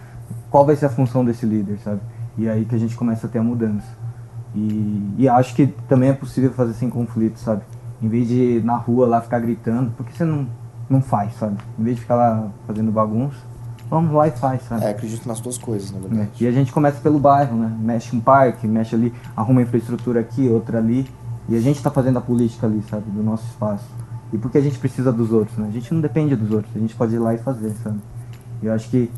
qual 0.50 0.64
vai 0.64 0.76
ser 0.76 0.86
a 0.86 0.88
função 0.90 1.24
desse 1.24 1.44
líder, 1.46 1.78
sabe? 1.78 2.00
E 2.36 2.48
aí 2.48 2.64
que 2.64 2.74
a 2.74 2.78
gente 2.78 2.96
começa 2.96 3.26
a 3.26 3.30
ter 3.30 3.38
a 3.38 3.42
mudança. 3.42 3.86
E, 4.54 5.14
e 5.18 5.28
acho 5.28 5.54
que 5.54 5.66
também 5.88 6.10
é 6.10 6.12
possível 6.12 6.52
fazer 6.52 6.74
sem 6.74 6.90
conflito, 6.90 7.38
sabe? 7.38 7.62
Em 8.02 8.08
vez 8.08 8.28
de 8.28 8.60
na 8.64 8.76
rua 8.76 9.06
lá 9.06 9.20
ficar 9.20 9.38
gritando, 9.38 9.92
porque 9.96 10.12
você 10.12 10.24
não, 10.24 10.46
não 10.88 11.00
faz, 11.00 11.34
sabe? 11.34 11.56
Em 11.78 11.82
vez 11.82 11.96
de 11.96 12.02
ficar 12.02 12.16
lá 12.16 12.48
fazendo 12.66 12.90
bagunça, 12.90 13.38
vamos 13.88 14.12
lá 14.12 14.28
e 14.28 14.30
faz, 14.30 14.62
sabe? 14.62 14.84
É, 14.84 14.90
acredito 14.90 15.26
nas 15.26 15.40
duas 15.40 15.56
coisas, 15.56 15.90
na 15.90 16.00
verdade. 16.00 16.30
E 16.40 16.46
a 16.46 16.52
gente 16.52 16.72
começa 16.72 17.00
pelo 17.00 17.18
bairro, 17.18 17.56
né? 17.56 17.74
Mexe 17.80 18.14
um 18.14 18.20
parque, 18.20 18.66
mexe 18.66 18.94
ali, 18.94 19.12
arruma 19.36 19.62
infraestrutura 19.62 20.20
aqui, 20.20 20.48
outra 20.48 20.78
ali. 20.78 21.08
E 21.48 21.56
a 21.56 21.60
gente 21.60 21.76
está 21.76 21.90
fazendo 21.90 22.18
a 22.18 22.20
política 22.20 22.66
ali, 22.66 22.82
sabe? 22.88 23.04
Do 23.10 23.22
nosso 23.22 23.44
espaço. 23.46 23.84
E 24.32 24.38
porque 24.38 24.58
a 24.58 24.60
gente 24.60 24.78
precisa 24.78 25.12
dos 25.12 25.30
outros, 25.30 25.58
né? 25.58 25.66
A 25.68 25.72
gente 25.72 25.92
não 25.92 26.00
depende 26.00 26.34
dos 26.34 26.50
outros, 26.50 26.74
a 26.74 26.78
gente 26.78 26.94
pode 26.94 27.14
ir 27.14 27.18
lá 27.18 27.34
e 27.34 27.38
fazer, 27.38 27.70
sabe? 27.82 27.98
E 28.62 28.66
eu 28.66 28.72
acho 28.72 28.88
que 28.88 29.10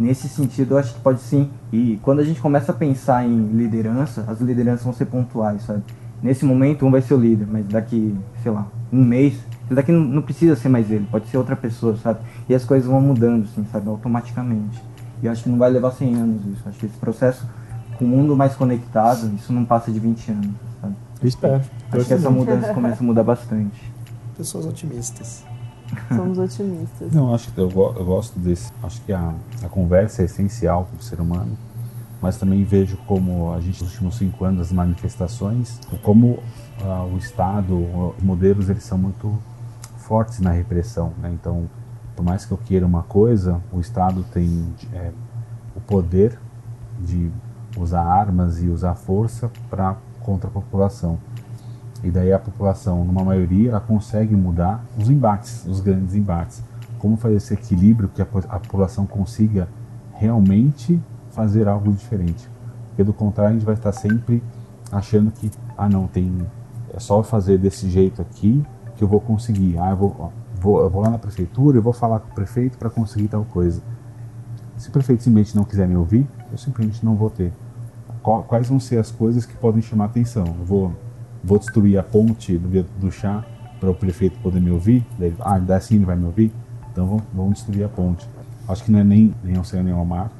nesse 0.00 0.26
sentido, 0.28 0.74
eu 0.74 0.78
acho 0.78 0.94
que 0.94 1.00
pode 1.00 1.20
sim. 1.20 1.50
E 1.70 2.00
quando 2.02 2.20
a 2.20 2.24
gente 2.24 2.40
começa 2.40 2.72
a 2.72 2.74
pensar 2.74 3.24
em 3.24 3.48
liderança, 3.48 4.24
as 4.26 4.40
lideranças 4.40 4.82
vão 4.82 4.94
ser 4.94 5.04
pontuais, 5.04 5.62
sabe? 5.62 5.82
Nesse 6.22 6.44
momento, 6.44 6.86
um 6.86 6.90
vai 6.90 7.02
ser 7.02 7.14
o 7.14 7.18
líder, 7.18 7.46
mas 7.46 7.66
daqui, 7.66 8.14
sei 8.42 8.50
lá, 8.50 8.66
um 8.92 9.04
mês, 9.04 9.38
daqui 9.70 9.92
não, 9.92 10.00
não 10.00 10.22
precisa 10.22 10.56
ser 10.56 10.68
mais 10.68 10.90
ele, 10.90 11.06
pode 11.10 11.28
ser 11.28 11.36
outra 11.36 11.54
pessoa, 11.54 11.96
sabe? 11.96 12.20
E 12.48 12.54
as 12.54 12.64
coisas 12.64 12.88
vão 12.88 13.00
mudando, 13.00 13.44
assim, 13.44 13.64
sabe? 13.70 13.88
Automaticamente. 13.88 14.82
E 15.22 15.26
eu 15.26 15.32
acho 15.32 15.42
que 15.42 15.48
não 15.50 15.58
vai 15.58 15.70
levar 15.70 15.92
100 15.92 16.14
anos 16.14 16.46
isso. 16.46 16.68
Acho 16.68 16.78
que 16.78 16.86
esse 16.86 16.96
processo 16.96 17.46
com 17.98 18.06
o 18.06 18.08
mundo 18.08 18.34
mais 18.34 18.54
conectado, 18.54 19.30
isso 19.36 19.52
não 19.52 19.64
passa 19.64 19.92
de 19.92 20.00
20 20.00 20.30
anos, 20.30 20.50
sabe? 20.80 20.94
Eu 21.20 21.28
espero. 21.28 21.62
Acho 21.92 22.06
que 22.06 22.14
essa 22.14 22.30
mudança 22.30 22.72
começa 22.72 23.02
a 23.02 23.06
mudar 23.06 23.22
bastante. 23.22 23.92
Pessoas 24.34 24.64
otimistas. 24.64 25.44
Somos 26.08 26.38
otimistas. 26.38 27.12
Não, 27.12 27.34
acho 27.34 27.52
que 27.52 27.58
eu, 27.58 27.70
eu 27.70 28.04
gosto 28.04 28.38
desse. 28.38 28.72
Acho 28.82 29.00
que 29.02 29.12
a, 29.12 29.34
a 29.62 29.68
conversa 29.68 30.22
é 30.22 30.24
essencial 30.24 30.84
para 30.84 30.98
o 30.98 31.02
ser 31.02 31.20
humano, 31.20 31.56
mas 32.20 32.36
também 32.36 32.62
vejo 32.64 32.96
como 33.06 33.52
a 33.52 33.60
gente 33.60 33.82
nos 33.82 33.92
últimos 33.92 34.16
cinco 34.16 34.44
anos 34.44 34.60
as 34.60 34.72
manifestações, 34.72 35.80
como 36.02 36.38
ah, 36.82 37.04
o 37.04 37.16
Estado, 37.16 37.74
os 38.16 38.22
modelos 38.22 38.68
eles 38.68 38.84
são 38.84 38.98
muito 38.98 39.38
fortes 39.98 40.40
na 40.40 40.50
repressão, 40.50 41.12
né? 41.20 41.30
Então, 41.32 41.68
por 42.16 42.24
mais 42.24 42.44
que 42.44 42.52
eu 42.52 42.58
queira 42.58 42.84
uma 42.84 43.02
coisa, 43.02 43.60
o 43.72 43.80
Estado 43.80 44.24
tem 44.32 44.74
é, 44.92 45.12
o 45.74 45.80
poder 45.80 46.38
de 46.98 47.30
usar 47.76 48.02
armas 48.02 48.62
e 48.62 48.68
usar 48.68 48.94
força 48.94 49.50
para 49.68 49.96
contra 50.20 50.48
a 50.48 50.52
população. 50.52 51.18
E 52.02 52.10
daí 52.10 52.32
a 52.32 52.38
população, 52.38 53.04
numa 53.04 53.22
maioria, 53.22 53.70
ela 53.70 53.80
consegue 53.80 54.34
mudar 54.34 54.84
os 54.98 55.10
embates, 55.10 55.66
os 55.66 55.80
grandes 55.80 56.14
embates. 56.14 56.62
Como 56.98 57.16
fazer 57.16 57.36
esse 57.36 57.54
equilíbrio 57.54 58.08
que 58.08 58.22
a, 58.22 58.26
a 58.48 58.58
população 58.58 59.06
consiga 59.06 59.68
realmente 60.14 61.00
fazer 61.30 61.68
algo 61.68 61.92
diferente. 61.92 62.48
Porque 62.88 63.04
do 63.04 63.12
contrário, 63.12 63.50
a 63.50 63.54
gente 63.54 63.64
vai 63.64 63.74
estar 63.74 63.92
sempre 63.92 64.42
achando 64.90 65.30
que, 65.30 65.50
ah 65.76 65.88
não, 65.88 66.06
tem 66.06 66.46
é 66.92 66.98
só 66.98 67.22
fazer 67.22 67.58
desse 67.58 67.88
jeito 67.88 68.20
aqui 68.20 68.64
que 68.96 69.04
eu 69.04 69.08
vou 69.08 69.20
conseguir. 69.20 69.78
Ah, 69.78 69.90
eu 69.90 69.96
vou, 69.96 70.32
vou, 70.60 70.80
eu 70.80 70.90
vou 70.90 71.02
lá 71.02 71.10
na 71.10 71.18
prefeitura 71.18 71.78
e 71.78 71.80
vou 71.80 71.92
falar 71.92 72.20
com 72.20 72.30
o 72.30 72.34
prefeito 72.34 72.76
para 72.76 72.90
conseguir 72.90 73.28
tal 73.28 73.44
coisa. 73.44 73.80
Se 74.76 74.88
o 74.88 74.92
prefeito 74.92 75.22
simplesmente 75.22 75.56
não 75.56 75.64
quiser 75.64 75.86
me 75.86 75.96
ouvir, 75.96 76.26
eu 76.50 76.58
simplesmente 76.58 77.04
não 77.04 77.14
vou 77.14 77.30
ter. 77.30 77.52
Quais 78.22 78.68
vão 78.68 78.78
ser 78.78 78.98
as 78.98 79.10
coisas 79.10 79.46
que 79.46 79.56
podem 79.56 79.80
chamar 79.80 80.06
atenção? 80.06 80.44
Eu 80.46 80.64
vou, 80.64 80.92
vou 81.42 81.58
destruir 81.58 81.98
a 81.98 82.02
ponte 82.02 82.56
do 82.56 82.68
viaduto 82.68 82.98
do 82.98 83.10
chá 83.10 83.44
para 83.78 83.90
o 83.90 83.94
prefeito 83.94 84.38
poder 84.40 84.60
me 84.60 84.70
ouvir? 84.70 85.04
Daí, 85.18 85.34
ah, 85.40 85.58
daí 85.58 85.76
assim 85.76 85.96
ele 85.96 86.04
vai 86.04 86.16
me 86.16 86.24
ouvir? 86.24 86.52
Então 86.92 87.06
vamos, 87.06 87.22
vamos 87.32 87.54
destruir 87.54 87.84
a 87.84 87.88
ponte. 87.88 88.26
Acho 88.68 88.84
que 88.84 88.92
não 88.92 88.98
é 88.98 89.04
nem, 89.04 89.34
nem 89.42 89.56
ao 89.56 89.64
céu 89.64 89.82
nem 89.82 89.92
ao 89.92 90.04
mar. 90.04 90.30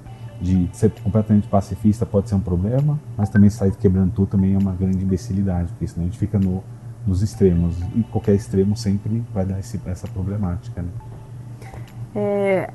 De 0.41 0.71
ser 0.73 0.91
completamente 1.03 1.47
pacifista 1.49 2.07
pode 2.07 2.29
ser 2.29 2.35
um 2.35 2.41
problema, 2.41 2.99
mas 3.17 3.29
também 3.29 3.51
sair 3.51 3.73
quebrando 3.73 4.13
tudo 4.13 4.29
também 4.29 4.55
é 4.55 4.59
uma 4.59 4.73
grande 4.73 5.05
imbecilidade, 5.05 5.69
porque 5.69 5.87
senão 5.87 6.07
a 6.07 6.09
gente 6.09 6.19
fica 6.19 6.39
no, 6.39 6.65
nos 7.07 7.23
extremos. 7.23 7.77
E 7.95 8.03
qualquer 8.05 8.35
extremo 8.35 8.75
sempre 8.75 9.23
vai 9.35 9.45
dar 9.45 9.59
esse, 9.59 9.79
essa 9.85 10.09
problemática. 10.09 10.81
Né? 10.81 10.89
É, 12.15 12.71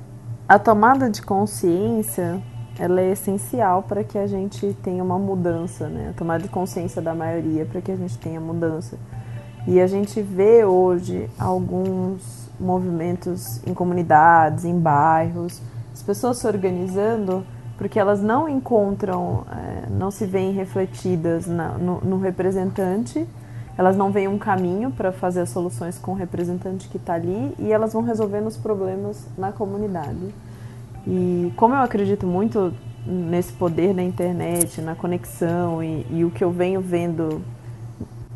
a 0.47 0.59
tomada 0.59 1.09
de 1.09 1.23
consciência 1.23 2.39
ela 2.78 3.01
é 3.01 3.11
essencial 3.11 3.84
para 3.84 4.03
que 4.03 4.17
a 4.17 4.28
gente 4.28 4.76
tenha 4.84 5.03
uma 5.03 5.17
mudança, 5.17 5.88
né? 5.88 6.09
A 6.09 6.13
tomada 6.13 6.43
de 6.43 6.49
consciência 6.49 7.01
da 7.01 7.13
maioria 7.13 7.65
para 7.65 7.82
que 7.82 7.91
a 7.91 7.95
gente 7.95 8.17
tenha 8.17 8.39
mudança. 8.39 8.97
E 9.67 9.80
a 9.80 9.88
gente 9.88 10.21
vê 10.21 10.63
hoje 10.63 11.30
alguns 11.39 12.49
movimentos 12.59 13.61
em 13.65 13.73
comunidades, 13.73 14.65
em 14.65 14.78
bairros, 14.80 15.61
as 15.93 16.03
pessoas 16.03 16.38
se 16.38 16.47
organizando 16.47 17.45
porque 17.78 17.99
elas 17.99 18.21
não 18.21 18.47
encontram, 18.47 19.45
é, 19.51 19.89
não 19.89 20.09
se 20.09 20.26
veem 20.26 20.53
refletidas 20.53 21.45
no, 21.45 21.99
no 22.01 22.19
representante, 22.19 23.28
elas 23.78 23.97
não 23.97 24.11
veem 24.11 24.28
um 24.28 24.38
caminho 24.38 24.91
para 24.91 25.11
fazer 25.11 25.41
as 25.41 25.49
soluções 25.49 25.97
com 25.97 26.11
o 26.11 26.15
representante 26.15 26.88
que 26.88 26.97
está 26.97 27.15
ali 27.15 27.53
e 27.59 27.73
elas 27.73 27.91
vão 27.91 28.01
resolvendo 28.01 28.47
os 28.47 28.55
problemas 28.55 29.28
na 29.38 29.51
comunidade. 29.51 30.34
E 31.08 31.53
como 31.56 31.74
eu 31.74 31.82
acredito 31.82 32.26
muito 32.26 32.74
nesse 33.06 33.53
poder 33.53 33.93
da 33.93 34.01
internet, 34.01 34.82
na 34.82 34.95
conexão 34.95 35.84
e, 35.84 36.06
e 36.10 36.26
o 36.26 36.32
que 36.32 36.43
eu 36.43 36.51
venho 36.51 36.82
vendo 36.82 37.41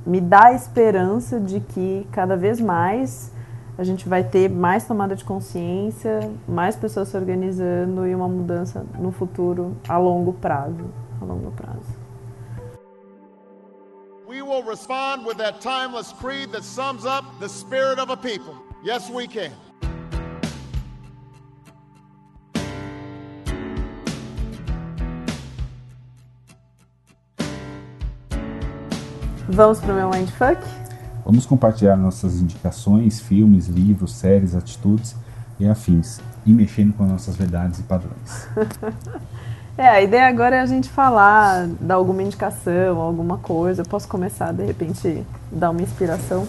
me 0.06 0.22
dá 0.22 0.46
a 0.46 0.54
esperança 0.54 1.40
de 1.40 1.60
que 1.60 2.08
cada 2.12 2.38
vez 2.38 2.60
mais 2.60 3.32
a 3.78 3.84
gente 3.84 4.10
vai 4.10 4.24
ter 4.24 4.50
mais 4.50 4.86
tomada 4.86 5.16
de 5.16 5.24
consciência, 5.24 6.32
mais 6.48 6.76
pessoas 6.76 7.08
se 7.08 7.18
organizando 7.18 8.06
e 8.06 8.14
uma 8.14 8.28
mudança 8.28 8.86
no 9.00 9.12
futuro 9.12 9.78
a 9.88 9.98
longo 9.98 10.34
prazo. 10.34 10.86
A 11.22 11.26
longo 11.26 11.52
prazo. 11.52 11.98
We 14.28 14.42
will 14.42 14.64
respond 14.64 15.26
with 15.26 15.38
that 15.38 15.60
timeless 15.62 16.14
creed 16.14 16.52
that 16.52 16.64
sums 16.64 17.06
up 17.06 17.26
the 17.40 17.48
spirit 17.48 18.00
of 18.00 18.12
a 18.12 18.18
people. 18.18 18.54
Yes, 18.84 19.10
we 19.10 19.28
can. 19.28 19.69
Vamos 29.52 29.80
pro 29.80 29.96
meu 29.96 30.12
Mindfuck? 30.12 30.62
Vamos 31.26 31.44
compartilhar 31.44 31.98
nossas 31.98 32.40
indicações, 32.40 33.20
filmes, 33.20 33.66
livros, 33.68 34.14
séries, 34.14 34.54
atitudes 34.54 35.16
e 35.60 35.68
afins, 35.68 36.20
e 36.46 36.54
mexendo 36.54 36.94
com 36.94 37.04
nossas 37.04 37.36
verdades 37.36 37.80
e 37.80 37.84
padrões. 37.84 38.48
É, 39.78 39.88
a 39.88 40.02
ideia 40.02 40.28
agora 40.28 40.58
é 40.58 40.60
a 40.60 40.66
gente 40.66 40.90
falar, 40.90 41.66
dar 41.80 41.96
alguma 41.96 42.22
indicação, 42.22 43.00
alguma 43.00 43.38
coisa. 43.38 43.82
Eu 43.82 43.86
posso 43.86 44.10
começar, 44.10 44.52
de 44.52 44.66
repente, 44.66 45.26
dar 45.50 45.70
uma 45.70 45.82
inspiração. 45.82 46.46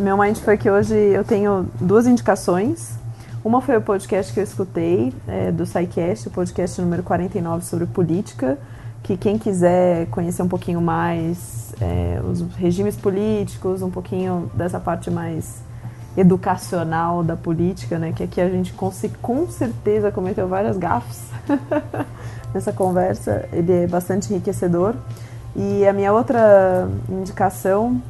Meu 0.00 0.18
Mindfuck 0.18 0.68
hoje 0.68 0.96
eu 0.96 1.22
tenho 1.22 1.68
duas 1.80 2.08
indicações. 2.08 2.98
Uma 3.44 3.60
foi 3.60 3.76
o 3.76 3.80
podcast 3.80 4.32
que 4.32 4.40
eu 4.40 4.42
escutei, 4.42 5.14
é, 5.28 5.52
do 5.52 5.64
SciCast, 5.64 6.26
o 6.26 6.30
podcast 6.32 6.80
número 6.80 7.04
49 7.04 7.64
sobre 7.64 7.86
política, 7.86 8.58
que 9.04 9.18
quem 9.18 9.38
quiser 9.38 10.06
conhecer 10.06 10.42
um 10.42 10.48
pouquinho 10.48 10.80
mais 10.80 11.74
é, 11.80 12.20
os 12.24 12.40
regimes 12.56 12.96
políticos, 12.96 13.82
um 13.82 13.90
pouquinho 13.90 14.50
dessa 14.54 14.80
parte 14.80 15.10
mais 15.10 15.62
educacional 16.16 17.22
da 17.22 17.36
política, 17.36 17.98
né? 17.98 18.12
Que 18.12 18.22
aqui 18.22 18.40
a 18.40 18.48
gente 18.48 18.72
com, 18.72 18.90
com 19.20 19.46
certeza 19.46 20.10
cometeu 20.10 20.48
várias 20.48 20.78
gafes 20.78 21.28
nessa 22.54 22.72
conversa. 22.72 23.46
Ele 23.52 23.72
é 23.84 23.86
bastante 23.86 24.32
enriquecedor. 24.32 24.94
E 25.54 25.86
a 25.86 25.92
minha 25.92 26.12
outra 26.12 26.88
indicação 27.08 28.00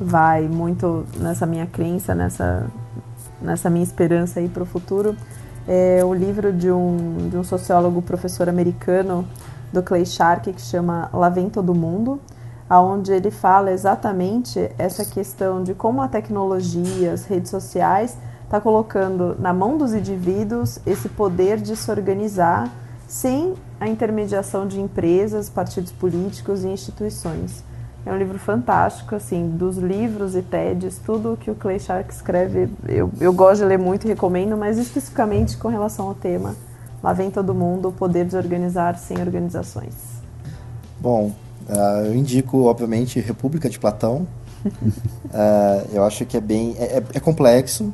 vai 0.00 0.42
muito 0.42 1.04
nessa 1.18 1.46
minha 1.46 1.66
crença, 1.66 2.14
nessa, 2.14 2.66
nessa 3.40 3.68
minha 3.68 3.82
esperança 3.82 4.38
aí 4.38 4.48
para 4.48 4.62
o 4.62 4.66
futuro. 4.66 5.16
É 5.66 6.00
o 6.04 6.14
livro 6.14 6.52
de 6.52 6.70
um, 6.70 7.28
de 7.28 7.36
um 7.36 7.44
sociólogo, 7.44 8.02
professor 8.02 8.48
americano, 8.48 9.26
do 9.72 9.82
Clay 9.82 10.04
Shark, 10.04 10.52
que 10.52 10.60
chama 10.60 11.08
Lá 11.12 11.28
Vem 11.28 11.48
Todo 11.48 11.74
Mundo, 11.74 12.20
onde 12.70 13.12
ele 13.12 13.30
fala 13.30 13.70
exatamente 13.70 14.70
essa 14.78 15.04
questão 15.04 15.62
de 15.62 15.74
como 15.74 16.00
a 16.00 16.08
tecnologia, 16.08 17.12
as 17.12 17.24
redes 17.24 17.50
sociais, 17.50 18.16
está 18.44 18.60
colocando 18.60 19.36
na 19.38 19.52
mão 19.52 19.78
dos 19.78 19.94
indivíduos 19.94 20.78
esse 20.86 21.08
poder 21.08 21.58
de 21.58 21.74
se 21.74 21.90
organizar 21.90 22.70
sem 23.08 23.54
a 23.80 23.88
intermediação 23.88 24.66
de 24.66 24.80
empresas, 24.80 25.48
partidos 25.48 25.92
políticos 25.92 26.64
e 26.64 26.68
instituições. 26.68 27.62
É 28.04 28.12
um 28.12 28.16
livro 28.16 28.38
fantástico, 28.38 29.14
assim, 29.14 29.48
dos 29.48 29.76
livros 29.76 30.34
e 30.34 30.42
TEDs, 30.42 30.98
tudo 30.98 31.38
que 31.40 31.50
o 31.50 31.54
Clay 31.54 31.78
Shark 31.78 32.12
escreve, 32.12 32.68
eu, 32.88 33.10
eu 33.20 33.32
gosto 33.32 33.60
de 33.60 33.66
ler 33.66 33.78
muito 33.78 34.06
e 34.06 34.08
recomendo, 34.08 34.56
mas 34.56 34.76
especificamente 34.76 35.56
com 35.56 35.68
relação 35.68 36.08
ao 36.08 36.14
tema, 36.14 36.56
lá 37.02 37.12
vem 37.12 37.30
todo 37.30 37.54
mundo, 37.54 37.88
o 37.88 37.92
poder 37.92 38.26
de 38.26 38.36
organizar 38.36 38.96
sem 38.98 39.18
organizações. 39.18 39.94
Bom, 41.00 41.32
uh, 41.68 42.06
eu 42.06 42.14
indico, 42.14 42.64
obviamente, 42.64 43.18
República 43.20 43.68
de 43.68 43.78
Platão. 43.78 44.26
uh, 44.64 45.88
eu 45.92 46.04
acho 46.04 46.24
que 46.24 46.36
é 46.36 46.40
bem. 46.40 46.76
é, 46.78 47.02
é 47.14 47.20
complexo, 47.20 47.92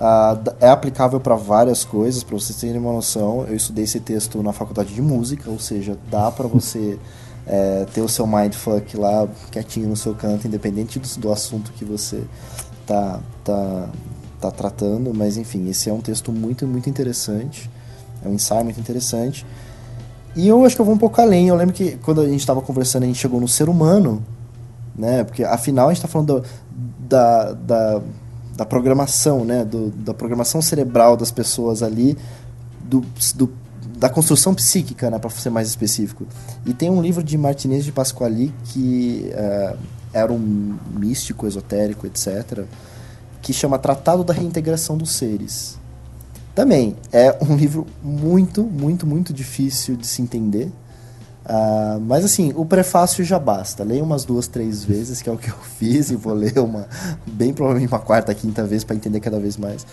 uh, 0.00 0.54
é 0.60 0.68
aplicável 0.68 1.20
para 1.20 1.36
várias 1.36 1.84
coisas, 1.84 2.24
para 2.24 2.38
vocês 2.38 2.58
terem 2.58 2.78
uma 2.78 2.92
noção. 2.92 3.44
Eu 3.46 3.54
estudei 3.54 3.84
esse 3.84 4.00
texto 4.00 4.42
na 4.42 4.52
faculdade 4.52 4.94
de 4.94 5.02
música, 5.02 5.50
ou 5.50 5.58
seja, 5.58 5.96
dá 6.10 6.30
para 6.30 6.46
você 6.46 6.98
é, 7.46 7.86
ter 7.92 8.00
o 8.00 8.08
seu 8.08 8.26
mindfuck 8.26 8.96
lá 8.96 9.28
quietinho 9.50 9.88
no 9.88 9.96
seu 9.96 10.14
canto, 10.14 10.46
independente 10.46 10.98
do, 10.98 11.20
do 11.20 11.32
assunto 11.32 11.72
que 11.72 11.84
você 11.84 12.24
tá, 12.86 13.20
tá, 13.44 13.88
tá 14.40 14.50
tratando. 14.50 15.12
Mas 15.14 15.36
enfim, 15.36 15.68
esse 15.68 15.90
é 15.90 15.92
um 15.92 16.00
texto 16.00 16.32
muito, 16.32 16.66
muito 16.66 16.88
interessante. 16.88 17.69
É 18.24 18.28
um 18.28 18.34
ensaio 18.34 18.64
muito 18.64 18.80
interessante. 18.80 19.46
E 20.36 20.46
eu 20.46 20.64
acho 20.64 20.76
que 20.76 20.80
eu 20.80 20.86
vou 20.86 20.94
um 20.94 20.98
pouco 20.98 21.20
além. 21.20 21.48
Eu 21.48 21.56
lembro 21.56 21.74
que 21.74 21.96
quando 21.98 22.20
a 22.20 22.28
gente 22.28 22.40
estava 22.40 22.60
conversando, 22.60 23.02
a 23.04 23.06
gente 23.06 23.18
chegou 23.18 23.40
no 23.40 23.48
ser 23.48 23.68
humano, 23.68 24.22
né? 24.96 25.24
Porque 25.24 25.42
afinal 25.42 25.88
a 25.88 25.92
gente 25.92 25.98
está 25.98 26.08
falando 26.08 26.40
do, 26.40 26.44
da, 27.08 27.52
da, 27.52 28.02
da 28.56 28.64
programação, 28.64 29.44
né? 29.44 29.64
Do, 29.64 29.90
da 29.90 30.14
programação 30.14 30.62
cerebral 30.62 31.16
das 31.16 31.30
pessoas 31.30 31.82
ali, 31.82 32.16
do, 32.84 33.04
do 33.34 33.50
da 33.96 34.08
construção 34.08 34.54
psíquica, 34.54 35.10
né? 35.10 35.18
Para 35.18 35.30
ser 35.30 35.50
mais 35.50 35.68
específico. 35.68 36.26
E 36.64 36.72
tem 36.72 36.90
um 36.90 37.02
livro 37.02 37.22
de 37.22 37.36
Martinez 37.36 37.84
de 37.84 37.92
Pasquali 37.92 38.54
que 38.66 39.30
uh, 39.34 39.76
era 40.12 40.32
um 40.32 40.78
místico, 40.94 41.46
esotérico, 41.46 42.06
etc., 42.06 42.64
que 43.42 43.52
chama 43.52 43.78
Tratado 43.78 44.22
da 44.22 44.32
Reintegração 44.32 44.96
dos 44.96 45.12
Seres. 45.12 45.79
Também 46.60 46.94
é 47.10 47.34
um 47.40 47.56
livro 47.56 47.86
muito, 48.02 48.62
muito, 48.62 49.06
muito 49.06 49.32
difícil 49.32 49.96
de 49.96 50.06
se 50.06 50.20
entender. 50.20 50.70
Ah, 51.42 51.98
mas 52.02 52.22
assim, 52.22 52.52
o 52.54 52.66
prefácio 52.66 53.24
já 53.24 53.38
basta. 53.38 53.82
Leia 53.82 54.04
umas 54.04 54.26
duas, 54.26 54.46
três 54.46 54.84
vezes, 54.84 55.22
que 55.22 55.30
é 55.30 55.32
o 55.32 55.38
que 55.38 55.48
eu 55.48 55.56
fiz, 55.78 56.10
e 56.10 56.16
vou 56.16 56.34
ler 56.34 56.58
uma, 56.58 56.86
bem 57.26 57.54
provavelmente 57.54 57.90
uma 57.90 57.98
quarta, 57.98 58.34
quinta 58.34 58.62
vez 58.64 58.84
para 58.84 58.94
entender 58.94 59.20
cada 59.20 59.40
vez 59.40 59.56
mais. 59.56 59.86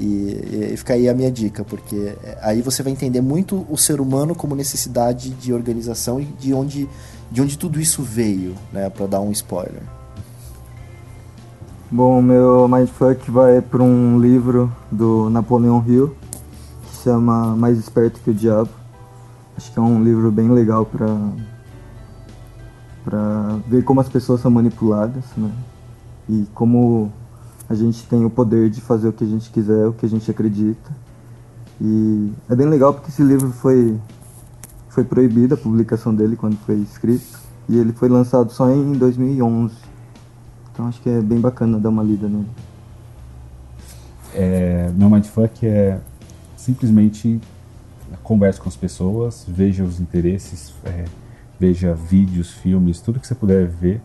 E, 0.00 0.70
e 0.72 0.76
fica 0.78 0.94
aí 0.94 1.06
a 1.06 1.12
minha 1.12 1.30
dica, 1.30 1.62
porque 1.62 2.16
aí 2.40 2.62
você 2.62 2.82
vai 2.82 2.94
entender 2.94 3.20
muito 3.20 3.66
o 3.68 3.76
ser 3.76 4.00
humano 4.00 4.34
como 4.34 4.56
necessidade 4.56 5.28
de 5.28 5.52
organização 5.52 6.18
e 6.18 6.24
de 6.24 6.54
onde, 6.54 6.88
de 7.30 7.42
onde 7.42 7.58
tudo 7.58 7.78
isso 7.78 8.02
veio, 8.02 8.54
né? 8.72 8.88
Para 8.88 9.06
dar 9.06 9.20
um 9.20 9.32
spoiler. 9.32 9.82
Bom, 11.88 12.20
meu 12.20 12.66
mindfuck 12.66 13.30
vai 13.30 13.62
para 13.62 13.80
um 13.80 14.18
livro 14.18 14.72
do 14.90 15.30
Napoleão 15.30 15.84
Hill 15.86 16.16
que 16.82 16.96
chama 17.04 17.54
Mais 17.54 17.78
Esperto 17.78 18.20
que 18.22 18.30
o 18.30 18.34
Diabo. 18.34 18.70
Acho 19.56 19.72
que 19.72 19.78
é 19.78 19.82
um 19.82 20.02
livro 20.02 20.32
bem 20.32 20.50
legal 20.50 20.84
para 20.84 21.06
para 23.04 23.60
ver 23.68 23.84
como 23.84 24.00
as 24.00 24.08
pessoas 24.08 24.40
são 24.40 24.50
manipuladas, 24.50 25.22
né? 25.36 25.48
E 26.28 26.44
como 26.52 27.12
a 27.68 27.74
gente 27.76 28.04
tem 28.08 28.24
o 28.24 28.30
poder 28.30 28.68
de 28.68 28.80
fazer 28.80 29.06
o 29.06 29.12
que 29.12 29.22
a 29.22 29.28
gente 29.28 29.48
quiser, 29.50 29.86
o 29.86 29.92
que 29.92 30.04
a 30.04 30.08
gente 30.08 30.28
acredita. 30.28 30.90
E 31.80 32.32
é 32.50 32.56
bem 32.56 32.66
legal 32.66 32.94
porque 32.94 33.10
esse 33.10 33.22
livro 33.22 33.52
foi 33.52 33.96
foi 34.88 35.04
proibida 35.04 35.54
a 35.54 35.58
publicação 35.58 36.12
dele 36.12 36.34
quando 36.34 36.56
foi 36.66 36.74
escrito 36.78 37.38
e 37.68 37.78
ele 37.78 37.92
foi 37.92 38.08
lançado 38.08 38.50
só 38.50 38.68
em 38.68 38.92
2011. 38.94 39.85
Então 40.76 40.88
acho 40.88 41.00
que 41.00 41.08
é 41.08 41.22
bem 41.22 41.40
bacana 41.40 41.80
dar 41.80 41.88
uma 41.88 42.02
lida 42.02 42.28
nele. 42.28 42.46
É, 44.34 44.90
meu 44.94 45.08
mindfuck 45.08 45.66
é 45.66 45.98
simplesmente 46.54 47.40
converse 48.22 48.60
com 48.60 48.68
as 48.68 48.76
pessoas, 48.76 49.46
veja 49.48 49.82
os 49.82 50.00
interesses, 50.00 50.74
é, 50.84 51.06
veja 51.58 51.94
vídeos, 51.94 52.50
filmes, 52.50 53.00
tudo 53.00 53.18
que 53.18 53.26
você 53.26 53.34
puder 53.34 53.66
ver 53.66 54.02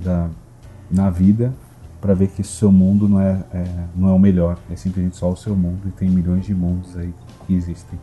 da, 0.00 0.30
na 0.90 1.10
vida 1.10 1.52
para 2.00 2.14
ver 2.14 2.28
que 2.28 2.40
o 2.40 2.44
seu 2.44 2.72
mundo 2.72 3.06
não 3.06 3.20
é, 3.20 3.44
é, 3.52 3.64
não 3.94 4.08
é 4.08 4.12
o 4.12 4.18
melhor, 4.18 4.56
é 4.70 4.76
simplesmente 4.76 5.14
só 5.14 5.30
o 5.30 5.36
seu 5.36 5.54
mundo 5.54 5.88
e 5.88 5.90
tem 5.90 6.08
milhões 6.08 6.46
de 6.46 6.54
mundos 6.54 6.96
aí 6.96 7.12
que 7.46 7.52
existem. 7.52 8.00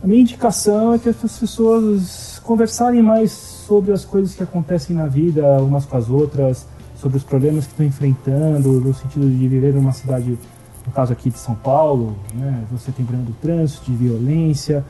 A 0.00 0.06
minha 0.06 0.20
indicação 0.20 0.94
é 0.94 0.98
que 1.00 1.08
as 1.08 1.16
pessoas 1.16 2.40
conversarem 2.44 3.02
mais 3.02 3.32
sobre 3.32 3.90
as 3.90 4.04
coisas 4.04 4.32
que 4.32 4.44
acontecem 4.44 4.94
na 4.94 5.06
vida, 5.06 5.60
umas 5.60 5.84
com 5.84 5.96
as 5.96 6.08
outras, 6.08 6.68
sobre 7.00 7.16
os 7.16 7.24
problemas 7.24 7.64
que 7.64 7.72
estão 7.72 7.86
enfrentando, 7.86 8.80
no 8.80 8.92
sentido 8.92 9.28
de 9.28 9.48
viver 9.48 9.74
numa 9.74 9.92
cidade, 9.92 10.38
no 10.86 10.92
caso 10.92 11.12
aqui 11.12 11.30
de 11.30 11.38
São 11.38 11.54
Paulo, 11.54 12.14
né? 12.34 12.62
você 12.70 12.92
tem 12.92 13.04
problema 13.04 13.30
do 13.30 13.36
trânsito, 13.40 13.90
de 13.90 13.96
violência, 13.96 14.84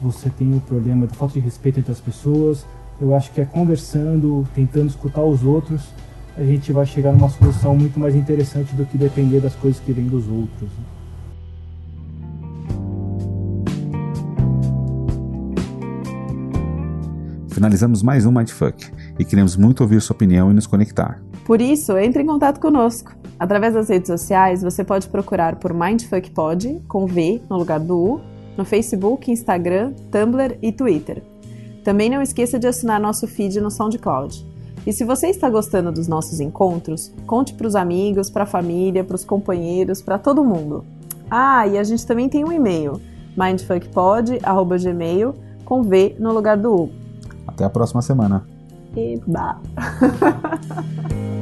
você 0.00 0.28
tem 0.28 0.54
o 0.54 0.60
problema 0.60 1.06
da 1.06 1.14
falta 1.14 1.34
de 1.34 1.40
respeito 1.40 1.80
entre 1.80 1.90
as 1.90 2.00
pessoas. 2.00 2.66
Eu 3.00 3.14
acho 3.14 3.30
que 3.32 3.40
é 3.40 3.44
conversando, 3.44 4.46
tentando 4.54 4.88
escutar 4.88 5.22
os 5.22 5.42
outros, 5.42 5.82
a 6.36 6.44
gente 6.44 6.72
vai 6.72 6.84
chegar 6.84 7.12
numa 7.12 7.30
solução 7.30 7.74
muito 7.76 7.98
mais 7.98 8.14
interessante 8.14 8.74
do 8.74 8.84
que 8.84 8.98
depender 8.98 9.40
das 9.40 9.54
coisas 9.54 9.80
que 9.80 9.92
vêm 9.92 10.06
dos 10.06 10.28
outros. 10.28 10.68
né? 10.68 10.84
Finalizamos 17.48 18.02
mais 18.02 18.26
um 18.26 18.32
Mindfuck 18.32 18.90
e 19.18 19.24
queremos 19.24 19.56
muito 19.56 19.80
ouvir 19.80 20.02
sua 20.02 20.14
opinião 20.14 20.50
e 20.50 20.54
nos 20.54 20.66
conectar. 20.66 21.22
Por 21.44 21.60
isso, 21.60 21.96
entre 21.98 22.22
em 22.22 22.26
contato 22.26 22.58
conosco. 22.58 23.14
Através 23.38 23.74
das 23.74 23.88
redes 23.88 24.06
sociais, 24.08 24.62
você 24.62 24.82
pode 24.84 25.08
procurar 25.08 25.56
por 25.56 25.74
MindfuckPod, 25.74 26.82
com 26.88 27.06
V 27.06 27.42
no 27.50 27.58
lugar 27.58 27.80
do 27.80 27.98
U, 27.98 28.20
no 28.56 28.64
Facebook, 28.64 29.30
Instagram, 29.30 29.92
Tumblr 30.10 30.56
e 30.62 30.72
Twitter. 30.72 31.22
Também 31.82 32.08
não 32.08 32.22
esqueça 32.22 32.58
de 32.58 32.66
assinar 32.66 32.98
nosso 33.00 33.26
feed 33.26 33.60
no 33.60 33.70
SoundCloud. 33.70 34.54
E 34.86 34.92
se 34.92 35.04
você 35.04 35.28
está 35.28 35.48
gostando 35.50 35.90
dos 35.90 36.06
nossos 36.06 36.40
encontros, 36.40 37.12
conte 37.26 37.54
para 37.54 37.66
os 37.66 37.74
amigos, 37.74 38.30
para 38.30 38.44
a 38.44 38.46
família, 38.46 39.02
para 39.02 39.16
os 39.16 39.24
companheiros, 39.24 40.00
para 40.02 40.18
todo 40.18 40.44
mundo. 40.44 40.84
Ah, 41.30 41.66
e 41.66 41.78
a 41.78 41.84
gente 41.84 42.06
também 42.06 42.28
tem 42.28 42.44
um 42.44 42.52
e-mail, 42.52 43.00
mindfuckpod.gmail, 43.36 45.34
com 45.64 45.82
V 45.82 46.16
no 46.18 46.32
lugar 46.32 46.56
do 46.56 46.74
U. 46.74 46.90
Até 47.46 47.64
a 47.64 47.70
próxima 47.70 48.02
semana. 48.02 48.46
Eba! 48.94 49.58